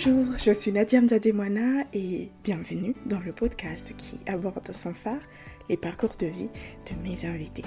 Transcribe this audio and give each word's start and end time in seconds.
Bonjour, 0.00 0.26
je 0.38 0.52
suis 0.52 0.70
Nadia 0.70 1.00
Mzademwana 1.00 1.82
et 1.92 2.30
bienvenue 2.44 2.94
dans 3.06 3.18
le 3.18 3.32
podcast 3.32 3.94
qui 3.96 4.20
aborde 4.28 4.70
sans 4.70 4.94
phare 4.94 5.18
les 5.68 5.76
parcours 5.76 6.14
de 6.20 6.26
vie 6.26 6.50
de 6.86 7.02
mes 7.02 7.26
invités. 7.26 7.64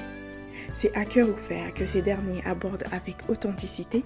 C'est 0.74 0.96
à 0.96 1.04
cœur 1.04 1.28
ouvert 1.28 1.74
que 1.74 1.86
ces 1.86 2.02
derniers 2.02 2.42
abordent 2.46 2.86
avec 2.94 3.18
authenticité, 3.28 4.06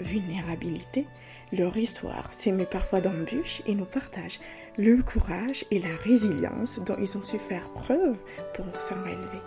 vulnérabilité, 0.00 1.06
leur 1.52 1.76
histoire 1.76 2.34
s'émet 2.34 2.66
parfois 2.66 3.00
d'embûches 3.00 3.62
et 3.66 3.76
nous 3.76 3.84
partagent 3.84 4.40
le 4.76 5.00
courage 5.00 5.64
et 5.70 5.78
la 5.78 5.94
résilience 6.02 6.80
dont 6.84 6.96
ils 6.98 7.16
ont 7.16 7.22
su 7.22 7.38
faire 7.38 7.68
preuve 7.74 8.18
pour 8.56 8.80
s'en 8.80 8.96
relever. 8.96 9.42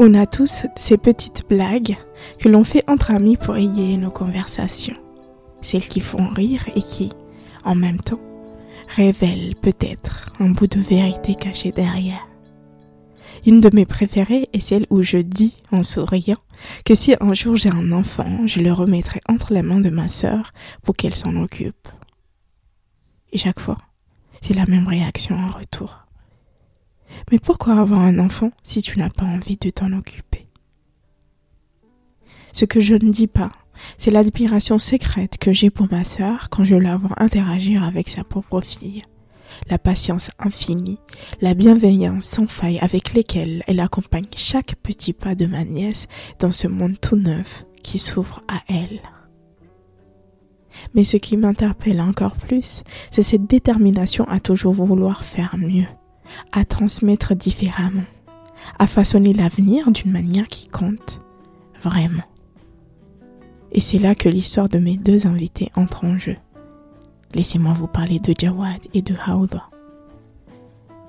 On 0.00 0.12
a 0.14 0.26
tous 0.26 0.64
ces 0.74 0.98
petites 0.98 1.48
blagues 1.48 1.96
que 2.38 2.48
l'on 2.48 2.64
fait 2.64 2.84
entre 2.88 3.10
amis 3.10 3.36
pour 3.36 3.56
égayer 3.56 3.96
nos 3.96 4.10
conversations. 4.10 4.96
Celles 5.62 5.88
qui 5.88 6.00
font 6.00 6.28
rire 6.28 6.64
et 6.74 6.80
qui, 6.80 7.10
en 7.64 7.74
même 7.74 8.00
temps, 8.00 8.20
révèlent 8.88 9.54
peut-être 9.60 10.32
un 10.40 10.50
bout 10.50 10.66
de 10.66 10.80
vérité 10.80 11.34
caché 11.34 11.70
derrière. 11.72 12.26
Une 13.46 13.60
de 13.60 13.70
mes 13.72 13.86
préférées 13.86 14.48
est 14.52 14.60
celle 14.60 14.86
où 14.90 15.02
je 15.02 15.16
dis 15.18 15.54
en 15.72 15.82
souriant 15.82 16.36
que 16.84 16.94
si 16.94 17.14
un 17.20 17.32
jour 17.32 17.56
j'ai 17.56 17.70
un 17.70 17.92
enfant, 17.92 18.46
je 18.46 18.60
le 18.60 18.72
remettrai 18.72 19.20
entre 19.28 19.54
les 19.54 19.62
mains 19.62 19.80
de 19.80 19.88
ma 19.88 20.08
sœur 20.08 20.52
pour 20.82 20.94
qu'elle 20.94 21.14
s'en 21.14 21.36
occupe. 21.36 21.88
Et 23.32 23.38
chaque 23.38 23.60
fois, 23.60 23.78
c'est 24.42 24.54
la 24.54 24.66
même 24.66 24.88
réaction 24.88 25.36
en 25.36 25.48
retour. 25.48 26.06
Mais 27.30 27.38
pourquoi 27.38 27.80
avoir 27.80 28.00
un 28.00 28.18
enfant 28.18 28.50
si 28.62 28.82
tu 28.82 28.98
n'as 28.98 29.10
pas 29.10 29.24
envie 29.24 29.56
de 29.56 29.70
t'en 29.70 29.92
occuper? 29.92 30.29
Ce 32.52 32.64
que 32.64 32.80
je 32.80 32.94
ne 32.94 33.10
dis 33.10 33.26
pas, 33.26 33.50
c'est 33.98 34.10
l'admiration 34.10 34.78
secrète 34.78 35.38
que 35.38 35.52
j'ai 35.52 35.70
pour 35.70 35.86
ma 35.90 36.04
sœur 36.04 36.48
quand 36.50 36.64
je 36.64 36.74
la 36.74 36.96
vois 36.96 37.14
interagir 37.16 37.84
avec 37.84 38.08
sa 38.08 38.24
propre 38.24 38.60
fille. 38.60 39.02
La 39.68 39.78
patience 39.78 40.30
infinie, 40.38 40.98
la 41.40 41.54
bienveillance 41.54 42.24
sans 42.24 42.46
faille 42.46 42.78
avec 42.78 43.14
lesquelles 43.14 43.64
elle 43.66 43.80
accompagne 43.80 44.24
chaque 44.36 44.76
petit 44.76 45.12
pas 45.12 45.34
de 45.34 45.46
ma 45.46 45.64
nièce 45.64 46.06
dans 46.38 46.52
ce 46.52 46.68
monde 46.68 47.00
tout 47.00 47.16
neuf 47.16 47.64
qui 47.82 47.98
s'ouvre 47.98 48.42
à 48.48 48.60
elle. 48.68 49.00
Mais 50.94 51.04
ce 51.04 51.16
qui 51.16 51.36
m'interpelle 51.36 52.00
encore 52.00 52.36
plus, 52.36 52.82
c'est 53.10 53.22
cette 53.22 53.46
détermination 53.46 54.24
à 54.28 54.38
toujours 54.38 54.72
vouloir 54.72 55.24
faire 55.24 55.56
mieux, 55.58 55.86
à 56.52 56.64
transmettre 56.64 57.34
différemment, 57.34 58.04
à 58.78 58.86
façonner 58.86 59.32
l'avenir 59.32 59.90
d'une 59.90 60.12
manière 60.12 60.46
qui 60.46 60.68
compte 60.68 61.18
vraiment. 61.82 62.22
Et 63.72 63.80
c'est 63.80 63.98
là 63.98 64.14
que 64.14 64.28
l'histoire 64.28 64.68
de 64.68 64.78
mes 64.78 64.96
deux 64.96 65.26
invités 65.26 65.70
entre 65.76 66.04
en 66.04 66.18
jeu. 66.18 66.36
Laissez-moi 67.34 67.72
vous 67.72 67.86
parler 67.86 68.18
de 68.18 68.34
Jawad 68.36 68.80
et 68.92 69.02
de 69.02 69.14
Hawda. 69.24 69.62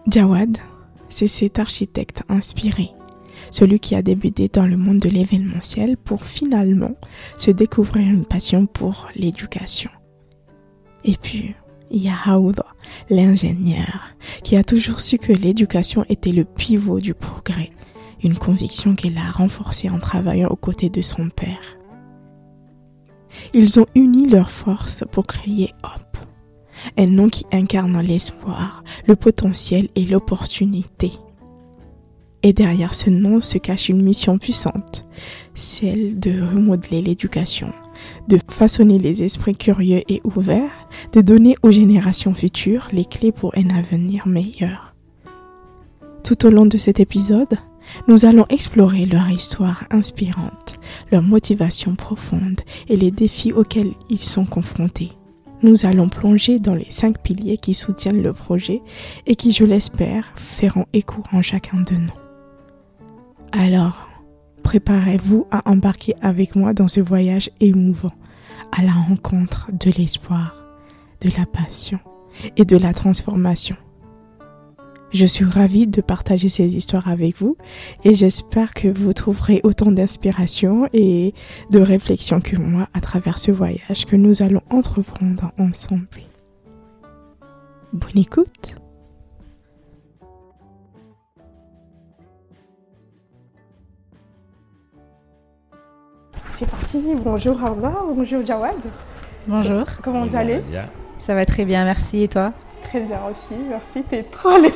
Jawad, 0.08 0.58
c'est 1.10 1.28
cet 1.28 1.60
architecte 1.60 2.24
inspiré, 2.30 2.92
celui 3.50 3.80
qui 3.80 3.96
a 3.96 4.02
débuté 4.02 4.48
dans 4.48 4.66
le 4.66 4.78
monde 4.78 5.00
de 5.00 5.10
l'événementiel 5.10 5.98
pour 5.98 6.24
finalement 6.24 6.96
se 7.38 7.52
découvrir 7.52 8.08
une 8.08 8.26
passion 8.26 8.68
pour 8.68 9.08
l'éducation. 9.16 9.90
Et 11.04 11.16
puis, 11.16 11.56
il 11.90 12.04
y 12.04 12.10
a 12.10 12.16
Hawda, 12.26 12.66
l'ingénieur, 13.10 14.16
qui 14.44 14.56
a 14.56 14.64
toujours 14.64 15.00
su 15.00 15.18
que 15.18 15.34
l'éducation 15.34 16.06
était 16.08 16.32
le 16.32 16.46
pivot 16.46 17.00
du 17.00 17.16
progrès, 17.16 17.72
une 18.24 18.38
conviction 18.38 18.96
qu'elle 18.96 19.18
a 19.18 19.32
renforcée 19.32 19.90
en 19.90 20.00
travaillant 20.00 20.50
aux 20.50 20.56
côtés 20.56 20.90
de 20.90 21.02
son 21.02 21.30
père. 21.30 21.78
Ils 23.54 23.80
ont 23.80 23.86
uni 23.96 24.28
leurs 24.28 24.52
forces 24.52 25.04
pour 25.12 25.28
créer 25.28 25.74
Hope, 25.84 26.18
un 26.98 27.08
nom 27.08 27.30
qui 27.30 27.46
incarne 27.52 28.00
l'espoir, 28.02 28.84
le 29.08 29.16
potentiel 29.16 29.90
et 29.96 30.06
l'opportunité. 30.06 31.12
Et 32.44 32.54
derrière 32.54 32.96
ce 32.96 33.10
nom 33.10 33.40
se 33.40 33.58
cache 33.60 33.90
une 33.90 34.02
mission 34.02 34.40
puissante, 34.40 35.06
celle 35.54 36.20
de 36.20 36.42
remodeler 36.42 37.02
l'éducation, 37.02 37.72
de 38.28 38.40
façonner 38.50 38.98
les 38.98 39.22
esprits 39.22 39.56
curieux 39.56 40.02
et 40.08 40.22
ouverts, 40.24 40.90
de 41.14 41.22
donner 41.22 41.56
aux 41.62 41.72
générations 41.72 42.34
futures 42.34 42.88
les 42.92 43.06
clés 43.06 43.32
pour 43.32 43.54
un 43.56 43.70
avenir 43.70 44.28
meilleur. 44.28 44.96
Tout 46.24 46.48
au 46.48 46.50
long 46.50 46.66
de 46.66 46.78
cet 46.78 47.00
épisode, 47.00 47.58
nous 48.08 48.26
allons 48.26 48.46
explorer 48.50 49.06
leur 49.06 49.30
histoire 49.30 49.84
inspirante, 49.90 50.80
leur 51.12 51.22
motivation 51.22 51.96
profonde 51.96 52.62
et 52.88 52.96
les 52.96 53.12
défis 53.12 53.54
auxquels 53.54 53.94
ils 54.10 54.18
sont 54.18 54.46
confrontés. 54.46 55.12
Nous 55.64 55.86
allons 55.86 56.10
plonger 56.10 56.60
dans 56.60 56.74
les 56.74 56.90
cinq 56.90 57.22
piliers 57.22 57.58
qui 57.58 57.74
soutiennent 57.74 58.24
le 58.24 58.34
projet 58.34 58.82
et 59.28 59.36
qui, 59.36 59.52
je 59.52 59.64
l'espère, 59.64 60.34
feront 60.36 60.86
écho 60.92 61.22
en 61.32 61.42
chacun 61.42 61.82
de 61.82 61.96
nous. 61.96 62.10
Alors, 63.52 64.08
préparez-vous 64.64 65.46
à 65.52 65.70
embarquer 65.70 66.16
avec 66.22 66.56
moi 66.56 66.74
dans 66.74 66.88
ce 66.88 67.00
voyage 67.00 67.52
émouvant 67.60 68.14
à 68.72 68.82
la 68.82 68.92
rencontre 68.92 69.70
de 69.72 69.92
l'espoir, 69.92 70.56
de 71.22 71.30
la 71.38 71.46
passion 71.46 72.00
et 72.58 72.66
de 72.66 72.78
la 72.78 72.94
transformation. 72.94 73.76
Je 75.14 75.26
suis 75.26 75.44
ravie 75.44 75.88
de 75.88 76.00
partager 76.00 76.48
ces 76.48 76.76
histoires 76.78 77.10
avec 77.10 77.38
vous 77.38 77.58
et 78.06 78.14
j'espère 78.14 78.74
que 78.74 78.88
vous 78.88 79.12
trouverez 79.12 79.60
autant 79.66 79.92
d'inspiration 79.92 80.88
et 80.94 81.34
de 81.70 81.80
réflexion 81.80 82.40
que 82.40 82.56
moi 82.56 82.88
à 82.94 83.02
travers 83.02 83.38
ce 83.38 83.52
voyage 83.52 84.06
que 84.06 84.16
nous 84.16 84.42
allons 84.42 84.62
entreprendre 84.70 85.52
ensemble. 85.60 86.08
Bonne 87.92 88.18
écoute 88.18 88.76
C'est 96.54 96.70
parti, 96.70 97.02
bonjour 97.22 97.62
Arba, 97.62 98.06
bonjour 98.16 98.46
Jawad. 98.46 98.76
Bonjour. 99.48 99.84
Comment 100.04 100.26
vous 100.26 100.36
allez? 100.38 100.62
Ça 101.20 101.34
va 101.34 101.46
très 101.46 101.66
bien, 101.66 101.84
merci 101.84 102.24
et 102.24 102.28
toi? 102.30 102.52
Très 102.84 103.00
bien 103.00 103.20
aussi, 103.30 103.60
merci. 103.70 104.04
T'es 104.10 104.24
trop 104.24 104.50
à 104.50 104.60
l'aise. 104.60 104.74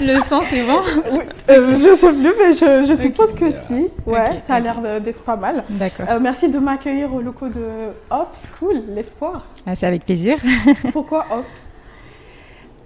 le 0.00 0.20
son, 0.20 0.42
c'est 0.50 0.62
bon 0.64 0.80
oui, 1.12 1.20
euh, 1.50 1.78
Je 1.78 1.96
sais 1.96 2.12
plus, 2.12 2.32
mais 2.38 2.52
je, 2.52 2.86
je 2.86 3.00
suppose 3.00 3.32
que 3.34 3.50
si. 3.50 3.88
Ouais, 4.06 4.40
ça 4.40 4.54
a 4.56 4.60
l'air 4.60 4.80
d'être 5.00 5.22
pas 5.22 5.36
mal. 5.36 5.64
D'accord. 5.70 6.06
Euh, 6.10 6.18
merci 6.20 6.50
de 6.50 6.58
m'accueillir 6.58 7.14
au 7.14 7.20
locaux 7.20 7.48
de 7.48 7.62
Hop 8.10 8.34
School, 8.34 8.82
l'espoir. 8.94 9.46
Ah, 9.66 9.74
c'est 9.74 9.86
avec 9.86 10.04
plaisir. 10.04 10.36
Pourquoi 10.92 11.26
Hop? 11.30 11.44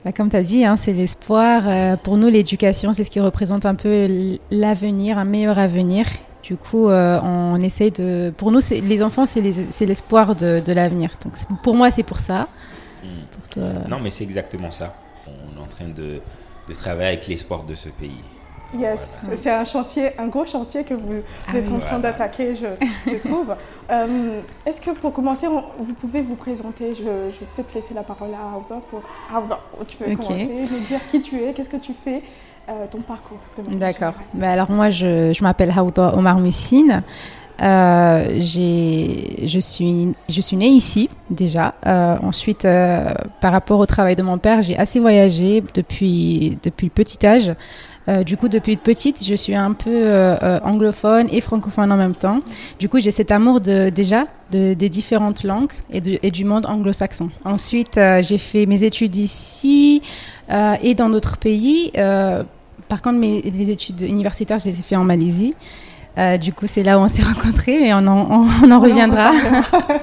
Bah, 0.04 0.12
comme 0.12 0.30
tu 0.30 0.36
as 0.36 0.42
dit, 0.42 0.64
hein, 0.64 0.76
c'est 0.76 0.92
l'espoir. 0.92 1.62
Euh, 1.66 1.96
pour 1.96 2.16
nous, 2.16 2.28
l'éducation, 2.28 2.92
c'est 2.92 3.04
ce 3.04 3.10
qui 3.10 3.20
représente 3.20 3.66
un 3.66 3.74
peu 3.74 4.06
l'avenir, 4.50 5.18
un 5.18 5.24
meilleur 5.24 5.58
avenir. 5.58 6.06
Du 6.42 6.56
coup, 6.56 6.88
euh, 6.88 7.20
on 7.22 7.60
essaye 7.62 7.90
de. 7.90 8.32
Pour 8.36 8.52
nous, 8.52 8.60
les 8.70 9.02
enfants, 9.02 9.26
c'est 9.26 9.40
l'espoir 9.40 10.36
de, 10.36 10.60
de 10.60 10.72
l'avenir. 10.72 11.10
Donc, 11.24 11.34
pour 11.62 11.74
moi, 11.74 11.90
c'est 11.90 12.04
pour 12.04 12.20
ça. 12.20 12.48
Non, 13.88 13.98
mais 14.00 14.10
c'est 14.10 14.24
exactement 14.24 14.70
ça. 14.70 14.94
On 15.26 15.58
est 15.58 15.62
en 15.62 15.66
train 15.66 15.88
de, 15.88 16.20
de 16.68 16.74
travailler 16.74 17.08
avec 17.08 17.26
l'espoir 17.26 17.64
de 17.64 17.74
ce 17.74 17.88
pays. 17.88 18.22
Yes, 18.74 19.00
c'est 19.36 19.50
un 19.50 19.64
chantier, 19.64 20.10
un 20.18 20.26
gros 20.26 20.44
chantier 20.44 20.84
que 20.84 20.92
vous 20.92 21.22
ah 21.46 21.56
êtes 21.56 21.72
en 21.72 21.78
train 21.78 21.98
d'attaquer, 21.98 22.54
je, 22.54 23.16
trouve. 23.26 23.54
Euh, 23.90 24.40
est-ce 24.66 24.80
que 24.80 24.90
pour 24.90 25.12
commencer, 25.14 25.46
vous 25.46 25.94
pouvez 25.94 26.20
vous 26.20 26.34
présenter? 26.34 26.94
Je, 26.94 27.02
je 27.02 27.40
vais 27.40 27.46
peut-être 27.56 27.74
laisser 27.74 27.94
la 27.94 28.02
parole 28.02 28.28
à 28.34 28.56
Albert 28.56 28.82
pour. 28.90 29.00
Albert, 29.34 29.60
tu 29.86 29.96
peux 29.96 30.14
commencer, 30.14 30.46
me 30.46 30.86
dire 30.86 31.00
qui 31.10 31.22
tu 31.22 31.36
es, 31.40 31.54
qu'est-ce 31.54 31.70
que 31.70 31.78
tu 31.78 31.94
fais, 32.04 32.22
euh, 32.68 32.84
ton 32.90 33.00
parcours. 33.00 33.38
D'accord. 33.68 34.14
Ben 34.34 34.50
alors 34.50 34.70
moi, 34.70 34.90
je, 34.90 35.32
je 35.32 35.42
m'appelle 35.42 35.72
Haouda 35.74 36.14
Omar 36.14 36.38
Moussine. 36.38 37.02
Euh, 37.60 38.38
je, 38.38 39.58
suis, 39.58 40.14
je 40.28 40.40
suis 40.40 40.56
née 40.56 40.68
ici 40.68 41.08
déjà. 41.30 41.74
Euh, 41.86 42.16
ensuite, 42.22 42.64
euh, 42.64 43.12
par 43.40 43.52
rapport 43.52 43.80
au 43.80 43.86
travail 43.86 44.16
de 44.16 44.22
mon 44.22 44.38
père, 44.38 44.62
j'ai 44.62 44.76
assez 44.76 45.00
voyagé 45.00 45.64
depuis, 45.74 46.58
depuis 46.62 46.88
petit 46.88 47.24
âge. 47.26 47.52
Euh, 48.08 48.22
du 48.22 48.36
coup, 48.36 48.48
depuis 48.48 48.76
petite, 48.76 49.22
je 49.24 49.34
suis 49.34 49.54
un 49.54 49.72
peu 49.72 49.90
euh, 49.90 50.60
anglophone 50.62 51.26
et 51.30 51.40
francophone 51.40 51.90
en 51.92 51.96
même 51.96 52.14
temps. 52.14 52.40
Du 52.78 52.88
coup, 52.88 53.00
j'ai 53.00 53.10
cet 53.10 53.32
amour 53.32 53.60
de, 53.60 53.90
déjà 53.90 54.26
de, 54.50 54.74
des 54.74 54.88
différentes 54.88 55.42
langues 55.42 55.72
et, 55.90 56.00
de, 56.00 56.18
et 56.22 56.30
du 56.30 56.44
monde 56.44 56.64
anglo-saxon. 56.64 57.30
Ensuite, 57.44 58.00
j'ai 58.20 58.38
fait 58.38 58.66
mes 58.66 58.84
études 58.84 59.16
ici 59.16 60.00
et 60.82 60.94
dans 60.94 61.10
d'autres 61.10 61.36
pays. 61.36 61.92
par 61.92 63.02
contre, 63.02 63.18
mes 63.18 63.42
les 63.42 63.70
études 63.70 64.00
universitaires, 64.00 64.58
je 64.58 64.68
les 64.68 64.78
ai 64.78 64.82
fait 64.82 64.96
en 64.96 65.04
Malaisie. 65.04 65.54
Euh, 66.16 66.36
du 66.36 66.52
coup, 66.52 66.66
c'est 66.66 66.82
là 66.82 66.98
où 66.98 67.02
on 67.02 67.08
s'est 67.08 67.22
rencontrés 67.34 67.88
et 67.88 67.94
on 67.94 68.06
en, 68.06 68.48
on, 68.62 68.70
en 68.70 68.80
reviendra. 68.80 69.32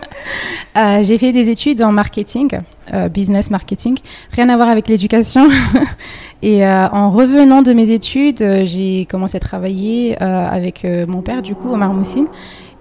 euh, 0.78 1.04
j'ai 1.04 1.18
fait 1.18 1.34
des 1.34 1.50
études 1.50 1.82
en 1.82 1.92
marketing, 1.92 2.60
euh, 2.94 3.10
business 3.10 3.52
marketing, 3.52 3.98
rien 4.32 4.50
à 4.50 4.56
voir 4.56 4.70
avec 4.70 4.88
l'éducation. 4.88 5.50
et 6.42 6.66
en 6.66 7.10
revenant 7.10 7.62
de 7.62 7.74
mes 7.74 7.90
études, 7.90 8.44
j'ai 8.66 9.06
commencé 9.10 9.38
à 9.38 9.40
travailler 9.40 10.18
avec 10.22 10.86
mon 11.08 11.22
père, 11.22 11.42
du 11.42 11.56
coup, 11.56 11.72
Omar 11.72 11.94
Moussine. 11.94 12.28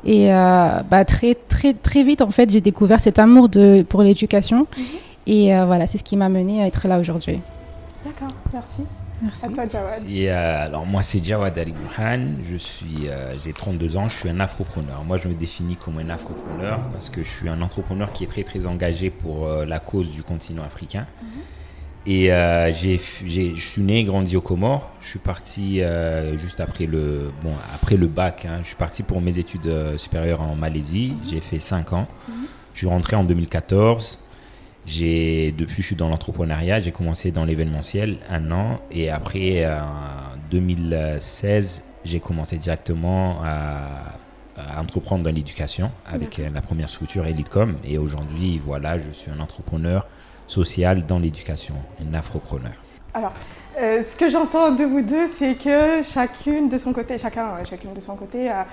Et 0.05 0.29
bah, 0.29 1.05
très, 1.07 1.35
très, 1.35 1.73
très 1.73 2.03
vite, 2.03 2.21
en 2.21 2.31
fait, 2.31 2.51
j'ai 2.51 2.61
découvert 2.61 3.01
cet 3.01 3.19
amour 3.19 3.49
de, 3.49 3.83
pour 3.89 4.03
l'éducation. 4.03 4.67
Mhm. 4.77 4.85
Et 5.27 5.47
voilà, 5.65 5.87
c'est 5.87 5.97
ce 5.97 6.05
qui 6.05 6.17
m'a 6.17 6.29
mené 6.29 6.63
à 6.63 6.67
être 6.67 6.87
là 6.87 6.99
aujourd'hui. 6.99 7.41
D'accord, 8.05 8.35
merci. 8.53 8.83
Merci. 9.23 9.45
À 9.45 9.49
toi, 9.49 9.69
Jawad. 9.69 10.03
Euh, 10.09 10.65
alors, 10.65 10.87
moi, 10.87 11.03
c'est 11.03 11.25
Jawad 11.25 11.57
Ali 11.59 11.73
Burhan. 11.73 12.37
Je 12.43 12.57
suis, 12.57 13.09
euh, 13.09 13.37
j'ai 13.39 13.53
32 13.53 13.97
ans. 13.97 14.09
Je 14.09 14.17
suis 14.17 14.29
un 14.29 14.41
afropreneur. 14.41 15.05
Moi, 15.05 15.19
je 15.19 15.29
me 15.29 15.35
définis 15.35 15.77
comme 15.77 15.99
un 15.99 16.11
afropreneur 16.11 16.81
parce 16.93 17.11
que 17.11 17.23
je 17.23 17.29
suis 17.29 17.49
un 17.49 17.63
entrepreneur 17.63 18.13
qui 18.13 18.25
est 18.25 18.27
très, 18.27 18.43
très 18.43 18.67
engagé 18.67 19.11
pour 19.11 19.47
euh, 19.47 19.65
la 19.65 19.81
cause 19.81 20.11
du 20.11 20.23
continent 20.23 20.65
africain. 20.65 21.07
Mhm. 21.23 21.29
Et 22.07 22.27
j'ai, 22.75 23.01
j'ai, 23.25 23.57
je 23.57 23.67
suis 23.67 23.81
né 23.81 24.01
et 24.01 24.05
grandi 24.05 24.37
aux 24.37 24.43
Comores. 24.43 24.91
Je 25.01 25.07
suis 25.09 25.19
parti 25.19 25.81
juste 26.37 26.61
après 26.61 26.85
le, 26.85 27.33
bon, 27.43 27.53
après 27.75 27.97
le 27.97 28.09
bac. 28.09 28.45
Hein. 28.45 28.59
je 28.61 28.67
suis 28.67 28.77
parti 28.77 29.03
pour 29.03 29.23
mes 29.23 29.39
études 29.39 29.97
supérieures 29.97 30.43
en 30.43 30.55
Malaisie. 30.55 31.15
Mhm. 31.15 31.31
J'ai 31.31 31.41
fait 31.41 31.59
5 31.59 31.95
ans. 31.95 32.07
Mhm. 32.29 32.35
Je 32.75 32.79
suis 32.81 32.87
rentré 32.89 33.17
en 33.17 33.25
2014. 33.25 34.19
J'ai 34.87 35.53
depuis 35.53 35.83
je 35.83 35.87
suis 35.89 35.97
dans 35.97 36.09
l'entrepreneuriat, 36.09 36.81
j'ai 36.81 36.93
commencé 36.93 37.31
dans 37.31 37.45
l'événementiel 37.45 38.19
un 38.29 38.51
an 38.51 38.81
et 38.91 39.11
après 39.11 39.67
en 39.67 40.37
2016 40.51 41.85
j'ai 42.05 42.21
commencé 42.21 42.59
directement 42.59 43.43
à, 43.43 44.19
entreprendre 44.79 45.25
dans 45.25 45.33
l'éducation 45.33 45.91
avec 46.07 46.39
la 46.39 46.61
première 46.61 46.89
structure 46.89 47.27
Elitecom 47.27 47.77
et 47.83 47.99
aujourd'hui 47.99 48.59
voilà 48.59 48.99
je 48.99 49.11
suis 49.11 49.31
un 49.31 49.41
entrepreneur 49.41 50.07
social 50.47 51.07
dans 51.07 51.19
l'éducation, 51.19 51.75
un 52.01 52.15
afropreneur. 52.15 52.75
Alors 53.15 53.33
euh, 53.77 54.05
ce 54.05 54.17
que 54.17 54.29
j'entends 54.31 54.71
de 54.71 54.85
vous 54.85 55.01
deux, 55.01 55.27
c'est 55.29 55.57
que 55.57 56.03
chacune 56.03 56.69
de 56.69 56.79
son 56.79 56.93
côté, 56.93 57.19
chacun, 57.19 57.65
chacune 57.65 57.93
de 57.93 58.01
son 58.01 58.17
côté 58.17 58.51
a, 58.51 58.67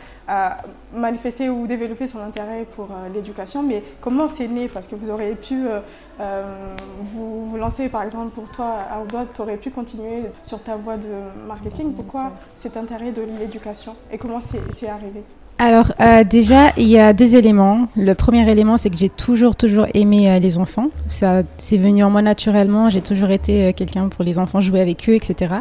manifesté 0.94 1.50
ou 1.50 1.68
développé 1.68 2.08
son 2.08 2.20
intérêt 2.20 2.66
pour 2.76 2.86
euh, 2.86 3.10
l'éducation. 3.14 3.64
Mais 3.64 3.84
comment 4.00 4.30
c'est 4.30 4.48
né? 4.48 4.68
Parce 4.68 4.88
que 4.88 4.96
vous 4.96 5.10
auriez 5.10 5.36
pu 5.36 5.68
euh, 5.68 6.66
vous, 7.14 7.58
lancer, 7.58 7.90
par 7.90 8.04
exemple, 8.04 8.30
pour 8.30 8.50
toi, 8.52 8.76
Ardois, 8.90 9.26
tu 9.34 9.42
aurais 9.42 9.58
pu 9.58 9.72
continuer 9.72 10.24
sur 10.44 10.62
ta 10.64 10.76
voie 10.76 10.98
de 10.98 11.10
marketing. 11.48 11.94
Pourquoi 11.94 12.32
cet 12.58 12.78
intérêt 12.78 13.12
de 13.12 13.24
l'éducation? 13.40 13.96
Et 14.12 14.18
comment 14.18 14.40
c'est 14.42 14.88
arrivé? 14.88 15.24
Alors 15.64 15.94
euh, 16.02 16.24
déjà, 16.24 16.72
il 16.76 16.88
y 16.88 16.98
a 16.98 17.14
deux 17.14 17.36
éléments. 17.36 17.88
Le 17.96 18.16
premier 18.16 18.50
élément, 18.50 18.78
c'est 18.78 18.90
que 18.90 18.98
j'ai 18.98 19.10
toujours, 19.12 19.56
toujours 19.56 19.86
aimé 19.94 20.28
euh, 20.28 20.40
les 20.40 20.58
enfants. 20.58 20.88
Ça, 21.06 21.44
c'est 21.60 21.78
venu 21.78 22.04
en 22.04 22.10
moi 22.10 22.24
naturellement. 22.24 22.90
J'ai 22.90 23.02
toujours 23.02 23.30
été 23.30 23.66
euh, 23.66 23.72
quelqu'un 23.72 24.10
pour 24.10 24.24
les 24.24 24.40
enfants, 24.40 24.60
jouer 24.60 24.82
avec 24.82 25.08
eux, 25.08 25.14
etc. 25.14 25.54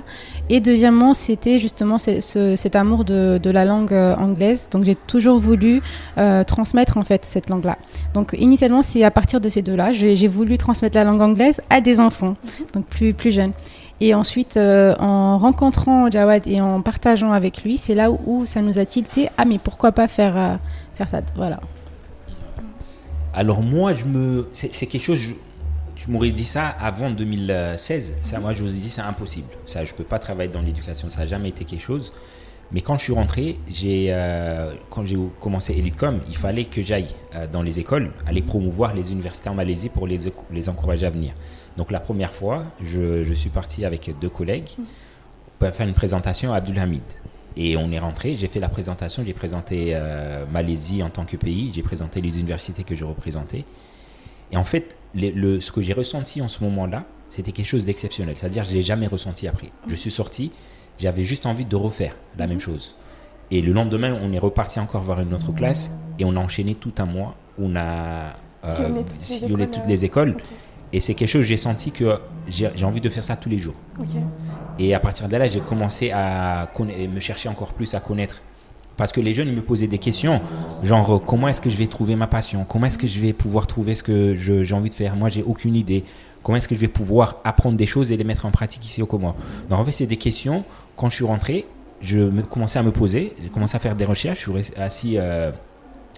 Et 0.48 0.60
deuxièmement, 0.60 1.12
c'était 1.12 1.58
justement 1.58 1.98
cet 1.98 2.76
amour 2.76 3.04
de, 3.04 3.38
de, 3.42 3.50
la 3.50 3.66
langue 3.66 3.92
anglaise. 3.92 4.68
Donc 4.70 4.84
j'ai 4.84 4.94
toujours 4.94 5.38
voulu 5.38 5.82
transmettre 6.46 6.96
en 6.96 7.02
fait 7.02 7.26
cette 7.26 7.50
langue-là. 7.50 7.76
Donc 8.14 8.34
initialement, 8.38 8.80
c'est 8.80 9.04
à 9.04 9.10
partir 9.10 9.38
de 9.38 9.50
ces 9.50 9.60
deux-là, 9.60 9.92
j'ai 9.92 10.28
voulu 10.28 10.56
transmettre 10.56 10.96
la 10.96 11.04
langue 11.04 11.20
anglaise 11.20 11.60
à 11.68 11.82
des 11.82 12.00
enfants, 12.00 12.36
donc 12.72 12.86
plus 12.86 13.12
plus 13.12 13.32
jeunes. 13.32 13.52
Et 14.00 14.14
ensuite, 14.14 14.56
euh, 14.56 14.94
en 14.98 15.36
rencontrant 15.36 16.10
Jawad 16.10 16.46
et 16.46 16.60
en 16.60 16.80
partageant 16.80 17.32
avec 17.32 17.62
lui, 17.64 17.76
c'est 17.76 17.94
là 17.94 18.10
où, 18.10 18.46
ça 18.46 18.62
nous 18.62 18.78
a 18.78 18.84
tilté. 18.86 19.28
Ah, 19.36 19.44
mais 19.44 19.58
pourquoi 19.58 19.92
pas 19.92 20.08
faire, 20.08 20.36
euh, 20.36 20.56
faire 20.94 21.08
ça? 21.08 21.20
Voilà. 21.36 21.60
Alors, 23.34 23.62
moi, 23.62 23.92
je 23.92 24.06
me. 24.06 24.48
C'est 24.52 24.86
quelque 24.86 25.02
chose. 25.04 25.20
tu 25.96 26.10
m'aurais 26.10 26.30
dit 26.30 26.46
ça 26.46 26.66
avant 26.66 27.10
2016. 27.10 28.14
Ça, 28.22 28.40
moi, 28.40 28.54
je 28.54 28.62
vous 28.62 28.70
ai 28.70 28.78
dit, 28.78 28.90
c'est 28.90 29.02
impossible. 29.02 29.48
Ça, 29.66 29.84
je 29.84 29.92
peux 29.92 30.04
pas 30.04 30.18
travailler 30.18 30.50
dans 30.50 30.62
l'éducation. 30.62 31.10
Ça 31.10 31.20
n'a 31.20 31.26
jamais 31.26 31.50
été 31.50 31.66
quelque 31.66 31.82
chose. 31.82 32.10
Mais 32.72 32.80
quand 32.80 32.96
je 32.96 33.02
suis 33.02 33.12
rentré, 33.12 33.58
j'ai, 33.68 34.06
euh, 34.10 34.72
quand 34.88 35.04
j'ai 35.04 35.18
commencé 35.40 35.74
Elitecom, 35.74 36.20
il 36.28 36.36
fallait 36.36 36.64
que 36.64 36.80
j'aille 36.82 37.08
dans 37.52 37.62
les 37.62 37.80
écoles, 37.80 38.12
aller 38.28 38.42
promouvoir 38.42 38.94
les 38.94 39.10
universités 39.10 39.48
en 39.48 39.54
Malaisie 39.54 39.88
pour 39.88 40.06
les, 40.06 40.20
les 40.52 40.68
encourager 40.68 41.04
à 41.04 41.10
venir. 41.10 41.34
Donc 41.80 41.92
la 41.92 42.00
première 42.00 42.34
fois, 42.34 42.64
je, 42.84 43.32
suis 43.32 43.48
parti 43.48 43.86
avec 43.86 44.12
deux 44.20 44.28
collègues 44.28 44.68
pour 45.58 45.70
faire 45.70 45.88
une 45.88 45.94
présentation 45.94 46.52
à 46.52 46.56
Abdulhamid. 46.56 47.00
Et 47.56 47.78
on 47.78 47.90
est 47.90 47.98
rentré, 47.98 48.36
j'ai 48.36 48.48
fait 48.48 48.60
la 48.60 48.68
présentation, 48.68 49.22
j'ai 49.24 49.32
présenté 49.32 49.92
euh, 49.94 50.44
Malaisie 50.52 51.02
en 51.02 51.08
tant 51.08 51.24
que 51.24 51.38
pays, 51.38 51.72
j'ai 51.74 51.82
présenté 51.82 52.20
les 52.20 52.38
universités 52.38 52.84
que 52.84 52.94
je 52.94 53.02
représentais. 53.02 53.64
Et 54.52 54.58
en 54.58 54.64
fait, 54.64 54.98
le, 55.14 55.58
ce 55.58 55.72
que 55.72 55.80
j'ai 55.80 55.94
ressenti 55.94 56.42
en 56.42 56.48
ce 56.48 56.62
moment-là, 56.64 57.04
c'était 57.30 57.52
quelque 57.52 57.64
chose 57.64 57.86
d'exceptionnel. 57.86 58.34
C'est-à-dire, 58.36 58.64
je 58.64 58.72
ne 58.72 58.74
l'ai 58.74 58.82
jamais 58.82 59.06
ressenti 59.06 59.48
après. 59.48 59.72
Je 59.86 59.94
suis 59.94 60.10
sorti, 60.10 60.52
j'avais 60.98 61.24
juste 61.24 61.46
envie 61.46 61.64
de 61.64 61.76
refaire 61.76 62.14
la 62.36 62.46
même 62.46 62.60
chose. 62.60 62.94
Et 63.50 63.62
le 63.62 63.72
lendemain, 63.72 64.18
on 64.20 64.34
est 64.34 64.38
reparti 64.38 64.80
encore 64.80 65.00
voir 65.00 65.20
une 65.20 65.32
autre 65.32 65.54
classe 65.54 65.90
et 66.18 66.26
on 66.26 66.36
a 66.36 66.40
enchaîné 66.40 66.74
tout 66.74 66.92
un 66.98 67.06
mois. 67.06 67.36
On 67.56 67.74
a 67.74 68.34
euh, 68.66 69.02
sillonné 69.18 69.66
toutes 69.68 69.86
les 69.86 70.04
écoles. 70.04 70.36
Et 70.92 71.00
c'est 71.00 71.14
quelque 71.14 71.28
chose 71.28 71.42
que 71.42 71.48
j'ai 71.48 71.56
senti 71.56 71.92
que 71.92 72.18
j'ai 72.48 72.84
envie 72.84 73.00
de 73.00 73.08
faire 73.08 73.22
ça 73.22 73.36
tous 73.36 73.48
les 73.48 73.58
jours. 73.58 73.76
Et 74.78 74.94
à 74.94 75.00
partir 75.00 75.28
de 75.28 75.36
là, 75.36 75.46
j'ai 75.46 75.60
commencé 75.60 76.10
à 76.10 76.68
me 76.78 77.20
chercher 77.20 77.48
encore 77.48 77.72
plus 77.72 77.94
à 77.94 78.00
connaître. 78.00 78.42
Parce 78.96 79.12
que 79.12 79.20
les 79.22 79.32
jeunes, 79.32 79.48
ils 79.48 79.56
me 79.56 79.62
posaient 79.62 79.86
des 79.86 79.98
questions, 79.98 80.42
genre 80.82 81.24
comment 81.24 81.48
est-ce 81.48 81.62
que 81.62 81.70
je 81.70 81.76
vais 81.76 81.86
trouver 81.86 82.16
ma 82.16 82.26
passion? 82.26 82.66
Comment 82.68 82.84
est-ce 82.84 82.98
que 82.98 83.06
je 83.06 83.18
vais 83.18 83.32
pouvoir 83.32 83.66
trouver 83.66 83.94
ce 83.94 84.02
que 84.02 84.36
j'ai 84.36 84.74
envie 84.74 84.90
de 84.90 84.94
faire? 84.94 85.16
Moi, 85.16 85.30
j'ai 85.30 85.42
aucune 85.42 85.74
idée. 85.74 86.04
Comment 86.42 86.56
est-ce 86.56 86.68
que 86.68 86.74
je 86.74 86.80
vais 86.80 86.88
pouvoir 86.88 87.36
apprendre 87.44 87.76
des 87.76 87.86
choses 87.86 88.12
et 88.12 88.18
les 88.18 88.24
mettre 88.24 88.44
en 88.44 88.50
pratique 88.50 88.84
ici 88.84 89.00
au 89.00 89.06
Comores 89.06 89.36
Donc 89.70 89.78
en 89.78 89.84
fait, 89.84 89.92
c'est 89.92 90.06
des 90.06 90.18
questions. 90.18 90.64
Quand 90.96 91.08
je 91.08 91.14
suis 91.14 91.24
rentré, 91.24 91.66
je 92.02 92.18
me, 92.18 92.42
commençais 92.42 92.78
à 92.78 92.82
me 92.82 92.92
poser, 92.92 93.34
j'ai 93.42 93.48
commencé 93.48 93.76
à 93.76 93.78
faire 93.78 93.96
des 93.96 94.04
recherches. 94.04 94.46
Je 94.46 94.60
suis 94.60 94.74
assis 94.76 95.16
euh, 95.16 95.50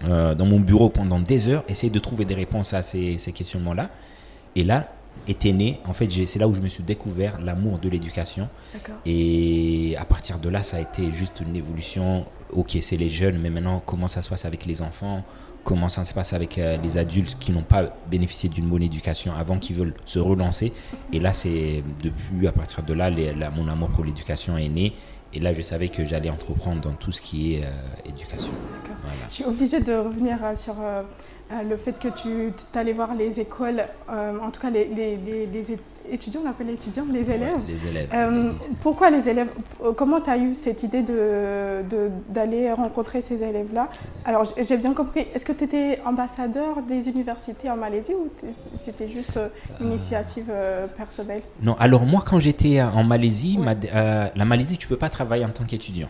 euh, 0.05 0.35
dans 0.35 0.45
mon 0.45 0.59
bureau 0.59 0.89
pendant 0.89 1.19
des 1.19 1.47
heures, 1.47 1.63
essayer 1.69 1.89
de 1.89 1.99
trouver 1.99 2.25
des 2.25 2.35
réponses 2.35 2.73
à 2.73 2.81
ces, 2.81 3.17
ces 3.17 3.31
questionnements-là. 3.31 3.89
Et 4.55 4.63
là 4.63 4.89
était 5.27 5.53
né, 5.53 5.79
en 5.85 5.93
fait, 5.93 6.09
c'est 6.25 6.39
là 6.39 6.47
où 6.47 6.53
je 6.53 6.61
me 6.61 6.67
suis 6.67 6.83
découvert 6.83 7.39
l'amour 7.39 7.79
de 7.79 7.87
l'éducation. 7.89 8.49
Et 9.05 9.95
à 9.97 10.05
partir 10.05 10.39
de 10.39 10.49
là, 10.49 10.63
ça 10.63 10.77
a 10.77 10.79
été 10.81 11.11
juste 11.11 11.41
une 11.45 11.55
évolution. 11.55 12.25
Ok, 12.51 12.77
c'est 12.81 12.97
les 12.97 13.09
jeunes, 13.09 13.39
mais 13.39 13.49
maintenant, 13.49 13.81
comment 13.85 14.07
ça 14.07 14.21
se 14.21 14.29
passe 14.29 14.45
avec 14.45 14.65
les 14.65 14.81
enfants? 14.81 15.23
Comment 15.63 15.87
ça 15.87 16.03
se 16.03 16.13
passe 16.13 16.33
avec 16.33 16.57
euh, 16.57 16.75
les 16.83 16.97
adultes 16.97 17.37
qui 17.39 17.53
n'ont 17.53 17.63
pas 17.63 17.85
bénéficié 18.11 18.49
d'une 18.49 18.67
bonne 18.67 18.83
éducation 18.83 19.33
avant, 19.33 19.59
qui 19.59 19.71
veulent 19.71 19.93
se 20.03 20.19
relancer? 20.19 20.73
Et 21.13 21.19
là, 21.21 21.31
c'est 21.31 21.83
depuis, 22.03 22.47
à 22.47 22.51
partir 22.51 22.83
de 22.83 22.93
là, 22.93 23.09
mon 23.49 23.69
amour 23.69 23.89
pour 23.89 24.03
l'éducation 24.03 24.57
est 24.57 24.67
né. 24.67 24.93
Et 25.33 25.39
là, 25.39 25.53
je 25.53 25.61
savais 25.61 25.87
que 25.87 26.03
j'allais 26.03 26.29
entreprendre 26.29 26.81
dans 26.81 26.93
tout 26.93 27.13
ce 27.13 27.21
qui 27.21 27.55
est 27.55 27.63
euh, 27.63 27.69
éducation. 28.05 28.51
Je 29.29 29.33
suis 29.33 29.45
obligée 29.45 29.79
de 29.79 29.93
revenir 29.93 30.37
euh, 30.43 30.53
sur 30.55 30.75
le 31.61 31.77
fait 31.77 31.93
que 31.99 32.07
tu 32.07 32.51
allais 32.73 32.93
voir 32.93 33.13
les 33.15 33.39
écoles, 33.39 33.83
euh, 34.09 34.33
en 34.41 34.49
tout 34.49 34.61
cas 34.61 34.69
les, 34.69 34.85
les, 34.85 35.17
les, 35.17 35.65
étudiants, 36.09 36.41
on 36.45 36.49
appelle 36.49 36.67
les 36.67 36.73
étudiants, 36.73 37.05
les 37.11 37.29
élèves. 37.29 37.59
les 37.67 37.85
élèves. 37.85 38.09
Euh, 38.13 38.51
pourquoi 38.81 39.09
les 39.09 39.29
élèves 39.29 39.47
Comment 39.95 40.19
tu 40.19 40.29
as 40.29 40.37
eu 40.37 40.55
cette 40.55 40.83
idée 40.83 41.01
d'aller 41.01 42.67
de, 42.69 42.73
rencontrer 42.75 43.21
ces 43.21 43.41
élèves-là? 43.41 43.89
Alors 44.25 44.45
j'ai 44.59 44.77
bien 44.77 44.93
compris, 44.93 45.27
est-ce 45.33 45.45
que 45.45 45.53
tu 45.53 45.63
étais 45.65 45.99
ambassadeur 46.05 46.81
des 46.81 47.07
universités 47.07 47.69
en 47.69 47.77
Malaisie 47.77 48.13
ou 48.13 48.29
c'était 48.85 49.07
juste 49.07 49.39
une 49.79 49.93
initiative 49.93 50.51
personnelle? 50.97 51.43
Non, 51.61 51.75
alors 51.79 52.05
moi 52.05 52.23
quand 52.25 52.39
j'étais 52.39 52.81
en 52.81 53.03
Malaisie, 53.03 53.57
la 53.93 54.45
Malaisie, 54.45 54.77
tu 54.77 54.87
ne 54.87 54.89
peux 54.89 54.99
pas 54.99 55.09
travailler 55.09 55.45
en 55.45 55.49
tant 55.49 55.63
qu'étudiant 55.63 56.09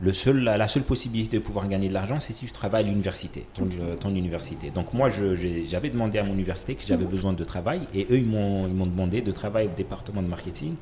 le 0.00 0.12
seul, 0.12 0.42
la 0.42 0.68
seule 0.68 0.82
possibilité 0.82 1.38
de 1.38 1.42
pouvoir 1.42 1.68
gagner 1.68 1.88
de 1.88 1.94
l'argent, 1.94 2.18
c'est 2.18 2.32
si 2.32 2.46
je 2.46 2.52
travaille 2.52 2.84
à 2.84 2.88
l'université, 2.88 3.46
ton, 3.54 3.68
ton, 4.00 4.10
université. 4.10 4.70
Donc 4.70 4.92
moi, 4.92 5.08
j'avais 5.08 5.88
demandé 5.90 6.18
à 6.18 6.24
mon 6.24 6.34
université 6.34 6.74
que 6.74 6.82
j'avais 6.86 7.04
besoin 7.04 7.32
de 7.32 7.44
travail 7.44 7.86
et 7.94 8.06
eux, 8.10 8.18
ils 8.18 8.26
m'ont 8.26 8.86
demandé 8.86 9.20
de 9.20 9.32
travailler 9.32 9.68
au 9.68 9.72
département 9.74 10.22
de 10.22 10.28
marketing, 10.28 10.74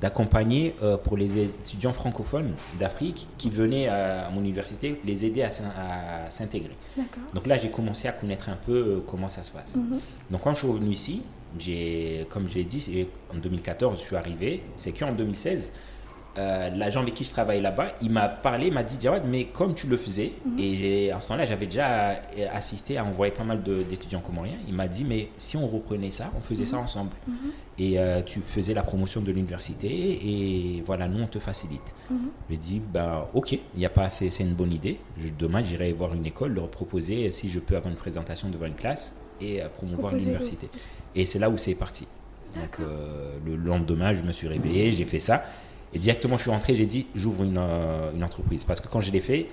d'accompagner 0.00 0.74
euh, 0.82 0.96
pour 0.96 1.16
les 1.16 1.38
étudiants 1.38 1.92
francophones 1.92 2.52
d'Afrique 2.78 3.26
qui 3.36 3.50
venaient 3.50 3.88
à, 3.88 4.30
mon 4.32 4.40
université, 4.40 5.00
les 5.04 5.24
aider 5.24 5.42
à, 5.42 6.30
s'intégrer. 6.30 6.76
Donc 7.34 7.46
là, 7.46 7.58
j'ai 7.58 7.70
commencé 7.70 8.08
à 8.08 8.12
connaître 8.12 8.48
un 8.48 8.56
peu 8.56 8.72
euh, 8.72 8.98
comment 9.06 9.28
ça 9.28 9.42
se 9.42 9.50
passe. 9.50 9.76
Mhm. 9.76 10.00
Donc 10.30 10.42
quand 10.42 10.52
je 10.52 10.58
suis 10.58 10.68
revenu 10.68 10.90
ici, 10.90 11.22
comme 12.28 12.48
je 12.48 12.54
l'ai 12.54 12.64
dit, 12.64 13.06
en 13.34 13.38
2014, 13.38 14.00
je 14.00 14.06
suis 14.06 14.16
arrivé, 14.16 14.62
c'est 14.76 14.92
qu'en 14.92 15.12
2016, 15.12 15.72
euh, 16.38 16.70
l'agent 16.70 17.00
avec 17.02 17.14
qui 17.14 17.24
je 17.24 17.30
travaille 17.30 17.60
là-bas, 17.60 17.94
il 18.00 18.10
m'a 18.10 18.28
parlé, 18.28 18.68
il 18.68 18.72
m'a 18.72 18.84
dit 18.84 18.96
Jawad, 19.00 19.24
mais 19.26 19.46
comme 19.46 19.74
tu 19.74 19.88
le 19.88 19.96
faisais, 19.96 20.32
mhm. 20.46 20.58
et 20.58 21.12
en 21.12 21.18
ce 21.18 21.28
temps-là, 21.28 21.46
j'avais 21.46 21.66
déjà 21.66 22.20
assisté 22.52 22.96
à 22.96 23.04
envoyer 23.04 23.32
pas 23.32 23.42
mal 23.42 23.60
d'étudiants 23.62 24.20
comoriens, 24.20 24.58
il 24.68 24.74
m'a 24.74 24.86
dit, 24.86 25.04
mais 25.04 25.30
si 25.36 25.56
on 25.56 25.66
reprenait 25.66 26.12
ça, 26.12 26.30
on 26.38 26.40
faisait 26.40 26.64
ça 26.64 26.76
mhm. 26.76 26.82
ensemble. 26.84 27.10
Mhm. 27.26 27.34
Et 27.80 27.98
euh, 27.98 28.22
tu 28.22 28.40
faisais 28.40 28.72
la 28.72 28.82
promotion 28.82 29.20
de 29.20 29.32
l'université, 29.32 29.88
et 29.88 30.82
voilà, 30.86 31.08
nous, 31.08 31.24
on 31.24 31.26
te 31.26 31.40
facilite. 31.40 31.94
Je 32.08 32.14
lui 32.50 32.58
dit, 32.58 32.80
ben, 32.80 33.24
ok, 33.34 33.52
il 33.52 33.60
n'y 33.76 33.86
a 33.86 33.90
pas 33.90 34.08
c'est 34.08 34.28
une 34.38 34.54
bonne 34.54 34.72
idée. 34.72 34.98
Je, 35.16 35.30
demain, 35.36 35.64
j'irai 35.64 35.92
voir 35.92 36.14
une 36.14 36.26
école, 36.26 36.54
leur 36.54 36.68
proposer 36.68 37.32
si 37.32 37.50
je 37.50 37.58
peux 37.58 37.76
avoir 37.76 37.92
une 37.92 37.98
présentation 37.98 38.48
devant 38.48 38.66
une 38.66 38.74
classe 38.74 39.16
et 39.40 39.60
euh, 39.60 39.68
promouvoir 39.68 40.14
l'université. 40.14 40.68
Et 41.16 41.26
c'est 41.26 41.40
là 41.40 41.50
où 41.50 41.58
c'est 41.58 41.74
parti. 41.74 42.06
Donc, 42.54 42.78
le 42.78 43.56
lendemain, 43.56 44.14
je 44.14 44.22
me 44.22 44.32
suis 44.32 44.48
réveillé, 44.48 44.92
j'ai 44.92 45.04
fait 45.04 45.20
ça. 45.20 45.44
Et 45.94 45.98
directement, 45.98 46.36
je 46.36 46.42
suis 46.42 46.50
rentré, 46.50 46.74
j'ai 46.74 46.86
dit, 46.86 47.06
j'ouvre 47.14 47.44
une, 47.44 47.58
euh, 47.58 48.10
une, 48.14 48.24
entreprise. 48.24 48.64
Parce 48.64 48.80
que 48.80 48.88
quand 48.88 49.00
je 49.00 49.10
l'ai 49.10 49.20
fait, 49.20 49.46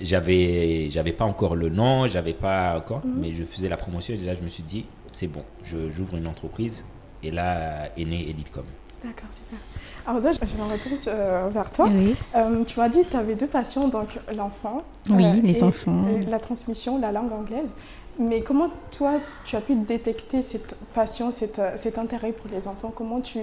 j'avais 0.00 0.88
j'avais 0.90 1.12
pas 1.12 1.24
encore 1.24 1.54
le 1.54 1.68
nom, 1.68 2.08
j'avais 2.08 2.34
pas 2.34 2.76
encore, 2.76 3.02
mais 3.04 3.32
je 3.32 3.44
faisais 3.44 3.68
la 3.68 3.76
promotion 3.76 4.14
et 4.14 4.18
là 4.18 4.34
je 4.34 4.40
me 4.40 4.48
suis 4.48 4.62
dit 4.62 4.84
c'est 5.12 5.28
bon, 5.28 5.42
je- 5.62 5.88
j'ouvre 5.88 6.16
une 6.16 6.26
entreprise 6.26 6.84
et 7.22 7.30
là 7.30 7.88
est 7.96 8.04
né 8.04 8.28
Elitecom. 8.28 8.64
D'accord, 9.04 9.28
super. 9.32 9.58
Alors 10.06 10.22
là, 10.22 10.32
je 10.32 10.56
me 10.56 10.62
retourne 10.64 10.98
euh, 11.08 11.48
vers 11.52 11.70
toi. 11.70 11.88
Oui. 11.92 12.14
Euh, 12.34 12.64
tu 12.64 12.78
m'as 12.80 12.88
dit 12.88 13.02
que 13.04 13.10
tu 13.10 13.16
avais 13.16 13.34
deux 13.34 13.46
passions, 13.46 13.88
donc 13.88 14.18
l'enfant. 14.34 14.82
Oui, 15.10 15.24
euh, 15.24 15.32
les 15.42 15.58
et, 15.58 15.62
enfants. 15.62 16.04
la 16.28 16.38
transmission, 16.38 16.98
la 16.98 17.12
langue 17.12 17.32
anglaise. 17.32 17.70
Mais 18.18 18.40
comment 18.40 18.70
toi, 18.96 19.20
tu 19.44 19.54
as 19.56 19.60
pu 19.60 19.74
détecter 19.74 20.42
cette 20.42 20.76
passion, 20.94 21.30
cette, 21.32 21.60
cet 21.76 21.98
intérêt 21.98 22.32
pour 22.32 22.50
les 22.50 22.66
enfants? 22.66 22.92
Comment 22.94 23.20
tu, 23.20 23.40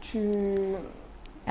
tu, 0.00 0.18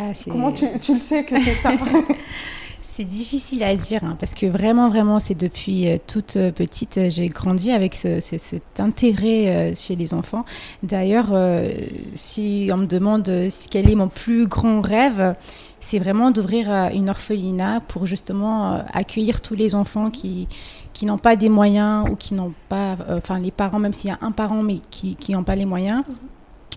Ah, 0.02 0.12
comment 0.32 0.52
tu, 0.52 0.66
tu 0.82 0.94
le 0.94 1.00
sais 1.02 1.24
que 1.26 1.36
c'est 1.44 1.56
ça 1.56 1.72
C'est 2.82 3.04
difficile 3.06 3.64
à 3.64 3.76
dire 3.76 4.04
hein, 4.04 4.18
parce 4.20 4.34
que 4.34 4.46
vraiment, 4.46 4.90
vraiment, 4.90 5.20
c'est 5.20 5.34
depuis 5.36 5.88
euh, 5.90 5.98
toute 6.06 6.36
euh, 6.36 6.52
petite, 6.52 6.98
euh, 6.98 7.10
j'ai 7.10 7.30
grandi 7.30 7.72
avec 7.72 7.96
ce- 7.96 8.20
ce- 8.20 8.38
cet 8.38 8.80
intérêt 8.80 9.74
chez 9.76 9.96
les 9.96 10.14
enfants. 10.14 10.44
D'ailleurs, 10.84 11.30
euh, 11.32 11.70
si 12.16 12.70
on 12.74 12.78
me 12.78 12.86
demande 12.88 13.32
quel 13.72 13.90
est 13.90 13.96
mon 13.96 14.10
plus 14.10 14.48
grand 14.48 14.82
rêve, 14.82 15.36
c'est 15.80 16.00
vraiment 16.00 16.32
d'ouvrir 16.32 16.70
une 16.94 17.10
orphelinat 17.10 17.80
pour 17.88 18.06
justement 18.06 18.84
accueillir 18.94 19.40
tous 19.40 19.56
les 19.56 19.76
enfants 19.76 20.10
qui 20.10 20.48
qui 20.92 21.06
n'ont 21.06 21.18
pas 21.20 21.38
des 21.38 21.48
moyens 21.50 22.06
ou 22.10 22.16
qui 22.18 22.34
n'ont 22.34 22.54
pas, 22.68 22.98
euh, 23.08 23.20
enfin 23.20 23.40
les 23.40 23.52
parents, 23.52 23.80
même 23.80 23.94
s'il 23.94 24.10
y 24.10 24.14
a 24.14 24.18
un 24.22 24.32
parent 24.32 24.62
mais 24.64 24.80
qui 24.92 25.16
qui 25.16 25.32
n'ont 25.32 25.44
pas 25.46 25.56
les 25.56 25.66
moyens. 25.66 26.04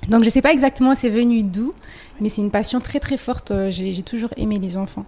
Donc 0.08 0.24
je 0.24 0.28
sais 0.30 0.42
pas 0.42 0.52
exactement 0.52 0.94
c'est 0.94 1.10
venu 1.10 1.42
d'où, 1.42 1.72
mais 2.20 2.28
c'est 2.28 2.42
une 2.42 2.50
passion 2.50 2.80
très 2.80 3.00
très 3.00 3.16
forte. 3.16 3.50
euh, 3.50 3.70
J'ai 3.70 4.02
toujours 4.02 4.30
aimé 4.36 4.58
les 4.58 4.76
enfants. 4.76 5.04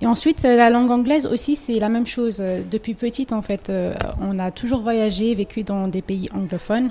Et 0.00 0.06
ensuite, 0.06 0.44
euh, 0.44 0.56
la 0.56 0.70
langue 0.70 0.90
anglaise 0.92 1.26
aussi, 1.26 1.56
c'est 1.56 1.80
la 1.80 1.88
même 1.88 2.06
chose. 2.06 2.38
Euh, 2.40 2.60
Depuis 2.70 2.94
petite, 2.94 3.32
en 3.32 3.42
fait, 3.42 3.72
on 4.20 4.38
a 4.38 4.50
toujours 4.52 4.80
voyagé, 4.80 5.34
vécu 5.34 5.64
dans 5.64 5.88
des 5.88 6.02
pays 6.02 6.28
anglophones. 6.34 6.90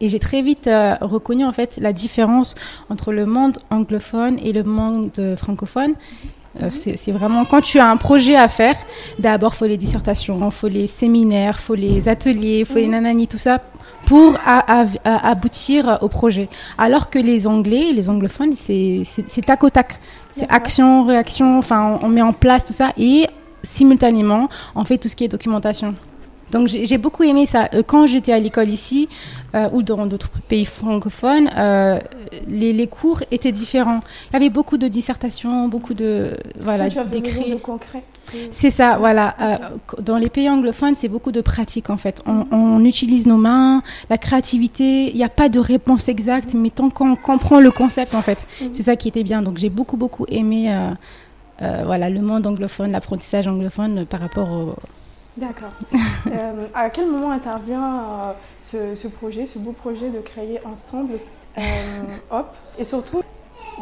Et 0.00 0.08
j'ai 0.08 0.20
très 0.20 0.40
vite 0.40 0.68
euh, 0.68 0.94
reconnu, 1.00 1.44
en 1.44 1.52
fait, 1.52 1.78
la 1.82 1.92
différence 1.92 2.54
entre 2.88 3.12
le 3.12 3.26
monde 3.26 3.58
anglophone 3.70 4.38
et 4.40 4.52
le 4.52 4.62
monde 4.62 5.10
euh, 5.18 5.36
francophone. 5.36 5.94
Euh, 6.62 6.68
c'est 6.70 6.96
c'est 6.96 7.12
vraiment 7.12 7.44
quand 7.44 7.60
tu 7.60 7.78
as 7.80 7.88
un 7.88 7.96
projet 7.96 8.36
à 8.36 8.48
faire, 8.48 8.74
d'abord 9.18 9.54
faut 9.54 9.66
les 9.66 9.76
dissertations, 9.76 10.48
faut 10.50 10.68
les 10.68 10.86
séminaires, 10.88 11.58
faut 11.60 11.76
les 11.76 12.08
ateliers, 12.08 12.64
faut 12.64 12.76
les 12.76 12.88
nanani, 12.88 13.26
tout 13.28 13.38
ça 13.38 13.60
pour 14.10 14.34
aboutir 15.04 15.98
au 16.00 16.08
projet. 16.08 16.48
Alors 16.78 17.10
que 17.10 17.20
les 17.20 17.46
Anglais, 17.46 17.92
les 17.92 18.08
anglophones, 18.08 18.56
c'est 18.56 19.04
tac 19.46 19.62
au 19.62 19.70
tac. 19.70 20.00
C'est 20.32 20.50
action, 20.50 21.04
réaction, 21.04 21.58
enfin 21.58 21.80
on, 22.02 22.06
on 22.06 22.08
met 22.08 22.22
en 22.22 22.32
place 22.32 22.64
tout 22.64 22.72
ça 22.72 22.88
et 22.98 23.28
simultanément 23.62 24.48
on 24.74 24.84
fait 24.84 24.98
tout 24.98 25.08
ce 25.08 25.14
qui 25.14 25.22
est 25.24 25.28
documentation. 25.28 25.94
Donc 26.50 26.66
j'ai 26.66 26.98
beaucoup 26.98 27.22
aimé 27.22 27.46
ça. 27.46 27.68
Euh, 27.72 27.82
Quand 27.86 28.06
j'étais 28.06 28.32
à 28.32 28.40
l'école 28.40 28.70
ici 28.70 29.08
euh, 29.54 29.68
ou 29.72 29.84
dans 29.84 30.06
d'autres 30.06 30.30
pays 30.48 30.64
francophones, 30.64 31.48
euh, 31.56 32.00
les, 32.48 32.72
les 32.72 32.88
cours 32.88 33.22
étaient 33.30 33.52
différents. 33.52 34.00
Il 34.30 34.32
y 34.32 34.36
avait 34.36 34.50
beaucoup 34.50 34.76
de 34.76 34.88
dissertations, 34.88 35.68
beaucoup 35.68 35.94
de 35.94 36.32
voilà 36.60 36.88
d'écrits. 36.88 37.56
C'est 38.50 38.70
ça, 38.70 38.96
voilà. 38.98 39.34
Euh, 39.40 39.56
dans 40.02 40.16
les 40.16 40.28
pays 40.28 40.48
anglophones, 40.48 40.94
c'est 40.94 41.08
beaucoup 41.08 41.32
de 41.32 41.40
pratique 41.40 41.90
en 41.90 41.96
fait. 41.96 42.20
On, 42.26 42.46
on 42.52 42.84
utilise 42.84 43.26
nos 43.26 43.36
mains, 43.36 43.82
la 44.08 44.18
créativité. 44.18 45.10
Il 45.10 45.16
n'y 45.16 45.24
a 45.24 45.28
pas 45.28 45.48
de 45.48 45.58
réponse 45.58 46.08
exacte, 46.08 46.54
mais 46.54 46.70
tant 46.70 46.90
qu'on 46.90 47.16
comprend 47.16 47.60
le 47.60 47.70
concept 47.70 48.14
en 48.14 48.22
fait, 48.22 48.44
Mhm. 48.60 48.70
c'est 48.74 48.82
ça 48.82 48.96
qui 48.96 49.08
était 49.08 49.22
bien. 49.24 49.42
Donc 49.42 49.58
j'ai 49.58 49.70
beaucoup 49.70 49.96
beaucoup 49.96 50.26
aimé 50.28 50.72
euh, 50.72 50.90
euh, 51.62 51.82
voilà 51.84 52.08
le 52.10 52.20
monde 52.20 52.46
anglophone, 52.46 52.92
l'apprentissage 52.92 53.46
anglophone 53.46 54.06
par 54.06 54.20
rapport 54.20 54.50
au. 54.50 54.74
D'accord. 55.36 55.70
Euh, 56.26 56.66
à 56.74 56.90
quel 56.90 57.10
moment 57.10 57.30
intervient 57.30 57.82
euh, 57.98 58.32
ce, 58.60 58.94
ce 58.94 59.08
projet, 59.08 59.46
ce 59.46 59.58
beau 59.58 59.72
projet 59.72 60.10
de 60.10 60.18
créer 60.18 60.60
ensemble 60.70 61.14
euh, 61.58 61.62
Hop? 62.30 62.54
Et 62.78 62.84
surtout, 62.84 63.22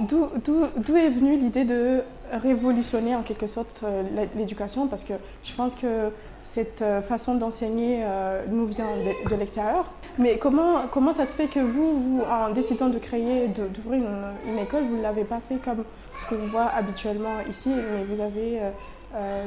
d'où 0.06 0.96
est 0.96 1.10
venue 1.10 1.36
l'idée 1.36 1.64
de 1.64 2.02
révolutionner 2.32 3.16
en 3.16 3.22
quelque 3.22 3.46
sorte 3.46 3.80
euh, 3.84 4.02
l'éducation? 4.36 4.86
Parce 4.86 5.04
que 5.04 5.14
je 5.44 5.52
pense 5.54 5.74
que 5.74 6.10
cette 6.42 6.82
euh, 6.82 7.02
façon 7.02 7.34
d'enseigner 7.34 8.02
euh, 8.02 8.44
nous 8.48 8.66
vient 8.66 8.86
de, 9.28 9.34
l'extérieur. 9.36 9.86
Mais 10.18 10.38
comment, 10.38 10.86
comment 10.90 11.12
ça 11.12 11.26
se 11.26 11.32
fait 11.32 11.46
que 11.46 11.60
vous, 11.60 12.00
vous, 12.00 12.22
en 12.22 12.50
décidant 12.50 12.88
de 12.88 12.98
créer, 12.98 13.48
d'ouvrir 13.48 14.02
une, 14.46 14.58
école, 14.58 14.84
vous 14.84 14.96
ne 14.96 15.02
l'avez 15.02 15.24
pas 15.24 15.40
fait 15.48 15.56
comme 15.56 15.84
ce 16.16 16.28
qu'on 16.28 16.46
voit 16.48 16.66
habituellement 16.66 17.40
ici, 17.48 17.68
mais 17.68 18.04
vous 18.04 18.20
avez 18.20 18.60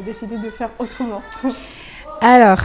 décidé 0.05 0.38
de 0.38 0.50
faire 0.50 0.70
autrement? 0.79 1.22
Alors, 2.22 2.60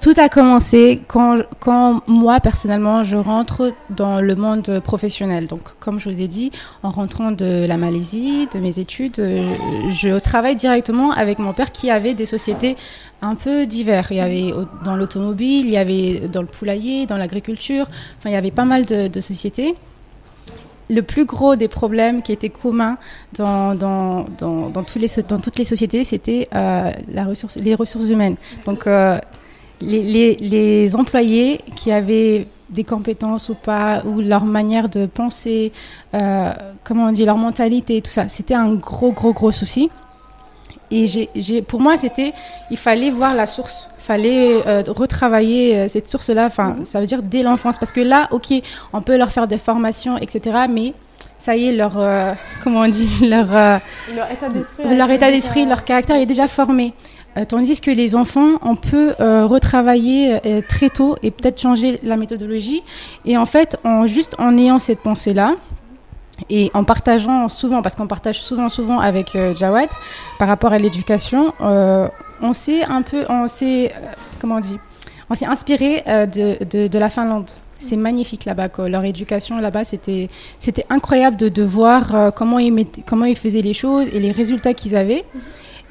tout 0.00 0.14
a 0.16 0.28
commencé 0.28 1.00
quand, 1.08 1.38
quand 1.60 2.02
moi, 2.06 2.40
personnellement, 2.40 3.02
je 3.02 3.16
rentre 3.16 3.72
dans 3.90 4.20
le 4.20 4.34
monde 4.34 4.80
professionnel. 4.80 5.46
Donc, 5.46 5.62
comme 5.80 5.98
je 5.98 6.08
vous 6.08 6.20
ai 6.20 6.28
dit, 6.28 6.50
en 6.82 6.90
rentrant 6.90 7.30
de 7.30 7.66
la 7.66 7.76
Malaisie, 7.76 8.48
de 8.52 8.58
mes 8.58 8.78
études, 8.78 9.18
euh, 9.18 9.54
je 9.90 10.18
travaille 10.18 10.56
directement 10.56 11.12
avec 11.12 11.38
mon 11.38 11.52
père 11.52 11.72
qui 11.72 11.90
avait 11.90 12.14
des 12.14 12.26
sociétés 12.26 12.76
un 13.22 13.34
peu 13.34 13.66
diverses. 13.66 14.08
Il 14.10 14.16
y 14.16 14.20
avait 14.20 14.52
dans 14.84 14.96
l'automobile, 14.96 15.66
il 15.66 15.72
y 15.72 15.76
avait 15.76 16.28
dans 16.28 16.42
le 16.42 16.48
poulailler, 16.48 17.06
dans 17.06 17.16
l'agriculture. 17.16 17.86
Enfin, 18.18 18.30
il 18.30 18.32
y 18.32 18.36
avait 18.36 18.50
pas 18.50 18.64
mal 18.64 18.84
de, 18.84 19.20
sociétés. 19.20 19.74
Le 20.88 21.00
plus 21.02 21.24
gros 21.24 21.56
des 21.56 21.66
problèmes 21.66 22.22
qui 22.22 22.32
étaient 22.32 22.48
communs 22.48 22.96
dans, 23.36 23.74
dans, 23.74 24.26
dans, 24.38 24.70
dans, 24.70 24.84
les, 24.94 25.08
dans 25.26 25.38
toutes 25.38 25.58
les 25.58 25.64
sociétés, 25.64 26.04
c'était 26.04 26.48
euh, 26.54 26.92
ressource, 27.26 27.56
les 27.56 27.74
ressources 27.74 28.08
humaines. 28.08 28.36
Donc, 28.66 28.86
euh, 28.86 29.18
les, 29.80 30.02
les, 30.02 30.36
les 30.36 30.96
employés 30.96 31.60
qui 31.74 31.92
avaient 31.92 32.46
des 32.70 32.84
compétences 32.84 33.48
ou 33.48 33.54
pas, 33.54 34.02
ou 34.04 34.20
leur 34.20 34.44
manière 34.44 34.88
de 34.88 35.06
penser, 35.06 35.72
euh, 36.14 36.50
comment 36.84 37.06
on 37.06 37.12
dit, 37.12 37.24
leur 37.24 37.36
mentalité, 37.36 38.00
tout 38.02 38.10
ça, 38.10 38.28
c'était 38.28 38.54
un 38.54 38.74
gros, 38.74 39.12
gros, 39.12 39.32
gros 39.32 39.52
souci. 39.52 39.90
Et 40.90 41.62
pour 41.66 41.80
moi, 41.80 41.96
c'était, 41.96 42.32
il 42.70 42.76
fallait 42.76 43.10
voir 43.10 43.34
la 43.34 43.46
source, 43.46 43.88
il 43.98 44.04
fallait 44.04 44.66
euh, 44.66 44.84
retravailler 44.86 45.76
euh, 45.76 45.88
cette 45.88 46.08
source-là, 46.08 46.46
enfin, 46.46 46.76
ça 46.84 47.00
veut 47.00 47.06
dire 47.06 47.22
dès 47.22 47.42
l'enfance, 47.42 47.76
parce 47.76 47.90
que 47.90 48.00
là, 48.00 48.28
ok, 48.30 48.52
on 48.92 49.02
peut 49.02 49.16
leur 49.16 49.32
faire 49.32 49.48
des 49.48 49.58
formations, 49.58 50.16
etc., 50.16 50.66
mais 50.70 50.94
ça 51.38 51.56
y 51.56 51.68
est, 51.68 51.72
leur, 51.72 51.98
euh, 51.98 52.32
comment 52.62 52.80
on 52.82 52.88
dit, 52.88 53.08
leur, 53.28 53.48
Leur 54.14 54.30
état 54.30 54.48
d'esprit. 55.30 55.60
leur 55.60 55.68
leur 55.70 55.84
caractère 55.84 56.16
est 56.16 56.26
déjà 56.26 56.46
formé. 56.46 56.94
Euh, 57.36 57.44
tandis 57.44 57.80
que 57.80 57.90
les 57.90 58.16
enfants, 58.16 58.54
on 58.62 58.76
peut 58.76 59.14
euh, 59.20 59.46
retravailler 59.46 60.38
euh, 60.46 60.62
très 60.66 60.88
tôt 60.88 61.16
et 61.22 61.30
peut-être 61.30 61.60
changer 61.60 62.00
la 62.02 62.16
méthodologie. 62.16 62.82
Et 63.24 63.36
en 63.36 63.46
fait, 63.46 63.76
en 63.84 64.06
juste 64.06 64.34
en 64.38 64.56
ayant 64.56 64.78
cette 64.78 65.00
pensée-là 65.00 65.54
et 66.48 66.70
en 66.74 66.84
partageant 66.84 67.48
souvent, 67.48 67.82
parce 67.82 67.94
qu'on 67.94 68.06
partage 68.06 68.40
souvent, 68.40 68.68
souvent 68.68 69.00
avec 69.00 69.36
euh, 69.36 69.54
Jawad 69.54 69.88
par 70.38 70.48
rapport 70.48 70.72
à 70.72 70.78
l'éducation, 70.78 71.52
on 71.60 72.52
s'est 72.52 72.84
un 72.84 73.02
peu, 73.02 73.24
on 73.28 73.48
s'est, 73.48 73.92
comment 74.40 74.56
on 74.56 74.60
dit, 74.60 74.78
on 75.30 75.34
s'est 75.34 75.46
inspiré 75.46 76.04
de, 76.06 76.88
de, 76.88 76.98
la 76.98 77.08
Finlande. 77.08 77.50
C'est 77.78 77.96
magnifique 77.96 78.44
là-bas. 78.44 78.68
Leur 78.86 79.04
éducation 79.04 79.58
là-bas, 79.58 79.84
c'était, 79.84 80.28
c'était 80.58 80.84
incroyable 80.90 81.38
de, 81.38 81.48
de 81.48 81.62
voir 81.62 82.32
comment 82.34 82.58
ils 82.58 82.86
comment 83.06 83.24
ils 83.24 83.36
faisaient 83.36 83.62
les 83.62 83.72
choses 83.72 84.08
et 84.12 84.20
les 84.20 84.32
résultats 84.32 84.74
qu'ils 84.74 84.94
avaient. 84.94 85.24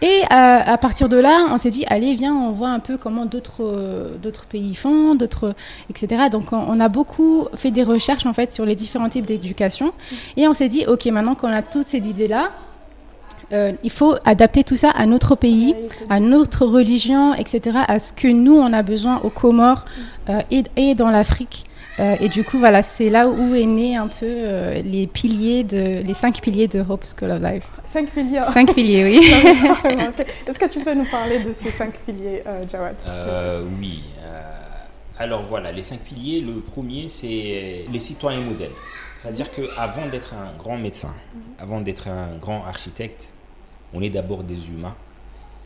Et 0.02 0.22
euh, 0.24 0.25
à 0.30 0.78
partir 0.78 1.08
de 1.10 1.18
là, 1.18 1.46
on 1.50 1.58
s'est 1.58 1.70
dit, 1.70 1.86
allez, 1.88 2.16
viens, 2.16 2.36
on 2.36 2.52
voit 2.52 2.70
un 2.70 2.80
peu 2.80 2.98
comment 2.98 3.25
d'autres 3.25 3.64
euh, 3.64 4.18
d'autres 4.18 4.46
pays 4.46 4.75
font, 4.75 5.16
d'autres, 5.16 5.56
etc. 5.90 6.24
Donc, 6.30 6.52
on, 6.52 6.58
on 6.58 6.80
a 6.80 6.90
beaucoup 6.90 7.48
fait 7.56 7.72
des 7.72 7.84
recherches 7.84 8.25
en 8.25 8.34
fait 8.34 8.52
sur 8.52 8.66
les 8.66 8.75
différents 8.75 9.10
types 9.10 9.25
d'éducation, 9.25 9.94
et 10.36 10.48
on 10.48 10.54
s'est 10.54 10.70
dit, 10.70 10.86
ok, 10.86 11.06
maintenant 11.08 11.36
qu'on 11.36 11.48
a 11.48 11.62
toutes 11.62 11.88
ces 11.88 12.00
idées-là, 12.00 12.52
euh, 13.54 13.74
il 13.84 13.92
faut 13.92 14.16
adapter 14.25 14.64
tout 14.64 14.75
ça 14.75 14.90
à 14.92 15.06
notre 15.06 15.36
pays, 15.36 15.75
à 16.10 16.20
notre 16.20 16.66
religion, 16.66 17.34
etc., 17.36 17.80
à 17.88 18.00
ce 18.00 18.12
que 18.14 18.28
nous, 18.28 18.56
on 18.56 18.74
a 18.74 18.82
besoin 18.82 19.20
aux 19.24 19.30
Comores 19.30 19.86
euh, 20.30 20.40
et, 20.52 20.64
et 20.75 20.96
dans 20.96 21.10
l'Afrique. 21.10 21.66
Euh, 22.00 22.16
et 22.20 22.28
du 22.28 22.44
coup, 22.44 22.60
voilà, 22.60 22.82
c'est 22.82 23.10
là 23.10 23.28
où 23.30 23.56
est 23.56 23.66
né 23.66 23.96
un 23.96 24.08
peu 24.08 24.25
euh, 24.25 24.82
les 24.82 25.08
piliers 25.08 25.64
de, 25.64 26.02
les 26.06 26.14
cinq 26.14 26.42
piliers 26.42 26.68
de 26.68 26.82
Hope 26.88 27.06
School 27.06 27.32
of 27.32 27.42
Life. 27.42 27.66
Cinq 27.86 28.10
piliers. 28.12 28.44
Cinq 28.46 28.74
piliers, 28.74 29.04
oui. 29.06 29.34
Ok. 30.10 30.25
Est-ce 30.48 30.60
que 30.60 30.66
tu 30.66 30.80
peux 30.84 30.94
nous 30.94 31.06
parler 31.06 31.40
de 31.42 31.54
ces 31.54 31.72
cinq 31.72 31.94
piliers, 32.06 32.44
euh, 32.46 32.68
Jawad 32.70 32.96
Euh, 33.08 33.64
oui. 33.80 34.04
euh, 34.25 34.42
alors 35.18 35.46
voilà, 35.48 35.72
les 35.72 35.84
cinq 35.84 36.00
piliers. 36.00 36.42
Le 36.42 36.60
premier, 36.60 37.08
c'est 37.08 37.86
les 37.90 38.00
citoyens 38.02 38.42
modèles. 38.42 38.72
C'est-à-dire 39.18 39.48
qu'avant 39.52 40.08
d'être 40.08 40.34
un 40.34 40.58
grand 40.58 40.78
médecin, 40.78 41.14
avant 41.58 41.80
d'être 41.80 42.10
un 42.10 42.36
grand 42.42 42.66
architecte, 42.66 43.34
on 43.94 44.02
est 44.02 44.10
d'abord 44.10 44.44
des 44.44 44.68
humains. 44.70 44.96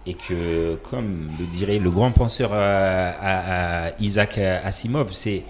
Et 0.05 0.13
que, 0.13 0.75
comme 0.83 1.31
le 1.39 1.45
dirait 1.47 1.79
le 1.79 1.89
grand 1.89 2.11
penseur 2.11 2.51
euh, 2.53 3.11
à- 3.19 3.87
à 3.87 3.91
Isaac 3.99 4.37
Asimov, 4.37 5.11
c'est 5.13 5.41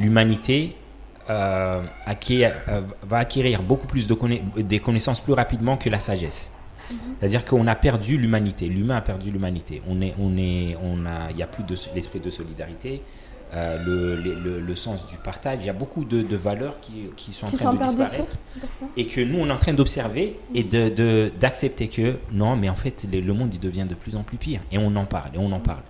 l'humanité 0.00 0.76
euh, 1.28 1.82
acquiert- 2.06 2.54
euh, 2.68 2.80
va 3.02 3.18
acquérir 3.18 3.62
beaucoup 3.62 3.86
plus 3.86 4.06
de 4.06 4.14
conna- 4.14 4.40
des 4.56 4.80
connaissances 4.80 5.20
plus 5.20 5.32
rapidement 5.34 5.76
que 5.76 5.88
la 5.88 6.00
sagesse. 6.00 6.50
C'est-à-dire 7.20 7.44
qu'on 7.44 7.68
a 7.68 7.76
perdu 7.76 8.16
l'humanité. 8.16 8.66
L'humain 8.66 8.96
a 8.96 9.00
perdu 9.00 9.30
l'humanité. 9.30 9.80
On 9.88 10.00
est, 10.00 10.12
on 10.18 10.36
est, 10.36 10.76
on 10.82 11.06
a, 11.06 11.30
il 11.30 11.36
n'y 11.36 11.42
a 11.42 11.46
plus 11.46 11.62
de 11.62 11.76
l'esprit 11.94 12.18
de 12.18 12.30
solidarité. 12.30 13.02
Euh, 13.52 13.78
le, 13.84 14.16
le, 14.16 14.60
le, 14.60 14.74
sens 14.76 15.06
du 15.06 15.16
partage. 15.16 15.58
Il 15.62 15.66
y 15.66 15.70
a 15.70 15.72
beaucoup 15.72 16.04
de, 16.04 16.22
de 16.22 16.36
valeurs 16.36 16.78
qui, 16.80 17.06
qui, 17.16 17.32
sont 17.32 17.46
en 17.46 17.50
train 17.50 17.74
de 17.74 17.82
disparaître 17.82 18.32
et 18.96 19.06
que 19.06 19.20
nous, 19.20 19.40
on 19.40 19.48
est 19.48 19.52
en 19.52 19.56
train 19.56 19.72
d'observer 19.72 20.36
et 20.54 20.62
d'accepter 20.62 21.88
de, 21.88 21.92
que 21.92 22.18
non, 22.32 22.54
mais 22.56 22.68
en 22.68 22.76
fait, 22.76 23.06
le, 23.12 23.32
monde, 23.32 23.52
il 23.52 23.58
devient 23.60 23.86
de 23.88 23.96
plus 23.96 24.14
en 24.14 24.22
plus 24.22 24.36
pire. 24.36 24.60
Et 24.70 24.78
on 24.78 24.94
en 24.94 25.04
parle, 25.04 25.30
et 25.34 25.38
on 25.38 25.50
en 25.50 25.58
parle. 25.58 25.82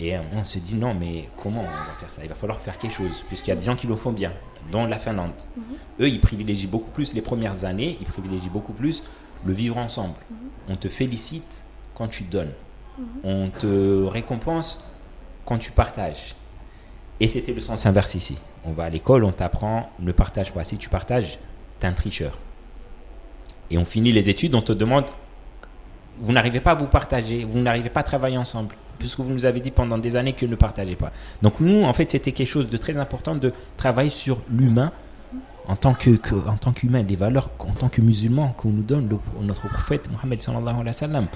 Et 0.00 0.16
on 0.18 0.44
se 0.44 0.58
dit 0.58 0.74
non, 0.74 0.92
mais 0.92 1.28
comment 1.40 1.60
on 1.60 1.64
va 1.64 1.94
faire 1.98 2.10
ça? 2.10 2.22
Il 2.22 2.28
va 2.28 2.34
falloir 2.34 2.60
faire 2.60 2.78
quelque 2.78 2.94
chose, 2.94 3.22
puisqu'il 3.28 3.50
y 3.50 3.52
a 3.52 3.56
des 3.56 3.64
gens 3.64 3.76
qui 3.76 3.86
le 3.86 3.94
font 3.94 4.12
bien, 4.12 4.32
dont 4.72 4.86
la 4.86 4.98
Finlande. 4.98 5.32
Mhm. 5.56 5.62
Eux, 6.00 6.08
ils 6.08 6.20
privilégient 6.20 6.66
beaucoup 6.66 6.90
plus 6.90 7.14
les 7.14 7.22
premières 7.22 7.64
années, 7.64 7.96
ils 8.00 8.06
privilégient 8.06 8.50
beaucoup 8.50 8.72
plus 8.72 9.04
le 9.44 9.52
vivre 9.52 9.78
ensemble. 9.78 10.16
Mhm. 10.30 10.36
On 10.70 10.76
te 10.76 10.88
félicite 10.88 11.64
quand 11.94 12.08
tu 12.08 12.24
donnes. 12.24 12.52
Mhm. 12.98 13.06
On 13.22 13.48
te 13.50 14.04
récompense 14.04 14.84
quand 15.44 15.58
tu 15.58 15.70
partages. 15.70 16.34
Et 17.20 17.28
c'était 17.28 17.52
le 17.52 17.60
sens 17.60 17.86
inverse 17.86 18.14
ici. 18.14 18.36
On 18.64 18.72
va 18.72 18.84
à 18.84 18.90
l'école, 18.90 19.24
on 19.24 19.30
t'apprend, 19.30 19.90
ne 20.00 20.10
partage 20.10 20.52
pas. 20.52 20.64
Si 20.64 20.76
tu 20.76 20.88
partages, 20.88 21.38
t'es 21.78 21.86
un 21.86 21.92
tricheur. 21.92 22.38
Et 23.70 23.78
on 23.78 23.84
finit 23.84 24.10
les 24.10 24.28
études, 24.28 24.54
on 24.56 24.62
te 24.62 24.72
demande, 24.72 25.06
vous 26.18 26.32
n'arrivez 26.32 26.60
pas 26.60 26.72
à 26.72 26.74
vous 26.74 26.86
partager, 26.86 27.44
vous 27.44 27.60
n'arrivez 27.60 27.90
pas 27.90 28.00
à 28.00 28.02
travailler 28.02 28.36
ensemble, 28.36 28.74
puisque 28.98 29.20
vous 29.20 29.32
nous 29.32 29.46
avez 29.46 29.60
dit 29.60 29.70
pendant 29.70 29.98
des 29.98 30.16
années 30.16 30.32
que 30.32 30.46
ne 30.46 30.56
partagez 30.56 30.96
pas. 30.96 31.12
Donc 31.42 31.60
nous, 31.60 31.84
en 31.84 31.92
fait, 31.92 32.10
c'était 32.10 32.32
quelque 32.32 32.48
chose 32.48 32.68
de 32.68 32.76
très 32.76 32.96
important 32.96 33.34
de 33.34 33.52
travailler 33.76 34.10
sur 34.10 34.40
l'humain 34.50 34.92
en 35.66 35.76
tant 35.76 35.94
que, 35.94 36.10
en 36.46 36.56
tant 36.56 36.72
qu'humain, 36.72 37.02
les 37.02 37.16
valeurs 37.16 37.50
en 37.58 37.72
tant 37.72 37.88
que 37.88 38.02
musulman 38.02 38.54
qu'on 38.56 38.68
nous 38.68 38.82
donne 38.82 39.08
notre 39.40 39.68
prophète 39.68 40.10
Mohammed 40.10 40.40
sallallahu 40.40 40.74
alayhi 40.74 40.86
wa 40.86 40.92
sallam, 40.92 41.26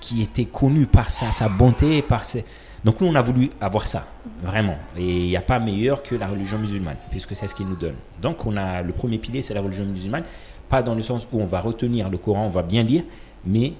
qui 0.00 0.22
était 0.22 0.44
connu 0.44 0.86
par 0.86 1.10
sa, 1.10 1.32
sa 1.32 1.48
bonté, 1.48 2.02
par 2.02 2.24
ses, 2.26 2.44
donc 2.84 3.00
nous, 3.00 3.08
on 3.08 3.14
a 3.14 3.22
voulu 3.22 3.50
avoir 3.60 3.88
ça, 3.88 4.06
vraiment. 4.42 4.76
Et 4.96 5.04
il 5.04 5.28
n'y 5.28 5.36
a 5.36 5.42
pas 5.42 5.58
meilleur 5.58 6.02
que 6.02 6.14
la 6.14 6.28
religion 6.28 6.58
musulmane, 6.58 6.96
puisque 7.10 7.34
c'est 7.34 7.48
ce 7.48 7.54
qu'il 7.54 7.66
nous 7.66 7.76
donne. 7.76 7.96
Donc 8.22 8.46
on 8.46 8.56
a 8.56 8.82
le 8.82 8.92
premier 8.92 9.18
pilier, 9.18 9.42
c'est 9.42 9.54
la 9.54 9.60
religion 9.60 9.84
musulmane, 9.84 10.24
pas 10.68 10.82
dans 10.82 10.94
le 10.94 11.02
sens 11.02 11.26
où 11.32 11.40
on 11.40 11.46
va 11.46 11.60
retenir 11.60 12.08
le 12.08 12.18
Coran, 12.18 12.46
on 12.46 12.50
va 12.50 12.62
bien 12.62 12.82
lire, 12.84 13.02
mais 13.44 13.72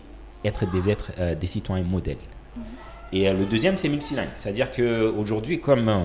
être 0.45 0.68
des 0.71 0.90
êtres, 0.90 1.12
euh, 1.18 1.35
des 1.35 1.47
citoyens 1.47 1.85
modèles. 1.85 2.16
Et 3.12 3.29
euh, 3.29 3.33
le 3.33 3.45
deuxième, 3.45 3.77
c'est 3.77 3.88
multilingue. 3.88 4.29
C'est-à-dire 4.37 4.71
qu'aujourd'hui, 4.71 5.61
comme 5.61 5.88
euh, 5.88 6.05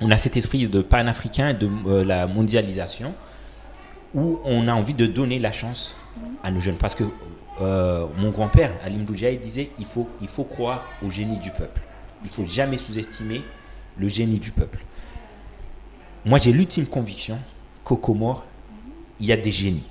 on 0.00 0.10
a 0.10 0.16
cet 0.16 0.36
esprit 0.36 0.66
de 0.66 0.82
panafricain, 0.82 1.54
de 1.54 1.68
la 2.02 2.26
mondialisation, 2.26 3.14
où 4.14 4.38
on 4.44 4.68
a 4.68 4.72
envie 4.72 4.94
de 4.94 5.06
donner 5.06 5.38
la 5.38 5.52
chance 5.52 5.96
à 6.42 6.50
nos 6.50 6.60
jeunes. 6.60 6.76
Parce 6.76 6.94
que 6.94 7.04
mon 7.58 8.30
grand-père, 8.30 8.72
Alim 8.84 9.04
Boujaï, 9.04 9.38
disait 9.38 9.70
il 9.78 9.86
faut, 9.86 10.06
il 10.20 10.28
faut 10.28 10.44
croire 10.44 10.84
au 11.02 11.10
génie 11.10 11.38
du 11.38 11.50
peuple. 11.50 11.80
Il 12.22 12.28
faut 12.28 12.44
jamais 12.44 12.76
sous-estimer 12.76 13.42
le 13.98 14.08
génie 14.08 14.38
du 14.38 14.52
peuple. 14.52 14.80
Moi, 16.26 16.38
j'ai 16.38 16.52
l'ultime 16.52 16.86
conviction 16.86 17.38
qu'au 17.84 17.96
Comores, 17.96 18.44
il 19.20 19.26
y 19.26 19.32
a 19.32 19.36
des 19.36 19.52
génies. 19.52 19.86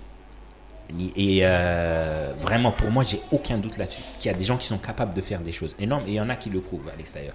Et 1.15 1.39
euh, 1.42 2.34
vraiment, 2.39 2.72
pour 2.72 2.92
moi, 2.92 3.04
j'ai 3.04 3.22
aucun 3.32 3.58
doute 3.58 3.77
là-dessus. 3.77 4.01
Qu'il 4.20 4.32
y 4.32 4.34
a 4.34 4.38
des 4.38 4.46
gens 4.46 4.58
qui 4.58 4.68
sont 4.68 4.77
capables 4.77 5.13
de 5.13 5.22
faire 5.22 5.42
des 5.42 5.51
choses 5.51 5.75
énormes 5.80 6.04
et 6.08 6.12
il 6.12 6.15
y 6.15 6.22
en 6.22 6.30
a 6.30 6.36
qui 6.36 6.50
le 6.50 6.62
prouvent 6.62 6.88
à 6.88 6.96
l'extérieur. 6.96 7.34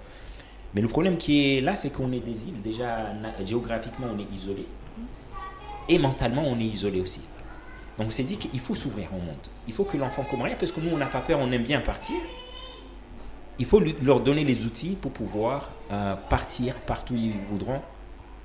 Mais 0.73 0.81
le 0.81 0.87
problème 0.87 1.17
qui 1.17 1.57
est 1.57 1.61
là, 1.61 1.75
c'est 1.75 1.89
qu'on 1.89 2.11
est 2.13 2.21
des 2.21 2.47
îles. 2.47 2.61
Déjà, 2.63 3.07
géographiquement, 3.45 4.07
on 4.15 4.19
est 4.19 4.33
isolé. 4.33 4.65
Et 5.89 5.99
mentalement, 5.99 6.43
on 6.45 6.57
est 6.59 6.63
isolé 6.63 7.01
aussi. 7.01 7.21
Donc, 7.97 8.07
on 8.07 8.11
s'est 8.11 8.23
dit 8.23 8.37
qu'il 8.37 8.59
faut 8.61 8.73
s'ouvrir 8.75 9.09
au 9.13 9.19
monde. 9.19 9.35
Il 9.67 9.73
faut 9.73 9.83
que 9.83 9.97
l'enfant 9.97 10.23
comorien, 10.23 10.55
parce 10.57 10.71
que 10.71 10.79
nous, 10.79 10.91
on 10.93 10.97
n'a 10.97 11.07
pas 11.07 11.19
peur, 11.19 11.39
on 11.41 11.51
aime 11.51 11.63
bien 11.63 11.81
partir 11.81 12.15
il 13.61 13.67
faut 13.67 13.81
leur 14.01 14.21
donner 14.21 14.43
les 14.43 14.65
outils 14.65 14.97
pour 14.99 15.11
pouvoir 15.11 15.69
euh, 15.91 16.15
partir 16.29 16.75
partout 16.77 17.13
où 17.13 17.17
ils 17.17 17.39
voudront 17.51 17.79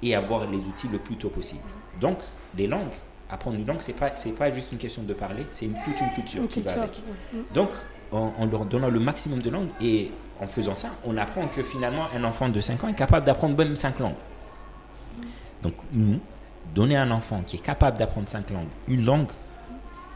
et 0.03 0.15
avoir 0.15 0.49
les 0.51 0.59
outils 0.59 0.89
le 0.93 0.99
plus 0.99 1.17
tôt 1.17 1.31
possible. 1.31 1.63
Donc, 1.99 2.19
les 2.55 2.67
langues, 2.67 2.93
apprendre 3.31 3.57
une 3.57 3.67
langue, 3.67 3.81
ce 3.81 3.89
n'est 3.89 3.97
pas, 3.97 4.11
pas 4.11 4.51
juste 4.51 4.73
une 4.73 4.79
question 4.79 5.03
de 5.03 5.13
parler, 5.15 5.47
c'est 5.51 5.67
toute 5.85 6.01
une 6.01 6.11
culture 6.13 6.49
qui 6.49 6.61
va 6.61 6.73
avec. 6.73 7.03
Donc, 7.55 7.71
en, 8.13 8.47
leur 8.47 8.65
donnant 8.67 8.89
le 8.89 9.01
maximum 9.01 9.43
de 9.43 9.51
langues 9.51 9.71
et 9.81 10.13
en 10.41 10.47
faisant 10.47 10.75
ça, 10.75 10.91
on 11.05 11.17
apprend 11.17 11.49
que 11.49 11.63
finalement, 11.63 12.07
un 12.15 12.25
enfant 12.25 12.49
de 12.49 12.61
5 12.61 12.85
ans 12.85 12.89
est 12.89 12.95
capable 12.95 13.27
d'apprendre 13.27 13.57
même 13.57 13.75
5 13.75 13.99
langues. 13.99 14.15
Donc, 15.63 15.75
nous, 15.93 16.21
donner 16.75 16.97
à 16.97 17.03
un 17.03 17.11
enfant 17.11 17.43
qui 17.45 17.57
est 17.57 17.61
capable 17.61 17.99
d'apprendre 17.99 18.29
5 18.29 18.51
langues, 18.51 18.69
une 18.89 19.05
langue, 19.05 19.29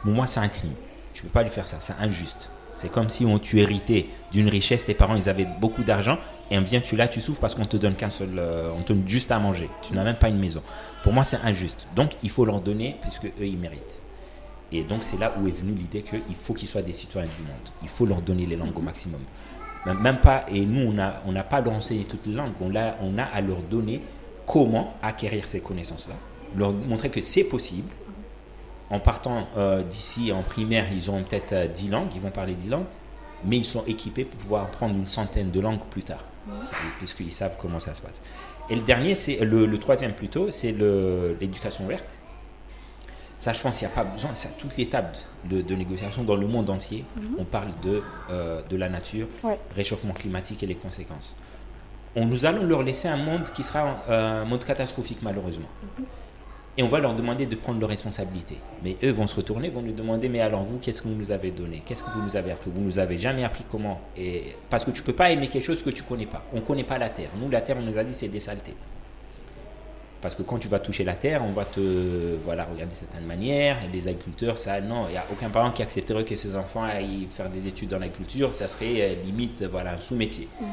pour 0.03 0.13
moi, 0.13 0.27
c'est 0.27 0.41
un 0.41 0.49
crime. 0.49 0.75
Je 1.15 1.21
ne 1.21 1.25
peux 1.25 1.33
pas 1.33 1.43
lui 1.43 1.51
faire 1.51 1.67
ça, 1.67 1.79
c'est 1.81 1.95
injuste. 2.01 2.51
C'est 2.81 2.89
comme 2.89 3.11
si 3.11 3.27
on, 3.27 3.39
tu 3.39 3.61
héritais 3.61 4.07
d'une 4.33 4.49
richesse, 4.49 4.87
tes 4.87 4.95
parents 4.95 5.15
ils 5.15 5.29
avaient 5.29 5.47
beaucoup 5.61 5.85
d'argent 5.85 6.17
et 6.51 6.57
on 6.57 6.63
vient 6.63 6.81
tu 6.81 6.97
là, 6.97 7.09
tu 7.09 7.21
souffres 7.21 7.39
parce 7.39 7.55
qu'on 7.55 7.67
te 7.67 7.77
donne 7.77 7.95
qu'un 7.95 8.09
seul, 8.09 8.31
euh, 8.39 8.71
on 8.75 8.81
te 8.81 8.95
donne 8.95 9.07
juste 9.07 9.31
à 9.31 9.39
manger. 9.39 9.69
Tu 9.83 9.93
n'as 9.93 10.03
même 10.03 10.17
pas 10.17 10.31
une 10.31 10.39
maison. 10.39 10.63
Pour 11.03 11.13
moi 11.13 11.25
c'est 11.25 11.37
injuste. 11.45 11.89
Donc 11.95 12.13
il 12.23 12.31
faut 12.31 12.47
leur 12.47 12.63
donner 12.63 12.97
puisque 13.03 13.27
eux 13.27 13.45
ils 13.45 13.59
méritent. 13.59 14.01
Et 14.73 14.83
donc 14.83 15.03
c'est 15.03 15.19
là 15.19 15.35
où 15.39 15.47
est 15.47 15.51
venue 15.51 15.75
l'idée 15.75 16.01
qu'il 16.01 16.35
faut 16.35 16.55
qu'ils 16.55 16.69
soient 16.69 16.81
des 16.81 16.93
citoyens 16.93 17.29
du 17.29 17.43
monde. 17.43 17.69
Il 17.83 17.89
faut 17.89 18.07
leur 18.07 18.23
donner 18.23 18.47
les 18.47 18.57
langues 18.57 18.79
au 18.79 18.81
maximum. 18.81 19.21
Même 19.85 20.21
pas, 20.23 20.47
et 20.49 20.61
nous 20.63 20.89
on 20.89 20.93
n'a 20.93 21.23
on 21.27 21.35
pas 21.43 21.61
leur 21.61 21.75
enseigner 21.75 22.05
toutes 22.05 22.27
les 22.29 22.35
langues, 22.35 22.55
on 22.63 22.75
a, 22.77 22.97
on 23.03 23.19
a 23.19 23.25
à 23.25 23.43
leur 23.43 23.61
donner 23.61 24.01
comment 24.47 24.95
acquérir 25.03 25.47
ces 25.47 25.61
connaissances-là, 25.61 26.15
leur 26.57 26.73
montrer 26.73 27.11
que 27.11 27.21
c'est 27.21 27.45
possible 27.45 27.91
en 28.91 28.99
partant 28.99 29.47
euh, 29.57 29.83
d'ici 29.83 30.33
en 30.33 30.43
primaire, 30.43 30.87
ils 30.93 31.11
ont 31.11 31.23
peut-être 31.23 31.73
10 31.73 31.89
euh, 31.89 31.93
langues, 31.93 32.09
ils 32.15 32.21
vont 32.21 32.31
parler 32.31 32.55
10 32.55 32.71
langues, 32.71 32.87
mais 33.45 33.57
ils 33.57 33.65
sont 33.65 33.85
équipés 33.87 34.25
pour 34.25 34.39
pouvoir 34.41 34.65
apprendre 34.65 34.97
une 34.97 35.07
centaine 35.07 35.51
de 35.51 35.61
langues 35.61 35.85
plus 35.91 36.03
tard, 36.03 36.25
puisqu'ils 36.99 37.33
savent 37.33 37.55
comment 37.57 37.79
ça 37.79 37.95
se 37.95 38.03
passe. 38.03 38.21
Et 38.69 38.75
le 38.75 38.83
dernier, 38.83 39.15
c'est 39.15 39.45
le, 39.45 39.79
troisième 39.79 40.13
plutôt, 40.13 40.51
c'est 40.51 40.73
l'éducation 41.41 41.87
verte. 41.87 42.09
Ça, 43.39 43.55
je 43.55 43.61
pense 43.61 43.79
qu'il 43.79 43.89
n'y 43.89 43.95
a 43.95 43.97
pas 43.97 44.05
besoin, 44.05 44.35
c'est 44.35 44.49
à 44.49 44.51
toute 44.51 44.77
l'étape 44.77 45.17
de, 45.47 45.63
de, 45.63 45.75
négociation 45.75 46.25
dans 46.25 46.37
le 46.37 46.47
monde 46.47 46.69
entier. 46.69 47.07
Mhm. 47.17 47.37
On 47.39 47.45
parle 47.45 47.71
de, 47.83 48.03
euh, 48.29 48.61
de 48.69 48.77
la 48.77 48.91
nature, 48.91 49.29
réchauffement 49.75 50.13
climatique 50.13 50.63
et 50.63 50.67
les 50.67 50.75
conséquences. 50.75 51.35
On, 52.17 52.27
nous 52.27 52.45
allons 52.45 52.65
leur 52.67 52.83
laisser 52.83 53.09
un 53.09 53.17
monde 53.17 53.45
qui 53.55 53.63
sera 53.63 54.05
un 54.09 54.45
monde 54.45 54.63
catastrophique, 54.63 55.21
malheureusement. 55.23 55.69
Mhm. 55.99 56.05
Et 56.77 56.83
on 56.83 56.89
va 56.89 57.01
leur 57.01 57.15
demander 57.15 57.47
de 57.47 57.57
prendre 57.57 57.81
leurs 57.81 57.89
responsabilités. 57.89 58.59
Mais 58.85 58.97
eux 59.03 59.11
vont 59.11 59.27
se 59.27 59.35
retourner, 59.35 59.71
vont 59.71 59.83
nous 59.83 59.93
demander, 59.93 60.29
mais 60.29 60.41
alors 60.41 60.63
vous, 60.63 60.79
qu'est-ce 60.79 61.03
que 61.03 61.09
vous 61.09 61.15
nous 61.15 61.33
avez 61.33 61.51
donné? 61.51 61.83
Qu'est-ce 61.85 62.05
que 62.05 62.11
vous 62.11 62.23
nous 62.23 62.37
avez 62.37 62.53
appris? 62.53 62.71
Vous 62.73 62.81
nous 62.81 62.99
avez 62.99 63.19
jamais 63.19 63.45
appris 63.45 63.65
comment? 63.69 64.01
Et 64.17 64.55
Parce 64.71 64.85
que 64.85 64.91
tu 64.93 65.01
ne 65.01 65.07
peux 65.07 65.13
pas 65.13 65.31
aimer 65.31 65.49
quelque 65.49 65.65
chose 65.65 65.83
que 65.83 65.91
tu 65.91 66.03
ne 66.03 66.09
connais 66.09 66.27
pas. 66.27 66.45
On 66.53 66.57
ne 66.57 66.61
connaît 66.61 66.85
pas 66.85 66.97
la 66.99 67.09
terre. 67.09 67.31
Nous, 67.41 67.51
la 67.51 67.61
terre, 67.61 67.77
on 67.79 67.83
nous 67.83 67.99
a 67.99 68.05
dit, 68.05 68.15
c'est 68.15 68.29
des 68.29 68.41
saletés. 68.41 68.75
Parce 70.21 70.35
que 70.35 70.43
quand 70.43 70.59
tu 70.59 70.69
vas 70.69 70.79
toucher 70.79 71.03
la 71.03 71.15
terre, 71.15 71.43
on 71.45 71.53
va 71.53 71.65
te 71.65 72.37
voilà, 72.45 72.65
regarder 72.65 72.93
de 72.93 72.99
certaine 72.99 73.25
manière. 73.25 73.79
Et 73.85 73.89
les 73.89 74.07
agriculteurs, 74.07 74.59
ça, 74.59 74.81
non, 74.81 75.07
il 75.09 75.13
n'y 75.13 75.19
a 75.19 75.25
aucun 75.33 75.49
parent 75.49 75.73
qui 75.73 75.83
accepterait 75.83 76.25
que 76.25 76.37
ses 76.37 76.55
enfants 76.55 76.85
aillent 76.85 77.27
faire 77.35 77.49
des 77.49 77.67
études 77.67 77.89
dans 77.89 77.99
l'agriculture. 77.99 78.53
Ça 78.53 78.69
serait 78.69 79.01
euh, 79.01 79.15
limite 79.25 79.65
voilà, 79.65 79.95
un 79.95 79.99
sous-métier. 79.99 80.49
Mhm. 80.61 80.67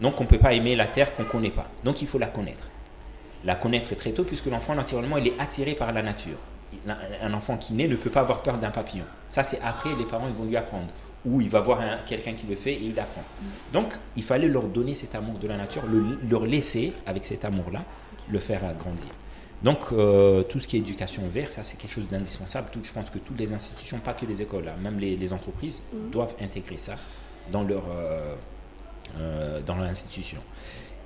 Donc 0.00 0.20
on 0.20 0.24
ne 0.24 0.28
peut 0.28 0.38
pas 0.38 0.52
aimer 0.52 0.76
la 0.76 0.86
terre 0.86 1.14
qu'on 1.14 1.22
ne 1.22 1.28
connaît 1.28 1.50
pas. 1.50 1.68
Donc 1.84 2.02
il 2.02 2.08
faut 2.08 2.18
la 2.18 2.26
connaître 2.28 2.68
la 3.44 3.54
connaître 3.54 3.94
très 3.94 4.12
tôt, 4.12 4.24
puisque 4.24 4.46
l'enfant, 4.46 4.74
naturellement, 4.74 5.18
il 5.18 5.28
est 5.28 5.38
attiré 5.40 5.74
par 5.74 5.92
la 5.92 6.02
nature. 6.02 6.38
Un 7.22 7.32
enfant 7.32 7.56
qui 7.56 7.72
naît 7.72 7.88
ne 7.88 7.96
peut 7.96 8.10
pas 8.10 8.20
avoir 8.20 8.42
peur 8.42 8.58
d'un 8.58 8.70
papillon. 8.70 9.04
Ça, 9.28 9.42
c'est 9.42 9.60
après, 9.62 9.94
les 9.94 10.04
parents, 10.04 10.28
ils 10.28 10.34
vont 10.34 10.44
lui 10.44 10.56
apprendre. 10.56 10.88
Ou 11.24 11.40
il 11.40 11.50
va 11.50 11.60
voir 11.60 11.80
quelqu'un 12.04 12.34
qui 12.34 12.46
le 12.46 12.54
fait 12.54 12.74
et 12.74 12.84
il 12.84 12.98
apprend. 13.00 13.24
Donc, 13.72 13.94
il 14.16 14.22
fallait 14.22 14.48
leur 14.48 14.64
donner 14.64 14.94
cet 14.94 15.14
amour 15.14 15.38
de 15.38 15.48
la 15.48 15.56
nature, 15.56 15.82
leur 16.30 16.46
laisser, 16.46 16.92
avec 17.06 17.24
cet 17.24 17.44
amour-là, 17.44 17.84
le 18.30 18.38
faire 18.38 18.60
grandir. 18.78 19.08
Donc, 19.62 19.86
euh, 19.92 20.44
tout 20.44 20.60
ce 20.60 20.68
qui 20.68 20.76
est 20.76 20.80
éducation 20.80 21.22
verte, 21.28 21.52
ça, 21.52 21.64
c'est 21.64 21.76
quelque 21.76 21.92
chose 21.92 22.08
d'indispensable. 22.08 22.68
Je 22.82 22.92
pense 22.92 23.10
que 23.10 23.18
toutes 23.18 23.38
les 23.38 23.52
institutions, 23.52 23.98
pas 23.98 24.14
que 24.14 24.24
les 24.24 24.40
écoles, 24.40 24.68
hein, 24.68 24.76
même 24.80 24.98
les, 24.98 25.32
entreprises, 25.32 25.82
mm. 25.92 26.10
doivent 26.10 26.34
intégrer 26.40 26.78
ça 26.78 26.94
dans 27.50 27.64
leur, 27.64 27.82
euh, 27.90 28.34
euh, 29.18 29.60
dans 29.62 29.76
leur 29.76 29.86
institution. 29.86 30.38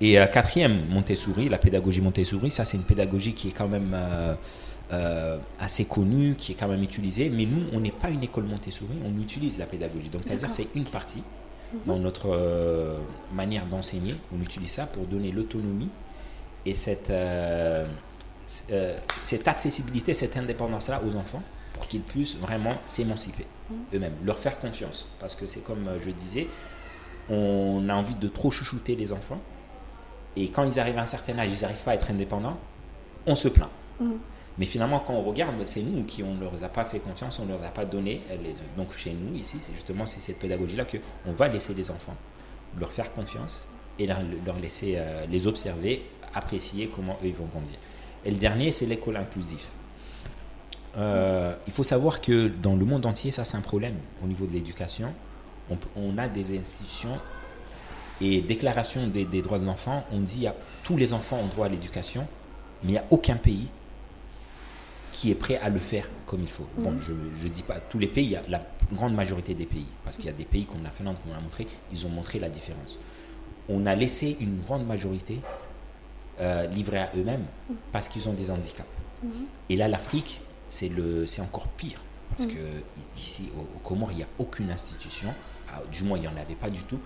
Et 0.01 0.19
euh, 0.19 0.27
quatrième, 0.27 0.87
Montessori, 0.89 1.49
la 1.49 1.57
pédagogie 1.57 2.01
Montessori, 2.01 2.49
ça 2.49 2.65
c'est 2.65 2.77
une 2.77 2.83
pédagogie 2.83 3.33
qui 3.33 3.49
est 3.49 3.51
quand 3.51 3.67
même 3.67 3.91
euh, 3.93 4.33
euh, 4.91 5.37
assez 5.59 5.85
connue, 5.85 6.35
qui 6.35 6.53
est 6.53 6.55
quand 6.55 6.67
même 6.67 6.83
utilisée. 6.83 7.29
Mais 7.29 7.45
nous, 7.45 7.63
on 7.73 7.79
n'est 7.79 7.91
pas 7.91 8.09
une 8.09 8.23
école 8.23 8.45
Montessori, 8.45 8.93
on 9.05 9.21
utilise 9.21 9.59
la 9.59 9.65
pédagogie. 9.65 10.09
Donc 10.09 10.23
c'est-à-dire 10.25 10.51
c'est 10.51 10.67
une 10.75 10.85
partie 10.85 11.23
mhm. 11.73 11.79
dans 11.85 11.97
notre 11.97 12.99
manière 13.33 13.65
d'enseigner. 13.65 14.15
On 14.35 14.41
utilise 14.41 14.71
ça 14.71 14.85
pour 14.85 15.05
donner 15.05 15.31
l'autonomie 15.31 15.89
et 16.65 16.75
cette, 16.75 17.13
cette 18.47 19.47
accessibilité, 19.47 20.13
cette 20.13 20.37
indépendance-là 20.37 21.01
aux 21.05 21.15
enfants 21.15 21.43
pour 21.73 21.87
qu'ils 21.87 22.03
puissent 22.03 22.37
vraiment 22.37 22.75
s'émanciper 22.87 23.45
mhm. 23.69 23.77
eux-mêmes, 23.93 24.15
leur 24.25 24.39
faire 24.39 24.57
confiance. 24.57 25.09
Parce 25.19 25.35
que 25.35 25.45
c'est 25.45 25.63
comme 25.63 25.87
je 26.03 26.09
disais, 26.09 26.47
on 27.29 27.87
a 27.89 27.93
envie 27.93 28.15
de 28.15 28.27
trop 28.27 28.51
chouchouter 28.51 28.95
les 28.95 29.13
enfants 29.13 29.39
et 30.35 30.49
quand 30.49 30.63
ils 30.63 30.79
arrivent 30.79 30.97
à 30.97 31.03
un 31.03 31.07
certain 31.07 31.37
âge, 31.39 31.49
ils 31.51 31.61
n'arrivent 31.61 31.83
pas 31.83 31.91
à 31.91 31.95
être 31.95 32.09
indépendants, 32.09 32.57
on 33.25 33.35
se 33.35 33.47
plaint. 33.47 33.69
Mm. 33.99 34.13
Mais 34.57 34.65
finalement, 34.65 34.99
quand 34.99 35.13
on 35.13 35.23
regarde, 35.23 35.55
c'est 35.65 35.81
nous 35.81 36.03
qui 36.03 36.21
on 36.21 36.35
ne 36.35 36.41
leur 36.41 36.63
a 36.63 36.69
pas 36.69 36.85
fait 36.85 36.99
confiance, 36.99 37.39
on 37.39 37.45
ne 37.45 37.51
leur 37.51 37.63
a 37.63 37.69
pas 37.69 37.85
donné. 37.85 38.21
donc 38.77 38.93
chez 38.95 39.11
nous, 39.11 39.35
ici, 39.35 39.57
c'est 39.59 39.73
justement 39.73 40.05
cette 40.05 40.37
pédagogie-là 40.37 40.85
qu'on 40.85 41.31
va 41.31 41.47
laisser 41.47 41.73
les 41.73 41.89
enfants, 41.89 42.15
leur 42.79 42.91
faire 42.91 43.11
confiance 43.13 43.65
et 43.97 44.05
leur, 44.05 44.19
laisser 44.61 44.95
euh, 44.97 45.25
les 45.27 45.47
observer, 45.47 46.03
apprécier 46.33 46.87
comment 46.93 47.17
eux 47.23 47.27
ils 47.27 47.35
vont 47.35 47.45
grandir. 47.45 47.77
Et 48.25 48.31
le 48.31 48.37
dernier, 48.37 48.71
c'est 48.71 48.85
l'école 48.85 49.17
inclusive. 49.17 49.65
Euh, 50.97 51.55
il 51.65 51.73
faut 51.73 51.83
savoir 51.83 52.21
que 52.21 52.47
dans 52.47 52.75
le 52.75 52.85
monde 52.85 53.05
entier, 53.05 53.31
ça 53.31 53.43
c'est 53.43 53.57
un 53.57 53.61
problème 53.61 53.95
au 54.23 54.27
niveau 54.27 54.45
de 54.45 54.53
l'éducation. 54.53 55.13
On, 55.95 56.17
a 56.17 56.27
des 56.27 56.59
institutions 56.59 57.17
et 58.21 58.41
déclaration 58.41 59.07
des, 59.07 59.25
droits 59.41 59.59
de 59.59 59.65
l'enfant, 59.65 60.03
on 60.11 60.19
dit 60.19 60.47
à 60.47 60.55
tous 60.83 60.97
les 60.97 61.13
enfants 61.13 61.39
ont 61.39 61.47
droit 61.47 61.65
à 61.65 61.69
l'éducation, 61.69 62.27
mais 62.83 62.89
il 62.89 62.93
n'y 62.93 62.97
a 62.97 63.05
aucun 63.09 63.35
pays 63.35 63.67
qui 65.11 65.29
est 65.31 65.35
prêt 65.35 65.57
à 65.57 65.69
le 65.69 65.79
faire 65.79 66.09
comme 66.25 66.41
il 66.41 66.47
faut. 66.47 66.67
Bon, 66.77 66.91
mhm. 66.91 66.99
je 66.99 67.13
ne 67.47 67.53
dis 67.53 67.63
pas 67.63 67.79
tous 67.79 67.99
les 67.99 68.07
pays, 68.07 68.25
il 68.25 68.31
y 68.31 68.35
a 68.35 68.41
la 68.49 68.65
grande 68.91 69.13
majorité 69.13 69.53
des 69.53 69.65
pays, 69.65 69.85
parce 70.03 70.17
qu'il 70.17 70.25
y 70.25 70.29
a 70.29 70.33
des 70.33 70.45
pays 70.45 70.65
comme 70.65 70.83
la 70.83 70.89
Finlande 70.89 71.17
qu'on 71.23 71.33
a 71.33 71.39
montré, 71.39 71.67
ils 71.91 72.05
ont 72.05 72.09
montré 72.09 72.39
la 72.39 72.49
différence. 72.49 72.99
On 73.69 73.85
a 73.85 73.95
laissé 73.95 74.37
une 74.39 74.59
grande 74.61 74.85
majorité 74.85 75.39
euh, 76.41 76.65
livrée 76.67 76.99
à 76.99 77.11
eux-mêmes 77.15 77.45
mhm. 77.69 77.75
parce 77.91 78.09
qu'ils 78.09 78.27
ont 78.27 78.33
des 78.33 78.49
handicaps. 78.49 78.87
Mhm. 79.23 79.29
Et 79.69 79.75
là, 79.75 79.87
l'Afrique, 79.87 80.41
c'est 80.69 80.91
encore 81.41 81.67
pire, 81.67 82.01
parce 82.29 82.47
que 82.47 82.57
ici, 83.15 83.49
au, 83.55 83.79
Comores, 83.79 84.11
il 84.11 84.17
n'y 84.17 84.23
a 84.23 84.27
aucune 84.39 84.71
institution, 84.71 85.33
ah, 85.71 85.81
du 85.91 86.03
moins 86.03 86.17
il 86.17 86.21
n'y 86.21 86.27
en 86.27 86.35
avait 86.35 86.55
pas 86.55 86.69
du 86.69 86.81
tout, 86.81 86.99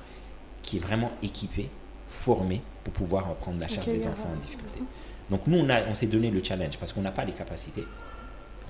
qui 0.61 0.77
est 0.77 0.79
vraiment 0.79 1.11
équipée, 1.23 1.69
formée 2.09 2.61
pour 2.83 2.93
pouvoir 2.93 3.35
prendre 3.35 3.59
la 3.59 3.67
charge 3.67 3.87
des 3.87 4.07
enfants 4.07 4.29
en 4.33 4.37
difficulté. 4.37 4.81
Donc 5.29 5.47
nous, 5.47 5.59
on, 5.59 5.67
on 5.89 5.95
s'est 5.95 6.07
donné 6.07 6.31
le 6.31 6.43
challenge 6.43 6.77
parce 6.77 6.93
qu'on 6.93 7.01
n'a 7.01 7.11
pas 7.11 7.25
les 7.25 7.33
capacités, 7.33 7.83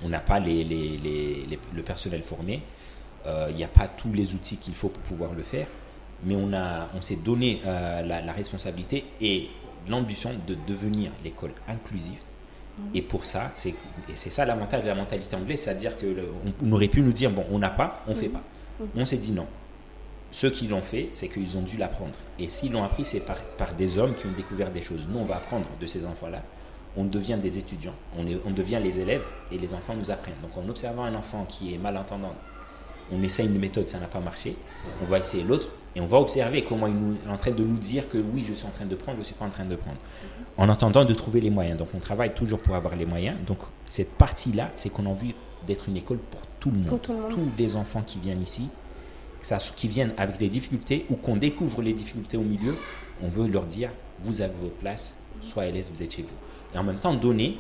on 0.04 0.10
n'a 0.10 0.20
pas 0.20 0.40
les, 0.40 0.64
les, 0.64 1.60
le 1.74 1.82
personnel 1.84 2.24
formé, 2.24 2.62
euh, 3.26 3.48
il 3.50 3.56
n'y 3.56 3.64
a 3.64 3.68
pas 3.68 3.88
tous 3.88 4.12
les 4.14 4.34
outils 4.34 4.58
qu'il 4.58 4.74
faut 4.74 4.90
pour 4.90 5.04
pouvoir 5.04 5.34
le 5.34 5.44
faire, 5.44 5.68
mais 6.24 6.36
on, 6.36 6.54
a, 6.54 6.88
on 6.96 7.02
s'est 7.02 7.16
donné 7.16 7.62
euh, 7.66 8.02
la, 8.04 8.34
responsabilité 8.34 9.06
et 9.22 9.50
l'ambition 9.88 10.32
de 10.48 10.56
devenir 10.68 11.12
l'école 11.24 11.52
inclusive. 11.68 12.20
Et 12.94 13.02
pour 13.02 13.26
ça, 13.26 13.52
c'est, 13.56 13.74
c'est 14.14 14.30
ça 14.30 14.46
l'avantage 14.46 14.84
de 14.84 14.88
la 14.88 14.94
mentalité 14.94 15.36
anglaise, 15.36 15.62
c'est-à-dire 15.62 15.96
qu'on 15.98 16.72
aurait 16.72 16.88
pu 16.88 17.02
nous 17.02 17.12
dire, 17.12 17.32
bon, 17.32 17.44
on 17.50 17.58
n'a 17.58 17.72
pas, 17.72 18.04
on 18.08 18.12
ne 18.12 18.16
fait 18.16 18.30
pas. 18.30 18.44
On 18.96 19.04
s'est 19.04 19.18
dit 19.18 19.32
non. 19.32 19.48
Ceux 20.32 20.50
qui 20.50 20.68
l'ont 20.68 20.82
fait, 20.82 21.10
c'est 21.14 21.30
qu'ils 21.30 21.58
ont 21.58 21.62
dû 21.62 21.78
l'apprendre. 21.78 22.18
Et 22.38 22.48
s'ils 22.48 22.72
l'ont 22.72 22.84
appris, 22.84 23.06
c'est 23.06 23.22
par, 23.22 23.38
par, 23.58 23.74
des 23.74 23.98
hommes 23.98 24.16
qui 24.16 24.26
ont 24.26 24.32
découvert 24.32 24.72
des 24.72 24.82
choses. 24.82 25.08
Nous, 25.10 25.20
on 25.20 25.26
va 25.26 25.38
apprendre 25.38 25.68
de 25.80 25.86
ces 25.86 26.06
enfants-là. 26.06 26.44
On 26.96 27.06
devient 27.06 27.38
des 27.42 27.58
étudiants, 27.58 27.94
on, 28.18 28.26
est, 28.26 28.40
on 28.44 28.50
devient 28.50 28.80
les 28.82 29.00
élèves 29.00 29.24
et 29.52 29.58
les 29.58 29.74
enfants 29.74 29.94
nous 29.96 30.10
apprennent. 30.10 30.40
Donc 30.42 30.58
en 30.58 30.68
observant 30.68 31.04
un 31.04 31.14
enfant 31.14 31.46
qui 31.48 31.74
est 31.74 31.78
malentendant, 31.78 32.34
on 33.12 33.22
essaye 33.22 33.46
une 33.46 33.60
méthode, 33.60 33.88
ça 33.88 34.00
n'a 34.00 34.08
pas 34.08 34.20
marché, 34.20 34.56
on 35.02 35.06
va 35.06 35.20
essayer 35.20 35.44
l'autre 35.44 35.70
et 35.96 36.02
on 36.02 36.08
va 36.08 36.18
observer 36.18 36.64
comment 36.64 36.88
il, 36.88 36.96
nous, 36.96 37.16
est 37.16 37.30
en 37.30 37.38
train 37.38 37.52
de 37.52 37.64
nous 37.64 37.78
dire 37.78 38.10
que 38.10 38.18
oui, 38.18 38.46
je 38.48 38.54
suis 38.54 38.66
en 38.66 38.72
train 38.72 38.86
de 38.86 38.96
prendre, 38.96 39.18
je 39.18 39.22
ne 39.22 39.26
suis 39.26 39.36
pas 39.36 39.46
en 39.46 39.50
train 39.50 39.66
de 39.66 39.76
prendre. 39.76 39.98
En 40.58 40.70
attendant 40.70 41.06
de 41.06 41.14
trouver 41.14 41.40
les 41.40 41.52
moyens. 41.52 41.78
Donc 41.78 41.90
on 41.94 42.00
travaille 42.00 42.34
toujours 42.34 42.60
pour 42.60 42.76
avoir 42.76 42.96
les 42.96 43.06
moyens. 43.06 43.38
Donc 43.46 43.60
cette 43.86 44.14
partie-là, 44.16 44.72
c'est 44.76 44.90
qu'on 44.90 45.06
a 45.06 45.10
envie 45.10 45.36
d'être 45.68 45.88
une 45.88 45.98
école 45.98 46.18
pour 46.18 46.42
tout 46.60 46.72
le 46.72 46.78
monde. 46.78 47.00
Tous 47.02 47.52
les 47.58 47.76
enfants 47.76 48.02
qui 48.02 48.18
viennent 48.18 48.42
ici, 48.42 48.70
qui 49.76 49.88
viennent 49.88 50.14
avec 50.18 50.38
des 50.38 50.50
difficultés 50.50 51.06
ou 51.10 51.16
qu'on 51.16 51.38
découvre 51.38 51.82
les 51.82 51.94
difficultés 51.94 52.38
au 52.38 52.44
milieu, 52.44 52.76
on 53.22 53.30
veut 53.30 53.48
leur 53.48 53.66
dire, 53.66 53.90
vous 54.20 54.42
avez 54.42 54.54
votre 54.62 54.76
place, 54.76 55.16
soyez 55.42 55.70
à 55.70 55.84
vous 55.92 56.04
êtes 56.04 56.14
chez 56.14 56.24
vous. 56.24 56.36
Et 56.74 56.78
en 56.78 56.84
même 56.84 57.00
temps, 57.00 57.14
donner 57.14 57.58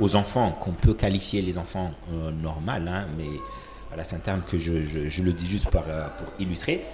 aux 0.00 0.16
enfants 0.16 0.52
qu'on 0.52 0.72
peut 0.72 0.94
qualifier 0.94 1.42
les 1.42 1.58
enfants 1.58 1.92
euh, 2.12 2.30
hein, 2.68 3.06
mais 3.16 3.28
voilà, 3.88 4.04
c'est 4.04 4.16
un 4.16 4.20
terme 4.20 4.42
que 4.42 4.58
je, 4.58 4.82
je, 4.82 5.22
le 5.22 5.32
dis 5.32 5.46
juste 5.46 5.70
par, 5.70 5.84
euh, 5.88 6.08
pour 6.18 6.26
illustrer, 6.38 6.84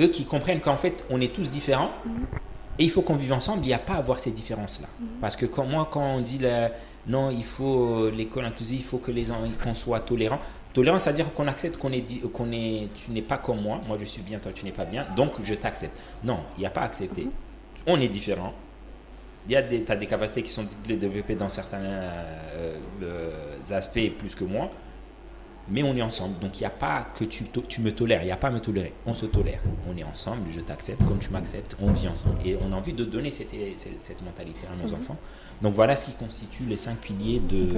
eux 0.00 0.08
qui 0.08 0.24
comprennent 0.24 0.60
qu'en 0.60 0.76
fait, 0.76 1.04
on 1.10 1.20
est 1.20 1.34
tous 1.34 1.50
différents. 1.50 1.90
Et 2.78 2.84
il 2.84 2.90
faut 2.90 3.02
qu'on 3.02 3.16
vive 3.16 3.32
ensemble, 3.32 3.64
il 3.64 3.68
n'y 3.68 3.74
a 3.74 3.78
pas 3.78 3.94
à 3.94 3.98
avoir 3.98 4.20
ces 4.20 4.30
différences-là. 4.30 4.86
Parce 5.20 5.34
que 5.34 5.46
quand, 5.46 5.64
moi, 5.64 5.88
quand 5.90 6.14
on 6.14 6.20
dit 6.20 6.38
non, 7.08 7.30
il 7.30 7.42
faut 7.42 8.04
euh, 8.04 8.10
l'école 8.10 8.44
inclusive, 8.44 8.78
il 8.78 8.84
faut 8.84 8.98
que 8.98 9.10
les 9.10 9.26
qu'on 9.62 9.74
soit 9.74 10.00
tolérants. 10.00 10.38
Tolérance, 10.72 11.04
c'est-à-dire 11.04 11.32
qu'on 11.32 11.46
accepte 11.46 11.78
qu'on 11.78 11.92
est, 11.92 12.04
qu'on 12.32 12.52
est, 12.52 12.88
tu 12.94 13.10
n'es 13.10 13.22
pas 13.22 13.38
comme 13.38 13.62
moi, 13.62 13.80
moi 13.86 13.96
je 13.98 14.04
suis 14.04 14.22
bien, 14.22 14.38
toi 14.38 14.52
tu 14.52 14.64
n'es 14.64 14.72
pas 14.72 14.84
bien, 14.84 15.06
donc 15.16 15.32
je 15.42 15.54
t'accepte. 15.54 15.98
Non, 16.22 16.40
il 16.56 16.60
n'y 16.60 16.66
a 16.66 16.70
pas 16.70 16.82
à 16.82 16.84
accepter. 16.84 17.24
Mhm. 17.24 17.30
On 17.86 18.00
est 18.00 18.08
différent. 18.08 18.52
Il 19.46 19.52
y 19.52 19.56
a 19.56 19.62
des, 19.62 19.84
as 19.88 19.96
des 19.96 20.06
capacités 20.06 20.42
qui 20.42 20.50
sont 20.50 20.66
développées 20.86 21.34
dans 21.34 21.48
certains 21.48 21.78
euh, 21.80 22.78
aspects 23.70 24.10
plus 24.18 24.34
que 24.34 24.44
moi, 24.44 24.70
mais 25.70 25.82
on 25.82 25.96
est 25.96 26.02
ensemble. 26.02 26.38
Donc 26.38 26.60
il 26.60 26.64
n'y 26.64 26.66
a 26.66 26.70
pas 26.70 27.06
que 27.14 27.24
tu, 27.24 27.44
tu 27.66 27.80
me 27.80 27.92
tolères, 27.92 28.22
il 28.22 28.26
n'y 28.26 28.32
a 28.32 28.36
pas 28.36 28.48
à 28.48 28.50
me 28.50 28.60
tolérer. 28.60 28.92
On 29.06 29.14
se 29.14 29.24
tolère. 29.24 29.60
On 29.90 29.96
est 29.96 30.04
ensemble, 30.04 30.42
je 30.54 30.60
t'accepte 30.60 31.02
comme 31.06 31.18
tu 31.18 31.30
m'acceptes, 31.30 31.76
on 31.80 31.90
vit 31.92 32.08
ensemble. 32.08 32.36
Et 32.44 32.58
on 32.60 32.72
a 32.72 32.76
envie 32.76 32.92
de 32.92 33.04
donner 33.04 33.30
cette, 33.30 33.54
cette, 33.76 34.22
mentalité 34.22 34.66
à 34.70 34.76
nos 34.76 34.90
mhm. 34.90 35.00
enfants. 35.00 35.16
Donc 35.62 35.74
voilà 35.74 35.96
ce 35.96 36.06
qui 36.06 36.12
constitue 36.12 36.64
les 36.64 36.76
cinq 36.76 36.98
piliers 36.98 37.40
de, 37.40 37.68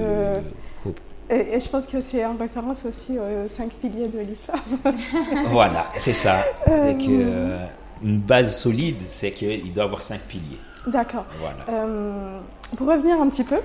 Hope. 0.85 0.99
Et, 1.31 1.59
je 1.59 1.69
pense 1.69 1.85
que 1.85 2.01
c'est 2.01 2.25
en 2.25 2.35
référence 2.35 2.85
aussi 2.85 3.17
aux 3.17 3.47
cinq 3.47 3.71
piliers 3.75 4.09
de 4.09 4.19
l'histoire. 4.19 4.63
voilà, 5.47 5.85
c'est 5.97 6.13
ça. 6.13 6.43
Euh, 6.67 6.93
que, 6.93 7.05
euh, 7.09 7.65
une 8.03 8.19
base 8.19 8.57
solide, 8.57 8.97
c'est 9.07 9.31
qu'il 9.31 9.71
doit 9.71 9.85
avoir 9.85 10.03
cinq 10.03 10.19
piliers. 10.21 10.59
D'accord. 10.87 11.25
Voilà. 11.39 11.65
Euh, 11.69 12.39
pour 12.75 12.87
revenir 12.87 13.21
un 13.21 13.29
petit 13.29 13.45
peu, 13.45 13.59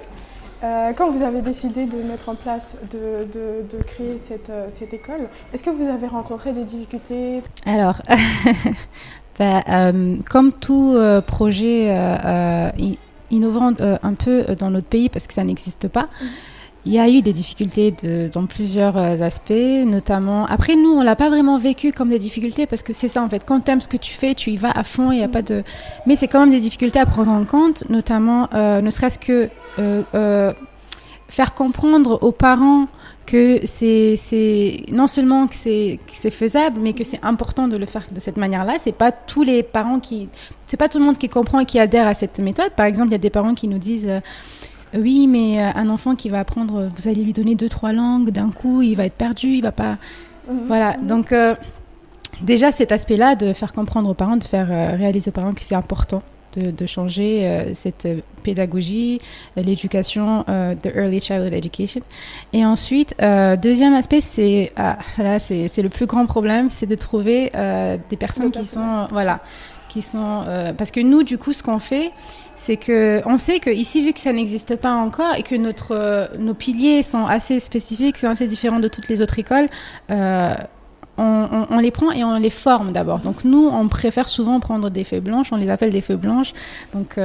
quand 0.97 1.11
vous 1.11 1.23
avez 1.23 1.43
décidé 1.43 1.87
de 1.87 1.97
mettre 2.03 2.29
en 2.29 2.35
place, 2.35 2.75
de, 2.91 3.27
de, 3.33 3.83
créer 3.85 4.19
cette, 4.19 4.51
cette 4.73 4.93
école, 4.93 5.29
est-ce 5.53 5.63
que 5.63 5.71
vous 5.71 5.89
avez 5.89 6.09
rencontré 6.09 6.53
des 6.53 6.65
difficultés? 6.65 7.43
Alors, 7.67 8.03
bah, 9.39 9.63
comme 10.29 10.53
tout 10.53 10.99
projet 11.27 11.97
innovant 13.31 13.73
un 13.81 14.15
peu 14.15 14.43
dans 14.59 14.71
notre 14.71 14.89
pays, 14.89 15.09
parce 15.09 15.29
que 15.29 15.35
ça 15.35 15.45
n'existe 15.45 15.87
pas, 15.87 16.09
mm. 16.21 16.27
Il 16.87 16.93
y 16.93 17.01
a 17.01 17.09
eu 17.11 17.21
des 17.21 17.33
difficultés 17.33 17.93
dans 18.33 18.47
plusieurs 18.47 18.97
euh, 18.97 19.21
aspects, 19.21 19.51
notamment. 19.85 20.47
Après, 20.47 20.77
nous, 20.77 20.93
on 20.93 21.03
l'a 21.03 21.17
pas 21.17 21.29
vraiment 21.29 21.59
vécu 21.59 21.91
comme 21.91 22.11
des 22.11 22.21
difficultés 22.21 22.67
parce 22.67 22.85
que 22.85 22.93
c'est 22.93 23.09
ça 23.09 23.25
en 23.25 23.29
fait. 23.29 23.43
Quand 23.45 23.59
tu 23.59 23.73
aimes 23.73 23.81
ce 23.81 23.89
que 23.89 23.97
tu 23.97 24.15
fais, 24.15 24.37
tu 24.37 24.53
y 24.53 24.57
vas 24.57 24.71
à 24.71 24.85
fond. 24.85 25.11
Il 25.11 25.19
y 25.19 25.25
a 25.25 25.29
pas 25.29 25.43
de. 25.43 25.65
Mais 26.07 26.15
c'est 26.15 26.29
quand 26.29 26.39
même 26.39 26.51
des 26.51 26.61
difficultés 26.61 27.01
à 27.01 27.07
prendre 27.07 27.33
en 27.33 27.45
compte, 27.45 27.83
notamment, 27.91 28.49
euh, 28.55 28.81
ne 28.81 28.91
serait-ce 28.93 29.19
que 29.19 29.51
euh, 29.81 30.53
faire 31.27 31.55
comprendre 31.55 32.23
aux 32.23 32.31
parents 32.31 32.87
que 33.27 33.59
c'est 33.65 34.85
non 34.93 35.09
seulement 35.09 35.49
que 35.49 35.57
c'est 35.57 35.99
faisable, 36.31 36.79
mais 36.81 36.93
que 36.93 37.03
c'est 37.03 37.19
important 37.25 37.67
de 37.67 37.77
le 37.77 37.87
faire 37.87 38.07
de 38.13 38.21
cette 38.21 38.37
manière-là. 38.37 38.75
C'est 38.81 38.93
pas 38.93 39.11
tous 39.11 39.43
les 39.43 39.65
parents 39.65 39.99
qui, 39.99 40.29
c'est 40.69 40.77
pas 40.77 40.89
tout 40.89 41.01
le 41.01 41.05
monde 41.05 41.19
qui 41.19 41.29
comprend 41.29 41.59
et 41.59 41.67
qui 41.67 41.81
adhère 41.81 42.07
à 42.07 42.15
cette 42.15 42.39
méthode. 42.39 42.71
Par 42.77 42.87
exemple, 42.87 43.09
il 43.09 43.13
y 43.13 43.17
a 43.17 43.19
des 43.19 43.31
parents 43.31 43.55
qui 43.55 43.67
nous 43.67 43.79
disent 43.79 44.09
oui, 44.95 45.27
mais 45.27 45.61
euh, 45.61 45.71
un 45.75 45.89
enfant 45.89 46.15
qui 46.15 46.29
va 46.29 46.41
apprendre, 46.41 46.91
vous 46.95 47.09
allez 47.09 47.23
lui 47.23 47.33
donner 47.33 47.55
deux, 47.55 47.69
trois 47.69 47.93
langues 47.93 48.31
d'un 48.31 48.51
coup, 48.51 48.83
il 48.83 48.95
va 48.95 49.07
être 49.07 49.15
perdu, 49.15 49.49
il 49.49 49.63
va 49.63 49.73
pas. 49.73 49.99
Mhm. 50.49 50.67
Voilà. 50.67 50.97
Donc, 51.03 51.33
euh, 51.33 51.55
déjà, 52.43 52.73
cet 52.73 52.93
aspect-là 52.93 53.35
de 53.35 53.53
faire 53.53 53.73
comprendre 53.73 54.11
aux 54.11 54.15
parents, 54.15 54.37
de 54.37 54.45
faire 54.45 54.71
euh, 54.71 54.97
réaliser 54.97 55.31
aux 55.31 55.33
parents 55.33 55.55
que 55.55 55.63
c'est 55.63 55.75
important 55.75 56.23
de, 56.57 56.87
changer 56.87 57.67
cette 57.75 58.09
pédagogie, 58.43 59.21
l'éducation, 59.57 60.43
the 60.45 60.87
early 60.87 61.21
childhood 61.21 61.53
education. 61.53 62.01
Et 62.55 62.65
ensuite, 62.65 63.15
deuxième 63.61 63.93
aspect, 63.93 64.23
c'est 64.23 64.73
ah, 64.75 64.97
là, 65.19 65.39
c'est 65.39 65.83
le 65.83 65.91
plus 65.91 66.07
grand 66.07 66.25
problème, 66.25 66.71
c'est 66.71 66.87
de 66.87 66.95
trouver 66.95 67.53
des 68.09 68.17
personnes 68.17 68.51
qui 68.51 68.67
sont, 68.67 69.07
voilà, 69.11 69.41
euh, 70.15 70.73
parce 70.73 70.91
que 70.91 71.01
nous 71.01 71.23
du 71.23 71.39
coup 71.39 71.53
ce 71.53 71.63
qu'on 71.63 71.79
fait 71.79 72.13
c'est 72.55 72.77
que 72.77 73.23
on 73.27 73.39
sait 73.39 73.61
que 73.61 73.71
ici 73.71 74.05
vu 74.05 74.13
que 74.13 74.21
ça 74.21 74.33
n'existe 74.33 74.77
pas 74.77 74.93
encore 74.93 75.35
et 75.37 75.43
que 75.43 75.55
notre 75.55 75.93
euh, 75.93 76.27
nos 76.39 76.55
piliers 76.55 77.03
sont 77.03 77.27
assez 77.27 77.61
spécifiques 77.61 78.17
sont 78.17 78.29
assez 78.29 78.47
différents 78.47 78.81
de 78.81 78.89
toutes 78.89 79.09
les 79.09 79.21
autres 79.23 79.39
écoles 79.39 79.69
euh, 81.19 81.65
on, 81.71 81.79
les 81.79 81.91
prend 81.91 82.13
et 82.13 82.25
on 82.25 82.37
les 82.37 82.51
forme 82.51 82.93
d'abord. 82.93 83.21
Donc 83.21 83.45
nous, 83.45 83.69
on 83.73 83.89
préfère 83.89 84.29
souvent 84.29 84.61
prendre 84.61 84.91
des 84.91 85.05
feuilles 85.05 85.21
blanches, 85.21 85.53
on 85.53 85.57
les 85.57 85.71
appelle 85.71 85.91
des 85.91 86.01
feuilles 86.01 86.17
blanches, 86.17 86.53
donc 86.93 87.19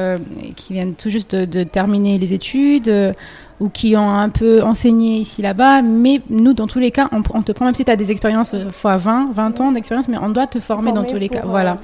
qui 0.56 0.73
viennent 0.73 0.95
tout 0.95 1.10
juste 1.10 1.36
de, 1.36 1.63
terminer 1.63 2.17
les 2.17 2.34
études 2.34 3.15
ou 3.60 3.69
qui 3.69 3.95
ont 3.95 4.10
un 4.10 4.30
peu 4.30 4.63
enseigné 4.63 5.17
ici 5.17 5.41
là-bas. 5.41 5.82
Mais 5.82 6.21
nous, 6.30 6.54
dans 6.54 6.67
tous 6.67 6.80
les 6.80 6.91
cas, 6.91 7.10
on, 7.12 7.41
te 7.41 7.51
prend 7.51 7.65
même 7.65 7.75
si 7.75 7.86
tu 7.86 7.91
as 7.91 7.95
des 7.95 8.12
expériences 8.12 8.56
fois 8.71 8.97
20, 8.97 9.32
20 9.34 9.62
ans 9.62 9.71
d'expérience, 9.71 10.08
mais 10.08 10.17
on 10.17 10.30
doit 10.30 10.47
te 10.47 10.60
former, 10.60 10.91
dans 10.93 11.04
tous 11.04 11.17
les 11.17 11.30
cas. 11.30 11.43
Voilà. 11.45 11.77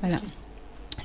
voilà. 0.00 0.18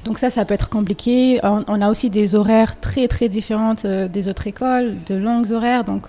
Donc 0.08 0.20
ça, 0.20 0.30
ça 0.30 0.46
peut 0.46 0.54
être 0.54 0.70
compliqué. 0.70 1.39
On, 1.43 1.82
a 1.82 1.89
aussi 1.89 2.10
des 2.10 2.34
horaires 2.34 2.80
très 2.80 3.08
très 3.08 3.28
différentes 3.28 3.84
euh, 3.86 4.08
des 4.08 4.30
autres 4.30 4.48
écoles, 4.48 4.96
de 5.06 5.15
longues 5.15 5.52
horaires. 5.52 5.84
Donc 5.84 6.04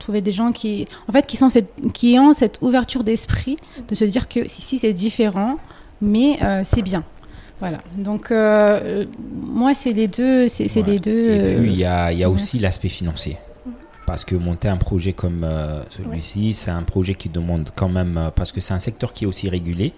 trouver 0.00 0.20
des 0.20 0.32
gens 0.32 0.50
qui, 0.50 0.86
en 1.08 1.12
fait, 1.12 1.24
qui 1.26 1.36
sont 1.36 1.48
cette, 1.48 1.70
qui 1.92 2.18
ont 2.18 2.32
cette 2.34 2.58
ouverture 2.60 3.04
d'esprit 3.04 3.56
de 3.88 3.94
se 3.94 4.04
dire 4.04 4.28
que 4.28 4.48
si, 4.48 4.60
si 4.62 4.78
c'est 4.80 4.92
différent, 4.92 5.56
mais 6.00 6.38
euh, 6.42 6.62
c'est 6.64 6.82
bien. 6.82 7.04
Voilà. 7.60 7.78
Donc 7.96 8.30
euh, 8.32 9.04
moi, 9.60 9.74
c'est 9.74 9.92
les 9.92 10.08
deux, 10.08 10.48
c'est 10.48 10.64
les 10.82 10.98
deux. 10.98 11.30
Et 11.34 11.56
puis 11.60 11.72
il 11.72 11.78
y 11.78 11.84
a, 11.84 12.10
y 12.12 12.24
a 12.24 12.30
aussi 12.30 12.58
l'aspect 12.58 12.88
financier. 12.88 13.36
parce 14.06 14.24
que 14.24 14.34
monter 14.34 14.68
un 14.68 14.76
projet 14.78 15.12
comme 15.12 15.44
euh, 15.44 15.82
celui-ci, 15.90 16.52
c'est 16.54 16.72
un 16.72 16.82
projet 16.82 17.14
qui 17.14 17.28
demande 17.28 17.70
quand 17.76 17.88
même, 17.88 18.16
euh, 18.16 18.30
parce 18.34 18.50
que 18.50 18.60
c'est 18.60 18.74
un 18.74 18.80
secteur 18.80 19.12
qui 19.12 19.22
est 19.24 19.26
aussi 19.28 19.48
régulé, 19.48 19.92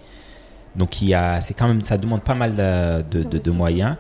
donc 0.77 1.01
il 1.01 1.09
y 1.09 1.15
a, 1.15 1.41
c'est 1.41 1.55
quand 1.55 1.67
même, 1.69 1.83
ça 1.83 1.97
demande 1.97 2.21
pas 2.23 2.35
mal 2.35 2.55
de, 2.55 3.03
de, 3.11 3.21
de- 3.27 3.39
de 3.39 3.51
moyens, 3.51 3.97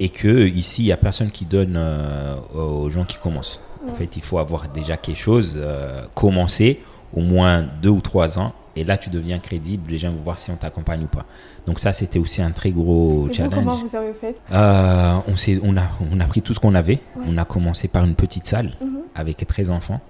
et 0.00 0.08
que 0.08 0.48
ici, 0.48 0.82
il 0.82 0.86
y 0.86 0.92
a 0.92 0.96
personne 0.96 1.30
qui 1.30 1.44
donne 1.44 1.74
euh, 1.76 2.34
aux 2.54 2.90
gens 2.90 3.04
qui 3.04 3.18
commencent. 3.18 3.60
En 3.90 3.94
fait, 3.94 4.16
il 4.16 4.22
faut 4.22 4.38
avoir 4.38 4.68
déjà 4.68 4.96
quelque 4.96 5.16
chose, 5.18 5.54
euh, 5.56 6.04
commencer 6.14 6.80
au 7.14 7.20
moins 7.20 7.62
deux 7.82 7.90
ou 7.90 8.00
trois 8.00 8.38
ans, 8.38 8.52
et 8.74 8.84
là, 8.84 8.96
tu 8.98 9.08
deviens 9.10 9.38
crédible. 9.38 9.90
Les 9.90 9.96
gens 9.98 10.10
vont 10.10 10.22
voir 10.22 10.38
si 10.38 10.50
on 10.50 10.56
t'accompagne 10.56 11.04
ou 11.04 11.06
pas. 11.06 11.24
Donc 11.66 11.78
ça, 11.80 11.92
c'était 11.92 12.18
aussi 12.18 12.42
un 12.42 12.50
très 12.50 12.70
gros 12.72 13.22
vous, 13.26 13.32
challenge. 13.32 13.54
comment 13.54 13.76
vous 13.76 13.96
avez 13.96 14.12
fait? 14.12 14.36
Euh, 14.52 15.14
on, 15.62 15.76
a, 15.76 15.82
on 16.12 16.20
a 16.20 16.24
pris 16.26 16.42
tout 16.42 16.52
ce 16.52 16.60
qu'on 16.60 16.74
avait. 16.74 17.00
Ouais. 17.16 17.24
On 17.28 17.38
a 17.38 17.44
commencé 17.44 17.88
par 17.88 18.04
une 18.04 18.14
petite 18.14 18.46
salle 18.46 18.72
Mhm. 18.80 18.98
avec 19.14 19.46
13 19.46 19.70
enfants. 19.70 20.00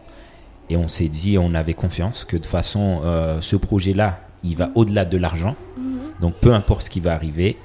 Et 0.69 0.77
on 0.77 0.89
s'est 0.89 1.07
dit, 1.09 1.39
on 1.39 1.55
avait 1.55 1.75
confiance 1.75 2.25
que 2.25 2.37
de 2.37 2.43
toute 2.43 2.51
façon, 2.51 3.01
euh, 3.05 3.41
ce 3.41 3.55
projet-là, 3.55 4.19
il 4.43 4.57
va 4.57 4.71
au-delà 4.75 5.05
de 5.05 5.17
l'argent. 5.17 5.55
Mhm. 5.79 5.99
Donc 6.21 6.35
peu 6.35 6.53
importe 6.53 6.83
ce 6.83 6.91
qui 6.91 6.99
va 7.01 7.13
arriver, 7.15 7.57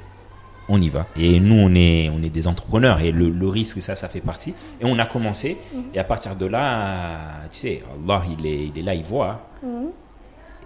on 0.71 0.81
y 0.81 0.89
va. 0.89 1.05
Et 1.17 1.39
nous, 1.39 1.55
on 1.55 1.73
est, 1.75 2.10
on 2.10 2.23
est 2.23 2.29
des 2.29 2.47
entrepreneurs 2.47 2.99
et 3.01 3.12
le, 3.12 3.29
le 3.29 3.47
risque, 3.47 3.81
ça, 3.81 3.95
ça 3.95 4.07
fait 4.07 4.21
partie. 4.21 4.53
Et 4.79 4.86
on 4.86 4.97
a 4.99 5.05
commencé. 5.05 5.57
Mhm. 5.73 5.84
Et 5.93 5.99
à 5.99 6.03
partir 6.03 6.36
de 6.36 6.45
là, 6.45 7.17
tu 7.51 7.60
sais, 7.60 7.84
Allah, 8.05 8.21
il 8.39 8.45
est, 8.45 8.67
il 8.67 8.79
est 8.79 8.84
là, 8.84 8.93
il 8.95 9.03
voit. 9.03 9.49
Mhm. 9.63 9.89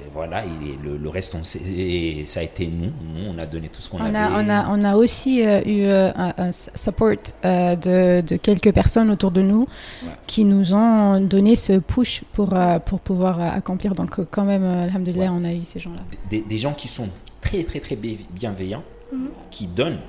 Et 0.02 0.10
voilà, 0.14 0.44
il 0.44 0.72
est, 0.72 0.78
le, 0.84 0.98
le 0.98 1.10
reste, 1.10 1.34
on 1.36 1.44
sait- 1.44 1.62
et 1.66 2.26
ça 2.26 2.42
a 2.42 2.44
été 2.44 2.68
nous. 2.68 2.88
Nous, 2.88 3.30
on 3.34 3.38
a 3.40 3.46
donné 3.46 3.70
tout 3.70 3.82
ce 3.82 3.90
qu'on 3.90 3.98
On 4.00 4.04
avait. 4.04 4.18
a, 4.18 4.30
on, 4.34 4.50
a, 4.50 4.68
on 4.78 4.82
a 4.84 4.96
aussi 4.98 5.42
euh, 5.42 5.62
eu 5.66 5.84
euh, 5.86 6.12
un, 6.16 6.52
support 6.52 7.12
euh, 7.46 7.76
de, 7.78 8.20
de 8.20 8.36
quelques 8.36 8.74
personnes 8.74 9.10
autour 9.10 9.32
de 9.32 9.42
nous 9.42 9.62
Ouais. 10.04 10.10
qui 10.28 10.44
nous 10.44 10.74
ont 10.74 11.22
donné 11.22 11.56
ce 11.56 11.80
push 11.80 12.24
pour, 12.34 12.54
pour 12.86 13.00
pouvoir 13.00 13.40
accomplir. 13.40 13.96
Donc, 13.96 14.20
quand 14.32 14.44
même, 14.44 14.66
alhamdoulilah, 14.66 15.32
on 15.32 15.46
a 15.46 15.54
eu 15.54 15.64
ces 15.64 15.80
gens-là. 15.80 16.02
des, 16.30 16.42
des 16.42 16.58
gens 16.58 16.74
qui 16.74 16.90
sont 16.90 17.08
très 17.40 17.64
très 17.64 17.80
très 17.80 17.96
bi- 17.96 18.26
bienveillants, 18.32 18.84
Mhm. 19.16 19.30
qui 19.52 19.68
donnent, 19.68 20.00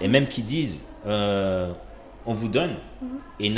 et 0.00 0.08
même 0.08 0.26
qui 0.26 0.42
disent 0.42 0.82
euh, 1.06 1.72
on 2.26 2.34
vous 2.34 2.48
donne, 2.48 2.74
Mhm. 3.02 3.08
et 3.40 3.52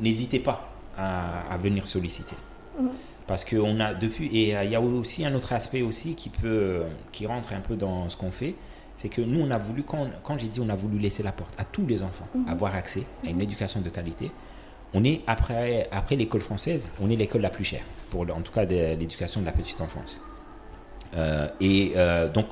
n'hésitez 0.00 0.38
pas 0.38 0.70
à, 0.96 1.40
à 1.52 1.56
venir 1.56 1.86
solliciter. 1.86 2.36
Mhm. 2.78 2.90
Parce 3.26 3.44
qu'on 3.44 3.80
a 3.80 3.94
depuis, 3.94 4.28
et 4.38 4.54
euh, 4.56 4.64
il 4.64 4.70
y 4.70 4.74
a 4.74 4.80
aussi 4.82 5.24
un 5.24 5.34
autre 5.34 5.52
aspect 5.54 5.80
aussi 5.82 6.14
qui 6.14 6.28
peut, 6.28 6.82
qui 7.12 7.26
rentre 7.26 7.52
un 7.54 7.60
peu 7.60 7.74
dans 7.76 8.08
ce 8.10 8.16
qu'on 8.18 8.30
fait, 8.30 8.54
c'est 8.96 9.08
que 9.08 9.22
nous 9.22 9.40
on 9.40 9.50
a 9.50 9.56
voulu, 9.58 9.82
quand, 9.82 10.06
quand 10.22 10.36
j'ai 10.38 10.48
dit 10.48 10.60
on 10.60 10.68
a 10.68 10.74
voulu 10.76 10.98
laisser 10.98 11.22
la 11.22 11.32
porte 11.32 11.54
à 11.58 11.64
tous 11.64 11.86
les 11.86 12.02
enfants, 12.02 12.28
Mhm. 12.34 12.48
avoir 12.48 12.74
accès 12.74 13.04
à 13.26 13.30
une 13.30 13.40
éducation 13.40 13.80
de 13.80 13.88
qualité, 13.88 14.30
on 14.92 15.02
est 15.04 15.22
après, 15.26 15.88
après 15.90 16.14
l'école 16.16 16.42
française, 16.42 16.92
on 17.00 17.08
est 17.10 17.16
l'école 17.16 17.40
la 17.40 17.50
plus 17.50 17.64
chère, 17.64 17.82
pour, 18.10 18.20
en 18.22 18.42
tout 18.42 18.52
cas 18.52 18.66
de 18.66 18.94
l'éducation 18.94 19.40
de 19.40 19.46
la 19.46 19.52
petite 19.52 19.80
enfance. 19.80 20.20
Euh, 21.16 21.48
et 21.60 21.92
euh, 21.96 22.28
donc, 22.28 22.46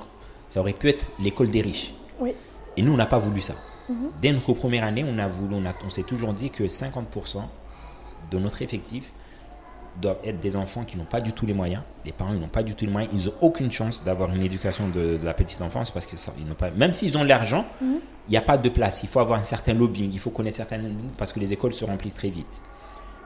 ça 0.53 0.61
aurait 0.61 0.75
pu 0.75 0.91
être 0.91 1.11
l'école 1.19 1.49
des 1.49 1.63
riches. 1.63 1.95
Oui. 2.21 2.35
Et 2.77 2.83
nous, 2.83 2.93
on 2.93 2.97
n'a 2.99 3.07
pas 3.07 3.19
voulu 3.19 3.41
ça. 3.41 3.55
Mhm. 3.89 4.11
Dès 4.21 4.33
notre 4.33 4.53
première 4.53 4.85
année, 4.85 5.03
on, 5.03 5.17
a 5.19 5.27
voulu, 5.27 5.55
on, 5.57 5.89
s'est 5.89 6.03
toujours 6.03 6.35
dit 6.35 6.51
que 6.51 6.65
50% 6.65 7.39
de 8.31 8.39
notre 8.39 8.61
effectif 8.61 9.15
doivent 10.03 10.19
être 10.23 10.41
des 10.41 10.55
enfants 10.57 10.85
qui 10.85 10.99
n'ont 10.99 11.07
pas 11.07 11.23
du 11.23 11.33
tout 11.33 11.47
les 11.47 11.55
moyens. 11.55 11.83
Les 12.05 12.13
parents 12.13 12.35
ils 12.35 12.39
n'ont 12.39 12.49
pas 12.49 12.63
du 12.63 12.75
tout 12.75 12.85
les 12.85 12.91
moyens. 12.93 13.11
Ils 13.15 13.25
n'ont 13.29 13.35
aucune 13.41 13.73
chance 13.73 14.05
d'avoir 14.05 14.31
une 14.35 14.43
éducation 14.43 14.89
de, 14.89 15.17
de 15.17 15.25
la 15.25 15.33
petite 15.33 15.63
enfance 15.63 15.91
parce 15.91 16.05
que 16.05 16.19
ça, 16.19 16.35
ils 16.39 16.45
n'ont 16.45 16.55
pas. 16.55 16.71
Même 16.71 16.93
s'ils 16.93 17.17
ont 17.17 17.25
l'argent, 17.25 17.65
il 17.81 17.87
Mhm. 17.87 18.01
n'y 18.29 18.37
a 18.37 18.43
pas 18.43 18.59
de 18.59 18.69
place. 18.69 19.03
Il 19.03 19.09
faut 19.09 19.21
avoir 19.21 19.41
un 19.41 19.45
certain 19.45 19.73
lobbying. 19.73 20.11
Il 20.13 20.19
faut 20.19 20.29
connaître 20.31 20.59
certaines 20.59 20.95
parce 21.17 21.33
que 21.33 21.41
les 21.41 21.51
écoles 21.55 21.73
se 21.73 21.87
remplissent 21.87 22.13
très 22.15 22.29
vite. 22.29 22.61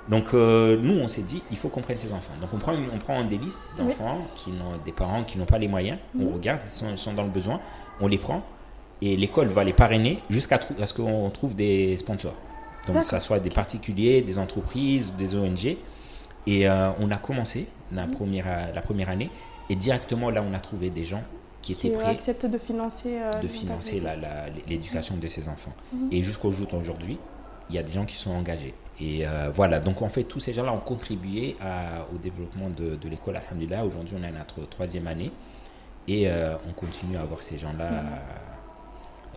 Donc 0.08 0.34
euh, 0.34 0.76
nous, 0.80 1.00
on 1.00 1.08
s'est 1.08 1.22
dit, 1.22 1.42
il 1.50 1.56
faut 1.56 1.68
qu'on 1.68 1.80
prenne 1.80 1.98
ces 1.98 2.12
enfants. 2.12 2.32
Donc 2.40 2.50
on 2.54 2.58
prend, 2.58 2.72
une- 2.74 2.88
on 2.94 2.98
prend 2.98 3.24
des 3.24 3.38
listes 3.38 3.60
d'enfants 3.76 4.18
qui 4.36 4.50
n'ont 4.50 4.76
des 4.84 4.92
parents 4.92 5.24
qui 5.24 5.36
n'ont 5.38 5.46
pas 5.46 5.58
les 5.58 5.68
moyens. 5.68 5.98
On 6.18 6.22
Mhm. 6.26 6.34
regarde, 6.34 6.60
ils 6.64 6.70
sont, 6.70 6.86
ils 6.90 6.98
sont 6.98 7.12
dans 7.12 7.24
le 7.24 7.30
besoin. 7.30 7.60
On 8.00 8.06
les 8.06 8.18
prend 8.18 8.42
et 9.02 9.16
l'école 9.16 9.48
va 9.48 9.64
les 9.64 9.72
parrainer 9.72 10.20
jusqu'à 10.30 10.58
trou- 10.58 10.74
ce 10.84 10.94
qu'on 10.94 11.28
trouve 11.30 11.56
des 11.56 11.96
sponsors. 11.96 12.34
Donc 12.86 12.94
D'accord. 12.94 13.04
ça 13.04 13.18
soit 13.20 13.40
des 13.40 13.50
particuliers, 13.50 14.22
des 14.22 14.38
entreprises, 14.38 15.12
des 15.18 15.34
ONG. 15.34 15.76
Et 16.46 16.68
euh, 16.68 16.90
on 17.00 17.10
a 17.10 17.16
commencé 17.16 17.66
la 17.90 18.06
Mhm. 18.06 18.12
première, 18.12 18.44
euh, 18.46 18.72
la 18.72 18.80
première 18.82 19.08
année 19.08 19.28
et 19.68 19.74
directement 19.74 20.30
là, 20.30 20.44
on 20.48 20.54
a 20.54 20.60
trouvé 20.60 20.90
des 20.90 21.02
gens 21.02 21.22
qui 21.62 21.72
étaient 21.72 21.88
Qui 21.90 21.96
prêts 21.96 22.04
acceptent 22.10 22.46
de 22.46 22.58
financer, 22.58 23.18
euh, 23.18 23.30
de 23.42 23.48
financer 23.48 23.96
activités. 23.96 24.04
la- 24.04 24.14
la- 24.16 24.46
l'éducation 24.68 25.16
de 25.16 25.26
ces 25.26 25.48
enfants. 25.48 25.72
Mhm. 25.92 26.08
Et 26.12 26.22
jusqu'au 26.22 26.52
jour 26.52 26.68
d'aujourd'hui, 26.68 27.18
il 27.68 27.74
y 27.74 27.78
a 27.80 27.82
des 27.82 27.90
gens 27.92 28.04
qui 28.04 28.14
sont 28.14 28.30
engagés. 28.30 28.72
Et 29.00 29.26
euh, 29.26 29.50
voilà, 29.52 29.78
donc 29.78 30.00
en 30.02 30.08
fait, 30.08 30.24
tous 30.24 30.40
ces 30.40 30.52
gens-là 30.54 30.72
ont 30.72 30.78
contribué 30.78 31.56
à- 31.60 32.06
au 32.14 32.18
développement 32.18 32.70
de, 32.70 32.96
de 32.96 33.08
l'école. 33.08 33.36
Alhamdulillah, 33.36 33.84
aujourd'hui, 33.84 34.16
on 34.18 34.22
est 34.24 34.28
à 34.28 34.32
notre 34.32 34.66
troisième 34.68 35.06
année 35.06 35.30
et 36.08 36.30
euh, 36.30 36.54
on 36.68 36.72
continue 36.72 37.16
à 37.16 37.20
avoir 37.22 37.42
ces 37.42 37.58
gens-là 37.58 37.90
Mhm. 37.90 38.00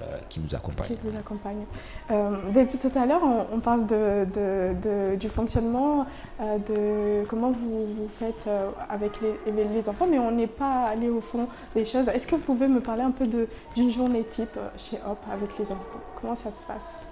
euh, 0.02 0.17
qui 0.30 0.39
nous 0.39 0.56
accompagnent. 0.56 0.88
qui 0.95 0.98
vous 1.04 1.17
accompagne. 1.17 1.65
Euh, 2.10 2.30
depuis 2.56 2.78
tout 2.78 2.91
à 2.98 3.06
l'heure, 3.06 3.19
on, 3.22 3.58
on 3.58 3.60
parle 3.60 3.86
de, 3.86 5.15
du 5.17 5.28
fonctionnement, 5.28 6.06
de 6.39 7.26
comment 7.28 7.52
vous, 7.52 7.86
vous 7.98 8.10
faites 8.17 8.48
avec 8.89 9.12
les, 9.22 9.52
les- 9.52 9.65
les 9.67 9.89
enfants, 9.89 10.08
mais 10.10 10.19
on 10.19 10.32
n'est 10.32 10.48
pas 10.48 10.86
allé 10.86 11.10
au 11.10 11.19
fond 11.19 11.50
des 11.76 11.84
choses. 11.84 12.08
Est-ce 12.08 12.28
que 12.28 12.36
vous 12.36 12.41
pouvez 12.43 12.67
me 12.67 12.80
parler 12.80 13.02
un 13.04 13.12
peu 13.12 13.28
d'une 13.76 13.91
journée 13.91 14.24
type 14.24 14.58
chez 14.78 14.98
Hop 15.06 15.19
avec 15.34 15.50
les 15.60 15.65
enfants? 15.69 16.00
Comment 16.22 16.36
ça 16.38 16.50
se 16.50 16.63
passe? 16.65 17.09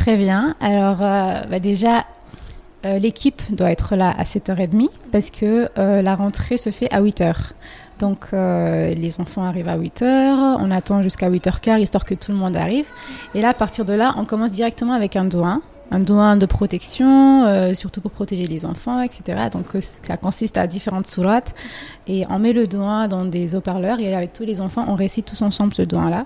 Très 0.00 0.16
bien. 0.16 0.54
Alors, 0.60 1.02
euh, 1.02 1.42
bah 1.50 1.60
déjà, 1.60 2.06
euh, 2.86 2.98
l'équipe 2.98 3.42
doit 3.54 3.70
être 3.70 3.96
là 3.96 4.14
à 4.16 4.24
7h30 4.24 4.88
parce 5.12 5.28
que 5.28 5.68
euh, 5.76 6.00
la 6.00 6.14
rentrée 6.14 6.56
se 6.56 6.70
fait 6.70 6.90
à 6.90 7.02
8h. 7.02 7.34
Donc, 7.98 8.32
les 8.32 9.20
enfants 9.20 9.44
arrivent 9.44 9.68
à 9.68 9.76
8h, 9.76 10.56
on 10.58 10.70
attend 10.70 11.02
jusqu'à 11.02 11.28
8h15 11.28 11.82
histoire 11.82 12.06
que 12.06 12.14
tout 12.14 12.32
le 12.32 12.38
monde 12.38 12.56
arrive. 12.56 12.86
Et 13.34 13.42
là, 13.42 13.50
à 13.50 13.54
partir 13.54 13.84
de 13.84 13.92
là, 13.92 14.14
on 14.16 14.24
commence 14.24 14.52
directement 14.52 14.94
avec 14.94 15.16
un 15.16 15.24
doigt. 15.24 15.60
Un 15.90 15.98
doigt 15.98 16.34
de 16.36 16.46
protection, 16.46 17.74
surtout 17.74 18.00
pour 18.00 18.10
protéger 18.10 18.46
les 18.46 18.64
enfants, 18.64 19.02
etc. 19.02 19.50
Donc, 19.52 19.66
ça 20.02 20.16
consiste 20.16 20.56
à 20.56 20.66
différentes 20.66 21.08
sourates. 21.08 21.54
Et 22.06 22.24
on 22.30 22.38
met 22.38 22.54
le 22.54 22.66
doigt 22.66 23.06
dans 23.06 23.26
des 23.26 23.54
haut-parleurs 23.54 24.00
et 24.00 24.14
avec 24.14 24.32
tous 24.32 24.44
les 24.44 24.62
enfants, 24.62 24.86
on 24.88 24.94
récite 24.94 25.26
tous 25.26 25.42
ensemble 25.42 25.74
ce 25.74 25.82
doigt-là. 25.82 26.24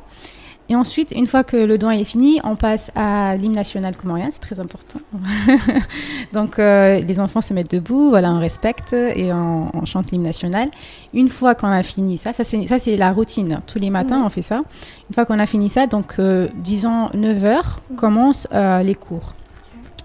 Et 0.70 0.76
ensuite, 0.76 1.12
une 1.14 1.26
fois 1.26 1.44
que 1.44 1.58
le 1.58 1.76
doigt 1.76 1.94
est 1.94 2.04
fini, 2.04 2.40
on 2.42 2.56
passe 2.56 2.90
à 2.94 3.36
l'hymne 3.36 3.52
national 3.52 3.94
comorien, 3.96 4.28
c'est 4.30 4.40
très 4.40 4.58
important. 4.60 4.98
Donc, 6.32 6.58
euh, 6.58 7.00
les 7.00 7.20
enfants 7.20 7.42
se 7.42 7.52
mettent 7.52 7.70
debout, 7.70 8.08
voilà, 8.08 8.32
on 8.32 8.38
respecte 8.40 8.94
et 8.94 9.30
on, 9.32 9.70
on 9.76 9.84
chante 9.84 10.10
l'hymne 10.10 10.22
national. 10.22 10.70
Une 11.12 11.28
fois 11.28 11.54
qu'on 11.54 11.68
a 11.68 11.82
fini 11.82 12.16
ça, 12.16 12.32
ça 12.32 12.44
c'est, 12.44 12.96
la 12.96 13.12
routine. 13.12 13.60
Tous 13.66 13.78
les 13.78 13.90
matins, 13.90 14.22
on 14.24 14.30
fait 14.30 14.42
ça. 14.42 14.62
Une 15.10 15.14
fois 15.14 15.26
qu'on 15.26 15.38
a 15.38 15.46
fini 15.46 15.68
ça, 15.68 15.86
donc 15.86 16.14
euh, 16.18 16.48
disons 16.56 17.10
9 17.12 17.44
heures, 17.44 17.80
commencent 17.96 18.48
euh, 18.52 18.82
les 18.82 18.94
cours. 18.94 19.34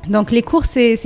Donc, 0.10 0.32
les 0.32 0.42
cours, 0.42 0.66
c'est- 0.66 0.98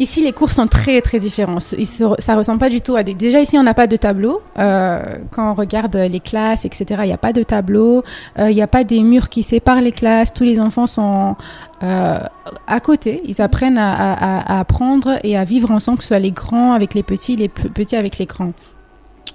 Ici, 0.00 0.22
les 0.24 0.32
cours 0.32 0.50
sont 0.50 0.66
très 0.66 1.00
très 1.02 1.20
différents. 1.20 1.60
Ça 1.60 2.34
ressemble 2.36 2.58
pas 2.58 2.68
du 2.68 2.80
tout 2.80 2.96
à 2.96 3.04
des. 3.04 3.14
Déjà 3.14 3.40
ici, 3.40 3.56
on 3.56 3.62
n'a 3.62 3.74
pas 3.74 3.86
de 3.86 3.94
tableau. 3.96 4.42
Euh, 4.58 5.00
quand 5.30 5.52
on 5.52 5.54
regarde 5.54 5.94
les 5.94 6.18
classes, 6.18 6.64
etc., 6.64 6.84
il 7.04 7.06
n'y 7.06 7.12
a 7.12 7.16
pas 7.16 7.32
de 7.32 7.44
tableau. 7.44 8.02
Euh, 8.40 8.50
Il 8.50 8.56
n'y 8.56 8.62
a 8.62 8.66
pas 8.66 8.82
des 8.82 9.00
murs 9.02 9.28
qui 9.28 9.44
séparent 9.44 9.80
les 9.80 9.92
classes. 9.92 10.32
Tous 10.32 10.42
les 10.42 10.58
enfants 10.58 10.88
sont 10.88 11.36
euh, 11.84 12.18
à 12.66 12.80
côté. 12.80 13.22
Ils 13.24 13.40
apprennent 13.40 13.78
à, 13.78 13.92
à- 14.14 14.56
à 14.56 14.60
apprendre 14.60 15.18
et 15.22 15.36
à 15.36 15.44
vivre 15.44 15.70
ensemble, 15.70 15.98
que 15.98 16.04
ce 16.04 16.08
soit 16.08 16.18
les 16.18 16.32
grands 16.32 16.72
avec 16.72 16.94
les 16.94 17.04
petits, 17.04 17.36
les 17.36 17.48
petits 17.48 17.94
avec 17.96 18.18
les 18.18 18.26
grands. 18.26 18.52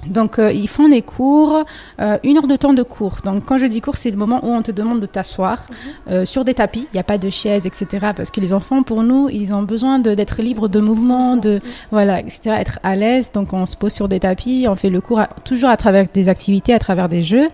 Donc, 0.07 0.39
euh, 0.39 0.51
ils 0.51 0.69
font 0.69 0.87
des 0.87 1.01
cours, 1.01 1.63
euh, 1.99 2.17
une 2.23 2.37
heure 2.37 2.47
de 2.47 2.55
temps 2.55 2.71
de 2.73 2.83
cours. 2.83 3.17
Donc, 3.25 3.45
quand 3.45 3.57
je 3.57 3.65
dis 3.65 3.81
cours, 3.81 3.97
c'est 3.97 4.11
le 4.11 4.17
moment 4.17 4.39
où 4.43 4.49
on 4.49 4.61
te 4.61 4.71
demande 4.71 5.01
de 5.01 5.05
t'asseoir 5.05 5.65
euh, 6.09 6.23
sur 6.25 6.45
des 6.45 6.53
tapis. 6.53 6.87
Il 6.93 6.95
n'y 6.95 6.99
a 6.99 7.03
pas 7.03 7.17
de 7.17 7.29
chaises, 7.29 7.65
etc. 7.65 8.11
Parce 8.15 8.31
que 8.31 8.39
les 8.39 8.53
enfants, 8.53 8.81
pour 8.81 9.03
nous, 9.03 9.27
ils 9.29 9.53
ont 9.53 9.61
besoin 9.63 9.99
d'être 9.99 10.41
libres 10.41 10.69
de 10.69 10.79
mouvement, 10.79 11.35
de 11.35 11.59
voilà, 11.91 12.21
etc. 12.21 12.55
Être 12.59 12.79
à 12.83 12.95
l'aise. 12.95 13.31
Donc, 13.33 13.51
on 13.51 13.65
se 13.65 13.75
pose 13.75 13.91
sur 13.91 14.07
des 14.07 14.21
tapis, 14.21 14.65
on 14.69 14.75
fait 14.75 14.89
le 14.89 15.01
cours 15.01 15.19
à- 15.19 15.27
toujours 15.43 15.69
à 15.69 15.77
travers 15.77 16.05
des 16.13 16.29
activités, 16.29 16.73
à 16.73 16.79
travers 16.79 17.09
des 17.09 17.21
jeux, 17.21 17.49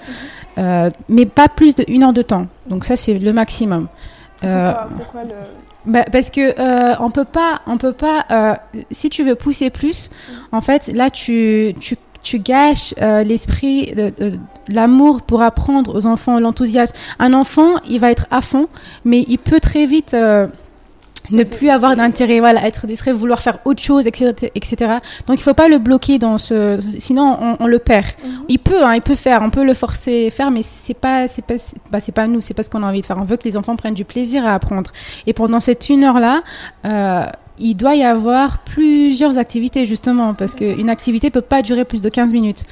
euh, 0.58 0.89
mais 1.10 1.25
pas 1.25 1.47
plus 1.49 1.75
d'une 1.75 2.03
heure 2.03 2.13
de 2.13 2.21
temps. 2.21 2.45
Donc, 2.67 2.86
ça, 2.86 2.95
c'est 2.95 3.15
le 3.17 3.34
maximum. 3.34 3.88
Pourquoi, 4.39 4.89
pourquoi 4.97 5.23
le... 5.23 5.91
bah, 5.91 6.03
parce 6.12 6.29
que 6.29 6.60
euh, 6.60 6.95
on 6.99 7.10
peut 7.10 7.25
pas, 7.25 7.62
on 7.65 7.77
peut 7.77 7.93
pas. 7.93 8.25
euh, 8.29 8.53
si 8.91 9.10
tu 9.10 9.23
veux 9.23 9.34
pousser 9.36 9.69
plus, 9.71 10.10
en 10.51 10.62
fait, 10.62 10.91
là 10.93 11.10
tu 11.10 11.73
tu 11.79 11.95
tu 12.25 12.39
gâches 12.39 12.93
euh, 13.01 13.23
l'esprit, 13.23 13.93
de, 13.95 14.11
de- 14.19 14.39
l'amour 14.67 15.21
pour 15.21 15.41
apprendre 15.41 15.95
aux 15.95 16.05
enfants, 16.07 16.39
l'enthousiasme. 16.39 16.95
Un 17.19 17.33
enfant, 17.33 17.75
il 17.89 17.99
va 17.99 18.09
être 18.11 18.25
à 18.31 18.41
fond, 18.41 18.67
mais 19.05 19.23
il 19.29 19.38
peut 19.38 19.59
très 19.61 19.85
vite. 19.85 20.13
euh, 20.13 20.47
ne 21.31 21.43
plus 21.43 21.71
avoir 21.71 21.95
d'intérêt, 21.95 22.39
voilà, 22.39 22.67
être 22.67 22.85
distrait, 22.85 23.11
vouloir 23.11 23.41
faire 23.41 23.57
autre 23.65 23.81
chose, 23.81 24.05
etc., 24.05 24.31
etc. 24.53 24.75
Donc 25.25 25.39
il 25.39 25.41
faut 25.41 25.55
pas 25.55 25.67
le 25.67 25.79
bloquer 25.79 26.19
dans 26.19 26.38
ce, 26.38 26.77
sinon 26.99 27.35
on, 27.41 27.57
on 27.61 27.65
le 27.65 27.79
perd. 27.79 28.05
Mhm. 28.23 28.31
Il 28.47 28.59
peut, 28.59 28.83
hein, 28.85 28.93
il 28.93 29.01
peut 29.01 29.15
faire, 29.15 29.41
on 29.41 29.49
peut 29.49 29.63
le 29.65 29.73
forcer 29.73 30.27
à 30.27 30.29
faire, 30.29 30.51
mais 30.51 30.61
c'est 30.61 30.93
pas, 30.93 31.27
c'est 31.27 31.41
pas, 31.41 31.57
c'est 31.57 31.77
bah, 31.91 31.99
c'est 31.99 32.11
pas 32.11 32.27
nous, 32.27 32.41
c'est 32.41 32.53
pas 32.53 32.61
ce 32.61 32.69
qu'on 32.69 32.83
a 32.83 32.88
envie 32.88 33.01
de 33.01 33.07
faire. 33.07 33.17
On 33.17 33.23
veut 33.23 33.38
que 33.38 33.45
les 33.45 33.57
enfants 33.57 33.75
prennent 33.75 33.95
du 33.95 34.05
plaisir 34.05 34.45
à 34.45 34.53
apprendre. 34.53 34.91
Et 35.25 35.33
pendant 35.33 35.59
cette 35.59 35.89
une 35.89 36.03
heure 36.03 36.19
là, 36.19 36.43
euh, 36.85 37.23
il 37.58 37.76
doit 37.76 37.96
y 37.96 38.04
avoir 38.04 38.60
plusieurs 38.60 39.38
activités 39.38 39.86
justement 39.86 40.34
parce 40.34 40.56
qu'une 40.56 40.89
activité 40.89 41.30
peut 41.30 41.41
pas 41.41 41.62
durer 41.62 41.86
plus 41.86 42.02
de 42.02 42.10
15 42.10 42.34
minutes. 42.34 42.63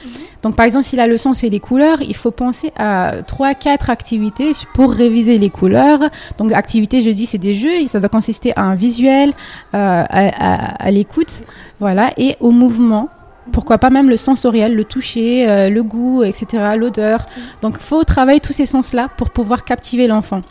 Donc 0.42 0.56
par 0.56 0.66
exemple 0.66 0.86
si 0.86 0.96
la 0.96 1.08
leçon 1.08 1.34
c'est 1.34 1.50
les 1.50 1.60
couleurs, 1.60 2.02
il 2.02 2.16
faut 2.16 2.32
penser 2.32 2.72
à 2.78 3.14
trois 3.26 3.54
quatre 3.54 3.90
activités 3.90 4.52
pour 4.74 4.92
réviser 4.92 5.38
les 5.38 5.50
couleurs. 5.50 6.00
Donc 6.38 6.52
activité 6.52 7.02
je 7.02 7.10
dis 7.10 7.26
c'est 7.26 7.38
des 7.38 7.56
jeux, 7.56 7.86
ça 7.88 8.00
doit 8.00 8.10
consister 8.10 8.52
à 8.58 8.64
un 8.64 8.76
visuel, 8.76 9.30
euh, 9.30 9.34
à, 9.74 10.06
à- 10.10 10.84
à 10.88 10.92
l'écoute, 10.92 11.44
voilà 11.80 12.12
et 12.18 12.36
au 12.40 12.52
mouvement. 12.52 13.10
Pourquoi 13.52 13.78
pas 13.78 13.90
même 13.90 14.10
le 14.10 14.16
sensoriel, 14.16 14.74
le 14.74 14.86
toucher, 14.86 15.50
euh, 15.50 15.70
le 15.70 15.84
goût, 15.84 16.24
etc., 16.24 16.46
l'odeur. 16.78 17.26
Donc, 17.62 17.78
faut 17.80 18.06
travailler 18.06 18.40
tous 18.40 18.54
ces 18.54 18.66
sens-là 18.66 19.10
pour 19.18 19.32
pouvoir 19.32 19.66
captiver 19.66 20.08
l'enfant. 20.08 20.44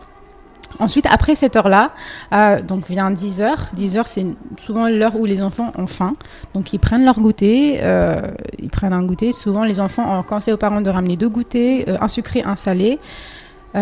Ensuite, 0.78 1.06
après 1.11 1.35
cette 1.35 1.56
heure-là, 1.56 1.90
euh, 2.32 2.61
donc 2.62 2.88
vient 2.88 3.11
10 3.11 3.40
heures. 3.40 3.66
10 3.74 3.96
heures, 3.96 4.08
c'est 4.08 4.26
souvent 4.64 4.88
l'heure 4.88 5.16
où 5.16 5.24
les 5.24 5.40
enfants 5.42 5.72
ont 5.76 5.87
faim. 5.87 6.14
Donc, 6.54 6.72
ils 6.72 6.78
prennent 6.78 7.04
leur 7.04 7.20
goûter. 7.20 7.78
euh, 7.82 8.20
ils 8.58 8.70
prennent 8.70 8.92
un 8.92 9.02
goûter. 9.02 9.32
Souvent, 9.32 9.64
les 9.64 9.78
enfants 9.80 10.18
ont 10.18 10.22
conseillé 10.22 10.52
aux 10.54 10.58
parents 10.58 10.80
de 10.80 10.90
ramener 10.90 11.16
deux 11.16 11.28
goûters, 11.28 11.85
euh, 11.88 11.96
un 12.00 12.08
sucré, 12.08 12.42
un 12.42 12.56
salé. 12.56 12.98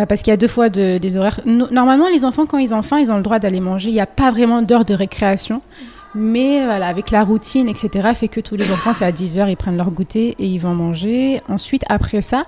parce 0.09 0.22
qu'il 0.22 0.31
y 0.31 0.35
a 0.35 0.37
deux 0.37 0.46
fois 0.46 0.68
de- 0.68 0.98
des 0.98 1.16
horaires. 1.16 1.40
No- 1.46 1.66
Normalement, 1.72 2.07
les 2.12 2.24
enfants, 2.24 2.46
quand 2.46 2.59
ils 2.59 2.72
ont 2.72 2.83
faim, 2.83 2.98
ils 3.00 3.11
ont 3.11 3.16
le 3.16 3.22
droit 3.22 3.40
d'aller 3.40 3.59
manger. 3.59 3.88
Il 3.88 3.94
n'y 3.94 4.00
a 4.00 4.07
pas 4.07 4.31
vraiment 4.31 4.62
d'heure 4.62 4.85
de 4.85 4.94
récréation. 4.94 5.62
Mais 6.14 6.64
voilà, 6.64 6.88
avec 6.88 7.12
la 7.12 7.23
routine, 7.23 7.68
etc., 7.68 8.11
fait 8.14 8.27
que 8.27 8.40
tous 8.40 8.57
les 8.57 8.70
enfants, 8.73 8.92
c'est 8.92 9.05
à 9.05 9.12
10 9.12 9.38
heures, 9.38 9.49
ils 9.49 9.57
prennent 9.57 9.77
leur 9.77 9.92
goûter 9.92 10.35
et 10.40 10.46
ils 10.46 10.59
vont 10.59 10.75
manger. 10.75 11.40
Ensuite, 11.49 11.85
après 11.88 12.20
ça, 12.20 12.46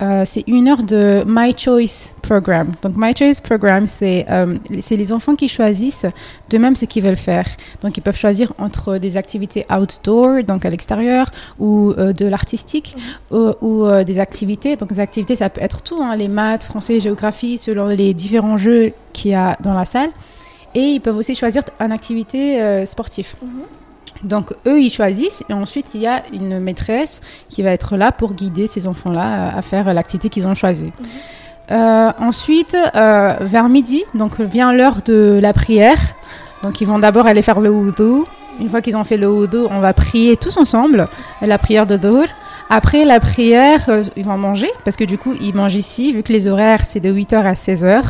euh, 0.00 0.22
c'est 0.24 0.44
une 0.46 0.66
heure 0.66 0.82
de 0.82 1.22
My 1.26 1.52
Choice 1.56 2.14
Program. 2.22 2.72
Donc, 2.80 2.94
My 2.96 3.14
Choice 3.14 3.42
Program, 3.42 3.86
c'est 3.86 4.24
euh, 4.30 4.56
les 4.90 5.12
enfants 5.12 5.36
qui 5.36 5.48
choisissent 5.48 6.06
de 6.48 6.56
même 6.58 6.74
ce 6.74 6.86
qu'ils 6.86 7.02
veulent 7.02 7.16
faire. 7.16 7.46
Donc, 7.82 7.98
ils 7.98 8.00
peuvent 8.00 8.16
choisir 8.16 8.54
entre 8.56 8.96
des 8.96 9.18
activités 9.18 9.66
outdoor, 9.70 10.44
donc 10.44 10.64
à 10.64 10.70
l'extérieur, 10.70 11.30
ou 11.58 11.92
euh, 11.98 12.14
de 12.14 12.24
l'artistique, 12.24 12.96
ou, 13.30 13.52
ou, 13.60 13.84
euh, 13.84 14.04
des 14.04 14.20
activités. 14.20 14.76
Donc, 14.76 14.90
les 14.90 15.00
activités, 15.00 15.36
ça 15.36 15.50
peut 15.50 15.60
être 15.60 15.82
tout, 15.82 16.00
hein, 16.02 16.16
les 16.16 16.28
maths, 16.28 16.62
français, 16.62 16.98
géographie, 16.98 17.58
selon 17.58 17.88
les 17.88 18.14
différents 18.14 18.56
jeux 18.56 18.92
qu'il 19.12 19.32
y 19.32 19.34
a 19.34 19.58
dans 19.62 19.74
la 19.74 19.84
salle. 19.84 20.08
Et 20.74 20.80
ils 20.80 21.00
peuvent 21.00 21.16
aussi 21.16 21.34
choisir 21.34 21.62
une 21.80 21.92
activité 21.92 22.60
euh, 22.62 22.86
sportive. 22.86 23.34
Mhm. 23.42 23.48
Donc 24.28 24.52
eux, 24.66 24.80
ils 24.80 24.92
choisissent 24.92 25.42
et 25.48 25.52
ensuite 25.52 25.94
il 25.94 26.02
y 26.02 26.06
a 26.06 26.22
une 26.32 26.60
maîtresse 26.60 27.20
qui 27.48 27.62
va 27.62 27.70
être 27.72 27.96
là 27.96 28.12
pour 28.12 28.34
guider 28.34 28.66
ces 28.68 28.86
enfants-là 28.86 29.48
à- 29.50 29.58
à 29.58 29.62
faire 29.62 29.92
l'activité 29.92 30.28
qu'ils 30.28 30.46
ont 30.46 30.54
choisie. 30.54 30.92
Euh, 31.70 32.10
ensuite, 32.20 32.76
euh, 32.94 33.34
vers 33.40 33.68
midi, 33.68 34.04
donc 34.14 34.40
vient 34.40 34.72
l'heure 34.72 34.98
de 35.04 35.38
la 35.42 35.52
prière. 35.52 35.98
Donc 36.62 36.80
ils 36.80 36.86
vont 36.86 36.98
d'abord 37.00 37.26
aller 37.26 37.42
faire 37.42 37.60
le 37.60 37.70
wudu. 37.70 38.22
Une 38.60 38.68
fois 38.68 38.80
qu'ils 38.82 38.96
ont 38.96 39.04
fait 39.04 39.16
le 39.16 39.28
wudu, 39.28 39.58
on 39.70 39.80
va 39.80 39.92
prier 39.92 40.36
tous 40.36 40.56
ensemble 40.56 41.08
la 41.40 41.58
prière 41.58 41.86
de 41.86 41.96
Dour. 41.96 42.26
Après 42.70 43.04
la 43.04 43.20
prière, 43.20 43.84
euh, 43.88 44.02
ils 44.16 44.24
vont 44.24 44.38
manger 44.38 44.68
parce 44.84 44.96
que 44.96 45.04
du 45.04 45.18
coup 45.18 45.34
ils 45.40 45.54
mangent 45.54 45.74
ici 45.74 46.12
vu 46.12 46.22
que 46.22 46.32
les 46.32 46.46
horaires 46.46 46.84
c'est 46.86 47.00
de 47.00 47.12
8h 47.12 47.36
à 47.36 47.52
16h. 47.52 47.56
C'est 47.64 47.76
ça 47.76 48.02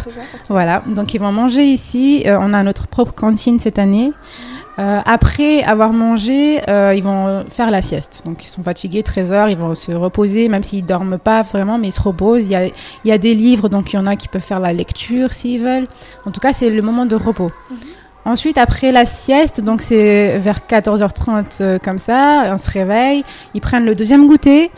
Voilà, 0.48 0.82
donc 0.86 1.14
ils 1.14 1.20
vont 1.20 1.32
manger 1.32 1.64
ici. 1.64 2.22
Euh, 2.26 2.36
on 2.40 2.52
a 2.52 2.62
notre 2.62 2.86
propre 2.86 3.12
cantine 3.12 3.58
cette 3.58 3.78
année. 3.78 4.12
Euh, 4.78 5.00
après 5.04 5.62
avoir 5.62 5.92
mangé, 5.92 6.60
euh, 6.68 6.94
ils 6.94 7.02
vont 7.02 7.44
faire 7.50 7.70
la 7.70 7.82
sieste. 7.82 8.22
Donc 8.24 8.44
ils 8.44 8.48
sont 8.48 8.62
fatigués, 8.62 9.02
13 9.02 9.32
heures, 9.32 9.48
ils 9.48 9.58
vont 9.58 9.74
se 9.74 9.92
reposer, 9.92 10.48
même 10.48 10.62
s'ils 10.62 10.86
dorment 10.86 11.18
pas 11.18 11.42
vraiment, 11.42 11.78
mais 11.78 11.88
ils 11.88 11.92
se 11.92 12.00
reposent. 12.00 12.44
Il 12.44 12.52
y 12.52 12.56
a, 12.56 12.66
il 12.66 12.72
y 13.04 13.12
a 13.12 13.18
des 13.18 13.34
livres, 13.34 13.68
donc 13.68 13.92
il 13.92 13.96
y 13.96 13.98
en 13.98 14.06
a 14.06 14.16
qui 14.16 14.28
peuvent 14.28 14.40
faire 14.42 14.60
la 14.60 14.72
lecture 14.72 15.34
s'ils 15.34 15.62
veulent. 15.62 15.86
En 16.24 16.30
tout 16.30 16.40
cas, 16.40 16.52
c'est 16.52 16.70
le 16.70 16.80
moment 16.80 17.04
de 17.04 17.16
repos. 17.16 17.52
Ensuite, 18.24 18.56
après 18.58 18.92
la 18.92 19.04
sieste, 19.04 19.60
donc 19.60 19.82
c'est 19.82 20.38
vers 20.38 20.60
14h30 20.68 21.44
euh, 21.60 21.78
comme 21.78 21.98
ça, 21.98 22.44
on 22.54 22.58
se 22.58 22.70
réveille, 22.70 23.24
ils 23.54 23.60
prennent 23.60 23.84
le 23.84 23.94
deuxième 23.94 24.26
goûter. 24.26 24.70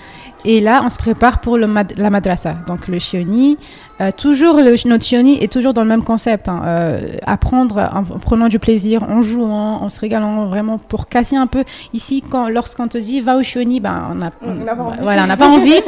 Et 0.46 0.60
là, 0.60 0.82
on 0.84 0.90
se 0.90 0.98
prépare 0.98 1.40
pour 1.40 1.56
le 1.56 1.66
mad- 1.66 1.94
la 1.96 2.10
madrasa, 2.10 2.54
donc 2.66 2.86
le 2.88 2.98
shioni. 2.98 3.56
Euh, 4.02 4.10
toujours, 4.14 4.56
le, 4.56 4.74
notre 4.86 5.02
shioni 5.04 5.42
est 5.42 5.50
toujours 5.50 5.72
dans 5.72 5.80
le 5.82 5.88
même 5.88 6.04
concept. 6.04 6.48
hein, 6.50 6.60
euh, 6.66 7.16
apprendre 7.26 7.78
en, 7.78 8.00
en 8.00 8.18
prenant 8.18 8.48
du 8.48 8.58
plaisir, 8.58 9.02
en 9.04 9.22
jouant, 9.22 9.80
en 9.82 9.88
se 9.88 9.98
régalant, 10.00 10.44
vraiment 10.46 10.76
pour 10.76 11.08
casser 11.08 11.36
un 11.36 11.46
peu. 11.46 11.64
Ici, 11.94 12.22
quand, 12.28 12.48
lorsqu'on 12.50 12.88
te 12.88 12.98
dit 12.98 13.22
va 13.22 13.36
au 13.36 13.42
shioni, 13.42 13.80
ben, 13.80 14.08
on 14.10 14.14
n'a 14.16 14.30
pas 14.32 14.46
envie. 14.46 14.58
voilà, 15.00 15.24
on 15.24 15.36
pas 15.36 15.48
envie. 15.48 15.80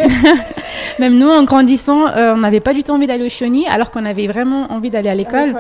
Même 0.98 1.18
nous, 1.18 1.28
en 1.28 1.44
grandissant, 1.44 2.06
euh, 2.08 2.32
on 2.34 2.38
n'avait 2.38 2.60
pas 2.60 2.72
du 2.72 2.82
tout 2.82 2.92
envie 2.92 3.06
d'aller 3.06 3.26
au 3.26 3.30
shioni, 3.30 3.66
alors 3.68 3.90
qu'on 3.90 4.06
avait 4.06 4.26
vraiment 4.26 4.72
envie 4.72 4.88
d'aller 4.88 5.08
à 5.10 5.12
À 5.12 5.14
l'école. 5.16 5.54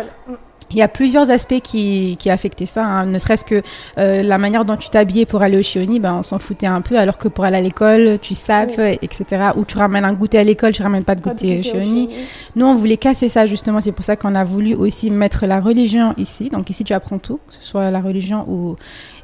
Il 0.70 0.76
y 0.76 0.82
a 0.82 0.88
plusieurs 0.88 1.30
aspects 1.30 1.60
qui, 1.62 2.16
qui 2.18 2.28
affectaient 2.28 2.66
ça, 2.66 2.84
hein. 2.84 3.06
ne 3.06 3.18
serait-ce 3.18 3.44
que 3.44 3.62
euh, 3.98 4.22
la 4.22 4.36
manière 4.38 4.64
dont 4.64 4.76
tu 4.76 4.90
t'habillais 4.90 5.24
pour 5.24 5.42
aller 5.42 5.58
au 5.58 5.62
Shioni, 5.62 6.00
ben, 6.00 6.16
on 6.18 6.22
s'en 6.22 6.38
foutait 6.38 6.66
un 6.66 6.80
peu, 6.80 6.98
alors 6.98 7.18
que 7.18 7.28
pour 7.28 7.44
aller 7.44 7.58
à 7.58 7.60
l'école, 7.60 8.18
tu 8.20 8.34
sapes, 8.34 8.72
Oui. 8.78 8.98
etc. 9.02 9.50
Ou 9.56 9.64
tu 9.64 9.78
ramènes 9.78 10.04
un 10.04 10.12
goûter 10.12 10.38
à 10.38 10.44
l'école, 10.44 10.72
tu 10.72 10.82
ramènes 10.82 11.04
pas 11.04 11.14
de 11.14 11.20
Pas 11.20 11.30
de 11.30 11.34
goûter 11.34 11.58
au 11.60 11.62
Shioni. 11.62 12.08
Nous, 12.56 12.66
on 12.66 12.74
voulait 12.74 12.96
casser 12.96 13.28
ça 13.28 13.46
justement, 13.46 13.80
c'est 13.80 13.92
pour 13.92 14.04
ça 14.04 14.16
qu'on 14.16 14.34
a 14.34 14.44
voulu 14.44 14.74
aussi 14.74 15.10
mettre 15.10 15.46
la 15.46 15.60
religion 15.60 16.14
ici. 16.16 16.48
Donc 16.48 16.68
ici, 16.68 16.82
tu 16.84 16.92
apprends 16.92 17.18
tout, 17.18 17.38
que 17.48 17.54
ce 17.54 17.62
soit 17.64 17.90
la 17.90 18.00
religion 18.00 18.44
ou... 18.48 18.76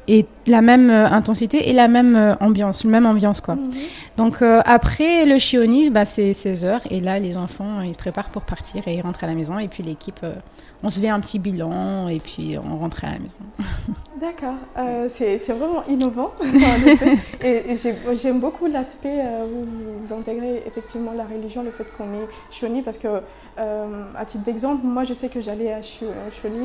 Et 0.09 0.25
la 0.47 0.61
même 0.61 0.89
euh, 0.89 1.07
intensité 1.07 1.69
et 1.69 1.73
la 1.73 1.87
même 1.87 2.17
euh, 2.17 2.35
ambiance, 2.41 2.83
la 2.83 2.89
même 2.89 3.05
ambiance 3.05 3.39
quoi. 3.39 3.55
Mhm. 3.55 3.71
Donc 4.17 4.41
euh, 4.41 4.59
après 4.65 5.25
le 5.25 5.39
Shioni, 5.39 5.89
bah, 5.89 6.03
c'est 6.03 6.33
16 6.33 6.65
heures 6.65 6.81
et 6.89 6.99
là 6.99 7.19
les 7.19 7.37
enfants 7.37 7.79
ils 7.81 7.93
se 7.93 7.97
préparent 7.97 8.27
pour 8.27 8.41
partir 8.41 8.85
et 8.85 8.95
ils 8.95 9.01
rentrent 9.01 9.23
à 9.23 9.27
la 9.27 9.33
maison 9.33 9.59
et 9.59 9.69
puis 9.69 9.81
l'équipe, 9.81 10.19
on 10.83 10.89
se 10.89 10.99
fait 10.99 11.09
un 11.09 11.19
petit 11.19 11.39
bilan 11.39 12.07
et 12.09 12.19
puis 12.19 12.57
on 12.57 12.77
rentre 12.77 13.03
à 13.05 13.11
la 13.11 13.19
maison. 13.19 13.39
D'accord, 14.19 14.55
Euh, 14.77 15.07
c'est 15.09 15.37
vraiment 15.49 15.83
innovant. 15.89 16.31
et 17.41 17.71
et 17.71 17.75
j'ai- 17.77 17.95
j'aime 18.13 18.39
beaucoup 18.39 18.67
l'aspect 18.67 19.19
euh, 19.21 19.45
où 19.45 19.65
vous, 20.03 20.13
intégrez 20.13 20.63
effectivement 20.65 21.11
la 21.15 21.23
religion, 21.25 21.63
le 21.63 21.71
fait 21.71 21.85
qu'on 21.97 22.05
est 22.13 22.27
Shoni, 22.51 22.81
parce 22.83 22.97
que, 22.97 23.07
euh, 23.57 23.85
à 24.17 24.25
titre 24.25 24.43
d'exemple, 24.45 24.85
moi 24.85 25.03
je 25.03 25.13
sais 25.13 25.27
que 25.29 25.41
j'allais 25.41 25.73
à 25.73 25.81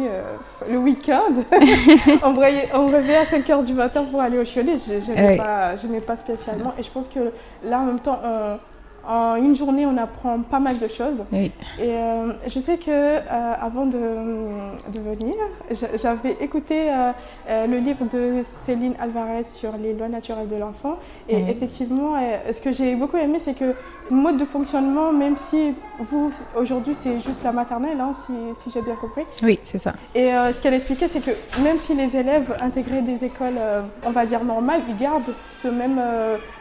euh, 0.09 0.23
le 0.71 0.79
week-end. 0.79 1.33
on, 2.23 2.33
on 2.75 2.87
à 3.17 3.27
5 3.27 3.47
h 3.49 3.65
du 3.65 3.75
matin 3.75 4.05
pour 4.11 4.21
aller 4.21 4.39
au 4.39 4.45
Shoni, 4.45 4.79
je 4.79 5.11
n'aimais 5.11 5.31
Oui. 5.33 5.37
pas, 5.37 5.77
spécialement. 6.17 6.73
Et 6.79 6.83
je 6.83 6.91
pense 6.91 7.09
que 7.09 7.21
là 7.65 7.81
en 7.81 7.87
même 7.87 8.01
temps, 8.01 8.21
on- 8.25 8.59
en 9.09 9.37
une 9.37 9.57
journée, 9.57 9.87
on 9.87 9.97
apprend 9.97 10.41
pas 10.41 10.59
mal 10.61 10.79
de 10.79 10.87
choses. 10.87 11.25
Oui. 11.33 11.51
Et 11.81 11.89
euh, 11.91 12.33
je 12.47 12.61
sais 12.61 12.77
que 12.77 12.91
euh, 12.91 13.21
avant 13.61 13.87
de, 13.87 13.99
de 13.99 15.01
venir, 15.01 15.35
j'a- 15.71 15.97
j'avais 15.97 16.37
écouté 16.41 16.91
euh, 16.91 17.67
le 17.67 17.79
livre 17.79 18.05
de 18.13 18.43
Céline 18.45 18.95
Alvarez 19.01 19.45
sur 19.45 19.73
les 19.83 19.95
lois 19.95 20.09
naturelles 20.09 20.49
de 20.49 20.57
l'enfant. 20.57 20.97
Et 21.29 21.37
Oui. 21.37 21.45
effectivement, 21.49 22.15
ce 22.53 22.61
que 22.61 22.73
j'ai 22.73 22.95
beaucoup 22.97 23.17
aimé, 23.17 23.39
c'est 23.41 23.55
que 23.55 23.75
mode 24.11 24.37
de 24.37 24.45
fonctionnement, 24.45 25.13
même 25.13 25.37
si 25.37 25.75
vous, 26.11 26.31
aujourd'hui, 26.57 26.95
c'est 26.95 27.21
juste 27.21 27.43
la 27.45 27.53
maternelle, 27.53 28.01
hein, 28.01 28.13
si, 28.27 28.33
si 28.63 28.71
j'ai 28.71 28.83
bien 28.83 28.95
compris. 28.97 29.23
Oui, 29.43 29.59
c'est 29.63 29.79
ça. 29.79 29.95
Et 30.15 30.31
ce 30.31 30.61
qu'elle 30.63 30.75
expliquait, 30.75 31.09
c'est 31.09 31.21
que 31.25 31.31
même 31.63 31.79
si 31.79 31.95
les 31.95 32.15
élèves 32.17 32.57
intégraient 32.61 33.03
des 33.03 33.25
écoles, 33.25 33.59
on 34.05 34.11
va 34.11 34.27
dire 34.27 34.45
normales, 34.45 34.81
ils 34.89 34.97
gardent 34.97 35.35
ce 35.63 35.69
même, 35.69 35.99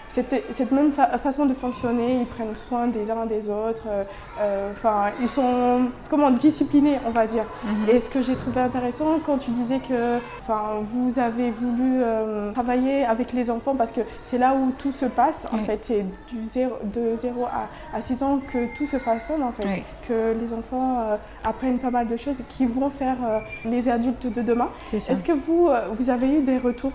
cette, 0.10 0.34
cette 0.56 0.72
même 0.72 0.92
fa- 0.92 1.18
façon 1.20 1.46
de 1.46 1.54
fonctionner, 1.54 2.22
ils 2.22 2.26
prennent 2.26 2.56
soin 2.56 2.88
des 2.88 3.10
uns 3.12 3.26
des 3.26 3.50
autres, 3.50 3.84
euh, 3.88 4.04
euh, 4.40 4.72
enfin, 4.74 5.12
ils 5.22 5.30
sont 5.30 5.82
comment, 6.10 6.32
disciplinés, 6.32 6.98
on 7.06 7.12
va 7.12 7.28
dire. 7.28 7.44
Mhm. 7.64 7.96
Et 7.96 8.02
ce 8.02 8.10
que 8.10 8.22
j'ai 8.24 8.36
trouvé 8.36 8.62
intéressant 8.62 9.20
quand 9.26 9.38
tu 9.38 9.52
disais 9.52 9.80
que 9.80 10.18
enfin, 10.42 10.62
vous 10.94 11.20
avez 11.20 11.52
voulu 11.52 12.02
euh, 12.02 12.52
travailler 12.54 13.06
avec 13.06 13.34
les 13.34 13.50
enfants 13.52 13.76
parce 13.76 13.92
que 13.92 14.02
c'est 14.24 14.38
là 14.38 14.54
où 14.56 14.72
tout 14.80 14.92
se 14.92 15.06
passe, 15.06 15.46
en 15.52 15.58
Oui. 15.58 15.66
fait, 15.66 15.80
c'est 15.84 16.06
du 16.34 16.46
zéro, 16.46 16.76
de 16.84 17.16
0 17.18 17.46
à, 17.46 17.96
à 17.98 18.02
6 18.02 18.24
ans 18.24 18.40
que 18.52 18.76
tout 18.78 18.88
se 18.88 18.98
façonne, 18.98 19.44
en 19.44 19.52
fait 19.52 19.68
Oui. 19.68 19.84
que 20.08 20.34
les 20.40 20.54
enfants 20.54 21.04
apprennent 21.44 21.80
pas 21.80 21.92
mal 21.92 22.08
de 22.08 22.18
choses 22.18 22.38
qui 22.50 22.66
vont 22.66 22.90
faire 22.90 23.18
les 23.66 23.88
adultes 23.90 24.34
de 24.34 24.42
demain. 24.42 24.70
Est-ce 24.92 25.24
que 25.24 25.34
vous, 25.34 25.70
vous 26.00 26.10
avez 26.10 26.28
eu 26.28 26.42
des 26.42 26.58
retours 26.58 26.92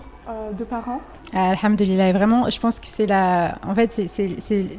de 0.57 0.63
parents 0.63 1.01
Alhamdulillah, 1.35 2.09
et 2.09 2.13
vraiment, 2.13 2.47
je 2.49 2.59
pense 2.59 2.79
que 2.79 2.85
c'est 2.85 3.07
la, 3.07 3.57
en 3.65 3.73
fait, 3.73 3.99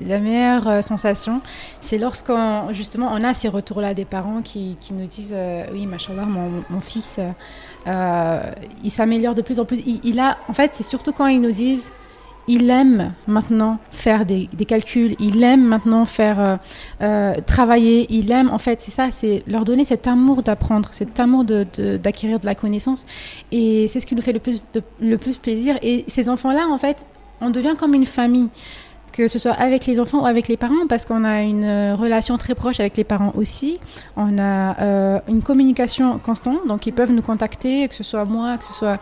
la 0.07 0.21
meilleure 0.21 0.69
euh, 0.69 0.81
sensation. 0.83 1.41
C'est 1.81 1.99
lorsqu'on, 1.99 2.73
justement, 2.73 3.09
on 3.11 3.25
a 3.25 3.35
ces 3.35 3.49
retours-là 3.49 3.93
des 3.93 4.05
parents 4.05 4.41
qui, 4.41 4.77
qui 4.81 4.95
nous 4.95 5.07
disent, 5.07 5.35
euh, 5.37 5.65
oui, 5.73 5.87
machallah, 5.87 6.27
mon, 6.27 6.63
mon 6.71 6.81
fils, 6.81 7.17
euh, 7.19 7.31
euh, 7.89 8.53
il 8.85 8.91
s'améliore 8.93 9.35
de 9.35 9.43
plus 9.43 9.59
en 9.59 9.65
plus. 9.65 9.81
Il, 9.85 10.01
il 10.05 10.21
a, 10.21 10.39
en 10.49 10.53
fait, 10.53 10.71
c'est 10.75 10.85
surtout 10.85 11.13
quand 11.13 11.27
ils 11.27 11.41
nous 11.41 11.51
disent, 11.51 11.91
il 12.47 12.71
aime 12.71 13.15
maintenant 13.27 13.79
faire 13.91 14.27
des, 14.27 14.49
calculs, 14.67 15.17
il 15.19 15.43
aime 15.43 15.65
maintenant 15.65 16.05
faire 16.05 16.41
euh, 16.41 16.57
euh, 17.03 17.35
travailler, 17.47 18.07
il 18.11 18.31
aime 18.31 18.51
en 18.51 18.59
fait, 18.59 18.81
c'est 18.83 18.91
ça, 18.91 19.11
c'est 19.11 19.43
leur 19.47 19.65
donner 19.65 19.85
cet 19.85 20.07
amour 20.07 20.43
d'apprendre, 20.43 20.89
cet 20.93 21.19
amour 21.21 21.45
d'acquérir 21.45 21.93
de, 21.93 21.97
d'acquérir 21.97 22.41
de, 22.41 22.47
la 22.47 22.55
connaissance. 22.55 23.07
Et 23.53 23.89
c'est 23.89 24.01
ce 24.01 24.07
qui 24.07 24.15
nous 24.15 24.23
fait 24.23 24.33
le 24.33 24.41
plus, 24.41 24.67
de, 24.73 24.83
le 25.01 25.19
plus 25.19 25.39
plaisir. 25.39 25.79
Et 25.83 26.05
ces 26.09 26.29
enfants-là, 26.29 26.67
en 26.69 26.79
fait, 26.79 26.99
on 27.41 27.51
devient 27.51 27.75
comme 27.79 27.95
une 27.95 28.07
famille 28.07 28.49
que 29.15 29.29
ce 29.29 29.39
soit 29.39 29.53
avec 29.53 29.87
les 29.87 30.01
enfants 30.01 30.23
ou 30.23 30.27
avec 30.27 30.49
les 30.49 30.57
parents, 30.57 30.87
parce 30.89 31.05
qu'on 31.05 31.23
a 31.23 31.43
une 31.43 31.63
euh, 31.63 31.95
relation 31.95 32.37
très 32.37 32.57
proche 32.57 32.81
avec 32.81 32.97
les 32.97 33.05
parents 33.05 33.33
aussi. 33.37 33.79
On 34.17 34.39
a 34.39 34.81
euh, 34.81 35.21
une 35.29 35.41
communication 35.41 36.19
constante, 36.19 36.67
donc 36.67 36.87
ils 36.89 36.93
peuvent 36.93 37.13
nous 37.13 37.23
contacter, 37.23 37.87
que 37.87 37.95
ce 37.95 38.03
soit 38.03 38.25
moi, 38.25 38.59
que 38.59 38.65
ce 38.65 38.73
soit 38.73 38.99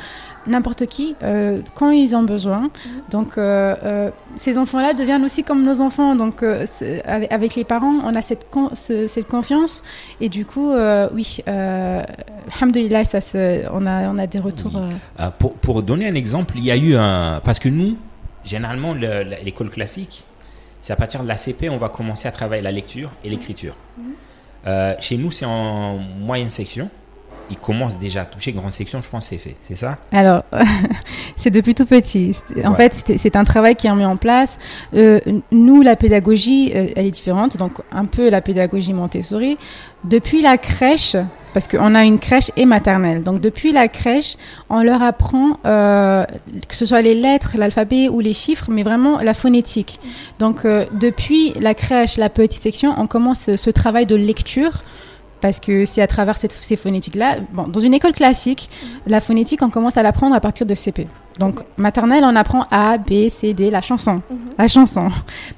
n'importe 0.46 0.86
qui, 0.86 1.16
euh, 1.22 1.60
quand 1.74 1.90
ils 1.90 2.14
ont 2.14 2.24
besoin. 2.24 2.70
Donc 3.10 3.38
euh, 3.38 3.74
euh, 3.84 4.10
ces 4.36 4.58
enfants-là 4.58 4.92
deviennent 4.92 5.24
aussi 5.24 5.44
comme 5.44 5.64
nos 5.64 5.80
enfants. 5.80 6.14
Donc 6.14 6.42
avec, 6.42 7.32
avec, 7.32 7.54
les 7.54 7.64
parents, 7.64 8.00
on 8.04 8.14
a 8.14 8.20
cette, 8.20 8.50
con 8.50 8.70
ce, 8.74 9.06
cette 9.06 9.28
confiance. 9.28 9.82
Et 10.20 10.28
du 10.28 10.44
coup, 10.44 10.72
oui, 11.14 11.38
alhamdoulilah, 11.46 13.04
ça, 13.04 13.18
on, 13.72 13.86
a, 13.86 14.10
on 14.10 14.18
a 14.18 14.26
des 14.26 14.40
retours. 14.40 14.72
Oui. 14.74 15.24
pour, 15.38 15.54
pour 15.54 15.82
donner 15.82 16.06
un 16.06 16.14
exemple, 16.14 16.54
il 16.56 16.64
y 16.64 16.70
a 16.70 16.76
eu 16.76 16.96
un... 16.96 17.40
Parce 17.42 17.58
que 17.58 17.68
nous, 17.68 17.96
généralement, 18.44 18.94
l'école 18.94 19.70
classique, 19.70 20.24
c'est 20.80 20.92
à 20.92 20.96
partir 20.96 21.22
de 21.22 21.28
la 21.28 21.36
CP, 21.36 21.70
on 21.70 21.78
va 21.78 21.88
commencer 21.88 22.26
à 22.26 22.32
travailler 22.32 22.62
la 22.62 22.72
lecture 22.72 23.10
et 23.24 23.30
l'écriture. 23.30 23.74
Mmh. 23.96 24.02
Euh, 24.66 24.94
chez 25.00 25.16
nous, 25.16 25.30
c'est 25.30 25.44
en 25.44 25.98
moyenne 25.98 26.50
section. 26.50 26.90
Ils 27.50 27.58
commencent 27.58 27.98
déjà 27.98 28.22
à 28.22 28.24
toucher 28.24 28.52
grande 28.52 28.72
section, 28.72 29.02
je 29.02 29.08
pense 29.08 29.26
c'est 29.26 29.36
fait, 29.36 29.56
c'est 29.60 29.74
ça? 29.74 29.98
Alors, 30.10 30.44
c'est 31.36 31.50
depuis 31.50 31.74
tout 31.74 31.86
petit. 31.86 32.34
En 32.64 32.70
ouais. 32.70 32.90
fait, 32.90 33.18
c'est 33.18 33.36
un 33.36 33.44
travail 33.44 33.76
qui 33.76 33.86
est 33.86 33.94
mis 33.94 34.04
en 34.04 34.16
place. 34.16 34.58
Euh, 34.94 35.20
nous, 35.50 35.82
la 35.82 35.96
pédagogie, 35.96 36.72
euh, 36.74 36.86
elle 36.96 37.06
est 37.06 37.10
différente. 37.10 37.56
Donc, 37.56 37.80
un 37.90 38.06
peu 38.06 38.30
la 38.30 38.40
pédagogie 38.40 38.92
Montessori. 38.92 39.58
Depuis 40.04 40.40
la 40.40 40.56
crèche, 40.56 41.16
parce 41.52 41.68
qu'on 41.68 41.94
a 41.94 42.04
une 42.04 42.18
crèche 42.18 42.50
et 42.56 42.66
maternelle. 42.66 43.22
Donc 43.22 43.40
depuis 43.40 43.72
la 43.72 43.88
crèche, 43.88 44.36
on 44.70 44.82
leur 44.82 45.02
apprend 45.02 45.58
euh, 45.66 46.24
que 46.68 46.74
ce 46.74 46.86
soit 46.86 47.02
les 47.02 47.14
lettres, 47.14 47.56
l'alphabet 47.56 48.08
ou 48.08 48.20
les 48.20 48.32
chiffres, 48.32 48.66
mais 48.70 48.82
vraiment 48.82 49.18
la 49.20 49.34
phonétique. 49.34 50.00
Donc 50.38 50.64
euh, 50.64 50.84
depuis 50.92 51.52
la 51.60 51.74
crèche, 51.74 52.16
la 52.16 52.28
petite 52.28 52.60
section, 52.60 52.94
on 52.98 53.06
commence 53.06 53.54
ce 53.54 53.70
travail 53.70 54.06
de 54.06 54.16
lecture 54.16 54.82
parce 55.42 55.58
que 55.60 55.84
c'est 55.84 56.00
à 56.00 56.06
travers 56.06 56.38
cette, 56.38 56.52
ces 56.52 56.76
phonétiques-là. 56.76 57.38
Bon, 57.52 57.64
dans 57.66 57.80
une 57.80 57.92
école 57.92 58.12
classique, 58.12 58.70
la 59.06 59.20
phonétique, 59.20 59.60
on 59.62 59.70
commence 59.70 59.96
à 59.98 60.02
l'apprendre 60.02 60.34
à 60.34 60.40
partir 60.40 60.64
de 60.66 60.74
CP. 60.74 61.08
Donc, 61.38 61.60
maternelle, 61.76 62.24
on 62.24 62.36
apprend 62.36 62.66
A, 62.70 62.96
B, 62.96 63.28
C, 63.28 63.52
D, 63.52 63.70
la 63.70 63.80
chanson. 63.80 64.16
Mm 64.16 64.34
-hmm. 64.34 64.62
La 64.62 64.68
chanson. 64.68 65.08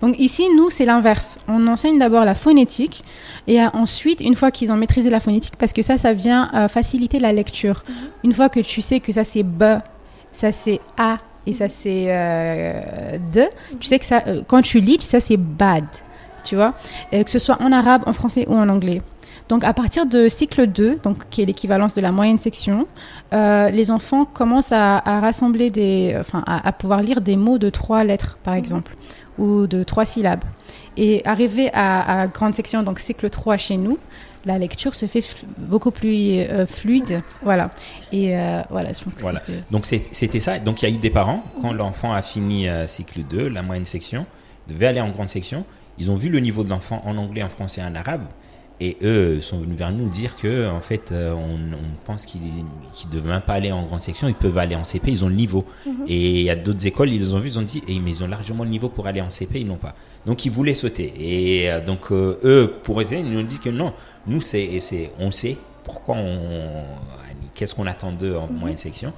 Donc, 0.01 0.19
ici, 0.19 0.45
nous, 0.57 0.71
c'est 0.71 0.87
l'inverse. 0.87 1.39
On 1.49 1.61
enseigne 1.67 1.99
d'abord 1.99 2.25
la 2.25 2.35
phonétique 2.35 3.05
et 3.47 3.57
euh, 3.61 3.83
ensuite, 3.85 4.21
une 4.31 4.37
fois 4.41 4.51
qu'ils 4.51 4.71
ont 4.73 4.77
maîtrisé 4.85 5.11
la 5.11 5.21
phonétique, 5.21 5.57
parce 5.61 5.73
que 5.77 5.83
ça, 5.83 5.95
ça 6.05 6.13
vient 6.25 6.43
euh, 6.55 6.69
faciliter 6.69 7.19
la 7.27 7.33
lecture. 7.41 7.79
Mm 7.83 7.93
-hmm. 7.93 8.27
Une 8.27 8.33
fois 8.39 8.49
que 8.55 8.61
tu 8.73 8.81
sais 8.89 9.01
que 9.05 9.13
ça, 9.19 9.25
c'est 9.33 9.47
B, 9.61 9.63
ça, 10.41 10.49
c'est 10.63 10.81
A 10.97 11.13
et 11.49 11.53
ça, 11.61 11.69
c'est 11.81 12.05
euh, 12.09 13.19
D, 13.35 13.37
tu 13.81 13.87
sais 13.91 13.99
que 14.03 14.09
ça, 14.13 14.19
euh, 14.27 14.43
quand 14.51 14.63
tu 14.71 14.79
lis, 14.89 15.03
ça, 15.13 15.19
c'est 15.27 15.41
bad. 15.63 15.87
Tu 16.49 16.57
vois? 16.61 16.73
Que 17.27 17.31
ce 17.37 17.41
soit 17.47 17.59
en 17.67 17.71
arabe, 17.81 18.03
en 18.11 18.15
français 18.21 18.45
ou 18.51 18.55
en 18.65 18.69
anglais. 18.77 19.01
Donc 19.49 19.63
à 19.65 19.75
partir 19.75 20.07
de 20.07 20.29
cycle 20.29 20.67
2, 20.67 21.01
donc, 21.03 21.29
qui 21.29 21.43
est 21.43 21.45
l'équivalence 21.45 21.95
de 21.95 22.01
la 22.01 22.13
moyenne 22.13 22.39
section, 22.39 22.87
euh, 23.33 23.69
les 23.69 23.91
enfants 23.91 24.25
commencent 24.25 24.73
à, 24.73 24.97
à 24.97 25.21
rassembler 25.21 25.71
des, 25.71 26.17
enfin, 26.19 26.43
à, 26.47 26.67
à, 26.67 26.73
pouvoir 26.73 27.03
lire 27.03 27.21
des 27.21 27.37
mots 27.37 27.59
de 27.59 27.69
trois 27.69 28.05
lettres, 28.05 28.39
par 28.43 28.55
exemple, 28.55 28.97
mmh. 29.39 29.43
ou 29.43 29.67
de 29.67 29.83
trois 29.83 30.07
syllabes. 30.07 30.45
Et 30.97 31.23
arrivé 31.25 31.71
à, 31.73 32.23
à, 32.23 32.27
grande 32.29 32.55
section, 32.55 32.83
donc 32.83 33.01
cycle 33.01 33.29
3 33.29 33.57
chez 33.57 33.77
nous, 33.77 33.99
la 34.45 34.59
lecture 34.59 34.95
se 34.95 35.07
fait 35.07 35.23
beaucoup 35.59 35.91
plus 35.91 36.41
euh, 36.41 36.67
fluide. 36.67 37.23
Voilà. 37.43 37.71
Et 38.13 38.37
euh, 38.37 38.63
voilà, 38.71 38.93
je 38.93 39.03
pense 39.05 39.15
voilà. 39.19 39.41
Que... 39.41 39.53
Donc 39.71 39.87
c'était 39.87 40.41
ça. 40.41 40.59
Donc 40.59 40.83
il 40.83 40.89
y 40.89 40.93
a 40.93 40.95
eu 40.95 40.99
des 40.99 41.11
parents, 41.11 41.43
quand 41.61 41.73
l'enfant 41.73 42.13
a 42.13 42.23
fini 42.23 42.69
euh, 42.69 42.87
cycle 42.87 43.25
2, 43.25 43.49
la 43.49 43.63
moyenne 43.63 43.87
section, 43.87 44.27
devait 44.69 44.87
aller 44.87 45.01
en 45.01 45.11
grande 45.11 45.29
section. 45.29 45.65
Ils 45.99 46.11
ont 46.11 46.17
vu 46.17 46.29
le 46.29 46.41
niveau 46.41 46.65
de 46.65 46.71
l'enfant 46.71 47.03
en 47.05 47.17
anglais, 47.17 47.43
en 47.43 47.49
français 47.49 47.81
et 47.81 47.85
en 47.85 47.95
arabe. 47.95 48.25
Et 48.81 48.97
eux 49.03 49.41
sont 49.41 49.61
venus 49.61 49.79
vers 49.79 49.93
nous 49.93 50.09
dire 50.09 50.35
que 50.37 50.69
en 50.69 50.81
fait 50.81 51.13
euh, 51.13 51.33
on, 51.33 51.55
on, 51.75 52.05
pense 52.05 52.27
qu'ils 52.27 52.41
ne 52.43 53.11
doivent 53.11 53.29
même 53.29 53.41
pas 53.41 53.53
aller 53.55 53.71
en 53.71 53.85
grande 53.87 54.01
section, 54.01 54.27
ils 54.27 54.35
peuvent 54.35 54.59
aller 54.59 54.75
en 54.75 54.83
CP, 54.83 55.13
ils 55.13 55.25
ont 55.25 55.29
le 55.29 55.37
niveau. 55.37 55.65
Mm 55.87 55.91
-hmm. 55.91 56.09
Et 56.09 56.31
il 56.41 56.43
y 56.43 56.51
a 56.51 56.57
d'autres 56.57 56.85
écoles, 56.85 57.11
ils 57.11 57.21
les 57.21 57.35
ont 57.35 57.39
vus, 57.39 57.51
ils 57.51 57.59
ont 57.59 57.63
dit, 57.63 57.83
eh, 57.87 58.01
mais 58.01 58.11
ils 58.11 58.25
ont 58.25 58.27
largement 58.27 58.65
le 58.65 58.71
niveau 58.71 58.89
pour 58.89 59.07
aller 59.07 59.21
en 59.21 59.31
CP, 59.31 59.61
ils 59.61 59.67
n'ont 59.67 59.77
pas. 59.87 59.95
Donc 60.27 60.45
ils 60.45 60.51
voulaient 60.51 60.75
sauter. 60.75 61.13
Et 61.19 61.71
euh, 61.71 61.81
donc 61.85 62.11
euh, 62.11 62.41
eux, 62.45 62.75
pour 62.83 63.01
essayer, 63.01 63.21
ils 63.21 63.31
nous 63.31 63.41
ont 63.41 63.47
dit 63.55 63.61
que 63.61 63.71
non, 63.71 63.93
nous 64.27 64.41
c'est, 64.41 64.69
on 65.21 65.31
sait 65.31 65.57
pourquoi 65.85 66.17
on, 66.17 66.85
qu'est-ce 67.55 67.75
qu'on 67.77 67.87
attend 67.87 68.11
d'eux 68.21 68.35
en 68.37 68.47
mm 68.47 68.51
-hmm. 68.51 68.59
moyenne 68.61 68.79
section, 68.89 69.13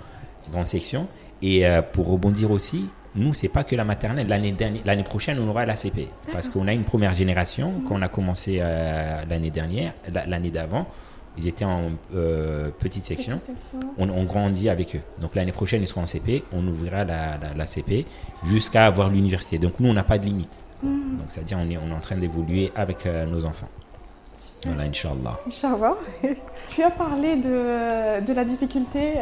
grande 0.53 0.67
section. 0.77 1.03
Et 1.43 1.57
pour 1.93 2.05
rebondir 2.15 2.51
aussi, 2.51 2.81
nous, 3.17 3.35
c'est 3.35 3.49
pas 3.49 3.65
que 3.65 3.75
la 3.75 3.85
maternelle. 3.85 4.29
L'année 4.29 4.53
dernière, 4.53 4.83
l'année 4.85 5.03
prochaine, 5.03 5.39
on 5.39 5.49
aura 5.49 5.67
la 5.67 5.77
CP. 5.77 6.09
Parce 6.33 6.49
qu'on 6.49 6.69
a 6.69 6.73
une 6.73 6.85
première 6.85 7.15
génération 7.15 7.81
qu'on 7.87 8.03
a 8.03 8.09
commencé 8.09 8.59
euh, 8.61 9.23
l'année 9.29 9.51
dernière, 9.51 9.95
l'année 10.27 10.51
d'avant. 10.51 10.87
Ils 11.39 11.49
étaient 11.49 11.65
en 11.65 11.91
euh, 12.15 12.71
petite 12.79 13.05
section. 13.05 13.39
Petite 13.39 13.61
section. 13.61 13.95
On, 13.99 14.09
on, 14.09 14.25
grandit 14.25 14.71
avec 14.71 14.97
eux. 14.97 15.01
Donc 15.21 15.35
l'année 15.35 15.53
prochaine, 15.53 15.83
ils 15.83 15.87
seront 15.87 16.03
en 16.03 16.07
CP. 16.07 16.45
On 16.53 16.67
ouvrira 16.67 17.05
la, 17.05 17.37
la, 17.37 17.55
la 17.55 17.67
CP 17.67 18.07
jusqu'à 18.45 18.87
avoir 18.87 19.11
l'université. 19.11 19.59
Donc 19.59 19.79
nous, 19.81 19.91
on 19.91 19.95
n'a 19.95 20.05
pas 20.05 20.19
de 20.19 20.25
limite. 20.25 20.65
Mmh. 20.83 21.19
Donc 21.19 21.27
c'est-à-dire, 21.29 21.59
on 21.61 21.69
est, 21.71 21.77
on 21.77 21.91
est 21.91 21.95
en 21.95 22.01
train 22.01 22.17
d'évoluer 22.17 22.73
avec 22.75 23.05
euh, 23.05 23.27
nos 23.27 23.45
enfants. 23.45 23.69
Voilà, 24.65 24.85
Inch'Allah. 24.85 25.39
Inch'Allah. 25.47 25.95
tu 26.71 26.83
as 26.83 26.91
parlé 26.91 27.37
de, 27.37 28.25
de 28.25 28.33
la 28.33 28.45
difficulté 28.45 29.13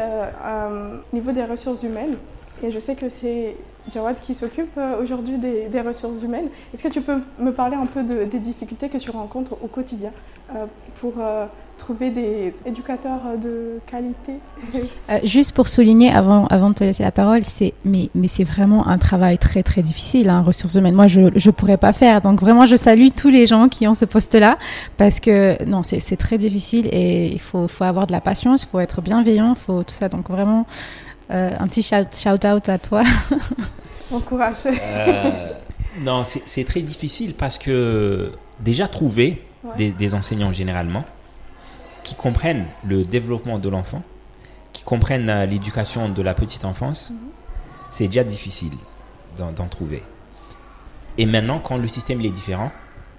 au 1.13 1.17
niveau 1.17 1.33
des 1.33 1.45
ressources 1.45 1.83
humaines. 1.83 2.17
Et 2.63 2.71
je 2.71 2.79
sais 2.79 2.95
que 2.95 3.09
c'est 3.09 3.57
Jawad 3.93 4.19
qui 4.21 4.35
s'occupe 4.35 4.77
euh, 4.79 5.03
aujourd'hui 5.03 5.37
des, 5.39 5.81
ressources 5.81 6.23
humaines. 6.23 6.49
Est-ce 6.73 6.83
que 6.83 6.89
tu 6.89 7.01
peux 7.01 7.19
me 7.39 7.53
parler 7.53 7.77
un 7.77 7.87
peu 7.87 8.03
de, 8.03 8.25
des 8.25 8.39
difficultés 8.39 8.89
que 8.89 8.97
tu 8.97 9.11
rencontres 9.11 9.57
au 9.63 9.67
quotidien 9.67 10.11
euh, 10.55 10.65
pour 11.01 11.15
euh, 11.19 11.45
trouver 11.77 12.11
des 12.11 12.55
éducateurs 12.65 13.21
de 13.43 13.81
qualité? 13.87 14.35
Juste 15.25 15.53
pour 15.53 15.69
souligner, 15.69 16.11
avant, 16.11 16.47
avant 16.47 16.71
de 16.71 16.75
te 16.75 16.85
laisser 16.85 17.03
la 17.03 17.13
parole, 17.13 17.43
c'est 17.43 17.75
mais, 17.85 18.09
mais 18.15 18.29
c'est 18.29 18.45
vraiment 18.45 18.87
un 18.87 18.97
travail 18.97 19.37
très 19.37 19.63
très 19.63 19.83
difficile, 19.83 20.31
hein, 20.31 20.41
ressources 20.41 20.77
humaines. 20.77 20.95
Moi, 20.95 21.07
je 21.07 21.21
ne 21.21 21.51
pourrais 21.51 21.77
pas 21.77 21.93
faire. 21.93 22.23
Donc 22.23 22.41
vraiment, 22.41 22.65
je 22.65 22.77
salue 22.77 23.09
tous 23.15 23.29
les 23.29 23.47
gens 23.47 23.69
qui 23.69 23.87
ont 23.87 23.95
ce 23.95 24.07
poste-là 24.07 24.57
parce 24.97 25.21
que 25.21 25.63
non, 25.65 25.83
c'est 25.83 26.17
très 26.17 26.39
difficile 26.39 26.89
et 26.91 27.27
il 27.27 27.41
faut, 27.41 27.69
faut 27.69 27.85
avoir 27.85 28.07
de 28.07 28.13
la 28.13 28.23
patience, 28.23 28.63
il 28.63 28.69
faut 28.69 28.81
être 28.81 29.03
bienveillant, 29.03 29.51
il 29.51 29.61
faut 29.61 29.83
tout 29.83 29.95
ça. 29.95 30.09
Donc 30.09 30.31
vraiment... 30.31 30.67
Euh, 31.31 31.51
un 31.59 31.67
petit 31.67 31.83
shout, 31.83 32.07
shout, 32.17 32.47
out 32.47 32.69
à 32.69 32.79
toi. 32.79 33.03
Bon 34.11 34.21
courage. 34.21 34.59
Euh, 34.67 35.49
non, 36.01 36.25
c'est 36.25 36.65
très 36.65 36.83
difficile 36.83 37.35
parce 37.35 37.59
que 37.59 38.33
déjà 38.61 38.87
trouver 38.87 39.43
ouais. 39.65 39.73
des, 39.77 39.91
des, 39.93 40.15
enseignants 40.15 40.53
généralement 40.53 41.05
qui 42.03 42.15
comprennent 42.15 42.67
le 42.87 43.05
développement 43.05 43.59
de 43.59 43.69
l'enfant, 43.71 44.03
qui 44.75 44.83
comprennent 44.85 45.31
euh, 45.31 45.47
l'éducation 45.47 46.11
de 46.11 46.23
la 46.23 46.35
petite 46.35 46.65
enfance, 46.67 47.11
mm 47.11 47.15
-hmm. 47.15 47.31
c'est 47.91 48.07
déjà 48.09 48.25
difficile 48.25 48.77
d'en 49.39 49.69
trouver. 49.69 50.03
Et 51.17 51.27
maintenant, 51.27 51.59
quand 51.59 51.79
le 51.79 51.89
système 51.89 52.21
il 52.21 52.27
est 52.27 52.37
différent 52.43 52.71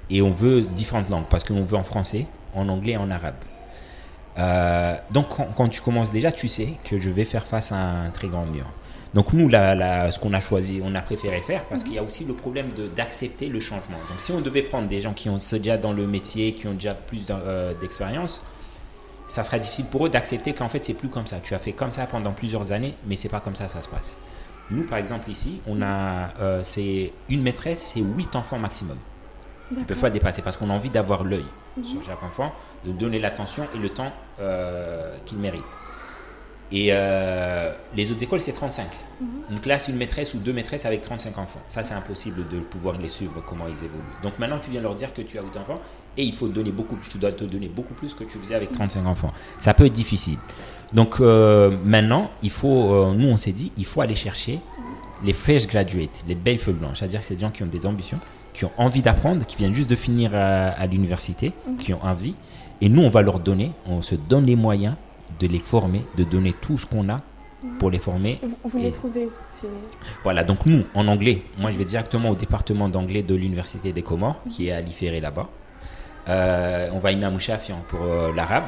et 0.10 0.22
on 0.22 0.32
veut 0.32 0.62
différentes 0.62 1.10
langues, 1.10 1.28
parce 1.30 1.44
qu'on 1.44 1.66
veut 1.66 1.78
en 1.78 1.84
français, 1.84 2.26
en 2.54 2.70
anglais 2.70 2.94
et 2.94 2.98
en 2.98 3.10
arabe. 3.10 3.36
Euh, 4.38 4.96
donc 5.12 5.30
quand, 5.30 5.48
quand, 5.56 5.70
tu 5.70 5.82
commences 5.82 6.12
déjà, 6.12 6.32
tu 6.32 6.48
sais 6.48 6.74
que 6.84 6.98
je 6.98 7.10
vais 7.10 7.26
faire 7.26 7.46
face 7.46 7.72
à 7.72 7.78
un 7.78 8.10
très 8.10 8.28
grand 8.28 8.46
mur. 8.46 8.66
Donc 9.14 9.32
nous, 9.32 9.48
la, 9.48 9.76
la, 9.76 10.12
ce 10.12 10.20
qu'on 10.20 10.34
a 10.34 10.42
choisi, 10.42 10.82
on 10.84 10.94
a 10.94 11.02
préféré 11.02 11.40
faire 11.40 11.64
parce 11.66 11.84
qu'il 11.84 11.94
y 11.94 11.98
a 11.98 12.04
aussi 12.04 12.26
le 12.26 12.34
problème 12.34 12.68
d'accepter 12.96 13.48
le 13.48 13.62
changement. 13.62 13.98
Donc 14.10 14.20
si 14.20 14.34
on 14.34 14.42
devait 14.42 14.64
prendre 14.64 14.90
des 14.90 15.00
gens 15.00 15.14
qui 15.14 15.30
ont 15.30 15.38
déjà 15.54 15.78
dans 15.78 15.94
le 15.94 16.06
métier, 16.06 16.54
qui 16.54 16.68
ont 16.68 16.74
déjà 16.74 16.94
plus 16.94 17.26
euh, 17.30 17.74
d'expérience, 17.80 18.44
ça 19.28 19.44
sera 19.44 19.58
difficile 19.58 19.86
pour 19.86 20.06
eux 20.06 20.10
d'accepter 20.10 20.54
qu'en 20.54 20.68
fait 20.68 20.84
c'est 20.84 20.94
plus 20.94 21.08
comme 21.08 21.28
ça. 21.28 21.38
Tu 21.42 21.54
as 21.54 21.60
fait 21.60 21.72
comme 21.72 21.92
ça 21.92 22.06
pendant 22.08 22.34
plusieurs 22.34 22.74
années, 22.74 22.96
mais 23.08 23.16
c'est 23.16 23.30
pas 23.30 23.40
comme 23.40 23.56
ça 23.56 23.70
ça 23.70 23.82
se 23.82 23.88
passe. 23.88 24.20
Nous 24.70 24.84
par 24.84 24.98
exemple 24.98 25.30
ici, 25.30 25.62
on 25.66 25.82
a 25.82 26.34
euh, 26.42 26.62
c'est 26.64 27.14
une 27.30 27.42
maîtresse, 27.42 27.94
c'est 27.94 28.02
8 28.02 28.36
enfants 28.36 28.60
maximum. 28.60 28.98
Ils 29.72 29.80
ne 29.80 29.84
peuvent 29.86 29.98
pas 29.98 30.10
dépasser 30.10 30.42
parce 30.42 30.58
qu'on 30.58 30.70
a 30.70 30.74
envie 30.74 30.90
d'avoir 30.90 31.24
l'œil 31.24 31.46
mmh. 31.78 31.84
sur 31.86 32.04
chaque 32.04 32.22
enfant, 32.22 32.54
de 32.86 32.92
donner 32.92 33.18
l'attention 33.18 33.68
et 33.74 33.78
le 33.78 33.90
temps 33.90 34.12
euh, 34.40 35.18
qu'il 35.26 35.38
mérite. 35.40 35.64
Et 36.72 36.88
euh, 36.90 37.72
les 37.96 38.12
autres 38.12 38.24
écoles, 38.24 38.42
c'est 38.42 38.52
35. 38.52 38.86
Mmh. 38.86 39.26
Une 39.52 39.60
classe, 39.60 39.88
une 39.88 39.98
maîtresse 39.98 40.34
ou 40.34 40.40
deux 40.40 40.52
maîtresses 40.52 40.86
avec 40.86 41.02
35 41.02 41.38
enfants. 41.38 41.62
Ça, 41.70 41.84
c'est 41.84 41.94
impossible 41.94 42.48
de 42.48 42.60
pouvoir 42.60 42.98
les 42.98 43.10
suivre, 43.10 43.44
comment 43.46 43.68
ils 43.68 43.78
évoluent. 43.78 44.04
Donc 44.24 44.40
maintenant, 44.40 44.58
tu 44.60 44.72
viens 44.72 44.82
leur 44.82 44.96
dire 44.96 45.14
que 45.14 45.22
tu 45.22 45.38
as 45.38 45.44
8 45.44 45.58
enfants 45.58 45.80
et 46.18 46.24
il 46.24 46.34
faut 46.34 46.48
donner 46.48 46.72
beaucoup 46.72 46.98
Tu 47.10 47.18
dois 47.18 47.32
te 47.32 47.44
donner 47.44 47.68
beaucoup 47.68 47.94
plus 47.94 48.14
que 48.14 48.24
tu 48.24 48.40
faisais 48.40 48.56
avec 48.56 48.72
35 48.72 49.06
enfants. 49.06 49.32
Ça 49.60 49.74
peut 49.74 49.86
être 49.86 49.94
difficile. 49.94 50.40
Donc 50.94 51.20
euh, 51.20 51.78
maintenant, 51.84 52.32
il 52.42 52.50
faut, 52.50 52.94
euh, 52.94 53.14
nous, 53.14 53.28
on 53.28 53.38
s'est 53.38 53.52
dit, 53.52 53.72
il 53.78 53.86
faut 53.86 54.02
aller 54.02 54.16
chercher 54.16 54.60
les 55.24 55.34
fresh 55.34 55.68
graduates, 55.68 56.24
les 56.28 56.36
belles 56.36 56.60
feuilles 56.60 56.74
blanches. 56.74 57.00
C'est-à-dire 57.00 57.20
que 57.20 57.26
c'est 57.26 57.36
des 57.36 57.42
gens 57.42 57.52
qui 57.52 57.64
ont 57.64 57.68
des 57.68 57.86
ambitions, 57.86 58.20
qui 58.54 58.66
ont 58.66 58.72
envie 58.78 59.02
d'apprendre, 59.02 59.46
qui 59.46 59.56
viennent 59.56 59.74
juste 59.74 59.90
de 59.90 59.96
finir 59.96 60.34
à, 60.34 60.70
à 60.70 60.88
l'université, 60.88 61.54
qui 61.80 61.94
ont 61.94 62.04
envie. 62.04 62.36
Et 62.82 62.90
nous, 62.90 63.02
on 63.02 63.10
va 63.10 63.22
leur 63.22 63.40
donner, 63.40 63.72
on 63.86 64.02
se 64.02 64.16
donne 64.16 64.46
les 64.46 64.56
moyens 64.56 64.96
de 65.40 65.48
les 65.48 65.60
former, 65.60 66.02
de 66.18 66.24
donner 66.24 66.54
tout 66.54 66.78
ce 66.78 66.86
qu'on 66.86 67.10
a 67.10 67.22
pour 67.80 67.90
les 67.90 68.00
former. 68.00 68.40
Vous, 68.64 68.78
les 68.78 68.92
trouvez 68.92 69.30
Voilà, 70.24 70.44
donc 70.44 70.66
nous, 70.66 70.84
en 70.94 71.08
anglais, 71.08 71.44
moi 71.58 71.72
je 71.72 71.78
vais 71.78 71.86
directement 71.86 72.30
au 72.30 72.36
département 72.36 72.90
d'anglais 72.90 73.24
de 73.24 73.36
l'Université 73.36 73.92
des 73.92 74.02
Comores, 74.02 74.42
qui 74.50 74.68
est 74.68 74.72
à 74.72 74.82
l'Iféré 74.82 75.20
là-bas. 75.20 75.50
Euh, 76.28 76.90
on 76.94 77.00
va 77.00 77.10
à 77.10 77.12
Imam 77.12 77.40
Shafian 77.40 77.84
pour 77.88 78.02
euh, 78.02 78.34
l'arabe, 78.34 78.66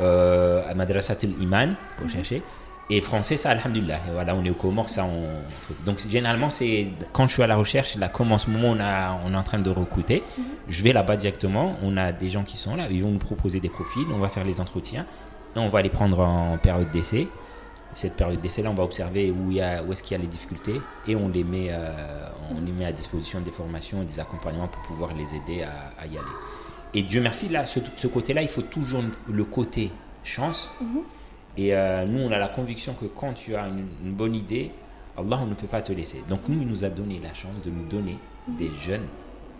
euh, 0.00 0.62
à 0.68 0.74
Madrasat 0.74 1.18
Iman 1.40 1.74
pour 1.98 2.08
chercher. 2.08 2.42
Et 2.90 3.00
français, 3.00 3.38
ça, 3.38 3.50
alhamdulillah. 3.50 3.98
Voilà, 4.12 4.34
on 4.34 4.44
est 4.44 4.50
aux 4.50 4.54
Comores, 4.54 4.90
ça, 4.90 5.04
on. 5.06 5.84
Donc, 5.86 6.00
généralement, 6.06 6.50
c'est 6.50 6.88
quand 7.12 7.26
je 7.26 7.32
suis 7.34 7.42
à 7.42 7.46
la 7.46 7.56
recherche, 7.56 7.96
là, 7.96 8.08
comme 8.08 8.30
en 8.30 8.38
ce 8.38 8.50
moment, 8.50 8.68
on, 8.76 8.80
a, 8.80 9.18
on 9.24 9.32
est 9.32 9.36
en 9.36 9.42
train 9.42 9.58
de 9.58 9.70
recruter, 9.70 10.22
je 10.68 10.82
vais 10.82 10.92
là-bas 10.92 11.16
directement. 11.16 11.76
On 11.82 11.96
a 11.96 12.12
des 12.12 12.28
gens 12.28 12.44
qui 12.44 12.58
sont 12.58 12.76
là, 12.76 12.88
ils 12.90 13.02
vont 13.02 13.10
nous 13.10 13.18
proposer 13.18 13.58
des 13.58 13.70
profils, 13.70 14.04
on 14.12 14.18
va 14.18 14.28
faire 14.28 14.44
les 14.44 14.60
entretiens, 14.60 15.06
et 15.56 15.58
on 15.58 15.70
va 15.70 15.80
les 15.80 15.88
prendre 15.88 16.20
en 16.20 16.58
période 16.58 16.90
d'essai. 16.90 17.28
Cette 17.94 18.16
période 18.16 18.40
d'essai-là, 18.40 18.70
on 18.70 18.74
va 18.74 18.82
observer 18.82 19.30
où, 19.30 19.52
il 19.52 19.58
y 19.58 19.60
a, 19.62 19.82
où 19.82 19.92
est-ce 19.92 20.02
qu'il 20.02 20.16
y 20.16 20.20
a 20.20 20.22
les 20.22 20.28
difficultés 20.28 20.80
et 21.06 21.14
on 21.14 21.28
les, 21.28 21.44
met, 21.44 21.68
euh, 21.70 22.26
on 22.50 22.60
les 22.60 22.72
met 22.72 22.86
à 22.86 22.92
disposition 22.92 23.40
des 23.40 23.52
formations 23.52 24.02
et 24.02 24.04
des 24.04 24.18
accompagnements 24.18 24.66
pour 24.66 24.82
pouvoir 24.82 25.14
les 25.14 25.32
aider 25.36 25.62
à, 25.62 25.92
à 26.02 26.06
y 26.06 26.18
aller. 26.18 26.26
Et 26.92 27.02
Dieu 27.02 27.20
merci, 27.20 27.48
là, 27.48 27.66
ce, 27.66 27.78
ce 27.96 28.08
côté-là, 28.08 28.42
il 28.42 28.48
faut 28.48 28.62
toujours 28.62 29.04
le 29.28 29.44
côté 29.44 29.92
chance. 30.24 30.72
Et 31.56 31.74
euh, 31.74 32.04
nous, 32.04 32.20
on 32.20 32.32
a 32.32 32.38
la 32.38 32.48
conviction 32.48 32.94
que 32.94 33.04
quand 33.06 33.32
tu 33.32 33.54
as 33.54 33.66
une, 33.68 33.86
une 34.04 34.12
bonne 34.12 34.34
idée, 34.34 34.70
Allah 35.16 35.38
on 35.42 35.46
ne 35.46 35.54
peut 35.54 35.66
pas 35.68 35.82
te 35.82 35.92
laisser. 35.92 36.22
Donc 36.28 36.40
nous, 36.48 36.60
il 36.60 36.66
nous 36.66 36.84
a 36.84 36.88
donné 36.88 37.20
la 37.22 37.32
chance 37.32 37.62
de 37.64 37.70
nous 37.70 37.84
donner 37.86 38.18
des 38.48 38.70
jeunes 38.84 39.06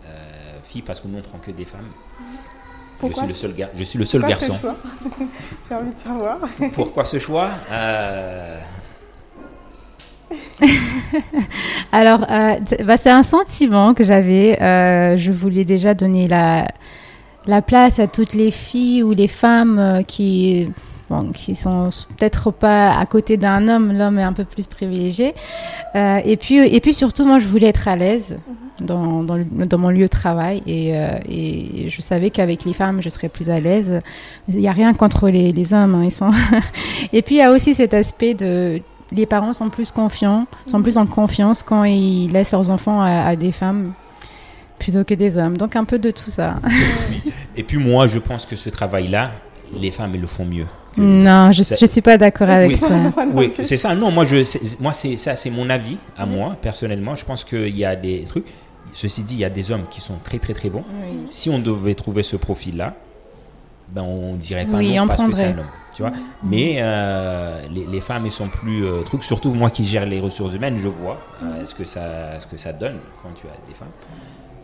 euh, 0.06 0.58
filles, 0.64 0.82
parce 0.82 1.00
que 1.00 1.06
nous, 1.08 1.18
on 1.18 1.22
prend 1.22 1.38
que 1.38 1.50
des 1.52 1.64
femmes. 1.64 1.86
Je 2.20 3.00
Pourquoi 3.00 3.22
suis 3.24 3.28
le 3.28 3.34
seul, 3.34 3.54
gar- 3.54 3.70
je 3.74 3.84
suis 3.84 3.98
le 3.98 4.04
seul 4.04 4.22
Pourquoi 4.22 4.38
garçon. 4.48 4.58
J'ai 5.68 5.74
envie 5.74 5.94
de 5.94 6.00
savoir. 6.00 6.38
Pourquoi 6.72 7.04
ce 7.04 7.18
choix 7.18 7.50
Euh, 7.70 8.58
Alors, 11.92 12.26
bah, 12.84 12.96
c'est 12.96 13.10
un 13.10 13.22
sentiment 13.22 13.94
que 13.94 14.04
j'avais. 14.04 14.56
Je 15.16 15.32
voulais 15.32 15.64
déjà 15.64 15.94
donner 15.94 16.28
la, 16.28 16.66
la 17.46 17.62
place 17.62 17.98
à 17.98 18.06
toutes 18.06 18.34
les 18.34 18.50
filles 18.50 19.02
ou 19.02 19.12
les 19.12 19.28
femmes 19.28 20.02
qui, 20.06 20.68
bon, 21.10 21.30
qui 21.32 21.54
sont 21.56 21.90
peut-être 22.18 22.50
pas 22.50 22.96
à 22.98 23.06
côté 23.06 23.36
d'un 23.36 23.68
homme. 23.68 23.92
L'homme 23.96 24.18
est 24.18 24.22
un 24.24 24.32
peu 24.32 24.44
plus 24.44 24.66
privilégié. 24.66 25.34
Euh, 25.94 26.20
et 26.24 26.36
puis, 26.36 26.58
et 26.58 26.80
puis 26.80 26.94
surtout, 26.94 27.24
moi, 27.24 27.38
je 27.38 27.46
voulais 27.46 27.68
être 27.68 27.86
à 27.88 27.96
l'aise 27.96 28.36
dans, 28.80 29.22
dans, 29.22 29.36
le- 29.36 29.44
dans 29.44 29.78
mon 29.78 29.90
lieu 29.90 30.04
de 30.04 30.08
travail 30.08 30.62
et, 30.66 30.96
euh, 30.96 31.08
et 31.28 31.88
je 31.88 32.00
savais 32.02 32.30
qu'avec 32.30 32.64
les 32.64 32.72
femmes, 32.72 33.00
je 33.02 33.08
serais 33.08 33.28
plus 33.28 33.48
à 33.50 33.60
l'aise. 33.60 34.00
Il 34.48 34.56
n'y 34.56 34.68
a 34.68 34.72
rien 34.72 34.92
contre 34.94 35.28
les, 35.28 35.52
les 35.52 35.72
hommes. 35.72 35.94
hein, 35.94 36.04
ils 36.04 36.10
sont 36.10 36.30
et 37.12 37.22
puis, 37.22 37.36
il 37.36 37.38
y 37.38 37.42
a 37.42 37.50
aussi 37.52 37.74
cet 37.74 37.94
aspect 37.94 38.34
de 38.34 38.80
les 39.12 39.26
parents 39.26 39.52
sont 39.52 39.68
plus 39.70 39.92
confiants, 39.92 40.46
sont 40.68 40.82
plus 40.82 40.96
en 40.96 41.06
confiance 41.06 41.62
quand 41.62 41.84
ils 41.84 42.28
laissent 42.32 42.50
leurs 42.50 42.68
enfants 42.70 43.00
à, 43.00 43.20
à 43.26 43.36
des 43.36 43.52
femmes 43.52 43.92
plutôt 44.78 45.04
que 45.04 45.14
des 45.14 45.38
hommes. 45.38 45.56
Donc 45.56 45.76
un 45.76 45.84
peu 45.84 46.00
de 46.00 46.10
tout 46.10 46.30
ça. 46.30 46.56
Et 47.56 47.62
puis 47.62 47.76
moi, 47.76 48.08
je 48.08 48.18
pense 48.18 48.44
que 48.44 48.56
ce 48.56 48.70
travail-là, 48.70 49.30
les 49.80 49.90
femmes, 49.90 50.12
elles 50.14 50.20
le 50.20 50.26
font 50.26 50.44
mieux. 50.44 50.66
Non, 50.96 51.50
je 51.50 51.62
je 51.62 51.86
suis 51.86 52.00
pas 52.02 52.16
d'accord 52.16 52.48
avec 52.48 52.70
Oui. 52.72 52.76
ça. 52.76 52.88
Oui, 53.32 53.52
c'est 53.64 53.76
ça. 53.76 53.94
Non, 53.94 54.10
moi, 54.12 54.26
je, 54.26 54.44
c'est- 54.44 54.80
moi, 54.80 54.92
c'est 54.92 55.16
ça, 55.16 55.34
c'est 55.36 55.50
mon 55.50 55.68
avis 55.70 55.96
à 56.16 56.24
moi 56.26 56.56
personnellement. 56.60 57.14
Je 57.14 57.24
pense 57.24 57.44
qu'il 57.44 57.76
y 57.76 57.84
a 57.84 57.96
des 57.96 58.24
trucs. 58.28 58.46
Ceci 58.92 59.22
dit, 59.24 59.34
il 59.34 59.40
y 59.40 59.44
a 59.44 59.50
des 59.50 59.72
hommes 59.72 59.86
qui 59.90 60.00
sont 60.00 60.18
très, 60.22 60.38
très, 60.38 60.52
très 60.54 60.70
bons. 60.70 60.84
Si 61.28 61.50
on 61.50 61.58
devait 61.58 61.94
trouver 61.94 62.22
ce 62.22 62.36
profil-là, 62.36 62.94
ben 63.88 64.02
on 64.02 64.34
dirait 64.34 64.66
pas 64.66 64.78
Oui, 64.78 64.94
non 64.94 65.02
on 65.02 65.06
parce 65.08 65.22
que 65.22 65.34
c'est 65.36 65.44
un 65.46 65.58
homme. 65.58 65.66
Tu 65.94 66.02
vois. 66.02 66.12
Mais 66.42 66.76
euh, 66.80 67.60
les, 67.70 67.86
les 67.86 68.00
femmes, 68.00 68.24
elles 68.26 68.32
sont 68.32 68.48
plus 68.48 68.84
euh, 68.84 69.02
trucs. 69.02 69.22
Surtout 69.24 69.52
moi 69.54 69.70
qui 69.70 69.84
gère 69.84 70.06
les 70.06 70.20
ressources 70.20 70.54
humaines, 70.54 70.76
je 70.80 70.88
vois 70.88 71.18
euh, 71.42 71.64
ce 71.64 71.74
que 71.74 71.84
ça, 71.84 72.38
ce 72.40 72.46
que 72.46 72.56
ça 72.56 72.72
donne 72.72 72.96
quand 73.22 73.30
tu 73.34 73.46
as 73.46 73.68
des 73.68 73.74
femmes. 73.74 73.88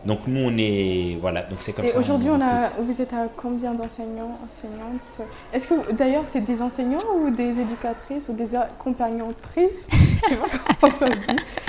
Donc 0.05 0.21
nous, 0.27 0.41
on 0.41 0.57
est 0.57 1.17
voilà. 1.21 1.43
Donc 1.43 1.59
c'est 1.61 1.73
comme 1.73 1.85
Et 1.85 1.89
ça. 1.89 1.99
aujourd'hui, 1.99 2.29
on 2.29 2.41
a, 2.41 2.69
vous 2.79 3.01
êtes 3.01 3.13
à 3.13 3.27
combien 3.35 3.73
d'enseignants, 3.73 4.37
enseignantes? 4.47 5.29
Est-ce 5.53 5.67
que 5.67 5.91
d'ailleurs 5.91 6.23
c'est 6.29 6.41
des 6.41 6.61
enseignants 6.61 6.97
ou 7.23 7.29
des 7.29 7.49
éducatrices 7.49 8.27
ou 8.29 8.33
des 8.33 8.55
accompagnatrices? 8.55 9.87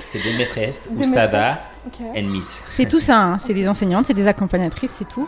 C'est 0.06 0.22
des 0.22 0.36
maîtresses, 0.36 0.88
Des. 0.90 1.71
And 2.16 2.22
miss. 2.30 2.62
C'est 2.70 2.88
tout 2.88 3.00
ça, 3.00 3.18
hein. 3.20 3.38
c'est 3.38 3.54
des 3.54 3.68
enseignantes, 3.68 4.06
c'est 4.06 4.14
des 4.14 4.26
accompagnatrices, 4.26 4.92
c'est 4.98 5.08
tout. 5.08 5.26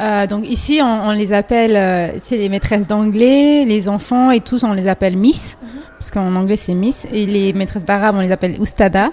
Euh, 0.00 0.26
donc 0.26 0.48
ici, 0.48 0.80
on, 0.82 0.86
on 1.08 1.12
les 1.12 1.32
appelle, 1.32 1.76
euh, 1.76 2.18
c'est 2.22 2.36
les 2.36 2.48
maîtresses 2.48 2.86
d'anglais, 2.86 3.64
les 3.64 3.88
enfants 3.88 4.30
et 4.30 4.40
tous, 4.40 4.64
on 4.64 4.72
les 4.72 4.86
appelle 4.88 5.16
Miss, 5.16 5.56
parce 5.98 6.10
qu'en 6.10 6.34
anglais 6.36 6.56
c'est 6.56 6.74
Miss, 6.74 7.06
et 7.12 7.24
les 7.26 7.52
maîtresses 7.54 7.84
d'arabe, 7.84 8.16
on 8.16 8.20
les 8.20 8.32
appelle 8.32 8.56
Oustada, 8.60 9.10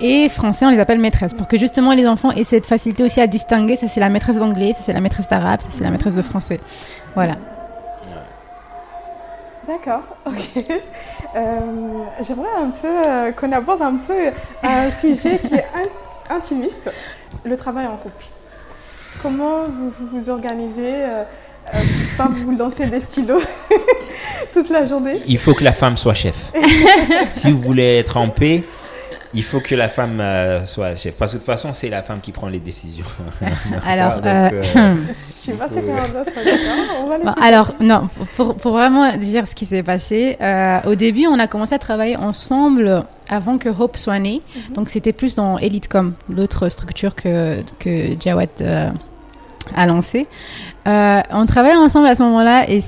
et 0.00 0.28
français, 0.28 0.66
on 0.66 0.70
les 0.70 0.80
appelle 0.80 0.98
maîtresses, 0.98 1.32
pour 1.34 1.48
que 1.48 1.56
justement 1.58 1.92
les 1.92 2.06
enfants 2.06 2.32
aient 2.32 2.44
cette 2.44 2.66
facilité 2.66 3.02
aussi 3.02 3.20
à 3.20 3.26
distinguer, 3.26 3.76
ça 3.76 3.88
c'est 3.88 4.00
la 4.00 4.10
maîtresse 4.10 4.36
d'anglais, 4.38 4.72
ça 4.74 4.80
c'est 4.84 4.92
la 4.92 5.00
maîtresse 5.00 5.28
d'arabe, 5.28 5.62
ça 5.62 5.68
c'est 5.70 5.84
la 5.84 5.90
maîtresse 5.90 6.14
de 6.14 6.22
français. 6.22 6.60
Voilà. 7.14 7.36
D'accord, 9.66 10.02
ok. 10.26 10.64
Euh, 11.34 12.04
J'aimerais 12.26 12.48
un 12.58 12.70
peu 12.70 12.88
euh, 12.88 13.30
qu'on 13.32 13.52
aborde 13.52 13.82
un 13.82 13.96
peu 13.96 14.14
un 14.62 14.90
sujet 14.90 15.38
qui 15.38 15.54
est 15.54 15.66
in- 15.74 15.90
intimiste, 16.30 16.90
le 17.44 17.56
travail 17.56 17.86
en 17.86 17.96
couple. 17.96 18.24
Comment 19.22 19.64
vous 19.64 19.92
vous, 19.98 20.18
vous 20.18 20.30
organisez 20.30 20.94
euh, 20.94 21.22
euh, 21.74 21.78
Pas 22.16 22.28
vous 22.28 22.56
lancez 22.56 22.86
des 22.86 23.00
stylos 23.00 23.40
toute 24.52 24.70
la 24.70 24.84
journée? 24.84 25.20
Il 25.26 25.38
faut 25.38 25.54
que 25.54 25.64
la 25.64 25.72
femme 25.72 25.96
soit 25.96 26.14
chef. 26.14 26.52
si 27.32 27.50
vous 27.50 27.60
voulez 27.60 27.98
être 27.98 28.16
en 28.16 28.28
paix, 28.28 28.62
il 29.34 29.42
faut 29.42 29.60
que 29.60 29.74
la 29.74 29.88
femme 29.88 30.20
euh, 30.20 30.64
soit 30.64 30.96
chef. 30.96 31.16
Parce 31.16 31.32
que 31.32 31.36
de 31.36 31.42
toute 31.42 31.46
façon, 31.46 31.72
c'est 31.72 31.88
la 31.88 32.02
femme 32.02 32.20
qui 32.20 32.32
prend 32.32 32.48
les 32.48 32.58
décisions. 32.60 33.04
Alors, 33.86 34.16
Donc, 34.16 34.26
euh, 34.26 34.62
Je 35.46 35.52
sais 35.52 35.52
pas 35.52 35.68
si 35.68 35.76
Bon, 35.80 37.32
alors, 37.40 37.74
non, 37.80 38.08
pour, 38.34 38.56
pour 38.56 38.72
vraiment 38.72 39.16
dire 39.16 39.46
ce 39.46 39.54
qui 39.54 39.66
s'est 39.66 39.82
passé, 39.82 40.36
euh, 40.40 40.80
au 40.86 40.94
début, 40.94 41.26
on 41.26 41.38
a 41.38 41.46
commencé 41.46 41.74
à 41.74 41.78
travailler 41.78 42.16
ensemble 42.16 43.04
avant 43.28 43.58
que 43.58 43.68
Hope 43.68 43.96
soit 43.96 44.18
née. 44.18 44.42
Donc, 44.74 44.88
c'était 44.88 45.12
plus 45.12 45.34
dans 45.34 45.58
Elitecom, 45.58 46.14
l'autre 46.28 46.68
structure 46.68 47.14
que, 47.14 47.62
que 47.78 48.16
Jawad 48.20 48.48
euh, 48.60 48.90
a 49.74 49.86
lancée. 49.86 50.26
Euh, 50.86 51.20
on 51.30 51.46
travaillait 51.46 51.76
ensemble 51.76 52.08
à 52.08 52.16
ce 52.16 52.22
moment-là 52.22 52.68
et 52.68 52.80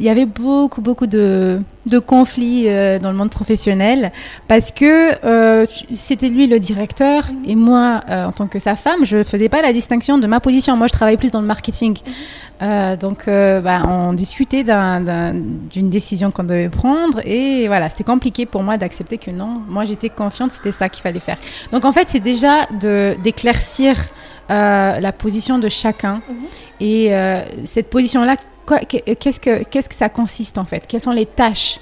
il 0.00 0.06
y 0.06 0.08
avait 0.10 0.26
beaucoup, 0.26 0.80
beaucoup 0.80 1.06
de, 1.06 1.60
de 1.86 1.98
conflits 1.98 2.64
euh, 2.68 2.98
dans 2.98 3.10
le 3.10 3.16
monde 3.16 3.30
professionnel 3.30 4.12
parce 4.48 4.70
que 4.72 5.14
euh, 5.24 5.66
c'était 5.92 6.28
lui 6.28 6.46
le 6.46 6.58
directeur 6.58 7.24
et 7.46 7.54
moi, 7.54 8.02
euh, 8.08 8.26
en 8.26 8.32
tant 8.32 8.46
que 8.46 8.58
sa 8.58 8.76
femme, 8.76 9.04
je 9.04 9.22
faisais 9.24 9.48
pas 9.48 9.62
la 9.62 9.72
distinction 9.72 10.18
de 10.18 10.26
ma 10.26 10.40
position. 10.40 10.76
Moi, 10.76 10.86
je 10.88 10.92
travaillais 10.92 11.16
plus 11.18 11.30
dans 11.30 11.40
le 11.40 11.46
marketing. 11.46 11.96
Donc, 13.00 13.26
bah, 13.26 13.82
on 13.86 14.14
discutait 14.14 14.64
d'un- 14.64 15.00
d'un- 15.02 15.34
d'une 15.34 15.90
décision 15.90 16.30
qu'on 16.30 16.44
devait 16.44 16.70
prendre 16.70 17.20
et 17.26 17.66
voilà, 17.66 17.90
c'était 17.90 18.04
compliqué 18.04 18.46
pour 18.46 18.62
moi 18.62 18.78
d'accepter 18.78 19.18
que 19.18 19.30
non, 19.30 19.60
moi 19.68 19.84
j'étais 19.84 20.08
confiante, 20.08 20.52
c'était 20.52 20.72
ça 20.72 20.88
qu'il 20.88 21.02
fallait 21.02 21.20
faire. 21.20 21.36
Donc, 21.72 21.84
en 21.84 21.92
fait, 21.92 22.06
c'est 22.08 22.20
déjà 22.20 22.64
de 22.80 23.16
d'éclaircir 23.22 23.96
euh, 24.50 24.98
la 25.00 25.12
position 25.12 25.58
de 25.58 25.68
chacun 25.68 26.22
et 26.80 27.14
euh, 27.14 27.40
cette 27.64 27.90
position-là. 27.90 28.36
Quoi- 28.66 28.78
Qu'est-ce 28.80 29.40
que 29.40 29.62
qu'est-ce 29.64 29.88
que 29.88 29.94
ça 29.94 30.08
consiste 30.08 30.58
en 30.58 30.64
fait? 30.64 30.86
Quelles 30.86 31.00
sont 31.00 31.10
les 31.12 31.26
tâches? 31.26 31.78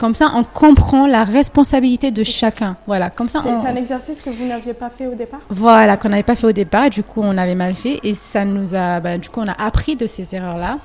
Comme 0.00 0.14
ça, 0.14 0.32
on 0.34 0.44
comprend 0.44 1.06
la 1.06 1.24
responsabilité 1.24 2.10
de 2.10 2.24
chacun. 2.24 2.76
Voilà, 2.86 3.10
comme 3.10 3.28
ça, 3.28 3.40
C'est 3.42 3.50
on, 3.50 3.66
un 3.66 3.76
exercice 3.76 4.20
que 4.20 4.30
vous 4.30 4.46
n'aviez 4.46 4.74
pas 4.74 4.90
fait 4.90 5.06
au 5.06 5.14
départ? 5.14 5.40
Voilà, 5.50 5.96
qu'on 5.96 6.08
n'avait 6.08 6.22
pas 6.22 6.34
fait 6.36 6.46
au 6.46 6.52
départ, 6.52 6.90
du 6.90 7.02
coup 7.02 7.20
on 7.22 7.36
avait 7.36 7.54
mal 7.54 7.74
fait, 7.74 8.00
et 8.02 8.14
ça 8.14 8.44
nous 8.44 8.74
a, 8.74 9.00
bah, 9.00 9.18
du 9.18 9.28
coup 9.28 9.40
on 9.40 9.48
a 9.48 9.52
appris 9.62 9.96
de 9.96 10.06
ces 10.06 10.34
erreurs-là. 10.34 10.78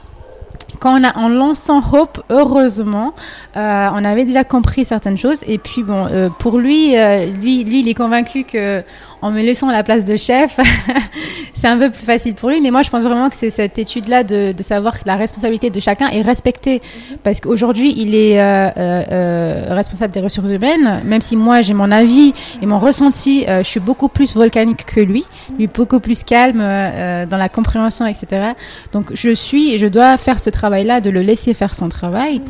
Quand 0.82 1.00
on 1.00 1.04
a, 1.04 1.16
en 1.16 1.30
lançant 1.30 1.80
Hope, 1.94 2.24
heureusement, 2.32 3.14
euh, 3.56 3.88
on 3.94 4.04
avait 4.04 4.26
déjà 4.26 4.44
compris 4.44 4.84
certaines 4.84 5.18
choses, 5.18 5.44
et 5.46 5.60
puis 5.60 5.84
bon, 5.84 6.08
euh, 6.12 6.30
pour 6.40 6.58
lui, 6.58 6.98
euh, 6.98 7.28
lui, 7.28 7.64
lui, 7.64 7.82
il 7.82 7.88
est 7.88 7.94
convaincu 7.94 8.46
que 8.46 8.84
en 9.22 9.30
me 9.30 9.44
laissant 9.44 9.70
à 9.70 9.74
la 9.74 9.84
place 9.84 10.06
de 10.06 10.18
chef, 10.18 10.60
c'est 11.54 11.68
un 11.68 11.78
peu 11.78 11.92
plus 11.92 12.04
facile 12.04 12.34
pour 12.34 12.50
lui. 12.50 12.60
Mais 12.60 12.72
moi, 12.72 12.82
je 12.82 12.90
pense 12.90 13.04
vraiment 13.04 13.30
que 13.30 13.36
c'est 13.36 13.52
cette 13.52 13.78
étude-là 13.78 14.24
de, 14.24 14.52
de 14.52 14.64
savoir 14.64 15.00
que 15.00 15.04
la 15.06 15.16
responsabilité 15.16 15.70
de 15.70 15.80
chacun 15.80 16.08
est 16.08 16.24
respectée, 16.24 16.82
parce 17.24 17.40
qu'aujourd'hui, 17.40 17.94
il 17.98 18.16
est 18.16 18.42
responsable 19.72 20.12
des 20.12 20.22
ressources 20.22 20.50
humaines, 20.50 21.02
même 21.06 21.22
si 21.22 21.38
moi 21.38 21.62
j'ai 21.62 21.76
mon 21.76 21.92
avis 21.92 22.34
et 22.64 22.66
mon 22.66 22.80
ressenti, 22.80 23.46
je 23.48 23.62
suis 23.62 23.80
beaucoup 23.80 24.08
plus 24.08 24.34
volcanique 24.36 24.84
que 24.88 25.02
lui, 25.02 25.26
lui 25.60 25.68
beaucoup 25.68 26.00
plus 26.00 26.24
calme 26.24 26.58
dans 26.58 27.38
la 27.38 27.50
compréhension, 27.50 28.08
etc. 28.08 28.54
Donc 28.92 29.12
je 29.14 29.30
suis 29.30 29.76
et 29.76 29.78
je 29.78 29.86
dois 29.86 30.18
faire 30.18 30.40
ce 30.40 30.50
de 31.02 31.10
le 31.10 31.22
laisser 31.22 31.54
faire 31.54 31.76
son 31.76 31.90
travail. 31.90 32.42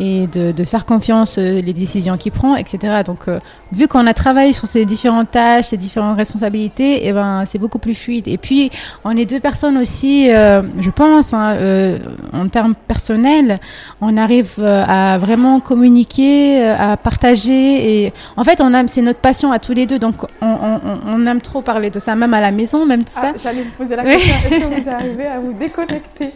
Et 0.00 0.26
de, 0.26 0.52
de 0.52 0.64
faire 0.64 0.86
confiance 0.86 1.38
euh, 1.38 1.60
les 1.60 1.72
décisions 1.72 2.16
qu'il 2.16 2.32
prend, 2.32 2.56
etc. 2.56 3.02
Donc, 3.04 3.28
euh, 3.28 3.40
vu 3.72 3.88
qu'on 3.88 4.06
a 4.06 4.14
travaillé 4.14 4.52
sur 4.52 4.68
ces 4.68 4.84
différentes 4.84 5.30
tâches, 5.30 5.66
ces 5.66 5.76
différentes 5.76 6.16
responsabilités, 6.16 7.06
et 7.06 7.12
ben, 7.12 7.44
c'est 7.46 7.58
beaucoup 7.58 7.78
plus 7.78 7.94
fluide. 7.94 8.28
Et 8.28 8.38
puis, 8.38 8.70
on 9.04 9.16
est 9.16 9.26
deux 9.26 9.40
personnes 9.40 9.76
aussi, 9.76 10.32
euh, 10.32 10.62
je 10.78 10.90
pense, 10.90 11.34
hein, 11.34 11.54
euh, 11.54 11.98
en 12.32 12.48
termes 12.48 12.74
personnels, 12.86 13.58
on 14.00 14.16
arrive 14.16 14.60
à 14.62 15.18
vraiment 15.18 15.60
communiquer, 15.60 16.62
à 16.68 16.96
partager. 16.96 18.04
Et 18.04 18.12
en 18.36 18.44
fait, 18.44 18.60
on 18.60 18.72
aime, 18.74 18.88
c'est 18.88 19.02
notre 19.02 19.20
passion 19.20 19.50
à 19.52 19.58
tous 19.58 19.72
les 19.72 19.86
deux. 19.86 19.98
Donc, 19.98 20.14
on, 20.40 20.46
on, 20.46 20.80
on 21.06 21.26
aime 21.26 21.40
trop 21.40 21.62
parler 21.62 21.90
de 21.90 21.98
ça, 21.98 22.14
même 22.14 22.34
à 22.34 22.40
la 22.40 22.50
maison, 22.50 22.86
même 22.86 23.06
ça. 23.06 23.20
Ah, 23.24 23.32
J'allais 23.42 23.62
vous 23.62 23.84
poser 23.84 23.96
la 23.96 24.04
question, 24.04 24.34
est-ce 24.50 24.64
que 24.64 24.82
vous 24.82 24.88
arrivez 24.90 25.26
à 25.26 25.40
vous 25.40 25.52
déconnecter? 25.52 26.32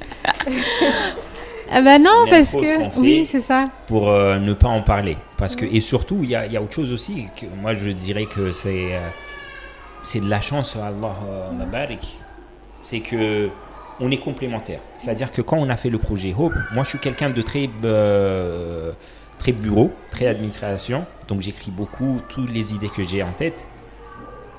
Ah 1.75 1.81
bah 1.81 1.99
non, 1.99 2.27
parce 2.29 2.51
que 2.53 3.01
oui, 3.01 3.25
c'est 3.25 3.41
ça. 3.41 3.71
pour 3.87 4.11
euh, 4.11 4.39
ne 4.39 4.53
pas 4.53 4.69
en 4.69 4.83
parler. 4.83 5.17
Parce 5.39 5.57
que, 5.57 5.65
et 5.65 5.81
surtout, 5.81 6.19
il 6.23 6.29
y 6.29 6.33
y 6.33 6.57
a 6.57 6.63
autre 6.63 6.75
chose 6.75 6.93
aussi. 6.93 7.29
Que 7.35 7.47
moi, 7.47 7.75
je 7.75 7.89
dirais 7.89 8.27
que 8.27 8.53
c'est 8.53 8.95
euh, 8.95 9.01
c'est 10.03 10.21
de 10.21 10.29
la 10.29 10.43
chance, 10.43 10.77
Allah 10.77 11.15
euh. 11.27 11.97
C'est 12.83 13.01
que 13.01 13.49
on 14.01 14.11
est 14.11 14.19
complémentaires. 14.19 14.81
C'est-à-dire 14.99 15.33
que 15.33 15.41
quand 15.41 15.57
on 15.57 15.71
a 15.71 15.77
fait 15.77 15.89
le 15.89 15.99
projet 15.99 16.35
Hope, 16.37 16.53
moi, 16.75 16.85
je 16.85 16.91
suis 16.91 16.99
quelqu'un 16.99 17.31
de 17.31 17.41
très, 17.41 17.71
très 19.39 19.53
bureau, 19.53 19.93
très 20.11 20.27
administration. 20.27 21.07
Donc, 21.29 21.41
j'écris 21.41 21.71
beaucoup 21.71 22.21
toutes 22.29 22.51
les 22.51 22.75
idées 22.75 22.89
que 22.91 23.05
j'ai 23.05 23.23
en 23.23 23.33
tête. 23.33 23.69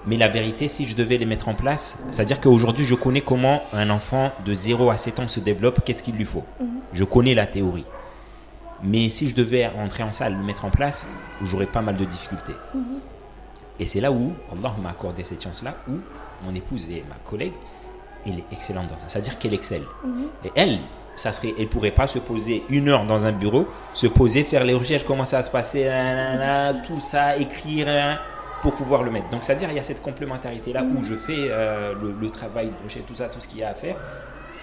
Mais 0.06 0.18
la 0.18 0.28
vérité, 0.28 0.68
si 0.68 0.86
je 0.86 0.96
devais 0.96 1.18
les 1.18 1.26
mettre 1.26 1.48
en 1.48 1.54
place, 1.54 1.98
c'est-à-dire 2.12 2.42
qu'aujourd'hui, 2.42 2.86
je 2.86 2.96
connais 2.96 3.22
comment 3.22 3.64
un 3.72 3.90
enfant 3.90 4.32
de 4.46 4.54
0 4.54 4.90
à 4.90 4.98
7 4.98 5.20
ans 5.20 5.28
se 5.28 5.40
développe, 5.40 5.82
qu'est-ce 5.86 6.04
qu'il 6.04 6.16
lui 6.16 6.26
faut. 6.26 6.44
Je 6.94 7.04
connais 7.04 7.34
la 7.34 7.48
théorie. 7.48 7.86
Mais 8.84 9.08
si 9.10 9.30
je 9.30 9.36
devais 9.36 9.66
rentrer 9.68 10.04
en 10.04 10.12
salle, 10.12 10.36
le 10.36 10.44
mettre 10.44 10.66
en 10.66 10.70
place, 10.70 11.08
j'aurais 11.42 11.68
pas 11.68 11.82
mal 11.82 11.96
de 11.96 12.04
difficultés. 12.04 12.56
Et 13.80 13.86
c'est 13.86 14.02
là 14.02 14.12
où 14.12 14.34
Allah 14.52 14.76
m'a 14.82 14.90
accordé 14.90 15.24
cette 15.24 15.42
chance-là, 15.42 15.76
où 15.88 15.94
mon 16.46 16.54
épouse 16.54 16.90
et 16.90 17.04
ma 17.08 17.16
collègue, 17.16 17.54
elle 18.26 18.40
est 18.40 18.46
excellente 18.52 18.90
dans 18.90 19.00
ça. 19.00 19.06
C'est-à-dire 19.08 19.40
qu'elle 19.40 19.54
excelle. 19.54 19.84
Et 20.44 20.52
elle, 20.56 20.80
ça 21.16 21.32
serait, 21.32 21.54
elle 21.58 21.70
pourrait 21.70 21.92
pas 21.92 22.08
se 22.08 22.20
poser 22.20 22.64
une 22.70 22.90
heure 22.90 23.06
dans 23.06 23.26
un 23.26 23.32
bureau, 23.32 23.68
se 23.94 24.08
poser, 24.08 24.44
faire 24.44 24.66
les 24.66 24.74
recherches, 24.74 25.06
comment 25.06 25.26
ça 25.26 25.38
va 25.38 25.44
se 25.44 25.52
passer, 25.52 25.90
tout 26.86 27.00
ça, 27.00 27.38
écrire, 27.38 28.20
pour 28.64 28.74
pouvoir 28.74 29.04
le 29.04 29.12
mettre. 29.12 29.30
Donc, 29.30 29.44
c'est-à-dire 29.44 29.70
il 29.70 29.76
y 29.76 29.80
a 29.80 29.84
cette 29.84 30.02
complémentarité-là 30.02 30.84
où 30.84 31.04
je 31.04 31.14
fais 31.14 31.50
euh, 31.52 31.94
le, 32.02 32.14
le 32.20 32.30
travail 32.32 32.72
recherche, 32.84 33.06
tout 33.06 33.14
ça, 33.14 33.30
tout 33.30 33.40
ce 33.40 33.48
qu'il 33.48 33.60
y 33.60 33.64
a 33.64 33.70
à 33.70 33.76
faire, 33.76 33.98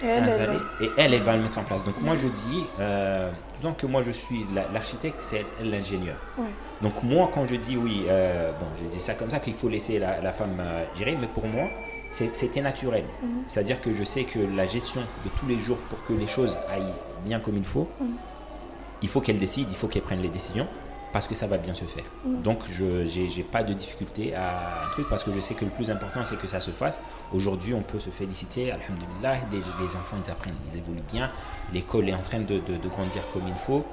Et 0.03 0.07
elle, 0.07 0.23
elle- 0.23 0.29
installé, 0.29 0.57
et 0.81 0.89
elle, 0.97 1.13
elle 1.13 1.21
va 1.21 1.35
le 1.37 1.43
mettre 1.43 1.59
en 1.59 1.63
place. 1.63 1.83
Donc 1.83 2.01
moi, 2.01 2.15
je 2.17 2.27
dis, 2.27 2.63
euh, 2.79 3.31
tant 3.61 3.73
que 3.73 3.85
moi, 3.85 4.01
je 4.03 4.11
suis 4.11 4.45
la- 4.53 4.67
l'architecte, 4.73 5.19
c'est 5.19 5.45
elle 5.61 5.69
l'ingénieur. 5.69 6.17
Ouais. 6.37 6.45
Donc 6.81 7.03
moi, 7.03 7.29
quand 7.31 7.45
je 7.47 7.55
dis 7.55 7.77
oui, 7.77 8.05
euh, 8.09 8.51
bon, 8.59 8.65
je 8.81 8.85
dis 8.89 8.99
ça 8.99 9.13
comme 9.13 9.29
ça, 9.29 9.39
qu'il 9.39 9.53
faut 9.53 9.69
laisser 9.69 9.99
la, 9.99 10.19
la 10.19 10.31
femme 10.33 10.57
euh, 10.59 10.83
gérer, 10.97 11.15
mais 11.21 11.27
pour 11.27 11.45
moi, 11.47 11.65
c'était 12.09 12.59
naturel. 12.61 13.05
C'est-à-dire 13.47 13.79
que 13.79 13.93
je 13.93 14.03
sais 14.03 14.23
que 14.25 14.39
la 14.39 14.67
gestion 14.67 15.01
de 15.23 15.29
tous 15.39 15.45
les 15.47 15.57
jours 15.59 15.77
pour 15.89 16.03
que 16.03 16.11
les 16.11 16.27
choses 16.27 16.59
aillent 16.69 16.91
bien 17.23 17.39
comme 17.39 17.55
il 17.55 17.63
faut, 17.63 17.87
il 19.01 19.07
faut 19.07 19.21
qu'elle 19.21 19.37
décide, 19.39 19.67
il 19.69 19.75
faut 19.77 19.87
qu'elle 19.87 20.01
prenne 20.01 20.21
les 20.21 20.27
décisions 20.29 20.67
parce 21.13 21.27
que 21.27 21.35
ça 21.35 21.47
va 21.47 21.57
bien 21.57 21.73
se 21.73 21.85
faire. 21.85 22.03
Donc 22.25 22.59
je 22.71 22.83
n'ai 22.83 23.43
pas 23.43 23.63
de 23.63 23.73
difficulté 23.73 24.33
à 24.33 24.85
un 24.87 24.91
truc 24.91 25.07
parce 25.09 25.23
que 25.23 25.31
je 25.31 25.39
sais 25.39 25.53
que 25.53 25.65
le 25.65 25.71
plus 25.71 25.91
important 25.91 26.21
c'est 26.23 26.37
que 26.37 26.47
ça 26.47 26.59
se 26.59 26.71
fasse. 26.71 27.01
Aujourd'hui 27.33 27.73
on 27.73 27.81
peut 27.81 27.99
se 27.99 28.09
féliciter, 28.09 28.71
alhamdulillah, 28.71 29.45
des, 29.51 29.57
les 29.57 29.95
enfants 29.95 30.17
ils 30.25 30.31
apprennent, 30.31 30.55
ils 30.71 30.77
évoluent 30.77 31.03
bien, 31.11 31.29
l'école 31.73 32.07
est 32.09 32.13
en 32.13 32.21
train 32.21 32.39
de, 32.39 32.59
de- 32.59 32.77
de 32.77 32.87
grandir 32.89 33.27
comme 33.33 33.47
il 33.47 33.55
faut. 33.55 33.83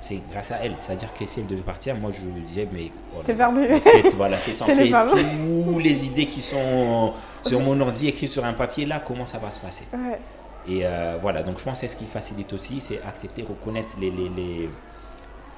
C'est 0.00 0.20
grâce 0.30 0.52
à 0.52 0.58
elle. 0.62 0.76
C'est-à-dire 0.78 1.12
que 1.12 1.26
si 1.26 1.40
elle 1.40 1.48
devait 1.48 1.60
partir, 1.60 1.96
moi 1.96 2.12
je 2.12 2.24
lui 2.24 2.42
disais, 2.42 2.68
mais 2.72 2.92
voilà, 3.12 3.26
T'es 3.26 3.34
perdu. 3.34 3.60
en 3.74 3.80
fait, 3.80 4.14
voilà, 4.14 4.36
c'est 4.38 4.54
ça. 4.54 4.64
En 4.68 5.08
fait, 5.08 5.24
les 5.82 6.06
idées 6.06 6.26
qui 6.26 6.40
sont 6.40 7.14
sur 7.44 7.58
mon 7.60 7.80
ordi 7.80 8.06
écrites 8.06 8.30
sur 8.30 8.44
un 8.44 8.52
papier, 8.52 8.86
là, 8.86 9.00
comment 9.04 9.26
ça 9.26 9.38
va 9.38 9.50
se 9.50 9.58
passer? 9.58 9.82
Ouais. 9.92 10.20
Et 10.68 10.82
euh, 10.84 11.18
voilà, 11.20 11.42
donc 11.42 11.58
je 11.58 11.64
pense 11.64 11.74
que 11.74 11.80
c'est 11.80 11.88
ce 11.88 11.96
qui 11.96 12.04
facilite 12.04 12.52
aussi, 12.52 12.80
c'est 12.80 13.00
accepter, 13.02 13.42
reconnaître 13.42 13.96
les, 14.00 14.10
les, 14.12 14.28
les, 14.28 14.70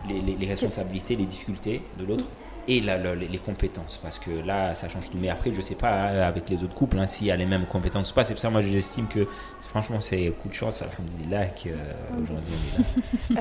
les, 0.09 0.21
les- 0.21 0.37
les 0.37 0.47
responsabilités, 0.47 1.17
les 1.17 1.25
difficultés 1.27 1.83
de 1.99 2.05
l'autre 2.05 2.27
et 2.69 2.81
la- 2.81 2.99
la- 2.99 3.15
les, 3.15 3.39
compétences. 3.39 3.99
Parce 4.03 4.19
que 4.19 4.31
là, 4.31 4.75
ça 4.75 4.89
change 4.89 5.11
tout. 5.11 5.19
Mais 5.21 5.29
après, 5.31 5.53
je 5.55 5.61
sais 5.61 5.75
pas 5.75 5.91
hein, 5.93 6.21
avec 6.23 6.49
les 6.51 6.63
autres 6.63 6.75
couples 6.75 6.99
hein, 6.99 7.07
s'il 7.07 7.27
y 7.27 7.31
a 7.31 7.37
les 7.37 7.47
mêmes 7.47 7.67
compétences 7.67 8.11
ou 8.13 8.15
pas. 8.15 8.25
C'est 8.25 8.35
pour 8.35 8.41
ça, 8.41 8.51
moi, 8.51 8.63
j'estime 8.63 9.09
que 9.09 9.27
franchement, 9.61 10.01
c'est 10.01 10.27
coup 10.41 10.49
de 10.49 10.55
chance, 10.55 10.83
alhamdoulilah, 10.83 11.47
qu'aujourd'hui 11.47 12.55
on 12.55 12.77
est 12.77 12.79
là. 12.79 12.85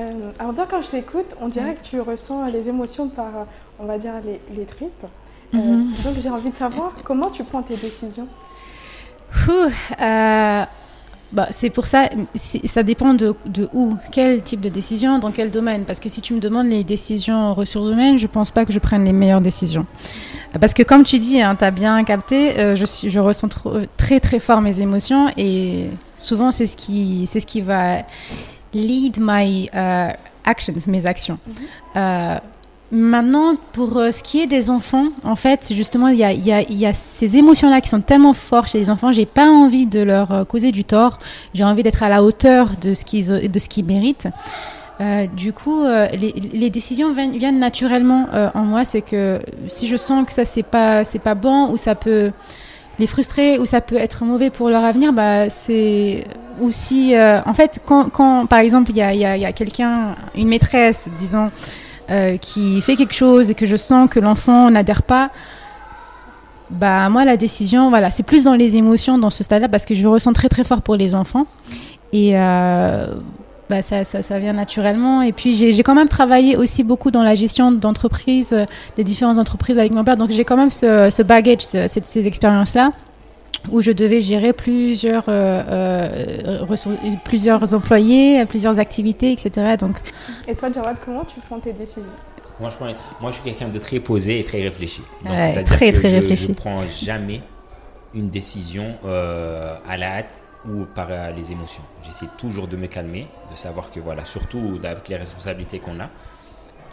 Euh, 0.00 0.32
alors 0.38 0.52
bien 0.52 0.66
quand 0.70 0.82
je 0.82 0.88
t'écoute, 0.90 1.34
on 1.40 1.48
dirait 1.48 1.74
que 1.74 1.82
tu 1.82 2.00
ressens 2.00 2.46
les 2.46 2.68
émotions 2.68 3.08
par, 3.08 3.46
on 3.78 3.84
va 3.84 3.98
dire, 3.98 4.14
les, 4.24 4.40
les 4.56 4.64
tripes. 4.64 5.04
Euh, 5.54 5.58
Mhm. 5.58 5.92
donc 6.04 6.14
j'ai 6.22 6.30
envie 6.30 6.50
de 6.50 6.54
savoir 6.56 6.92
comment 7.04 7.28
tu 7.30 7.42
prends 7.42 7.62
tes 7.62 7.74
décisions. 7.76 8.28
Ouh, 9.48 9.50
euh, 10.00 10.64
bah, 11.32 11.46
c'est 11.50 11.70
pour 11.70 11.86
ça, 11.86 12.08
ça 12.34 12.82
dépend 12.82 13.14
de, 13.14 13.34
de 13.46 13.68
où, 13.72 13.96
quel 14.10 14.42
type 14.42 14.60
de 14.60 14.68
décision, 14.68 15.18
dans 15.18 15.30
quel 15.30 15.50
domaine. 15.50 15.84
Parce 15.84 16.00
que 16.00 16.08
si 16.08 16.20
tu 16.20 16.34
me 16.34 16.40
demandes 16.40 16.66
les 16.68 16.82
décisions 16.84 17.54
ressources 17.54 17.90
humaines, 17.90 18.18
je 18.18 18.26
pense 18.26 18.50
pas 18.50 18.64
que 18.64 18.72
je 18.72 18.78
prenne 18.78 19.04
les 19.04 19.12
meilleures 19.12 19.40
décisions. 19.40 19.86
Parce 20.60 20.74
que 20.74 20.82
comme 20.82 21.04
tu 21.04 21.18
dis, 21.20 21.40
tu 21.58 21.64
as 21.64 21.70
bien 21.70 22.02
capté, 22.02 22.58
euh, 22.58 22.74
je, 22.74 22.84
suis, 22.84 23.08
je 23.10 23.20
ressens 23.20 23.48
trop- 23.48 23.70
euh, 23.74 23.86
très 23.96 24.18
très 24.18 24.40
fort 24.40 24.60
mes 24.60 24.80
émotions 24.80 25.28
et 25.36 25.90
souvent 26.16 26.50
c'est 26.50 26.66
ce 26.66 26.76
qui, 26.76 27.26
c'est 27.28 27.38
ce 27.38 27.46
qui 27.46 27.60
va 27.60 27.98
lead 28.74 29.18
my 29.20 29.70
euh, 29.74 30.08
actions, 30.44 30.74
mes 30.88 31.06
actions. 31.06 31.38
Euh, 31.96 32.36
Maintenant, 32.92 33.54
pour 33.72 33.98
euh, 33.98 34.10
ce 34.10 34.20
qui 34.22 34.40
est 34.40 34.48
des 34.48 34.68
enfants, 34.68 35.06
en 35.22 35.36
fait, 35.36 35.72
justement, 35.72 36.08
il 36.08 36.18
y 36.18 36.24
a, 36.24 36.32
y 36.32 36.50
a- 36.52 36.62
y 36.68 36.86
a 36.86 36.92
ces 36.92 37.36
émotions-là 37.36 37.80
qui 37.80 37.88
sont 37.88 38.00
tellement 38.00 38.32
fortes 38.32 38.70
chez 38.70 38.78
les 38.78 38.90
enfants. 38.90 39.12
J'ai 39.12 39.26
pas 39.26 39.46
envie 39.48 39.86
de 39.86 40.00
leur 40.02 40.32
euh, 40.32 40.44
causer 40.44 40.72
du 40.72 40.84
tort. 40.84 41.18
J'ai 41.54 41.62
envie 41.62 41.84
d'être 41.84 42.02
à 42.02 42.08
la 42.08 42.24
hauteur 42.24 42.70
de 42.80 42.94
ce 42.94 43.04
qu'ils 43.04 43.48
de 43.48 43.58
ce 43.60 43.68
qu'ils 43.68 43.84
méritent. 43.84 44.26
Euh, 45.00 45.26
du 45.28 45.52
coup, 45.52 45.82
euh, 45.84 46.08
les, 46.18 46.34
les 46.52 46.68
décisions 46.68 47.12
viennent, 47.12 47.36
viennent 47.36 47.60
naturellement 47.60 48.26
en 48.54 48.62
moi. 48.64 48.84
C'est 48.84 49.02
que 49.02 49.40
si 49.68 49.86
je 49.86 49.96
sens 49.96 50.26
que 50.26 50.32
ça 50.32 50.44
c'est 50.44 50.64
pas 50.64 51.04
c'est 51.04 51.20
pas 51.20 51.36
bon 51.36 51.70
ou 51.70 51.76
ça 51.76 51.94
peut 51.94 52.32
les 52.98 53.06
frustrer 53.06 53.58
ou 53.60 53.66
ça 53.66 53.80
peut 53.80 53.96
être 53.96 54.24
mauvais 54.24 54.50
pour 54.50 54.68
leur 54.68 54.84
avenir, 54.84 55.12
bah 55.12 55.48
c'est 55.48 56.24
aussi 56.60 57.14
en 57.16 57.54
fait 57.54 57.80
quand, 57.86 58.10
quand 58.10 58.44
par 58.46 58.58
exemple 58.58 58.90
il 58.90 58.98
y 58.98 59.02
a, 59.02 59.14
il 59.14 59.20
y 59.20 59.24
a, 59.24 59.36
il 59.36 59.42
y 59.42 59.46
a 59.46 59.52
quelqu'un, 59.52 60.16
une 60.34 60.48
maîtresse, 60.48 61.06
disons 61.18 61.50
euh, 62.10 62.36
qui 62.36 62.80
fait 62.80 62.96
quelque 62.96 63.14
chose 63.14 63.50
et 63.50 63.54
que 63.54 63.66
je 63.66 63.76
sens 63.76 64.08
que 64.10 64.20
l'enfant 64.20 64.70
n'adhère 64.70 65.02
pas, 65.02 65.30
bah 66.70 67.08
moi 67.08 67.24
la 67.24 67.36
décision, 67.36 67.88
voilà, 67.90 68.10
c'est 68.10 68.22
plus 68.22 68.44
dans 68.44 68.54
les 68.54 68.76
émotions 68.76 69.18
dans 69.18 69.30
ce 69.30 69.42
stade-là 69.42 69.68
parce 69.68 69.84
que 69.84 69.94
je 69.94 70.06
ressens 70.06 70.32
très 70.32 70.48
très 70.48 70.64
fort 70.64 70.82
pour 70.82 70.96
les 70.96 71.14
enfants. 71.14 71.46
Et 72.12 72.32
euh, 72.38 73.06
bah 73.68 73.82
ça, 73.82 74.04
ça, 74.04 74.38
vient 74.38 74.52
naturellement. 74.52 75.22
Et 75.22 75.32
puis 75.32 75.54
j'ai 75.56 75.82
quand 75.82 75.94
même 75.94 76.08
travaillé 76.08 76.56
aussi 76.56 76.82
beaucoup 76.84 77.10
dans 77.10 77.22
la 77.22 77.34
gestion 77.34 77.72
d'entreprises, 77.72 78.52
euh, 78.52 78.64
des 78.96 79.04
différentes 79.04 79.38
entreprises 79.38 79.78
avec 79.78 79.92
mon 79.92 80.04
père, 80.04 80.16
donc 80.16 80.30
j'ai 80.30 80.44
quand 80.44 80.56
même 80.56 80.70
ce, 80.70 81.08
ce 81.10 81.22
bagage, 81.22 81.60
ce- 81.62 81.86
ces, 81.88 82.00
ces 82.02 82.26
expériences-là 82.26 82.92
où 83.70 83.82
je 83.82 83.90
devais 83.90 84.20
gérer 84.20 84.52
plusieurs, 84.52 85.24
euh, 85.28 85.62
euh, 86.66 86.76
plusieurs 87.24 87.74
employés, 87.74 88.44
plusieurs 88.46 88.78
activités, 88.78 89.32
etc. 89.32 89.76
Donc 89.78 89.96
Et 90.48 90.54
toi, 90.54 90.72
Jawad, 90.72 90.96
comment 91.04 91.24
tu 91.24 91.40
prends 91.46 91.60
tes 91.60 91.72
décisions? 91.72 92.02
Moi, 92.58 92.70
je, 92.70 92.76
prends- 92.76 92.94
moi, 93.20 93.30
je 93.30 93.36
suis 93.36 93.44
quelqu'un 93.44 93.68
de 93.68 93.78
très 93.78 94.00
posé 94.00 94.38
et 94.40 94.44
très 94.44 94.62
réfléchi. 94.62 95.02
Donc, 95.24 95.32
Ouais, 95.36 95.50
c'est-à-dire 95.50 95.72
très, 95.76 95.92
que 95.92 95.98
très 95.98 96.10
je, 96.10 96.14
réfléchi. 96.16 96.46
Je 96.48 96.52
prends 96.52 96.82
jamais 97.02 97.40
une 98.14 98.28
décision 98.28 98.94
euh, 99.04 99.76
à 99.88 99.96
la 99.96 100.18
hâte 100.18 100.44
ou 100.68 100.84
par 100.84 101.06
euh, 101.10 101.30
les 101.32 101.52
émotions. 101.52 101.82
J'essaie 102.04 102.26
toujours 102.36 102.66
de 102.68 102.76
me 102.76 102.86
calmer, 102.86 103.28
de 103.50 103.56
savoir 103.56 103.90
que, 103.90 103.98
voilà, 104.00 104.24
surtout 104.26 104.78
avec 104.84 105.08
les 105.08 105.16
responsabilités 105.16 105.78
qu'on 105.78 106.00
a, 106.00 106.10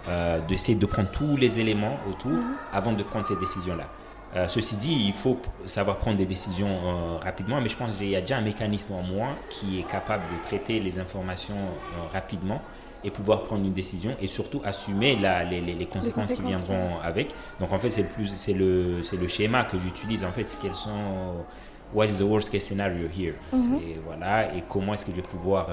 euh, 0.10 0.40
d'essayer 0.48 0.78
de 0.78 0.86
prendre 0.86 1.10
tous 1.12 1.36
les 1.36 1.60
éléments 1.60 1.98
autour 2.10 2.32
avant 2.72 2.94
de 2.94 3.04
prendre 3.04 3.26
ces 3.26 3.36
décisions-là. 3.36 3.88
Euh, 4.36 4.48
ceci 4.48 4.76
dit, 4.76 4.94
il 5.08 5.14
faut 5.14 5.40
savoir 5.66 5.98
prendre 5.98 6.18
des 6.18 6.26
décisions 6.26 6.68
euh, 6.70 7.18
rapidement, 7.24 7.62
mais 7.62 7.70
je 7.70 7.78
pense 7.78 7.96
qu'il 7.96 8.10
y 8.10 8.16
a 8.16 8.22
déjà 8.22 8.38
un 8.38 8.42
mécanisme 8.42 8.94
en 8.94 9.02
moi 9.02 9.30
qui 9.50 9.80
est 9.80 9.84
capable 9.88 10.24
de 10.36 10.44
traiter 10.44 10.80
les 10.80 11.00
informations 11.00 11.56
euh, 11.56 12.08
rapidement 12.12 12.62
et 13.04 13.10
pouvoir 13.12 13.44
prendre 13.44 13.64
une 13.66 13.74
décision 13.74 14.16
et 14.22 14.28
surtout 14.28 14.62
assumer 14.66 15.16
la- 15.16 15.44
les, 15.46 15.62
les- 15.62 15.76
les 15.76 15.86
conséquences 15.86 16.34
qui 16.34 16.42
conséquences, 16.42 16.48
viendront 16.68 17.00
avec. 17.04 17.30
Donc 17.60 17.72
en 17.72 17.80
fait, 17.80 17.90
c'est 17.90 18.02
le 18.02 18.10
plus, 18.10 18.28
c'est 18.28 18.54
le, 18.54 19.02
c'est 19.02 19.18
le 19.18 19.28
schéma 19.30 19.64
que 19.64 19.78
j'utilise. 19.80 20.24
En 20.26 20.32
fait, 20.32 20.44
c'est 20.44 20.60
quels 20.60 20.76
sont, 20.76 21.46
what 21.94 22.06
is 22.08 22.14
the 22.18 22.22
worst 22.24 22.50
case 22.52 22.64
scenario 22.64 23.08
here? 23.08 23.36
C'est- 23.52 24.00
Voilà, 24.06 24.54
et 24.54 24.64
comment 24.68 24.94
est-ce 24.94 25.06
que 25.06 25.12
je 25.12 25.18
vais 25.18 25.28
pouvoir. 25.28 25.68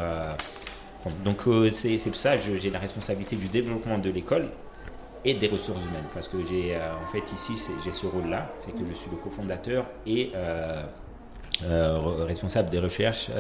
Donc 1.24 1.42
c'est 1.72 1.98
c'est 1.98 2.10
pour 2.10 2.18
ça 2.18 2.36
que 2.38 2.56
j'ai 2.56 2.70
la 2.70 2.78
responsabilité 2.78 3.36
du 3.36 3.48
développement 3.48 3.98
de 3.98 4.08
l'école 4.10 4.48
et 5.24 5.34
des 5.34 5.48
ressources 5.48 5.84
humaines 5.86 6.04
parce 6.12 6.28
que 6.28 6.44
j'ai 6.44 6.74
euh, 6.76 6.92
en 7.02 7.06
fait 7.10 7.32
ici 7.32 7.54
j'ai 7.84 7.92
ce 7.92 8.06
rôle 8.06 8.28
là 8.28 8.52
c'est 8.58 8.72
que 8.72 8.84
je 8.86 8.92
suis 8.92 9.10
le 9.10 9.16
cofondateur 9.16 9.86
et 10.06 10.30
euh, 10.34 10.82
euh, 11.62 11.98
re- 11.98 12.22
responsable 12.24 12.68
des 12.70 12.78
recherches 12.80 13.30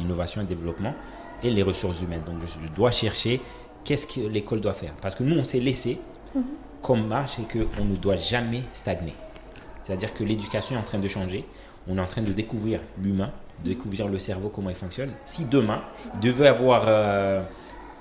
innovation 0.00 0.42
et 0.42 0.44
développement 0.44 0.94
et 1.42 1.50
les 1.50 1.62
ressources 1.62 2.00
humaines 2.02 2.22
donc 2.24 2.36
je, 2.40 2.46
je 2.46 2.72
dois 2.72 2.90
chercher 2.92 3.40
qu'est-ce 3.84 4.06
que 4.06 4.20
l'école 4.28 4.60
doit 4.60 4.74
faire. 4.74 4.92
Parce 5.02 5.16
que 5.16 5.24
nous, 5.24 5.36
on 5.36 5.42
s'est 5.42 5.58
laissé 5.58 5.98
comme 6.80 7.04
marche 7.08 7.32
et 7.40 7.42
qu'on 7.52 7.84
ne 7.84 7.96
doit 7.96 8.16
jamais 8.16 8.62
stagner. 8.72 9.12
C'est-à-dire 9.82 10.14
que 10.14 10.22
l'éducation 10.22 10.76
est 10.76 10.78
en 10.78 10.84
train 10.84 11.00
de 11.00 11.08
changer. 11.08 11.44
On 11.88 11.98
est 11.98 12.00
en 12.00 12.06
train 12.06 12.22
de 12.22 12.32
découvrir 12.32 12.78
l'humain, 13.02 13.32
de 13.64 13.70
découvrir 13.70 14.06
le 14.06 14.20
cerveau, 14.20 14.50
comment 14.50 14.70
il 14.70 14.76
fonctionne. 14.76 15.10
Si 15.24 15.46
demain, 15.46 15.82
il 16.14 16.20
devait 16.20 16.46
avoir 16.46 16.84
euh, 16.86 17.42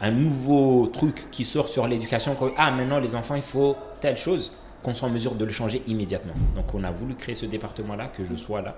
un 0.01 0.11
nouveau 0.11 0.87
truc 0.87 1.29
qui 1.31 1.45
sort 1.45 1.69
sur 1.69 1.87
l'éducation, 1.87 2.35
comme, 2.35 2.51
ah 2.57 2.71
maintenant 2.71 2.99
les 2.99 3.15
enfants, 3.15 3.35
il 3.35 3.41
faut 3.43 3.75
telle 3.99 4.17
chose, 4.17 4.51
qu'on 4.83 4.93
soit 4.93 5.07
en 5.07 5.11
mesure 5.11 5.35
de 5.35 5.45
le 5.45 5.51
changer 5.51 5.83
immédiatement. 5.87 6.33
Donc 6.55 6.73
on 6.73 6.83
a 6.83 6.91
voulu 6.91 7.15
créer 7.15 7.35
ce 7.35 7.45
département-là, 7.45 8.07
que 8.07 8.23
je 8.25 8.35
sois 8.35 8.61
là, 8.61 8.75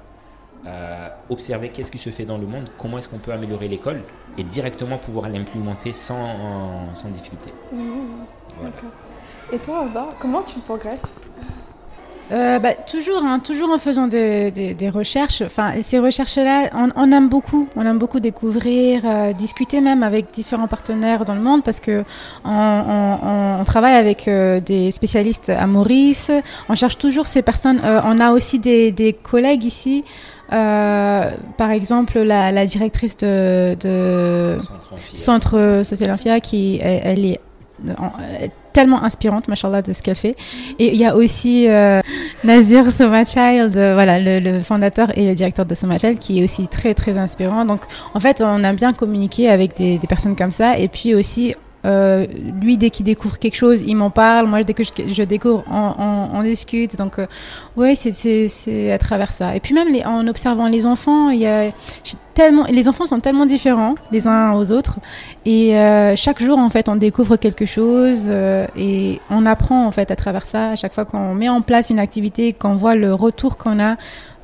euh, 0.65 1.09
observer 1.29 1.69
qu'est-ce 1.69 1.91
qui 1.91 1.97
se 1.97 2.09
fait 2.09 2.25
dans 2.25 2.37
le 2.37 2.45
monde, 2.45 2.69
comment 2.77 2.97
est-ce 2.97 3.07
qu'on 3.07 3.19
peut 3.19 3.31
améliorer 3.31 3.67
l'école 3.67 4.01
et 4.37 4.43
directement 4.43 4.97
pouvoir 4.97 5.29
l'implémenter 5.29 5.93
sans, 5.93 6.93
sans 6.93 7.09
difficulté. 7.09 7.53
Mmh. 7.71 8.63
D'accord. 8.63 8.89
Et 9.51 9.59
toi, 9.59 9.81
Ava, 9.81 10.09
comment 10.19 10.41
tu 10.41 10.59
progresses? 10.59 11.15
Euh, 12.33 12.57
bah, 12.59 12.73
toujours, 12.73 13.23
hein, 13.23 13.39
toujours 13.39 13.69
en 13.69 13.77
faisant 13.77 14.07
des, 14.07 14.49
des- 14.49 14.73
des 14.73 14.89
recherches. 14.89 15.41
Enfin, 15.43 15.73
ces 15.81 15.99
recherches-là, 15.99 16.69
on, 16.75 16.89
on 16.95 17.11
aime 17.11 17.29
beaucoup. 17.29 17.67
On 17.75 17.85
aime 17.85 17.99
beaucoup 17.99 18.19
découvrir, 18.19 19.01
euh, 19.05 19.33
discuter 19.33 19.81
même 19.81 20.01
avec 20.01 20.31
différents 20.33 20.67
partenaires 20.67 21.25
dans 21.25 21.35
le 21.35 21.41
monde 21.41 21.63
parce 21.63 21.79
que 21.79 22.03
on, 22.43 22.49
on- 22.51 23.19
on- 23.23 23.59
on 23.61 23.63
travaille 23.63 23.95
avec 23.95 24.27
euh, 24.27 24.59
des 24.59 24.89
spécialistes 24.91 25.49
à 25.49 25.67
Maurice. 25.67 26.31
On 26.69 26.75
cherche 26.75 26.97
toujours 26.97 27.27
ces 27.27 27.43
personnes. 27.43 27.79
On 27.83 28.19
a 28.19 28.31
aussi 28.31 28.57
des, 28.59 28.91
des 28.91 29.13
collègues 29.13 29.63
ici. 29.65 30.03
Euh, 30.51 31.29
par 31.57 31.71
exemple, 31.71 32.19
la, 32.19 32.51
la 32.51 32.65
directrice 32.65 33.15
de, 33.17 33.75
de 33.79 34.57
Centre 34.59 34.97
Centre 35.15 35.81
Social 35.83 36.11
Amphia 36.11 36.39
qui 36.39 36.79
elle 36.81 37.25
est 37.25 37.39
tellement 38.73 39.03
inspirante, 39.03 39.47
machallah, 39.47 39.81
de 39.81 39.93
ce 39.93 40.01
qu'elle 40.01 40.15
fait. 40.15 40.35
Et 40.79 40.93
il 40.93 40.97
y 40.97 41.05
a 41.05 41.15
aussi 41.15 41.67
euh, 41.69 42.01
Nazir 42.43 42.89
Somachild, 42.91 43.77
euh, 43.77 43.93
voilà, 43.93 44.19
le, 44.19 44.61
fondateur 44.61 45.15
et 45.17 45.27
le 45.27 45.35
directeur 45.35 45.65
de 45.65 45.75
Somachild, 45.75 46.19
qui 46.19 46.41
est 46.41 46.43
aussi 46.43 46.67
très 46.67 46.93
très 46.93 47.17
inspirant. 47.17 47.65
Donc, 47.65 47.81
en 48.13 48.19
fait, 48.19 48.41
on 48.41 48.63
a 48.63 48.73
bien 48.73 48.93
communiqué 48.93 49.49
avec 49.49 49.77
des 49.77 49.99
personnes 50.09 50.35
comme 50.35 50.51
ça. 50.51 50.77
Et 50.77 50.87
puis 50.87 51.13
aussi, 51.13 51.55
euh, 51.85 52.25
lui, 52.61 52.77
dès 52.77 52.89
qu'il 52.89 53.05
découvre 53.05 53.37
quelque 53.39 53.55
chose, 53.55 53.81
il 53.85 53.95
m'en 53.95 54.09
parle. 54.09 54.47
Moi, 54.47 54.63
dès 54.63 54.73
que 54.73 54.83
je, 54.83 55.23
découvre, 55.23 55.63
on, 55.69 55.93
on, 55.99 56.39
on 56.39 56.43
discute. 56.43 56.97
Donc, 56.97 57.19
euh, 57.19 57.25
c'est- 57.95 58.91
à 58.91 58.97
travers 58.97 59.31
ça. 59.31 59.55
Et 59.55 59.59
puis 59.59 59.73
même 59.73 59.91
les, 59.91 60.03
en 60.03 60.27
observant 60.27 60.67
les 60.67 60.85
enfants, 60.85 61.29
il 61.29 61.39
y 61.39 61.47
a 61.47 61.71
tellement, 62.33 62.65
les 62.69 62.87
enfants 62.87 63.05
sont 63.05 63.19
tellement 63.19 63.45
différents 63.45 63.95
les 64.11 64.27
uns 64.27 64.53
aux 64.53 64.71
autres. 64.71 64.99
Et 65.45 65.77
euh, 65.77 66.15
chaque 66.15 66.41
jour, 66.41 66.57
en 66.57 66.69
fait, 66.69 66.89
on 66.89 66.95
découvre 66.95 67.35
quelque 67.37 67.65
chose 67.65 68.25
euh, 68.27 68.65
et 68.77 69.19
on 69.29 69.45
apprend 69.45 69.85
en 69.85 69.91
fait 69.91 70.09
à 70.11 70.15
travers 70.15 70.45
ça. 70.45 70.71
À 70.71 70.75
chaque 70.75 70.93
fois 70.93 71.05
qu'on 71.05 71.33
met 71.33 71.49
en 71.49 71.61
place 71.61 71.89
une 71.89 71.99
activité, 71.99 72.53
qu'on 72.53 72.75
voit 72.75 72.95
le 72.95 73.13
retour 73.13 73.57
qu'on 73.57 73.79
a, 73.79 73.95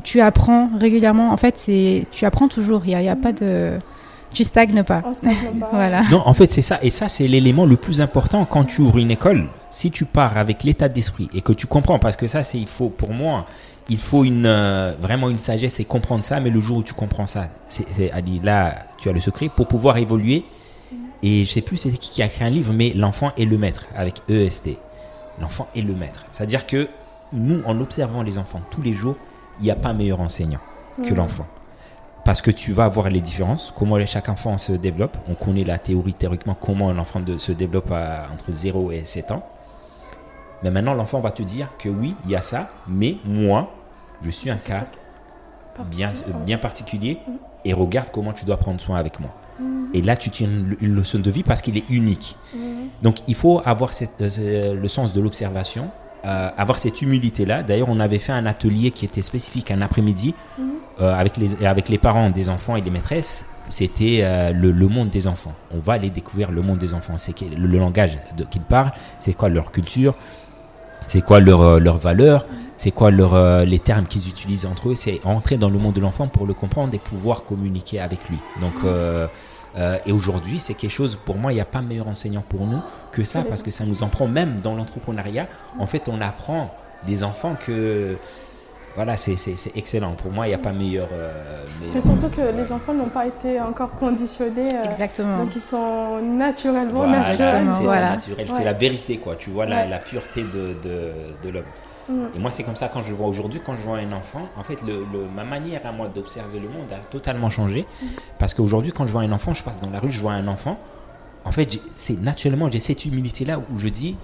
tu 0.03 0.21
apprends 0.21 0.69
régulièrement. 0.79 1.31
En 1.31 1.37
fait, 1.37 1.57
c'est 1.57 2.05
tu 2.11 2.25
apprends 2.25 2.47
toujours. 2.47 2.81
Il 2.85 2.91
y 2.91 2.95
a, 2.95 3.01
y 3.01 3.09
a 3.09 3.15
pas 3.15 3.31
de, 3.33 3.71
tu 4.33 4.43
stagnes 4.43 4.83
pas. 4.83 5.01
On 5.05 5.13
stagne 5.13 5.59
pas. 5.59 5.69
Voilà. 5.73 6.03
Non, 6.09 6.21
en 6.25 6.33
fait, 6.33 6.51
c'est 6.51 6.61
ça. 6.61 6.79
Et 6.81 6.89
ça, 6.91 7.07
c'est 7.09 7.27
l'élément 7.27 7.65
le 7.65 7.75
plus 7.77 8.01
important 8.01 8.45
quand 8.45 8.63
tu 8.63 8.81
ouvres 8.81 8.97
une 8.99 9.11
école. 9.11 9.47
Si 9.71 9.91
tu 9.91 10.05
pars 10.05 10.37
avec 10.37 10.63
l'état 10.63 10.89
d'esprit 10.89 11.29
et 11.33 11.41
que 11.41 11.53
tu 11.53 11.67
comprends, 11.67 11.99
parce 11.99 12.15
que 12.15 12.27
ça, 12.27 12.43
c'est 12.43 12.57
il 12.59 12.67
faut 12.67 12.89
pour 12.89 13.11
moi, 13.13 13.45
il 13.89 13.97
faut 13.97 14.23
une 14.23 14.45
euh, 14.45 14.93
vraiment 15.01 15.29
une 15.29 15.37
sagesse 15.37 15.79
et 15.79 15.85
comprendre 15.85 16.23
ça. 16.23 16.39
Mais 16.39 16.49
le 16.49 16.59
jour 16.61 16.77
où 16.77 16.83
tu 16.83 16.93
comprends 16.93 17.25
ça, 17.25 17.47
c'est 17.67 17.85
c'est- 17.91 18.11
Ali, 18.11 18.39
là, 18.43 18.75
tu 18.97 19.09
as 19.09 19.11
le 19.13 19.19
secret 19.19 19.49
pour 19.55 19.67
pouvoir 19.67 19.97
évoluer. 19.97 20.45
Et 21.21 21.43
je 21.45 21.51
sais 21.51 21.61
plus 21.61 21.75
c'est 21.77 21.89
qui 21.91 22.09
qui 22.11 22.21
a 22.23 22.27
écrit 22.27 22.45
un 22.45 22.49
livre, 22.49 22.71
mais 22.73 22.93
l'enfant 22.95 23.31
est 23.37 23.45
le 23.45 23.57
maître 23.57 23.85
avec 23.95 24.21
EST. 24.29 24.77
L'enfant 25.41 25.67
est 25.75 25.81
le 25.81 25.93
maître. 25.93 26.25
C'est-à-dire 26.31 26.65
que 26.65 26.87
nous, 27.33 27.61
en 27.65 27.79
observant 27.81 28.23
les 28.23 28.37
enfants 28.37 28.61
tous 28.71 28.81
les 28.81 28.93
jours, 28.93 29.15
il 29.59 29.65
n'y 29.65 29.71
a 29.71 29.75
pas 29.75 29.93
meilleur 29.93 30.21
enseignant 30.21 30.59
que 31.07 31.13
l'enfant. 31.13 31.45
Parce 32.29 32.43
que 32.43 32.51
tu 32.51 32.73
vas 32.73 32.87
voir 32.87 33.09
les 33.09 33.21
différences, 33.21 33.73
comment 33.75 33.97
chaque 34.05 34.29
enfant 34.29 34.59
se 34.59 34.71
développe. 34.73 35.17
On 35.27 35.33
connaît 35.33 35.63
la 35.63 35.79
théorie 35.79 36.13
théoriquement 36.13 36.53
comment 36.53 36.91
un 36.91 36.99
enfant 36.99 37.19
de- 37.19 37.39
se 37.39 37.51
développe 37.51 37.91
à- 37.91 38.27
entre 38.31 38.51
0 38.51 38.91
et 38.91 39.03
7 39.03 39.31
ans. 39.31 39.43
Mais 40.61 40.69
maintenant, 40.69 40.93
l'enfant 40.93 41.21
va 41.21 41.31
te 41.31 41.41
dire 41.41 41.69
que 41.79 41.89
oui, 41.89 42.15
il 42.25 42.29
y 42.29 42.35
a 42.35 42.43
ça, 42.43 42.69
mais 42.87 43.17
moi, 43.25 43.71
je 44.21 44.29
suis 44.29 44.51
un 44.51 44.57
cas 44.57 44.85
bien, 45.89 46.11
bien 46.45 46.59
particulier 46.59 47.17
et 47.65 47.73
regarde 47.73 48.09
comment 48.13 48.31
tu 48.33 48.45
dois 48.45 48.57
prendre 48.57 48.79
soin 48.79 48.99
avec 48.99 49.19
moi. 49.19 49.31
Et 49.95 50.03
là, 50.03 50.15
tu 50.15 50.29
tiens 50.29 50.49
une, 50.81 50.93
leçon 50.93 51.17
de 51.17 51.31
vie 51.31 51.41
parce 51.41 51.63
qu'il 51.63 51.77
est 51.77 51.89
unique. 51.89 52.37
Donc, 53.01 53.21
il 53.27 53.33
faut 53.33 53.59
avoir 53.65 53.91
cette, 53.91 54.21
euh, 54.21 54.75
le 54.75 54.87
sens 54.87 55.13
de 55.13 55.19
l'observation, 55.19 55.89
euh, 56.25 56.49
avoir 56.57 56.79
cette 56.79 57.01
humilité-là. 57.01 57.63
D'ailleurs, 57.63 57.89
on 57.89 57.99
avait 57.99 58.19
fait 58.19 58.31
un 58.33 58.45
atelier 58.45 58.91
qui 58.91 59.05
était 59.05 59.21
spécifique 59.21 59.71
un 59.71 59.81
après-midi 59.81 60.35
euh, 61.01 61.13
avec, 61.13 61.37
les, 61.37 61.65
avec 61.65 61.89
les 61.89 61.97
parents 61.97 62.29
des 62.29 62.49
enfants 62.49 62.75
et 62.75 62.81
les 62.81 62.91
maîtresses. 62.91 63.45
C'était 63.69 64.19
euh, 64.23 64.51
le, 64.51 64.71
le 64.71 64.87
monde 64.87 65.09
des 65.09 65.27
enfants. 65.27 65.53
On 65.71 65.79
va 65.79 65.93
aller 65.93 66.09
découvrir 66.09 66.51
le 66.51 66.61
monde 66.61 66.79
des 66.79 66.93
enfants. 66.93 67.17
C'est 67.17 67.39
le, 67.41 67.67
le 67.67 67.77
langage 67.77 68.13
qu'ils 68.49 68.61
parlent, 68.61 68.91
c'est 69.19 69.33
quoi 69.33 69.49
leur 69.49 69.71
culture, 69.71 70.15
c'est 71.07 71.21
quoi 71.21 71.39
leur, 71.39 71.79
leurs 71.79 71.97
valeurs, 71.97 72.45
c'est 72.77 72.91
quoi 72.91 73.11
leur, 73.11 73.65
les 73.65 73.79
termes 73.79 74.05
qu'ils 74.05 74.27
utilisent 74.27 74.65
entre 74.65 74.89
eux. 74.89 74.95
C'est 74.95 75.21
entrer 75.25 75.57
dans 75.57 75.69
le 75.69 75.77
monde 75.77 75.93
de 75.93 76.01
l'enfant 76.01 76.27
pour 76.27 76.47
le 76.47 76.53
comprendre 76.53 76.93
et 76.93 76.99
pouvoir 76.99 77.43
communiquer 77.43 77.99
avec 77.99 78.27
lui. 78.29 78.39
Donc, 78.59 78.73
euh, 78.83 79.27
euh, 79.77 79.97
et 80.05 80.11
aujourd'hui, 80.11 80.59
c'est 80.59 80.73
quelque 80.73 80.91
chose, 80.91 81.15
pour 81.25 81.35
moi, 81.37 81.51
il 81.51 81.55
n'y 81.55 81.61
a 81.61 81.65
pas 81.65 81.81
meilleur 81.81 82.07
enseignant 82.07 82.43
pour 82.47 82.65
nous 82.65 82.81
que 83.11 83.23
ça, 83.23 83.43
parce 83.47 83.61
que 83.63 83.71
ça 83.71 83.85
nous 83.85 84.03
en 84.03 84.07
prend 84.07 84.27
même 84.27 84.59
dans 84.61 84.75
l'entrepreneuriat. 84.75 85.47
En 85.79 85.85
fait, 85.87 86.09
on 86.09 86.19
apprend 86.21 86.73
des 87.05 87.23
enfants 87.23 87.55
que, 87.65 88.17
voilà, 88.95 89.15
c'est 89.15 89.35
c'est- 89.35 89.55
c'est 89.55 89.77
excellent. 89.77 90.13
Pour 90.13 90.31
moi, 90.31 90.47
il 90.47 90.49
n'y 90.49 90.55
a 90.55 90.57
pas 90.57 90.71
meilleur. 90.71 91.07
euh, 91.13 91.63
C'est 91.65 91.85
meilleur- 91.85 92.01
surtout 92.03 92.35
que 92.35 92.41
les 92.41 92.71
enfants 92.71 92.93
n'ont 92.93 93.09
pas 93.09 93.27
été 93.27 93.61
encore 93.61 93.91
conditionnés. 93.91 94.67
euh, 94.73 94.83
Exactement. 94.89 95.37
Donc 95.37 95.55
ils 95.55 95.61
sont 95.61 96.19
naturellement 96.21 96.91
Voilà, 97.05 97.19
naturels. 97.29 97.67
C'est 97.71 97.83
voilà. 97.83 98.01
ça, 98.07 98.09
naturel, 98.15 98.47
Ouais. 98.49 98.53
c'est 98.57 98.63
la 98.65 98.73
vérité, 98.73 99.17
quoi. 99.17 99.35
Tu 99.35 99.51
vois 99.51 99.65
la, 99.67 99.85
la 99.85 99.99
pureté 99.99 100.43
de, 100.43 100.73
de, 100.83 101.13
de 101.43 101.49
l'homme. 101.53 101.63
Mm. 102.09 102.35
Et 102.35 102.39
moi, 102.39 102.51
c'est 102.51 102.63
comme 102.63 102.75
ça 102.75 102.87
quand 102.87 103.01
je 103.03 103.13
vois 103.13 103.27
aujourd'hui, 103.27 103.61
quand 103.63 103.75
je 103.75 103.81
vois 103.81 103.97
un 103.97 104.11
enfant, 104.11 104.47
en 104.57 104.63
fait, 104.63 104.81
le, 104.81 105.05
le- 105.13 105.27
ma 105.33 105.43
manière 105.43 105.85
à 105.85 105.91
moi 105.91 106.07
d'observer 106.07 106.59
le 106.59 106.67
monde 106.67 106.91
a 106.91 106.97
totalement 106.97 107.49
changé. 107.49 107.85
Parce 108.39 108.53
qu'aujourd'hui, 108.53 108.91
quand 108.91 109.05
je 109.05 109.11
vois 109.11 109.21
un 109.21 109.31
enfant, 109.31 109.53
je 109.53 109.63
passe 109.63 109.79
dans 109.79 109.89
la 109.91 109.99
rue, 109.99 110.11
je 110.11 110.19
vois 110.19 110.33
un 110.33 110.47
enfant. 110.47 110.79
En 111.45 111.51
fait, 111.51 111.79
c'est 111.95 112.19
naturellement, 112.19 112.69
j'ai 112.71 112.79
cette 112.79 113.05
humilité-là 113.05 113.59
où 113.71 113.77
je 113.79 113.87
dis, 113.89 114.17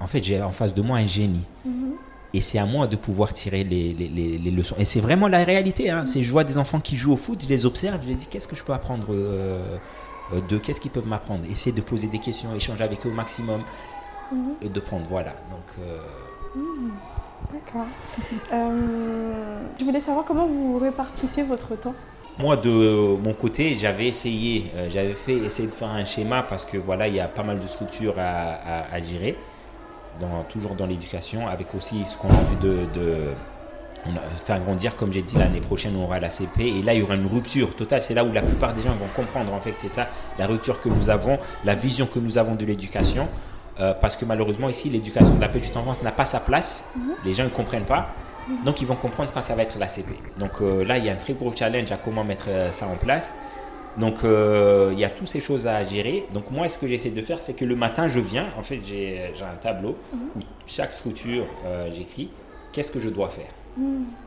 en 0.00 0.06
fait, 0.06 0.22
j'ai 0.22 0.40
en 0.42 0.52
face 0.52 0.72
de 0.74 0.82
moi 0.82 0.98
un 0.98 1.06
génie. 1.06 1.44
Mhm. 1.64 1.92
Et 2.34 2.40
c'est 2.40 2.58
à 2.58 2.64
moi 2.64 2.86
de 2.86 2.96
pouvoir 2.96 3.32
tirer 3.34 3.62
les, 3.62 3.92
les- 3.92 4.08
les- 4.08 4.38
les 4.38 4.50
leçons. 4.50 4.74
Et 4.78 4.84
c'est 4.86 5.00
vraiment 5.00 5.28
la 5.28 5.44
réalité. 5.44 5.90
Hein. 5.90 6.06
C'est 6.06 6.22
je 6.22 6.30
vois 6.30 6.44
des 6.44 6.56
enfants 6.56 6.80
qui 6.80 6.96
jouent 6.96 7.12
au 7.12 7.16
foot, 7.18 7.42
je 7.42 7.48
les 7.48 7.66
observe, 7.66 8.00
je 8.02 8.08
les 8.08 8.14
dis 8.14 8.26
qu'est-ce 8.26 8.48
que 8.48 8.56
je 8.56 8.62
peux 8.64 8.72
apprendre 8.72 9.08
euh, 9.10 9.76
euh, 10.32 10.40
d'eux, 10.48 10.58
qu'est-ce 10.58 10.80
qu'ils 10.80 10.90
peuvent 10.90 11.06
m'apprendre? 11.06 11.44
Essayer 11.50 11.72
de 11.72 11.82
poser 11.82 12.06
des 12.06 12.18
questions, 12.20 12.54
échanger 12.54 12.82
avec 12.84 13.04
eux 13.04 13.10
au 13.10 13.14
maximum 13.14 13.60
et 14.62 14.70
de 14.70 14.80
prendre. 14.80 15.04
Voilà. 15.10 15.32
Donc, 15.50 15.76
euh, 15.80 15.98
D'accord. 17.52 17.86
Euh, 18.52 19.60
je 19.78 19.84
voulais 19.84 20.00
savoir 20.00 20.26
comment 20.26 20.46
vous 20.46 20.78
répartissez 20.78 21.42
votre 21.42 21.74
temps. 21.74 21.94
Moi, 22.38 22.56
de 22.56 23.16
mon 23.22 23.34
côté, 23.34 23.76
j'avais 23.78 24.08
essayé, 24.08 24.70
euh, 24.74 24.88
j'avais 24.90 25.12
fait 25.12 25.36
essayer 25.36 25.68
de 25.68 25.72
faire 25.74 25.88
un 25.88 26.04
schéma 26.04 26.42
parce 26.42 26.64
que 26.64 26.78
voilà, 26.78 27.06
il 27.08 27.14
y 27.14 27.20
a 27.20 27.28
pas 27.28 27.42
mal 27.42 27.58
de 27.58 27.66
structures 27.66 28.14
à, 28.18 29.00
gérer, 29.00 29.36
toujours 30.48 30.74
dans 30.74 30.86
l'éducation, 30.86 31.46
avec 31.46 31.74
aussi 31.74 32.04
ce 32.06 32.16
qu'on 32.16 32.28
a 32.28 32.34
envie 32.34 32.56
de, 32.56 32.86
faire 34.44 34.60
grandir. 34.60 34.96
Comme 34.96 35.12
j'ai 35.12 35.22
dit, 35.22 35.36
l'année 35.36 35.60
prochaine, 35.60 35.94
on 35.96 36.04
aura 36.04 36.20
la 36.20 36.30
CP 36.30 36.66
et 36.66 36.82
là, 36.82 36.94
il 36.94 37.00
y 37.00 37.02
aura 37.02 37.16
une 37.16 37.26
rupture 37.26 37.76
totale. 37.76 38.00
C'est 38.00 38.14
là 38.14 38.24
où 38.24 38.32
la 38.32 38.42
plupart 38.42 38.72
des 38.72 38.80
gens 38.80 38.94
vont 38.94 39.08
comprendre. 39.14 39.52
En 39.52 39.60
fait, 39.60 39.74
c'est 39.76 39.92
ça, 39.92 40.08
la 40.38 40.46
rupture 40.46 40.80
que 40.80 40.88
nous 40.88 41.10
avons, 41.10 41.38
la 41.64 41.74
vision 41.74 42.06
que 42.06 42.18
nous 42.18 42.38
avons 42.38 42.54
de 42.54 42.64
l'éducation. 42.64 43.28
Euh, 43.80 43.94
parce 43.94 44.16
que 44.16 44.24
malheureusement, 44.24 44.68
ici, 44.68 44.90
l'éducation 44.90 45.34
de 45.34 45.40
la 45.40 45.48
petite 45.48 45.76
enfance 45.76 46.02
n'a 46.02 46.12
pas 46.12 46.26
sa 46.26 46.40
place. 46.40 46.90
Les 47.24 47.34
gens 47.34 47.44
ne 47.44 47.48
comprennent 47.48 47.86
pas. 47.86 48.10
Donc, 48.64 48.80
ils 48.80 48.86
vont 48.86 48.96
comprendre 48.96 49.32
quand 49.32 49.42
ça 49.42 49.54
va 49.54 49.62
être 49.62 49.78
la 49.78 49.88
CP. 49.88 50.14
Donc 50.38 50.60
euh, 50.60 50.84
là, 50.84 50.98
il 50.98 51.04
y 51.04 51.10
a 51.10 51.12
un 51.12 51.16
très 51.16 51.34
gros 51.34 51.52
challenge 51.54 51.90
à 51.92 51.96
comment 51.96 52.24
mettre 52.24 52.46
euh, 52.48 52.70
ça 52.70 52.86
en 52.86 52.96
place. 52.96 53.32
Donc, 53.98 54.24
euh, 54.24 54.90
il 54.92 54.98
y 54.98 55.04
a 55.04 55.10
toutes 55.10 55.28
ces 55.28 55.40
choses 55.40 55.66
à 55.66 55.84
gérer. 55.84 56.26
Donc, 56.32 56.50
moi, 56.50 56.68
ce 56.68 56.78
que 56.78 56.88
j'essaie 56.88 57.10
de 57.10 57.20
faire, 57.20 57.42
c'est 57.42 57.54
que 57.54 57.64
le 57.64 57.76
matin, 57.76 58.08
je 58.08 58.20
viens. 58.20 58.48
En 58.58 58.62
fait, 58.62 58.80
j'ai 58.84 59.30
un 59.42 59.56
tableau 59.56 59.96
où 60.14 60.40
chaque 60.66 60.94
structure, 60.94 61.44
j'écris 61.94 62.30
qu'est-ce 62.72 62.90
que 62.90 63.00
je 63.00 63.10
dois 63.10 63.28
faire. 63.28 63.50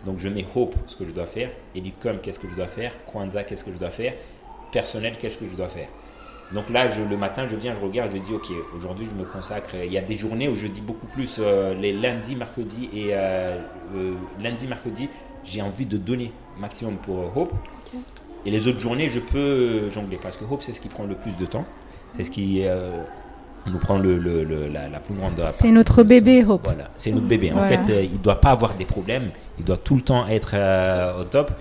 Donc, 0.05 0.19
je 0.19 0.29
mets 0.29 0.45
Hope, 0.55 0.75
ce 0.85 0.95
que 0.95 1.03
je 1.03 1.09
dois 1.09 1.25
faire. 1.25 1.49
Editcom, 1.73 2.19
qu'est-ce 2.21 2.37
que 2.37 2.47
je 2.47 2.53
dois 2.53 2.67
faire. 2.67 2.93
Kwanzaa, 3.05 3.43
qu'est-ce 3.43 3.63
que 3.63 3.73
je 3.73 3.79
dois 3.79 3.89
faire. 3.89 4.13
Personnel, 4.71 5.15
qu'est-ce 5.17 5.39
que 5.39 5.45
je 5.49 5.55
dois 5.55 5.69
faire. 5.69 5.87
Donc 6.53 6.69
là, 6.69 6.89
je- 6.91 7.01
le 7.01 7.17
matin, 7.17 7.47
je 7.47 7.55
viens, 7.55 7.73
je 7.73 7.79
regarde, 7.79 8.11
je 8.13 8.17
dis, 8.19 8.33
OK, 8.33 8.47
aujourd'hui, 8.75 9.07
je 9.09 9.15
me 9.19 9.25
consacre. 9.27 9.71
Il 9.83 9.91
y 9.91 9.97
a 9.97 10.01
des 10.01 10.17
journées 10.17 10.47
où 10.47 10.55
je 10.55 10.67
dis 10.67 10.81
beaucoup 10.81 11.07
plus 11.07 11.37
euh, 11.39 11.73
les 11.73 11.91
lundis, 11.91 12.35
mercredis 12.35 12.89
et 12.93 13.07
euh, 13.11 13.57
euh, 13.95 14.13
lundi, 14.41 14.67
mercredi, 14.67 15.09
j'ai 15.43 15.61
envie 15.61 15.85
de 15.85 15.97
donner 15.97 16.31
maximum 16.59 16.95
pour 16.97 17.35
Hope. 17.35 17.53
Et 18.45 18.51
les 18.51 18.67
autres 18.67 18.79
journées, 18.79 19.09
je 19.09 19.19
peux 19.19 19.37
euh, 19.39 19.91
jongler 19.91 20.19
parce 20.21 20.37
que 20.37 20.45
Hope, 20.49 20.61
c'est 20.61 20.73
ce 20.73 20.79
qui 20.79 20.87
prend 20.87 21.05
le 21.05 21.15
plus 21.15 21.35
de 21.37 21.45
temps. 21.47 21.65
C'est 22.13 22.23
ce 22.23 22.31
qui. 22.31 22.61
euh, 22.65 22.91
nous 23.67 23.79
prend 23.79 23.97
le, 23.97 24.19
le- 24.19 24.43
le- 24.43 24.67
la, 24.67 24.87
la 24.87 24.99
plus 24.99 25.15
grande. 25.15 25.43
C'est 25.51 25.71
notre 25.71 26.03
bébé. 26.03 26.45
Hope. 26.47 26.61
Voilà, 26.65 26.91
c'est 26.97 27.09
notre 27.11 27.25
bébé. 27.25 27.51
En 27.51 27.55
Voilà. 27.55 27.83
fait, 27.83 28.05
il 28.05 28.11
ne 28.13 28.17
doit 28.17 28.39
pas 28.39 28.51
avoir 28.51 28.75
des 28.75 28.85
problèmes. 28.85 29.31
Il 29.57 29.65
doit 29.65 29.77
tout 29.77 29.95
le 29.95 30.01
temps 30.01 30.27
être 30.27 30.53
au 31.19 31.23
top. 31.23 31.51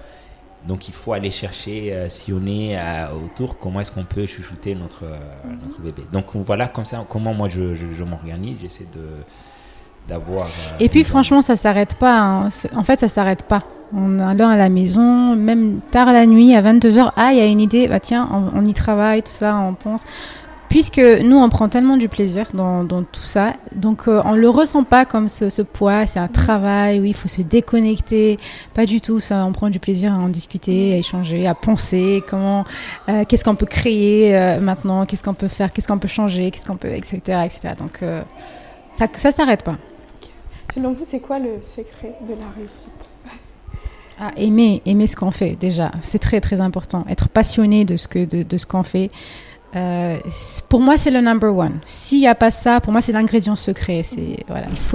Donc, 0.67 0.89
il 0.89 0.95
faut 0.95 1.13
aller 1.13 1.31
chercher, 1.31 1.93
euh, 1.93 2.09
sillonner 2.09 2.79
euh, 2.79 3.07
autour 3.25 3.59
comment 3.59 3.81
est-ce 3.81 3.93
qu'on 3.93 4.05
peut 4.05 4.25
chouchouter 4.27 4.75
notre, 4.75 5.05
euh, 5.05 5.19
notre 5.63 5.81
bébé. 5.81 6.03
Donc, 6.13 6.27
voilà 6.35 6.69
comme 6.69 6.85
ça, 6.87 7.05
comment 7.09 7.35
moi 7.35 7.49
je, 7.49 7.75
je, 7.75 7.87
je 7.93 8.05
m'organise. 8.05 8.59
J'essaie 8.63 8.87
de 8.93 9.01
d'avoir. 10.09 10.43
euh, 10.43 10.77
Et 10.81 10.89
puis 10.91 11.03
franchement, 11.03 11.41
ça 11.43 11.57
s'arrête 11.57 11.95
pas. 11.97 12.19
hein. 12.19 12.49
En 12.77 12.85
fait, 12.85 13.01
ça 13.01 13.09
s'arrête 13.09 13.43
pas. 13.45 13.61
On 13.95 14.19
a 14.19 14.35
l'heure 14.35 14.51
à 14.51 14.57
la 14.57 14.69
maison, 14.69 15.35
même 15.37 15.81
tard 15.91 16.13
la 16.13 16.27
nuit, 16.27 16.55
à 16.55 16.61
22h, 16.63 17.13
ah, 17.17 17.33
il 17.33 17.39
y 17.39 17.41
a 17.41 17.47
une 17.47 17.61
idée, 17.61 17.87
bah 17.89 18.01
tiens, 18.01 18.29
on, 18.33 18.59
on 18.59 18.65
y 18.65 18.75
travaille, 18.75 19.23
tout 19.23 19.31
ça, 19.33 19.57
on 19.57 19.75
pense. 19.75 20.03
Puisque 20.75 20.99
nous, 20.99 21.37
on 21.37 21.49
prend 21.51 21.69
tellement 21.69 21.97
du 21.97 22.09
plaisir 22.09 22.49
dans, 22.53 22.83
dans 22.83 23.05
tout 23.05 23.23
ça, 23.23 23.53
donc 23.77 24.09
euh, 24.09 24.21
on 24.25 24.35
le 24.35 24.49
ressent 24.49 24.83
pas 24.83 25.05
comme 25.05 25.29
ce, 25.29 25.49
ce 25.49 25.63
poids, 25.63 26.05
c'est 26.05 26.19
un 26.19 26.27
travail, 26.27 26.99
oui, 26.99 27.11
il 27.11 27.15
faut 27.15 27.29
se 27.29 27.43
déconnecter, 27.43 28.39
pas 28.75 28.85
du 28.85 29.01
tout, 29.01 29.21
ça, 29.21 29.47
on 29.47 29.53
prend 29.53 29.71
du 29.71 29.79
plaisir 29.79 30.13
à 30.13 30.17
en 30.17 30.29
discuter, 30.29 30.95
à 30.95 30.97
échanger, 30.97 31.47
à 31.47 31.55
penser, 31.55 32.25
comment, 32.29 32.65
euh, 33.09 33.25
qu'est-ce 33.25 33.45
qu'on 33.45 33.55
peut 33.55 33.67
créer 33.67 34.37
euh, 34.37 34.59
maintenant, 34.59 35.07
qu'est-ce 35.07 35.23
qu'on 35.23 35.33
peut 35.33 35.47
faire, 35.47 35.73
qu'est-ce 35.73 35.87
qu'on 35.87 36.01
peut 36.01 36.09
changer, 36.09 36.51
qu'est-ce 36.51 36.67
qu'on 36.67 36.77
peut, 36.77 36.91
etc., 36.91 37.21
etc. 37.45 37.75
Donc 37.79 38.01
ça, 38.91 39.07
ça 39.13 39.31
s'arrête 39.31 39.63
pas. 39.63 39.77
Selon 40.75 40.93
vous, 40.93 41.05
c'est 41.09 41.21
quoi 41.21 41.39
le 41.39 41.63
secret 41.63 42.17
de 42.29 42.33
la 42.35 42.51
réussite? 42.57 42.91
Ah, 44.19 44.33
aimer, 44.37 44.83
aimer 44.87 45.07
ce 45.07 45.15
qu'on 45.15 45.31
fait 45.31 45.57
déjà, 45.59 45.93
c'est 46.03 46.19
très 46.19 46.41
très 46.41 46.61
important. 46.61 47.05
Être 47.09 47.29
passionné 47.29 47.85
de 47.85 47.97
ce 47.97 48.09
que 48.09 48.25
de, 48.25 48.43
de 48.43 48.59
ce 48.59 48.67
qu'on 48.67 48.83
fait. 48.83 49.11
Euh, 49.77 50.19
pour 50.69 50.81
moi, 50.81 50.97
c'est 50.97 51.11
le 51.11 51.21
number 51.21 51.55
one. 51.57 51.81
S'il 51.85 52.21
n'y 52.21 52.29
a 52.29 52.35
pas 52.35 52.51
ça, 52.51 52.81
pour 52.81 52.93
moi, 52.93 53.01
c'est 53.01 53.13
l'ingrédient 53.13 53.57
secret. 53.57 54.03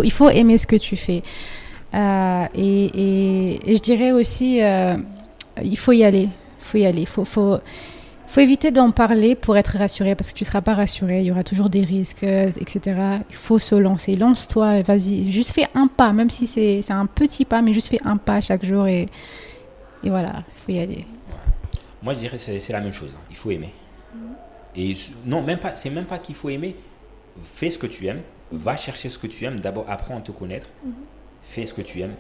Il 0.04 0.12
faut 0.12 0.30
aimer 0.30 0.58
ce 0.58 0.68
que 0.68 0.76
tu 0.76 0.96
fais. 0.96 1.22
Euh, 1.94 2.46
et, 2.56 3.60
je 3.68 3.80
dirais 3.80 4.12
aussi, 4.12 4.62
euh, 4.62 4.96
il 5.62 5.78
faut 5.78 5.92
y 5.92 6.04
aller. 6.04 6.30
Il 6.60 6.66
faut 6.66 6.78
y 6.78 6.86
aller. 6.86 7.06
Faut 7.06 7.26
faut 7.26 8.42
éviter 8.42 8.70
d'en 8.70 8.92
parler 8.92 9.34
pour 9.34 9.58
être 9.58 9.76
rassuré 9.80 10.14
parce 10.14 10.30
que 10.32 10.36
tu 10.36 10.46
seras 10.46 10.62
pas 10.62 10.76
rassuré. 10.76 11.22
Il 11.22 11.26
y 11.26 11.32
aura 11.32 11.44
toujours 11.44 11.68
des 11.68 11.84
risques, 11.84 12.24
etc. 12.24 12.96
Il 13.30 13.36
faut 13.36 13.58
se 13.58 13.74
lancer. 13.74 14.16
Lance-toi. 14.16 14.78
et 14.78 14.84
Vas-y. 14.84 15.32
Juste 15.32 15.52
fais 15.52 15.66
un 15.74 15.88
pas, 15.88 16.14
même 16.14 16.30
si 16.30 16.46
c'est 16.46 16.92
un 16.92 17.08
petit 17.08 17.44
pas, 17.44 17.64
mais 17.64 17.74
juste 17.74 17.88
fais 17.90 18.02
un 18.06 18.18
pas 18.18 18.40
chaque 18.40 18.64
jour 18.64 18.86
et 18.86 19.08
et 20.04 20.10
voilà. 20.10 20.44
Il 20.56 20.62
faut 20.62 20.72
y 20.72 20.80
aller. 20.80 21.06
Moi, 22.02 22.14
je 22.14 22.20
dirais 22.20 22.38
que 22.38 22.60
c'est 22.60 22.74
la 22.74 22.80
même 22.80 22.94
chose. 22.94 23.16
Il 23.30 23.36
faut 23.36 23.52
aimer. 23.52 23.74
Et 24.76 24.94
non, 25.26 25.42
même 25.42 25.60
pas. 25.60 25.76
C'est 25.76 25.90
même 25.90 26.06
pas 26.06 26.20
qu'il 26.20 26.36
faut 26.36 26.50
aimer. 26.50 26.76
Fais 27.42 27.70
ce 27.72 27.80
que 27.80 27.88
tu 27.88 28.06
aimes. 28.08 28.22
Va 28.52 28.78
chercher 28.78 29.10
ce 29.10 29.18
que 29.20 29.28
tu 29.28 29.46
aimes. 29.46 29.60
D'abord, 29.60 29.86
apprends 29.88 30.18
à 30.18 30.22
te 30.22 30.32
connaître. 30.32 30.68
Fais 31.44 31.66
ce 31.66 31.74
que 31.74 31.82
tu 31.82 32.02
aimes. 32.02 32.16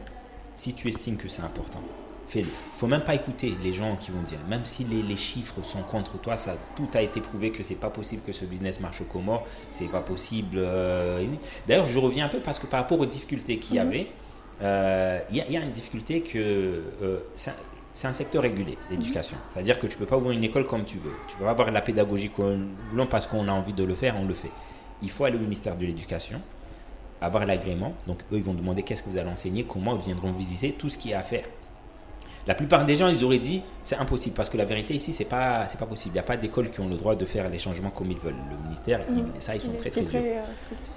Si 0.55 0.73
tu 0.73 0.87
estimes 0.89 1.15
que 1.17 1.27
c'est 1.29 1.41
important, 1.41 1.79
fais-le. 2.27 2.49
Faut 2.73 2.87
même 2.87 3.03
pas 3.03 3.15
écouter 3.15 3.53
les 3.63 3.71
gens 3.71 3.95
qui 3.95 4.11
vont 4.11 4.21
dire. 4.21 4.39
Même 4.49 4.65
si 4.65 4.83
les, 4.83 5.01
les 5.01 5.15
chiffres 5.17 5.61
sont 5.63 5.81
contre 5.83 6.19
toi, 6.19 6.35
ça 6.37 6.57
tout 6.75 6.89
a 6.93 7.01
été 7.01 7.21
prouvé 7.21 7.51
que 7.51 7.63
c'est 7.63 7.75
pas 7.75 7.89
possible 7.89 8.21
que 8.23 8.31
ce 8.33 8.45
business 8.45 8.79
marche 8.81 9.01
au 9.01 9.05
Comores. 9.05 9.45
C'est 9.73 9.87
pas 9.89 10.01
possible. 10.01 10.57
euh, 10.57 11.23
D'ailleurs, 11.67 11.87
je 11.87 11.97
reviens 11.97 12.25
un 12.25 12.29
peu 12.29 12.39
parce 12.39 12.59
que 12.59 12.65
par 12.67 12.81
rapport 12.81 12.99
aux 12.99 13.05
difficultés 13.05 13.57
qu'il 13.57 13.77
y 13.77 13.79
avait, 13.79 14.07
euh, 14.61 15.19
il 15.29 15.37
y, 15.37 15.41
a- 15.41 15.45
il 15.47 15.53
y 15.53 15.57
a 15.57 15.61
une 15.61 15.71
difficulté 15.71 16.21
que 16.21 16.37
euh, 17.01 17.19
c'est 17.93 18.07
un 18.07 18.13
secteur 18.13 18.41
régulé, 18.43 18.77
l'éducation. 18.91 19.37
C'est-à-dire 19.51 19.77
que 19.79 19.87
tu 19.87 19.97
peux 19.97 20.05
pas 20.05 20.17
ouvrir 20.17 20.31
une 20.37 20.43
école 20.43 20.65
comme 20.65 20.85
tu 20.85 20.97
veux. 20.97 21.11
Tu 21.27 21.35
peux 21.37 21.43
pas 21.45 21.51
avoir 21.51 21.71
la 21.71 21.81
pédagogie 21.81 22.29
qu'on 22.29 22.59
voulons 22.91 23.07
parce 23.07 23.27
qu'on 23.27 23.47
a 23.47 23.51
envie 23.51 23.73
de 23.73 23.83
le 23.83 23.93
faire, 23.95 24.15
on 24.19 24.25
le 24.25 24.33
fait. 24.33 24.51
Il 25.01 25.09
faut 25.09 25.25
aller 25.25 25.37
au 25.37 25.41
ministère 25.41 25.77
de 25.77 25.85
l'Éducation, 25.85 26.41
avoir 27.21 27.45
l'agrément. 27.45 27.93
Donc 28.07 28.21
eux, 28.31 28.37
ils 28.37 28.43
vont 28.43 28.53
demander 28.53 28.83
qu'est-ce 28.83 29.03
que 29.03 29.09
vous 29.09 29.17
allez 29.17 29.29
enseigner, 29.29 29.63
comment 29.63 29.95
ils 29.95 30.01
viendront 30.01 30.31
visiter, 30.31 30.71
tout 30.73 30.89
ce 30.89 30.97
qu'il 30.97 31.11
y 31.11 31.13
a 31.13 31.19
à 31.19 31.23
faire. 31.23 31.43
La 32.47 32.55
plupart 32.55 32.85
des 32.85 32.95
gens, 32.95 33.09
ils 33.09 33.23
auraient 33.23 33.37
dit 33.39 33.61
c'est 33.83 33.97
impossible 33.97 34.33
parce 34.35 34.49
que 34.49 34.57
la 34.57 34.65
vérité 34.65 34.93
ici, 34.95 35.11
c'est 35.13 35.25
pas 35.25 35.67
c'est 35.67 35.77
pas 35.79 35.85
possible. 35.85 36.13
Il 36.13 36.15
n'y 36.15 36.19
a 36.19 36.23
pas 36.23 36.37
d'école 36.37 36.69
qui 36.71 36.79
ont 36.79 36.87
le 36.87 36.95
droit 36.95 37.15
de 37.15 37.25
faire 37.25 37.49
les 37.49 37.59
changements 37.59 37.89
comme 37.91 38.09
ils 38.11 38.17
veulent. 38.17 38.33
Le 38.49 38.63
ministère, 38.63 39.01
Mhm. 39.09 39.31
ils- 39.35 39.41
ça, 39.41 39.55
ils 39.55 39.61
sont 39.61 39.73
très 39.73 39.89
très 39.89 40.01
durs. 40.01 40.09
euh, 40.15 40.41
strict. 40.63 40.89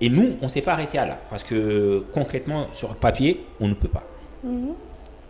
Et 0.00 0.08
nous, 0.08 0.36
on 0.40 0.44
ne 0.44 0.48
s'est 0.48 0.62
pas 0.62 0.72
arrêté 0.72 0.98
à 0.98 1.04
là 1.06 1.18
parce 1.28 1.44
que 1.44 2.04
concrètement, 2.12 2.68
sur 2.72 2.96
papier, 2.96 3.44
on 3.60 3.68
ne 3.68 3.74
peut 3.74 3.88
pas. 3.88 4.04
Mhm. 4.42 4.70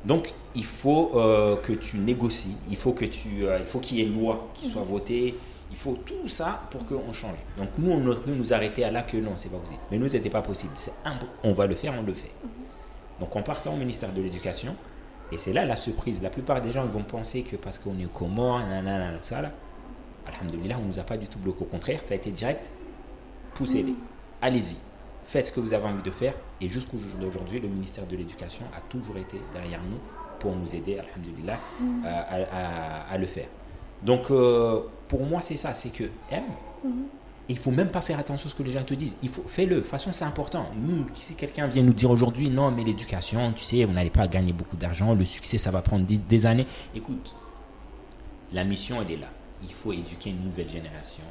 Donc, 0.04 0.32
il 0.54 0.64
faut 0.64 1.12
euh, 1.14 1.56
que 1.56 1.72
tu 1.72 1.98
négocies, 1.98 2.56
il 2.70 2.76
faut 2.76 2.92
que 2.92 3.04
tu, 3.04 3.46
euh, 3.46 3.58
il 3.58 3.66
faut 3.66 3.80
qu'il 3.80 3.98
y 3.98 4.00
ait 4.00 4.06
une 4.06 4.20
loi 4.20 4.48
qui 4.54 4.66
soit 4.66 4.82
votée, 4.82 5.36
il 5.70 5.76
faut 5.76 5.98
tout 6.04 6.26
ça 6.26 6.62
pour 6.70 6.86
qu'on 6.86 7.12
change. 7.12 7.38
Donc, 7.58 7.68
nous, 7.78 7.92
on 7.92 8.06
aurait 8.06 8.20
pu 8.20 8.30
nous 8.30 8.52
arrêter 8.52 8.84
à 8.84 8.90
là 8.90 9.02
que 9.02 9.16
non, 9.18 9.32
c'est 9.36 9.50
pas 9.50 9.58
possible. 9.58 9.78
Mais 9.90 9.98
nous, 9.98 10.08
c'était 10.08 10.30
pas 10.30 10.42
possible. 10.42 10.72
C'est 10.76 10.92
on 11.44 11.52
va 11.52 11.66
le 11.66 11.74
faire, 11.74 11.94
on 11.98 12.02
le 12.02 12.14
fait. 12.14 12.32
Donc, 13.20 13.36
en 13.36 13.42
partant 13.42 13.74
au 13.74 13.76
ministère 13.76 14.12
de 14.12 14.22
l'Éducation, 14.22 14.74
et 15.32 15.36
c'est 15.36 15.52
là 15.52 15.64
la 15.64 15.76
surprise. 15.76 16.22
La 16.22 16.30
plupart 16.30 16.60
des 16.60 16.72
gens 16.72 16.82
ils 16.84 16.90
vont 16.90 17.04
penser 17.04 17.42
que 17.42 17.56
parce 17.56 17.78
qu'on 17.78 17.98
est 17.98 18.04
au 18.04 18.08
Comores, 18.08 18.60
nanana, 18.60 19.12
tout 19.18 19.22
ça 19.22 19.42
là, 19.42 19.52
Alhamdulillah, 20.26 20.76
on 20.82 20.86
nous 20.86 20.98
a 20.98 21.02
pas 21.02 21.16
du 21.16 21.26
tout 21.26 21.38
bloqué. 21.38 21.62
Au 21.62 21.66
contraire, 21.66 22.00
ça 22.02 22.14
a 22.14 22.16
été 22.16 22.30
direct. 22.30 22.70
Poussez-les. 23.54 23.94
Allez-y. 24.42 24.76
Faites 25.26 25.46
ce 25.46 25.52
que 25.52 25.60
vous 25.60 25.72
avez 25.72 25.86
envie 25.86 26.02
de 26.02 26.10
faire. 26.10 26.34
Et 26.60 26.68
jusqu'au 26.68 26.98
jour 26.98 27.18
d'aujourd'hui, 27.20 27.58
le 27.60 27.68
ministère 27.68 28.06
de 28.06 28.16
l'Éducation 28.16 28.64
a 28.76 28.80
toujours 28.82 29.16
été 29.16 29.40
derrière 29.52 29.80
nous 29.82 29.98
pour 30.38 30.54
nous 30.56 30.74
aider, 30.74 30.98
Alhamdulillah, 30.98 31.58
à, 32.04 32.10
à- 32.34 33.10
à 33.12 33.18
le 33.18 33.26
faire. 33.26 33.48
Donc, 34.02 34.30
euh, 34.30 34.80
pour 35.08 35.24
moi, 35.26 35.42
c'est 35.42 35.56
ça. 35.56 35.74
C'est 35.74 35.90
que 35.90 36.04
aime. 36.30 36.44
Il 37.48 37.58
faut 37.58 37.70
même 37.72 37.88
pas 37.90 38.00
faire 38.00 38.18
attention 38.18 38.46
à 38.46 38.50
ce 38.50 38.54
que 38.54 38.62
les 38.62 38.70
gens 38.70 38.84
te 38.84 38.94
disent. 38.94 39.16
Il 39.22 39.28
faut 39.28 39.42
fais-le. 39.46 39.76
De 39.76 39.80
toute 39.80 39.88
façon, 39.90 40.12
c'est 40.12 40.24
important. 40.24 40.66
Nous, 40.76 41.04
si 41.14 41.34
quelqu'un 41.34 41.66
vient 41.66 41.82
nous 41.82 41.92
dire 41.92 42.10
aujourd'hui, 42.10 42.48
non, 42.48 42.70
mais 42.70 42.84
l'éducation, 42.84 43.52
tu 43.54 43.64
sais, 43.64 43.84
vous 43.84 43.92
n'allez 43.92 44.10
pas 44.10 44.26
gagner 44.28 44.52
beaucoup 44.52 44.76
d'argent. 44.76 45.14
Le 45.14 45.24
succès, 45.24 45.58
ça 45.58 45.70
va 45.70 45.82
prendre 45.82 46.04
des, 46.06 46.16
des 46.18 46.46
années. 46.46 46.66
Écoute, 46.94 47.34
la 48.52 48.64
mission, 48.64 49.02
elle 49.02 49.10
est 49.12 49.16
là. 49.16 49.26
Il 49.62 49.72
faut 49.72 49.92
éduquer 49.92 50.30
une 50.30 50.44
nouvelle 50.44 50.68
génération 50.70 51.24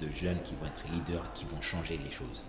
de 0.00 0.06
jeunes 0.10 0.38
qui 0.44 0.54
vont 0.54 0.66
être 0.66 0.82
leaders, 0.92 1.32
qui 1.34 1.44
vont 1.46 1.60
changer 1.60 1.98
les 2.02 2.10
choses. 2.10 2.44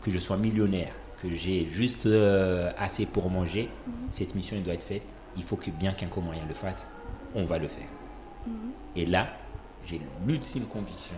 Que 0.00 0.10
je 0.10 0.18
sois 0.18 0.36
millionnaire, 0.36 0.92
que 1.22 1.30
j'ai 1.30 1.66
juste 1.66 2.06
euh, 2.06 2.70
assez 2.78 3.06
pour 3.06 3.30
manger, 3.30 3.68
cette 4.10 4.34
mission, 4.34 4.56
elle 4.56 4.62
doit 4.62 4.74
être 4.74 4.84
faite. 4.86 5.02
Il 5.36 5.42
faut 5.42 5.56
que 5.56 5.70
bien 5.70 5.92
qu'un 5.92 6.06
commun 6.08 6.32
le 6.48 6.54
fasse, 6.54 6.86
on 7.34 7.44
va 7.44 7.58
le 7.58 7.68
faire. 7.68 7.88
Et 8.96 9.06
là, 9.06 9.28
j'ai 9.86 10.00
l'ultime 10.26 10.64
conviction 10.66 11.16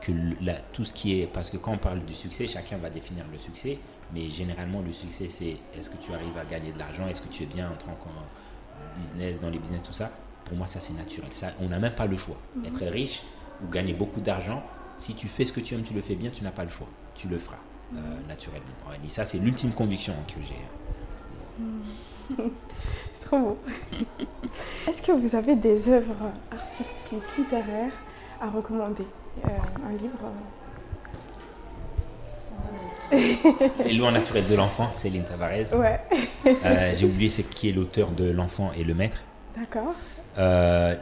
que 0.00 0.12
le- 0.12 0.36
la- 0.40 0.60
tout 0.72 0.84
ce 0.84 0.92
qui 0.92 1.20
est... 1.20 1.26
Parce 1.26 1.50
que 1.50 1.56
quand 1.56 1.72
on 1.72 1.78
parle 1.78 2.00
du 2.04 2.14
succès, 2.14 2.46
chacun 2.48 2.76
va 2.78 2.90
définir 2.90 3.24
le 3.30 3.38
succès, 3.38 3.78
mais 4.14 4.30
généralement, 4.30 4.80
le 4.80 4.92
succès, 4.92 5.28
c'est 5.28 5.56
est-ce 5.78 5.90
que 5.90 5.96
tu 5.96 6.12
arrives 6.12 6.36
à 6.38 6.44
gagner 6.44 6.72
de 6.72 6.78
l'argent, 6.78 7.06
est-ce 7.08 7.22
que 7.22 7.28
tu 7.28 7.42
es 7.44 7.46
bien 7.46 7.68
en 7.70 7.74
tant 7.76 7.94
qu'en 7.94 8.10
business, 8.96 9.38
dans 9.40 9.50
les 9.50 9.58
business, 9.58 9.82
tout 9.82 9.92
ça. 9.92 10.10
Pour 10.44 10.56
moi, 10.56 10.66
ça, 10.66 10.80
c'est 10.80 10.92
naturel. 10.94 11.28
Ça, 11.32 11.52
on 11.60 11.68
n'a 11.68 11.78
même 11.78 11.92
pas 11.94 12.06
le 12.06 12.16
choix. 12.16 12.36
Être 12.66 12.84
riche 12.86 13.22
ou 13.64 13.68
gagner 13.70 13.92
beaucoup 13.92 14.20
d'argent, 14.20 14.62
si 14.96 15.14
tu 15.14 15.28
fais 15.28 15.44
ce 15.44 15.52
que 15.52 15.60
tu 15.60 15.74
aimes, 15.74 15.82
tu 15.84 15.94
le 15.94 16.02
fais 16.02 16.14
bien, 16.16 16.30
tu 16.30 16.42
n'as 16.44 16.50
pas 16.50 16.64
le 16.64 16.70
choix. 16.70 16.88
Tu 17.14 17.28
le 17.28 17.38
feras 17.38 17.56
euh, 17.94 17.98
naturellement. 18.28 18.64
Et 19.04 19.08
ça, 19.08 19.24
c'est 19.24 19.38
l'ultime 19.38 19.72
conviction 19.72 20.14
que 20.26 20.40
j'ai. 20.46 20.56
C'est 23.18 23.26
trop 23.26 23.38
beau. 23.38 23.58
Est-ce 24.88 25.02
que 25.02 25.12
vous 25.12 25.36
avez 25.36 25.54
des 25.56 25.88
œuvres 25.88 26.32
artistiques, 26.50 27.36
littéraires 27.38 27.92
à 28.40 28.48
recommander 28.48 29.06
Euh, 29.44 29.48
Un 29.86 29.92
livre? 29.92 30.32
Les 33.84 33.92
lois 33.94 34.10
naturelles 34.10 34.48
de 34.48 34.54
l'enfant, 34.56 34.90
Céline 34.94 35.24
Tavares. 35.24 35.72
Ouais, 35.78 36.00
Euh, 36.46 36.94
J'ai 36.96 37.04
oublié 37.04 37.28
qui 37.50 37.68
est 37.68 37.72
l'auteur 37.72 38.10
de 38.10 38.30
L'enfant 38.30 38.72
et 38.72 38.84
le 38.84 38.94
maître. 38.94 39.18
d'accord. 39.56 39.94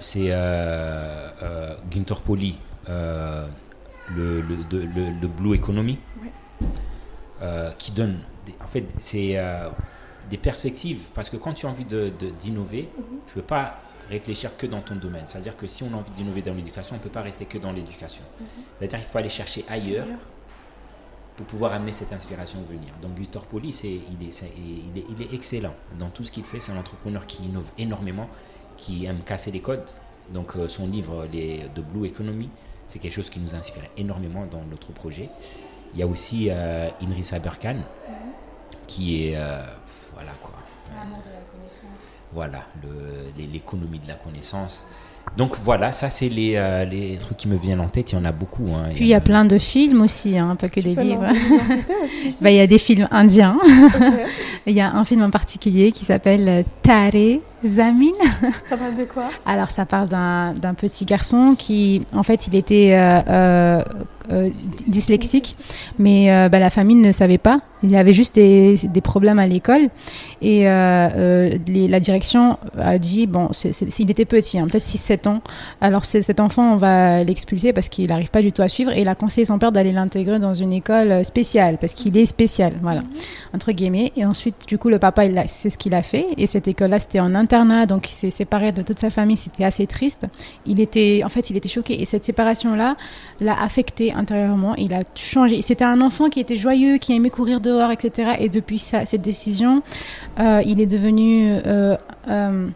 C'est 0.01 0.33
Ginter 1.91 2.15
Poli, 2.27 2.59
le, 4.17 4.41
le, 4.41 4.57
de- 4.65 4.79
le- 4.95 5.11
le 5.21 5.29
Blue 5.29 5.55
Economy, 5.57 5.99
Ouais. 6.23 6.31
euh, 7.43 7.71
qui 7.79 7.93
donne, 7.93 8.19
des- 8.47 8.55
en 8.63 8.67
fait, 8.67 8.85
c'est 8.99 9.37
euh, 9.37 9.69
des 10.29 10.37
perspectives, 10.39 11.09
parce 11.15 11.31
que 11.31 11.37
quand 11.37 11.55
tu 11.55 11.67
as 11.67 11.69
envie 11.71 11.85
de- 11.85 12.13
de- 12.19 12.31
d'innover, 12.31 12.89
tu 13.27 13.37
ne 13.37 13.43
peux 13.43 13.47
pas 13.47 13.79
réfléchir 14.09 14.57
que 14.57 14.67
dans 14.67 14.81
ton 14.81 14.97
domaine. 14.97 15.23
C'est-à-dire 15.27 15.57
que 15.57 15.67
si 15.67 15.83
on 15.85 15.93
a 15.95 15.97
envie 15.97 16.11
d'innover 16.13 16.43
dans 16.43 16.55
l'éducation, 16.55 16.97
on 16.97 16.99
ne 16.99 17.03
peut 17.03 17.09
pas 17.11 17.23
rester 17.23 17.45
que 17.47 17.59
dans 17.59 17.73
l'éducation. 17.73 18.25
C'est-à-dire 18.79 18.99
qu'il 18.99 19.09
faut 19.09 19.19
aller 19.19 19.29
chercher 19.29 19.65
ailleurs 19.69 20.07
pour 21.37 21.47
pouvoir 21.47 21.73
amener 21.73 21.93
cette 21.93 22.13
inspiration 22.13 22.61
venir. 22.69 22.93
Donc 23.01 23.15
Gutor 23.15 23.45
Poli, 23.47 23.69
il, 23.69 23.87
est, 23.89 24.01
il, 24.59 24.99
est, 24.99 25.05
il 25.09 25.23
est 25.23 25.33
excellent 25.35 25.75
dans 25.99 26.11
tout 26.11 26.25
ce 26.25 26.33
qu'il 26.33 26.43
fait. 26.45 26.59
C'est 26.61 26.73
un 26.73 26.77
entrepreneur 26.79 27.25
qui 27.25 27.45
innove 27.45 27.71
énormément, 27.79 28.29
qui 28.77 29.07
aime 29.07 29.21
casser 29.25 29.51
les 29.53 29.61
codes. 29.61 29.89
Donc 30.35 30.57
euh, 30.57 30.69
son 30.69 30.89
livre 30.89 31.27
les, 31.33 31.69
de 31.75 31.81
Blue 31.81 32.07
Economy, 32.07 32.51
c'est 32.91 32.99
quelque 32.99 33.15
chose 33.15 33.31
qui 33.31 33.39
nous 33.39 33.55
inspire 33.55 33.85
énormément 33.97 34.45
dans 34.51 34.65
notre 34.69 34.91
projet. 34.91 35.31
Il 35.95 36.01
y 36.01 36.03
a 36.03 36.07
aussi 36.09 36.49
euh, 36.51 36.89
Inri 37.01 37.23
Saberkan, 37.23 37.77
qui 38.89 39.29
est... 39.29 39.37
euh, 39.37 39.63
voilà 40.13 40.33
quoi. 40.43 40.55
L'amour 40.93 41.19
de 41.19 41.31
la 41.31 41.41
connaissance. 41.53 41.85
voilà, 42.33 42.67
l'économie 43.39 44.01
de 44.01 44.09
la 44.09 44.15
connaissance. 44.15 44.85
Donc 45.37 45.57
voilà, 45.63 45.93
ça 45.93 46.11
c'est 46.11 46.29
les, 46.29 46.57
euh, 46.57 46.85
les, 46.85 47.17
trucs 47.19 47.37
qui 47.37 47.47
me 47.47 47.57
viennent 47.57 47.81
en 47.81 47.89
tête, 47.89 48.11
il 48.11 48.17
y 48.17 48.19
en 48.19 48.25
a 48.25 48.33
beaucoup. 48.33 48.67
Hein. 48.75 48.89
Puis 48.93 49.05
il 49.05 49.09
y 49.09 49.15
a, 49.15 49.21
plein 49.21 49.45
de 49.45 49.59
films 49.59 50.03
aussi, 50.03 50.37
hein, 50.37 50.57
pas 50.57 50.69
que 50.69 50.81
des 50.81 50.97
livres. 50.97 51.23
bah, 52.41 52.51
il 52.51 52.57
y 52.57 52.61
a 52.61 52.67
des 52.67 52.79
films 52.79 53.07
indiens. 53.13 53.57
il 54.67 54.75
y 54.75 54.81
a 54.81 54.93
un 54.93 55.05
film 55.05 55.23
en 55.23 55.31
particulier 55.31 55.93
qui 55.93 56.05
s'appelle 56.05 56.65
Tare 56.83 57.39
Zamin. 57.67 58.13
Ça 58.69 58.77
parle 58.77 58.97
de 58.97 59.05
quoi? 59.05 59.31
Alors 59.45 59.71
ça 59.71 59.85
parle 59.87 60.09
d'un 60.09 60.75
petit 60.75 61.05
garçon 61.05 61.55
qui, 61.57 62.07
en 62.13 62.23
fait, 62.23 62.47
il 62.47 62.55
était 62.55 62.93
euh, 62.95 63.21
euh, 63.29 63.83
euh 64.33 64.51
dyslexique, 64.87 65.57
mais 65.99 66.33
euh, 66.33 66.49
bah, 66.49 66.59
la 66.59 66.71
famille 66.71 66.97
ne 66.97 67.13
savait 67.13 67.39
pas. 67.39 67.61
Il 67.83 67.97
avait 67.97 68.13
juste 68.13 68.35
des, 68.35 68.77
des 68.77 69.01
problèmes 69.01 69.39
à 69.39 69.47
l'école 69.47 69.89
et 70.43 70.65
les, 70.65 71.89
la 71.89 72.01
direction 72.01 72.59
a 72.79 72.99
dit 72.99 73.27
bon, 73.27 73.49
s'il 73.53 74.11
était 74.11 74.27
petit, 74.27 74.59
hein, 74.59 74.69
peut-être 74.71 74.85
6-7 74.85 75.29
ans, 75.29 75.41
alors 75.81 76.05
cet 76.05 76.41
enfant 76.41 76.75
on 76.75 76.77
va 76.77 77.25
l'expulser 77.25 77.73
parce 77.73 77.89
qu'il 77.89 78.09
n'arrive 78.09 78.31
pas 78.31 78.43
du 78.43 78.53
tout 78.53 78.61
à 78.61 78.69
suivre 78.69 78.93
et 78.93 79.01
il 79.01 79.09
a 79.09 79.15
conseillé 79.15 79.47
son 79.47 79.59
père 79.59 79.73
d'aller 79.73 79.93
l'intégrer 79.93 80.39
dans 80.39 80.53
une 80.53 80.75
école 80.75 81.25
spéciale 81.25 81.79
parce 81.81 81.95
qu'il 81.95 82.19
est 82.19 82.27
spécial, 82.27 82.75
voilà, 82.83 83.01
entre 83.55 83.73
guillemets. 83.73 84.13
Et 84.15 84.27
ensuite, 84.27 84.69
du 84.69 84.77
coup, 84.77 84.91
le 84.91 84.99
papa, 84.99 85.23
c'est 85.47 85.71
ce 85.71 85.79
qu'il 85.79 85.95
a 85.95 86.03
fait 86.03 86.27
et 86.37 86.47
cette 86.47 86.69
école-là, 86.69 86.99
c'était 86.99 87.21
en 87.21 87.35
donc 87.87 88.09
il 88.11 88.15
s'est 88.15 88.31
séparé 88.31 88.73
de 88.73 88.83
toute 88.83 88.99
sa 88.99 89.11
famille, 89.11 89.37
c'était 89.37 89.65
assez 89.65 89.87
triste. 89.87 90.27
Il 90.67 90.81
était, 90.81 91.23
en 91.25 91.29
fait, 91.29 91.51
il 91.51 91.57
était 91.57 91.69
choqué 91.69 92.01
et 92.01 92.05
cette 92.05 92.25
séparation-là 92.25 92.97
l'a 93.41 93.61
affecté 93.61 94.13
intérieurement. 94.13 94.75
Il 94.77 94.95
a 94.95 95.03
changé. 95.15 95.61
C'était 95.63 95.85
un 95.85 96.01
enfant 96.01 96.29
qui 96.29 96.41
était 96.41 96.57
joyeux, 96.57 96.99
qui 96.99 97.15
aimait 97.15 97.31
courir 97.31 97.61
dehors, 97.61 97.91
etc. 97.91 98.37
Et 98.39 98.49
depuis 98.49 98.79
cette 98.79 99.21
décision, 99.21 99.83
euh, 100.39 100.63
il 100.65 100.81
est 100.81 100.87
devenu 100.87 101.53
euh, 101.67 101.97
euh, 102.29 102.69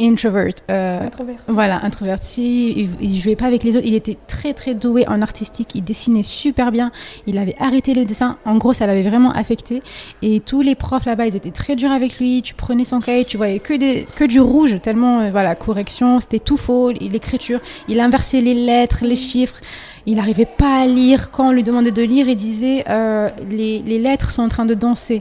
introvert, 0.00 0.52
euh, 0.70 1.06
introverti. 1.06 1.42
voilà, 1.48 1.84
introverti. 1.84 2.88
Il, 3.00 3.18
jouait 3.18 3.36
pas 3.36 3.46
avec 3.46 3.64
les 3.64 3.76
autres. 3.76 3.86
Il 3.86 3.94
était 3.94 4.16
très 4.26 4.54
très 4.54 4.74
doué 4.74 5.06
en 5.08 5.22
artistique. 5.22 5.74
Il 5.74 5.84
dessinait 5.84 6.22
super 6.22 6.72
bien. 6.72 6.92
Il 7.26 7.38
avait 7.38 7.54
arrêté 7.58 7.94
le 7.94 8.04
dessin. 8.04 8.38
En 8.44 8.56
gros, 8.56 8.72
ça 8.72 8.86
l'avait 8.86 9.02
vraiment 9.02 9.32
affecté. 9.32 9.82
Et 10.22 10.40
tous 10.40 10.62
les 10.62 10.74
profs 10.74 11.04
là-bas, 11.04 11.26
ils 11.26 11.36
étaient 11.36 11.50
très 11.50 11.76
durs 11.76 11.90
avec 11.90 12.18
lui. 12.18 12.42
Tu 12.42 12.54
prenais 12.54 12.84
son 12.84 13.00
cahier, 13.00 13.24
tu 13.24 13.36
voyais 13.36 13.58
que 13.58 13.74
des 13.74 14.06
que 14.16 14.24
du 14.24 14.40
rouge. 14.40 14.80
Tellement 14.82 15.20
euh, 15.20 15.30
voilà, 15.30 15.54
correction, 15.54 16.20
c'était 16.20 16.38
tout 16.38 16.56
faux. 16.56 16.90
L'écriture, 16.90 17.60
il 17.88 18.00
inversait 18.00 18.40
les 18.40 18.54
lettres, 18.54 19.04
les 19.04 19.16
chiffres. 19.16 19.60
Il 20.06 20.16
n'arrivait 20.16 20.46
pas 20.46 20.82
à 20.82 20.86
lire. 20.86 21.30
Quand 21.30 21.48
on 21.48 21.52
lui 21.52 21.62
demandait 21.62 21.92
de 21.92 22.02
lire, 22.02 22.28
il 22.28 22.36
disait 22.36 22.84
euh, 22.88 23.28
les, 23.50 23.82
les 23.82 23.98
lettres 23.98 24.30
sont 24.30 24.42
en 24.42 24.48
train 24.48 24.64
de 24.64 24.74
danser. 24.74 25.20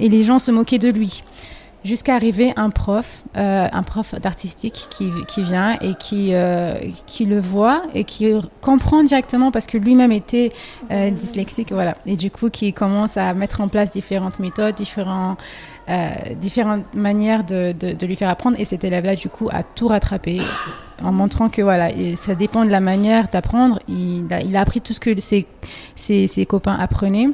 Et 0.00 0.08
les 0.08 0.22
gens 0.22 0.38
se 0.38 0.50
moquaient 0.50 0.78
de 0.78 0.90
lui 0.90 1.22
jusqu'à 1.88 2.14
arriver 2.14 2.52
un 2.56 2.70
prof, 2.70 3.24
euh, 3.36 3.66
un 3.72 3.82
prof 3.82 4.14
d'artistique 4.20 4.86
qui, 4.90 5.10
qui, 5.26 5.42
vient 5.42 5.78
et 5.80 5.94
qui, 5.94 6.34
euh, 6.34 6.74
qui 7.06 7.24
le 7.24 7.40
voit 7.40 7.82
et 7.94 8.04
qui 8.04 8.32
comprend 8.60 9.02
directement 9.02 9.50
parce 9.50 9.66
que 9.66 9.78
lui-même 9.78 10.12
était 10.12 10.52
euh, 10.90 11.10
dyslexique, 11.10 11.72
voilà. 11.72 11.96
Et 12.06 12.16
du 12.16 12.30
coup, 12.30 12.50
qui 12.50 12.72
commence 12.72 13.16
à 13.16 13.32
mettre 13.34 13.60
en 13.60 13.68
place 13.68 13.90
différentes 13.90 14.38
méthodes, 14.38 14.74
différents, 14.74 15.36
différentes 16.38 16.94
manières 16.94 17.44
de, 17.44 17.72
de, 17.72 18.06
lui 18.06 18.14
faire 18.14 18.28
apprendre. 18.28 18.60
Et 18.60 18.66
cet 18.66 18.84
élève-là, 18.84 19.14
du 19.14 19.30
coup, 19.30 19.48
a 19.50 19.62
tout 19.62 19.88
rattrapé 19.88 20.42
en 21.02 21.12
montrant 21.12 21.48
que 21.48 21.62
voilà, 21.62 21.88
ça 22.16 22.34
dépend 22.34 22.66
de 22.66 22.70
la 22.70 22.80
manière 22.80 23.28
d'apprendre. 23.28 23.80
Il 23.88 24.26
a, 24.30 24.42
il 24.42 24.54
a 24.54 24.60
appris 24.60 24.82
tout 24.82 24.92
ce 24.92 25.00
que 25.00 25.18
ses, 25.18 25.46
ses, 25.96 26.26
ses 26.26 26.44
copains 26.44 26.76
apprenaient 26.78 27.28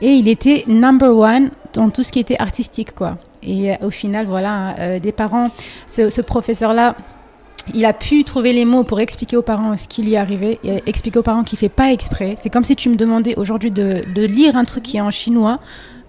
et 0.00 0.12
il 0.12 0.26
était 0.26 0.64
number 0.66 1.14
one 1.14 1.50
dans 1.74 1.90
tout 1.90 2.02
ce 2.02 2.10
qui 2.10 2.20
était 2.20 2.40
artistique, 2.40 2.94
quoi. 2.94 3.18
Et 3.42 3.72
euh, 3.72 3.76
au 3.82 3.90
final, 3.90 4.26
voilà, 4.26 4.76
euh, 4.78 4.98
des 4.98 5.12
parents, 5.12 5.50
ce, 5.86 6.20
professeur-là, 6.20 6.96
il 7.74 7.84
a 7.84 7.92
pu 7.92 8.24
trouver 8.24 8.52
les 8.52 8.64
mots 8.64 8.84
pour 8.84 9.00
expliquer 9.00 9.36
aux 9.36 9.42
parents 9.42 9.76
ce 9.76 9.88
qui 9.88 10.02
lui 10.02 10.16
arrivait 10.16 10.58
et 10.64 10.82
expliquer 10.86 11.18
aux 11.18 11.22
parents 11.22 11.44
qu'il 11.44 11.58
fait 11.58 11.68
pas 11.68 11.92
exprès. 11.92 12.36
C'est 12.38 12.50
comme 12.50 12.64
si 12.64 12.76
tu 12.76 12.88
me 12.88 12.96
demandais 12.96 13.34
aujourd'hui 13.36 13.70
de, 13.70 14.02
lire 14.24 14.56
un 14.56 14.64
truc 14.64 14.84
qui 14.84 14.96
est 14.96 15.02
en 15.02 15.10
chinois. 15.10 15.60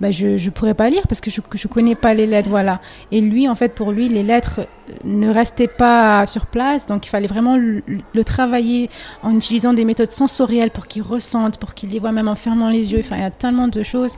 Ben 0.01 0.13
je 0.13 0.27
ne 0.27 0.49
pourrais 0.49 0.73
pas 0.73 0.89
lire 0.89 1.07
parce 1.07 1.19
que 1.19 1.29
je 1.29 1.41
ne 1.41 1.67
connais 1.67 1.95
pas 1.95 2.13
les 2.13 2.25
lettres, 2.25 2.49
voilà. 2.49 2.79
Et 3.11 3.19
lui, 3.19 3.49
en 3.49 3.55
fait, 3.55 3.75
pour 3.75 3.91
lui, 3.91 4.07
les 4.07 4.23
lettres 4.23 4.61
ne 5.03 5.29
restaient 5.29 5.67
pas 5.67 6.25
sur 6.25 6.45
place, 6.45 6.85
donc 6.85 7.05
il 7.05 7.09
fallait 7.09 7.27
vraiment 7.27 7.57
le, 7.57 7.83
travailler 8.23 8.89
en 9.23 9.35
utilisant 9.35 9.73
des 9.73 9.85
méthodes 9.85 10.11
sensorielles 10.11 10.71
pour 10.71 10.87
qu'il 10.87 11.01
ressente, 11.01 11.57
pour 11.57 11.73
qu'il 11.73 11.89
les 11.89 11.99
voit 11.99 12.11
même 12.11 12.27
en 12.27 12.35
fermant 12.35 12.69
les 12.69 12.91
yeux. 12.91 12.99
Enfin, 12.99 13.17
il 13.17 13.21
y 13.21 13.25
a 13.25 13.31
tellement 13.31 13.67
de 13.67 13.83
choses. 13.83 14.15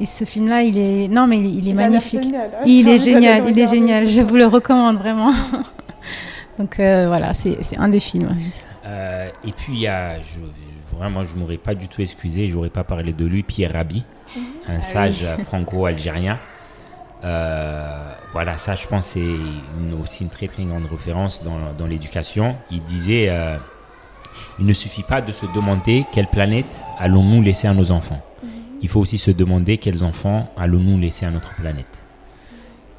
Et 0.00 0.06
ce 0.06 0.24
film-là, 0.24 0.62
il 0.62 0.78
est, 0.78 1.08
non, 1.08 1.26
mais 1.26 1.38
il, 1.38 1.68
est 1.68 1.72
magnifique. 1.72 2.22
Génial, 2.22 2.50
hein. 2.54 2.62
il 2.66 2.88
est 2.88 2.98
génial, 2.98 3.44
il 3.48 3.58
est 3.58 3.66
génial. 3.66 4.06
Je 4.06 4.20
vous 4.20 4.36
le 4.36 4.46
recommande 4.46 4.98
vraiment. 4.98 5.32
donc 6.58 6.78
euh, 6.78 7.06
voilà, 7.08 7.34
c'est 7.34 7.58
un 7.76 7.88
des 7.88 8.00
films. 8.00 8.36
Euh, 8.86 9.28
et 9.44 9.52
puis 9.52 9.72
il 9.72 9.80
y 9.80 9.86
a, 9.88 10.16
je, 10.18 10.96
vraiment, 10.96 11.24
je 11.24 11.36
m'aurais 11.36 11.56
pas 11.56 11.74
du 11.74 11.88
tout 11.88 12.02
excusé, 12.02 12.48
j'aurais 12.48 12.70
pas 12.70 12.84
parlé 12.84 13.12
de 13.12 13.24
lui, 13.24 13.42
Pierre 13.42 13.72
Rabhi 13.72 14.04
un 14.68 14.76
ah 14.76 14.80
sage 14.80 15.26
franco-algérien. 15.46 16.38
Euh, 17.24 18.12
voilà, 18.32 18.58
ça, 18.58 18.74
je 18.74 18.86
pense, 18.86 19.06
c'est 19.08 19.36
aussi 20.00 20.24
une 20.24 20.30
très 20.30 20.46
très 20.46 20.64
grande 20.64 20.86
référence 20.86 21.42
dans, 21.42 21.72
dans 21.76 21.86
l'éducation. 21.86 22.56
Il 22.70 22.82
disait 22.82 23.28
euh, 23.30 23.56
il 24.58 24.66
ne 24.66 24.74
suffit 24.74 25.02
pas 25.02 25.20
de 25.20 25.32
se 25.32 25.46
demander 25.54 26.04
quelle 26.12 26.26
planète 26.26 26.82
allons-nous 26.98 27.40
laisser 27.40 27.66
à 27.66 27.74
nos 27.74 27.90
enfants. 27.90 28.20
Mhm. 28.42 28.50
Il 28.82 28.88
faut 28.88 29.00
aussi 29.00 29.18
se 29.18 29.30
demander 29.30 29.78
quels 29.78 30.04
enfants 30.04 30.50
allons-nous 30.56 30.98
laisser 30.98 31.24
à 31.24 31.30
notre 31.30 31.54
planète. 31.54 32.04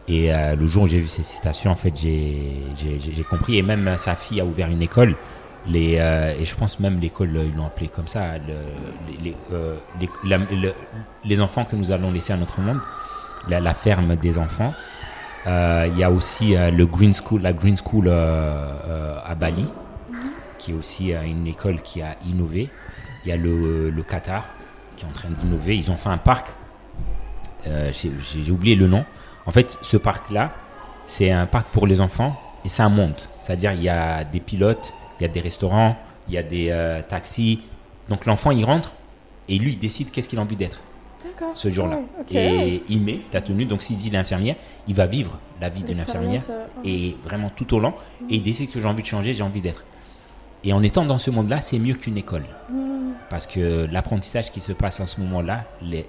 Et 0.08 0.34
euh, 0.34 0.56
le 0.56 0.68
jour 0.68 0.84
où 0.84 0.88
j'ai 0.88 1.00
vu 1.00 1.08
ces 1.08 1.24
citations, 1.24 1.72
en 1.72 1.76
fait, 1.76 1.94
j'ai 2.00 3.24
compris. 3.30 3.58
Et 3.58 3.62
même 3.64 3.98
sa 3.98 4.16
fille 4.16 4.40
a 4.40 4.46
ouvert 4.46 4.70
une 4.70 4.82
école 4.82 5.16
les, 5.68 5.98
euh, 6.00 6.36
et 6.40 6.46
je 6.46 6.56
pense 6.56 6.80
même 6.80 7.00
l'école, 7.00 7.42
ils 7.46 7.56
l'ont 7.56 7.66
appelé 7.66 7.88
comme 7.88 8.08
ça, 8.08 8.34
les, 9.24 9.36
euh, 9.52 9.78
les, 11.24 11.42
enfants 11.42 11.66
que 11.66 11.76
nous 11.76 11.92
allons 11.92 12.12
laisser 12.12 12.34
à 12.34 12.38
notre 12.38 12.62
monde, 12.62 12.80
la, 13.48 13.74
ferme 13.74 14.16
des 14.16 14.38
enfants. 14.38 14.74
Euh, 15.48 15.88
il 15.92 15.98
y 15.98 16.04
a 16.04 16.12
aussi 16.12 16.56
le 16.56 16.86
Green 16.86 17.14
School, 17.14 17.42
la 17.42 17.54
Green 17.54 17.78
School 17.78 18.10
à 18.10 19.36
Bali, 19.36 19.68
qui 20.58 20.72
est 20.72 20.76
aussi 20.76 21.14
une 21.14 21.48
école 21.48 21.82
qui 21.82 22.02
a 22.02 22.16
innové. 22.26 22.70
Il 23.24 23.30
y 23.30 23.32
a 23.32 23.38
le, 23.38 23.90
le 23.90 24.04
Qatar 24.04 24.46
qui 24.96 25.04
est 25.04 25.08
en 25.08 25.12
train 25.12 25.30
d'innover. 25.30 25.76
Ils 25.76 25.90
ont 25.92 25.98
fait 25.98 26.10
un 26.10 26.18
parc, 26.18 26.48
j'ai 27.66 28.52
oublié 28.52 28.76
le 28.76 28.88
nom. 28.88 29.04
En 29.48 29.52
fait, 29.52 29.78
ce 29.82 29.98
parc-là, 29.98 30.52
c'est 31.06 31.32
un 31.32 31.46
parc 31.48 31.68
pour 31.68 31.88
les 31.88 32.02
enfants 32.02 32.40
et 32.64 32.70
c'est 32.70 32.84
un 32.84 32.90
monde. 32.90 33.16
C'est-à-dire, 33.42 33.74
il 33.74 33.84
y 33.84 33.90
a 33.90 34.24
des 34.24 34.40
pilotes, 34.40 34.94
il 35.20 35.24
y 35.24 35.26
a 35.26 35.30
des 35.30 35.42
restaurants, 35.42 35.98
il 36.28 36.34
y 36.34 36.38
a 36.38 36.44
des 36.44 36.70
euh, 36.70 37.02
taxis. 37.02 37.62
Donc 38.10 38.26
l'enfant, 38.26 38.52
il 38.52 38.66
rentre 38.66 38.94
et 39.48 39.58
lui, 39.58 39.72
il 39.72 39.80
décide 39.80 40.12
qu'est-ce 40.12 40.30
qu'il 40.30 40.40
a 40.40 40.42
envie 40.42 40.56
d'être 40.56 40.80
ce 41.54 41.70
jour-là. 41.70 42.00
Et 42.32 42.84
il 42.88 43.02
met 43.02 43.22
la 43.34 43.42
tenue. 43.42 43.66
Donc 43.66 43.84
s'il 43.84 43.98
dit 43.98 44.10
l'infirmière, 44.10 44.56
il 44.88 44.96
va 44.96 45.06
vivre 45.06 45.40
la 45.62 45.70
vie 45.70 45.84
d'une 45.84 46.00
infirmière 46.00 46.44
euh, 46.50 46.66
et 46.84 47.16
vraiment 47.24 47.50
tout 47.50 47.74
au 47.74 47.80
long. 47.80 47.94
Et 48.30 48.36
il 48.36 48.44
décide 48.44 48.70
que 48.72 48.80
j'ai 48.80 48.88
envie 48.88 49.02
de 49.02 49.08
changer, 49.08 49.34
j'ai 49.34 49.44
envie 49.44 49.62
d'être. 49.62 49.84
Et 50.64 50.74
en 50.74 50.82
étant 50.82 51.06
dans 51.06 51.18
ce 51.18 51.32
monde-là, 51.32 51.62
c'est 51.62 51.80
mieux 51.80 51.94
qu'une 51.94 52.18
école. 52.18 52.46
Hmm. 52.70 53.14
Parce 53.30 53.48
que 53.48 53.88
l'apprentissage 53.92 54.52
qui 54.52 54.62
se 54.62 54.72
passe 54.72 55.00
en 55.00 55.06
ce 55.06 55.20
moment-là, 55.22 55.66
les, 55.82 56.06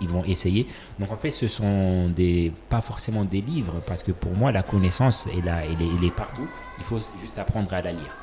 ils 0.00 0.08
vont 0.08 0.24
essayer. 0.24 0.66
Donc 0.98 1.10
en 1.10 1.16
fait, 1.16 1.30
ce 1.30 1.48
sont 1.48 2.08
des, 2.08 2.52
pas 2.68 2.80
forcément 2.80 3.24
des 3.24 3.40
livres, 3.40 3.80
parce 3.86 4.02
que 4.02 4.12
pour 4.12 4.32
moi, 4.32 4.52
la 4.52 4.62
connaissance, 4.62 5.26
est 5.26 5.44
là, 5.44 5.62
elle, 5.64 5.82
est, 5.82 5.90
elle 5.96 6.04
est 6.04 6.14
partout. 6.14 6.46
Il 6.78 6.84
faut 6.84 7.00
juste 7.20 7.38
apprendre 7.38 7.72
à 7.72 7.82
la 7.82 7.92
lire. 7.92 8.16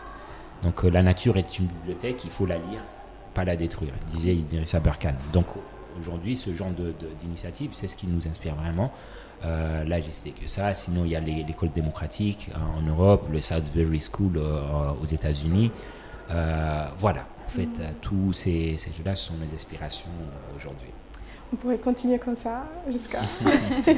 Donc 0.65 0.83
euh, 0.83 0.89
la 0.89 1.03
nature 1.03 1.37
est 1.37 1.59
une 1.59 1.67
bibliothèque, 1.67 2.23
il 2.25 2.31
faut 2.31 2.47
la 2.47 2.55
lire, 2.55 2.81
pas 3.35 3.45
la 3.45 3.55
détruire, 3.55 3.93
disait 4.07 4.35
Idrissa 4.35 4.79
Berkane. 4.79 5.17
Donc 5.31 5.45
aujourd'hui, 5.99 6.35
ce 6.35 6.53
genre 6.53 6.71
d'initiative, 7.19 7.69
c'est 7.73 7.87
ce 7.87 7.95
qui 7.95 8.07
nous 8.07 8.27
inspire 8.27 8.55
vraiment. 8.55 8.91
Euh, 9.43 9.83
là, 9.83 9.99
j'ai 10.01 10.31
que 10.31 10.47
ça. 10.47 10.73
Sinon, 10.73 11.05
il 11.05 11.11
y 11.11 11.15
a 11.15 11.19
l'école 11.19 11.71
démocratique 11.71 12.49
euh, 12.51 12.79
en 12.79 12.81
Europe, 12.81 13.27
le 13.31 13.41
Salisbury 13.41 14.01
School 14.01 14.39
aux 15.01 15.05
États-Unis. 15.05 15.71
voilà, 16.27 17.27
en 17.45 17.49
fait, 17.49 17.69
tous 18.01 18.33
ces, 18.33 18.77
ces 18.77 18.91
jeux-là 18.91 19.15
sont 19.15 19.35
mes 19.35 19.53
inspirations 19.53 20.09
aujourd'hui 20.55 20.94
on 21.53 21.55
pourrait 21.57 21.77
continuer 21.77 22.17
comme 22.17 22.35
ça 22.35 22.63
jusqu'à. 22.89 23.19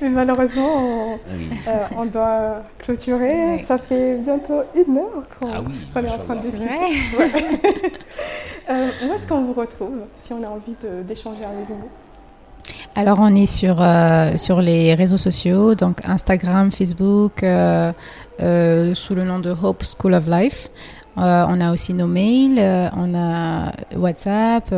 Mais 0.00 0.08
malheureusement, 0.08 1.16
on, 1.96 2.02
euh, 2.02 2.06
doit 2.06 2.62
clôturer. 2.78 3.58
Ça 3.60 3.78
fait 3.78 4.18
bientôt 4.18 4.62
une 4.74 4.98
heure 4.98 5.24
qu'on 5.38 5.48
ah 5.52 5.62
oui, 5.66 6.04
est 6.04 6.10
en 6.10 6.18
train 6.18 6.36
de 6.36 6.40
discuter. 6.40 6.68
euh, 8.70 8.88
où 9.04 9.12
est-ce 9.12 9.26
qu'on 9.26 9.42
vous 9.42 9.54
retrouve 9.54 10.02
si 10.16 10.32
on 10.32 10.42
a 10.42 10.48
envie 10.48 10.76
d'échanger 11.04 11.44
avec 11.44 11.68
vous? 11.68 11.88
Alors 12.94 13.18
on 13.20 13.34
est 13.34 13.46
sur, 13.46 13.76
euh, 13.80 14.36
sur 14.36 14.60
les 14.60 14.94
réseaux 14.94 15.18
sociaux, 15.18 15.74
donc 15.74 15.98
Instagram, 16.04 16.70
Facebook, 16.72 17.42
euh, 17.42 17.92
sous 18.94 19.14
le 19.14 19.24
nom 19.24 19.38
de 19.38 19.50
Hope 19.50 19.82
School 19.84 20.14
of 20.14 20.26
Life. 20.26 20.68
on 21.16 21.60
a 21.60 21.72
aussi 21.72 21.94
nos 21.94 22.06
mails, 22.06 22.60
on 22.96 23.14
a 23.14 23.72
WhatsApp. 23.96 24.72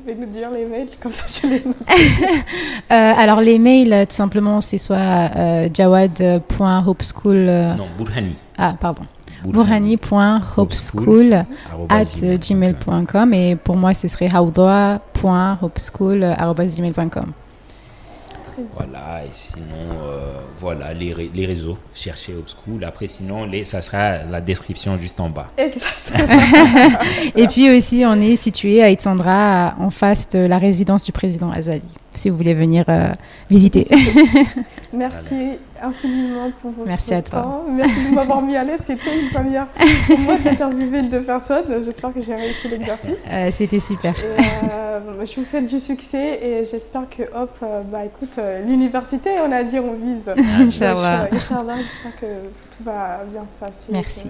Pouvez 0.00 0.14
nous 0.14 0.26
dire 0.26 0.50
les 0.50 0.64
mails 0.64 0.88
Comme 1.00 1.12
ça, 1.12 1.24
je 1.26 1.46
les 1.48 1.62
note. 1.64 1.76
Euh, 2.92 3.12
alors, 3.16 3.40
les 3.40 3.58
mails, 3.60 4.06
tout 4.08 4.16
simplement, 4.16 4.60
c'est 4.60 4.78
soit 4.78 4.96
euh, 5.36 5.68
jawad.hopeschool. 5.72 7.36
euh, 7.48 7.74
Non, 7.74 7.86
Burhani. 7.96 8.34
ah, 8.58 8.74
pardon. 8.80 9.02
Burhani. 9.44 9.96
Burhani.hopeschool 9.96 11.32
at 11.88 12.04
gmail.com 12.36 13.32
et 13.34 13.56
pour 13.56 13.76
moi 13.76 13.94
ce 13.94 14.06
serait 14.08 14.28
Voilà, 18.72 19.24
et 19.24 19.30
sinon, 19.30 19.64
euh, 20.04 20.32
voilà, 20.58 20.92
les, 20.92 21.12
ré- 21.12 21.30
les 21.34 21.46
réseaux, 21.46 21.78
cherchez 21.94 22.32
Upschool. 22.32 22.84
Après, 22.84 23.06
sinon, 23.06 23.44
les, 23.46 23.64
ça 23.64 23.80
sera 23.82 24.24
la 24.24 24.40
description 24.40 24.98
juste 24.98 25.20
en 25.20 25.30
bas. 25.30 25.50
Exactement. 25.56 26.98
Et 27.36 27.46
puis 27.46 27.76
aussi 27.76 28.04
on 28.06 28.20
est 28.20 28.36
situé 28.36 28.82
à 28.82 28.90
Itzandra 28.90 29.74
en 29.78 29.90
face 29.90 30.28
de 30.30 30.38
la 30.40 30.58
résidence 30.58 31.04
du 31.04 31.12
président 31.12 31.50
Azali 31.50 31.82
si 32.20 32.28
vous 32.28 32.36
voulez 32.36 32.54
venir 32.54 32.84
euh, 32.88 33.08
visiter. 33.48 33.88
Merci 34.92 35.58
infiniment 35.82 36.50
pour 36.60 36.72
votre 36.72 36.86
Merci 36.86 37.14
à 37.14 37.22
toi. 37.22 37.40
temps. 37.40 37.64
Merci 37.70 38.10
de 38.10 38.14
m'avoir 38.14 38.42
mis 38.42 38.56
à 38.56 38.64
l'aise. 38.64 38.80
C'était 38.86 39.18
une 39.20 39.30
première 39.30 39.66
pour 40.06 40.18
moi 40.18 40.36
d'interviewer 40.36 41.02
deux 41.02 41.22
personnes. 41.22 41.82
J'espère 41.84 42.12
que 42.12 42.20
j'ai 42.20 42.34
réussi 42.34 42.68
l'exercice. 42.68 43.16
Euh, 43.30 43.48
C'était 43.50 43.78
super. 43.80 44.14
Et, 44.18 44.66
euh, 44.70 45.24
je 45.24 45.40
vous 45.40 45.46
souhaite 45.46 45.66
du 45.66 45.80
succès 45.80 46.40
et 46.42 46.64
j'espère 46.70 47.08
que, 47.08 47.22
hop, 47.34 47.56
bah 47.90 48.04
écoute, 48.04 48.38
l'université, 48.66 49.30
on 49.46 49.50
a 49.52 49.62
dit, 49.62 49.78
on 49.78 49.94
vise. 49.94 50.28
Inch'Allah. 50.60 51.28
J'espère 51.32 52.20
que 52.20 52.26
tout 52.76 52.84
va 52.84 53.20
bien 53.30 53.42
se 53.46 53.64
passer. 53.64 53.90
Merci. 53.90 54.28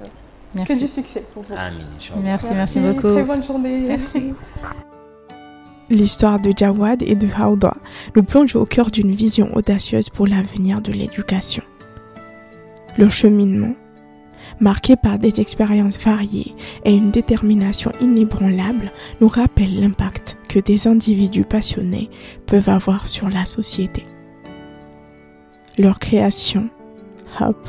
Que, 0.54 0.58
que 0.60 0.72
du 0.74 0.80
Merci. 0.80 0.88
succès 0.88 1.24
pour 1.34 1.42
vous. 1.42 1.54
Amin, 1.54 1.84
Inch'Allah. 1.96 2.20
Merci, 2.22 2.54
merci 2.54 2.78
beaucoup. 2.80 3.10
Très 3.10 3.24
bonne 3.24 3.42
journée. 3.42 3.80
Merci. 3.88 4.34
L'histoire 5.90 6.38
de 6.38 6.52
Jawad 6.56 7.02
et 7.02 7.16
de 7.16 7.26
Hauda 7.26 7.76
nous 8.14 8.22
plonge 8.22 8.54
au 8.54 8.64
cœur 8.64 8.92
d'une 8.92 9.10
vision 9.10 9.50
audacieuse 9.56 10.08
pour 10.08 10.28
l'avenir 10.28 10.80
de 10.80 10.92
l'éducation. 10.92 11.64
Leur 12.96 13.10
cheminement, 13.10 13.74
marqué 14.60 14.94
par 14.94 15.18
des 15.18 15.40
expériences 15.40 15.98
variées 15.98 16.54
et 16.84 16.94
une 16.94 17.10
détermination 17.10 17.90
inébranlable, 18.00 18.92
nous 19.20 19.26
rappelle 19.26 19.80
l'impact 19.80 20.36
que 20.48 20.60
des 20.60 20.86
individus 20.86 21.44
passionnés 21.44 22.08
peuvent 22.46 22.68
avoir 22.68 23.08
sur 23.08 23.28
la 23.28 23.44
société. 23.44 24.06
Leur 25.76 25.98
création, 25.98 26.68
Hop, 27.40 27.68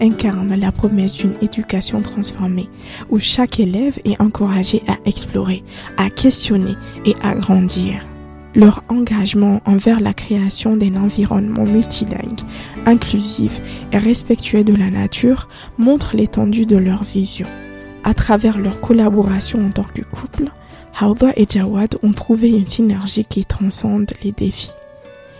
incarne 0.00 0.54
la 0.54 0.72
promesse 0.72 1.14
d'une 1.14 1.34
éducation 1.42 2.00
transformée 2.02 2.68
où 3.10 3.18
chaque 3.18 3.60
élève 3.60 3.98
est 4.04 4.20
encouragé 4.20 4.82
à 4.88 4.96
explorer, 5.04 5.62
à 5.96 6.10
questionner 6.10 6.74
et 7.04 7.14
à 7.22 7.34
grandir. 7.34 8.06
Leur 8.54 8.82
engagement 8.88 9.60
envers 9.66 10.00
la 10.00 10.14
création 10.14 10.76
d'un 10.76 10.96
environnement 10.96 11.64
multilingue, 11.64 12.40
inclusif 12.86 13.60
et 13.92 13.98
respectueux 13.98 14.64
de 14.64 14.74
la 14.74 14.90
nature 14.90 15.48
montre 15.76 16.16
l'étendue 16.16 16.66
de 16.66 16.76
leur 16.76 17.04
vision. 17.04 17.46
À 18.04 18.14
travers 18.14 18.58
leur 18.58 18.80
collaboration 18.80 19.64
en 19.64 19.70
tant 19.70 19.84
que 19.84 20.02
couple, 20.02 20.50
Hauda 21.00 21.32
et 21.36 21.46
Jawad 21.48 21.96
ont 22.02 22.12
trouvé 22.12 22.50
une 22.50 22.66
synergie 22.66 23.24
qui 23.24 23.44
transcende 23.44 24.10
les 24.24 24.32
défis. 24.32 24.72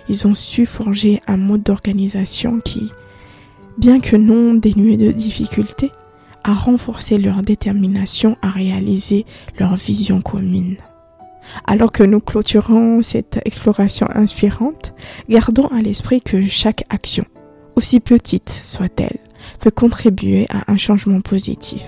Ils 0.09 0.27
ont 0.27 0.35
su 0.35 0.67
forger 0.67 1.21
un 1.27 1.37
mode 1.37 1.63
d'organisation 1.63 2.61
qui, 2.61 2.93
bien 3.79 4.01
que 4.01 4.17
non 4.17 4.55
dénué 4.55 4.97
de 4.97 5.13
difficultés, 5.13 5.93
a 6.45 6.53
renforcé 6.53 7.19
leur 7.19 7.43
détermination 7.43 8.37
à 8.43 8.51
réaliser 8.51 9.25
leur 9.59 9.77
vision 9.77 10.21
commune. 10.21 10.77
Alors 11.67 11.93
que 11.93 12.03
nous 12.03 12.21
clôturons 12.21 13.01
cette 13.01 13.41
exploration 13.45 14.07
inspirante, 14.15 14.95
gardons 15.29 15.69
à 15.69 15.81
l'esprit 15.81 16.21
que 16.21 16.43
chaque 16.43 16.85
action, 16.91 17.25
aussi 17.77 18.01
petite 18.01 18.51
soit-elle, 18.51 19.19
peut 19.61 19.71
contribuer 19.71 20.47
à 20.51 20.71
un 20.71 20.77
changement 20.77 21.21
positif. 21.21 21.83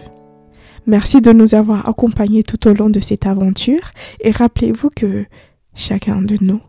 Merci 0.87 1.21
de 1.21 1.33
nous 1.33 1.55
avoir 1.55 1.89
accompagnés 1.89 2.43
tout 2.43 2.69
au 2.69 2.73
long 2.73 2.89
de 2.89 3.01
cette 3.01 3.27
aventure 3.27 3.91
et 4.21 4.31
rappelez-vous 4.31 4.91
que 4.95 5.27
chacun 5.75 6.23
de 6.23 6.37
nous 6.41 6.61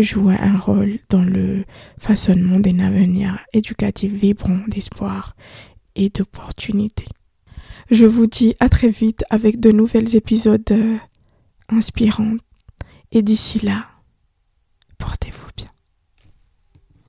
jouer 0.00 0.36
un 0.38 0.56
rôle 0.56 0.98
dans 1.10 1.22
le 1.22 1.64
façonnement 1.98 2.60
d'un 2.60 2.78
avenir 2.78 3.38
éducatif 3.52 4.12
vibrant 4.12 4.60
d'espoir 4.68 5.36
et 5.94 6.08
d'opportunités. 6.08 7.08
Je 7.90 8.06
vous 8.06 8.26
dis 8.26 8.54
à 8.60 8.68
très 8.68 8.88
vite 8.88 9.24
avec 9.28 9.60
de 9.60 9.70
nouvelles 9.70 10.16
épisodes 10.16 10.70
euh, 10.70 10.96
inspirants. 11.68 12.36
Et 13.10 13.22
d'ici 13.22 13.58
là, 13.58 13.84
portez-vous 14.98 15.50
bien. 15.56 15.68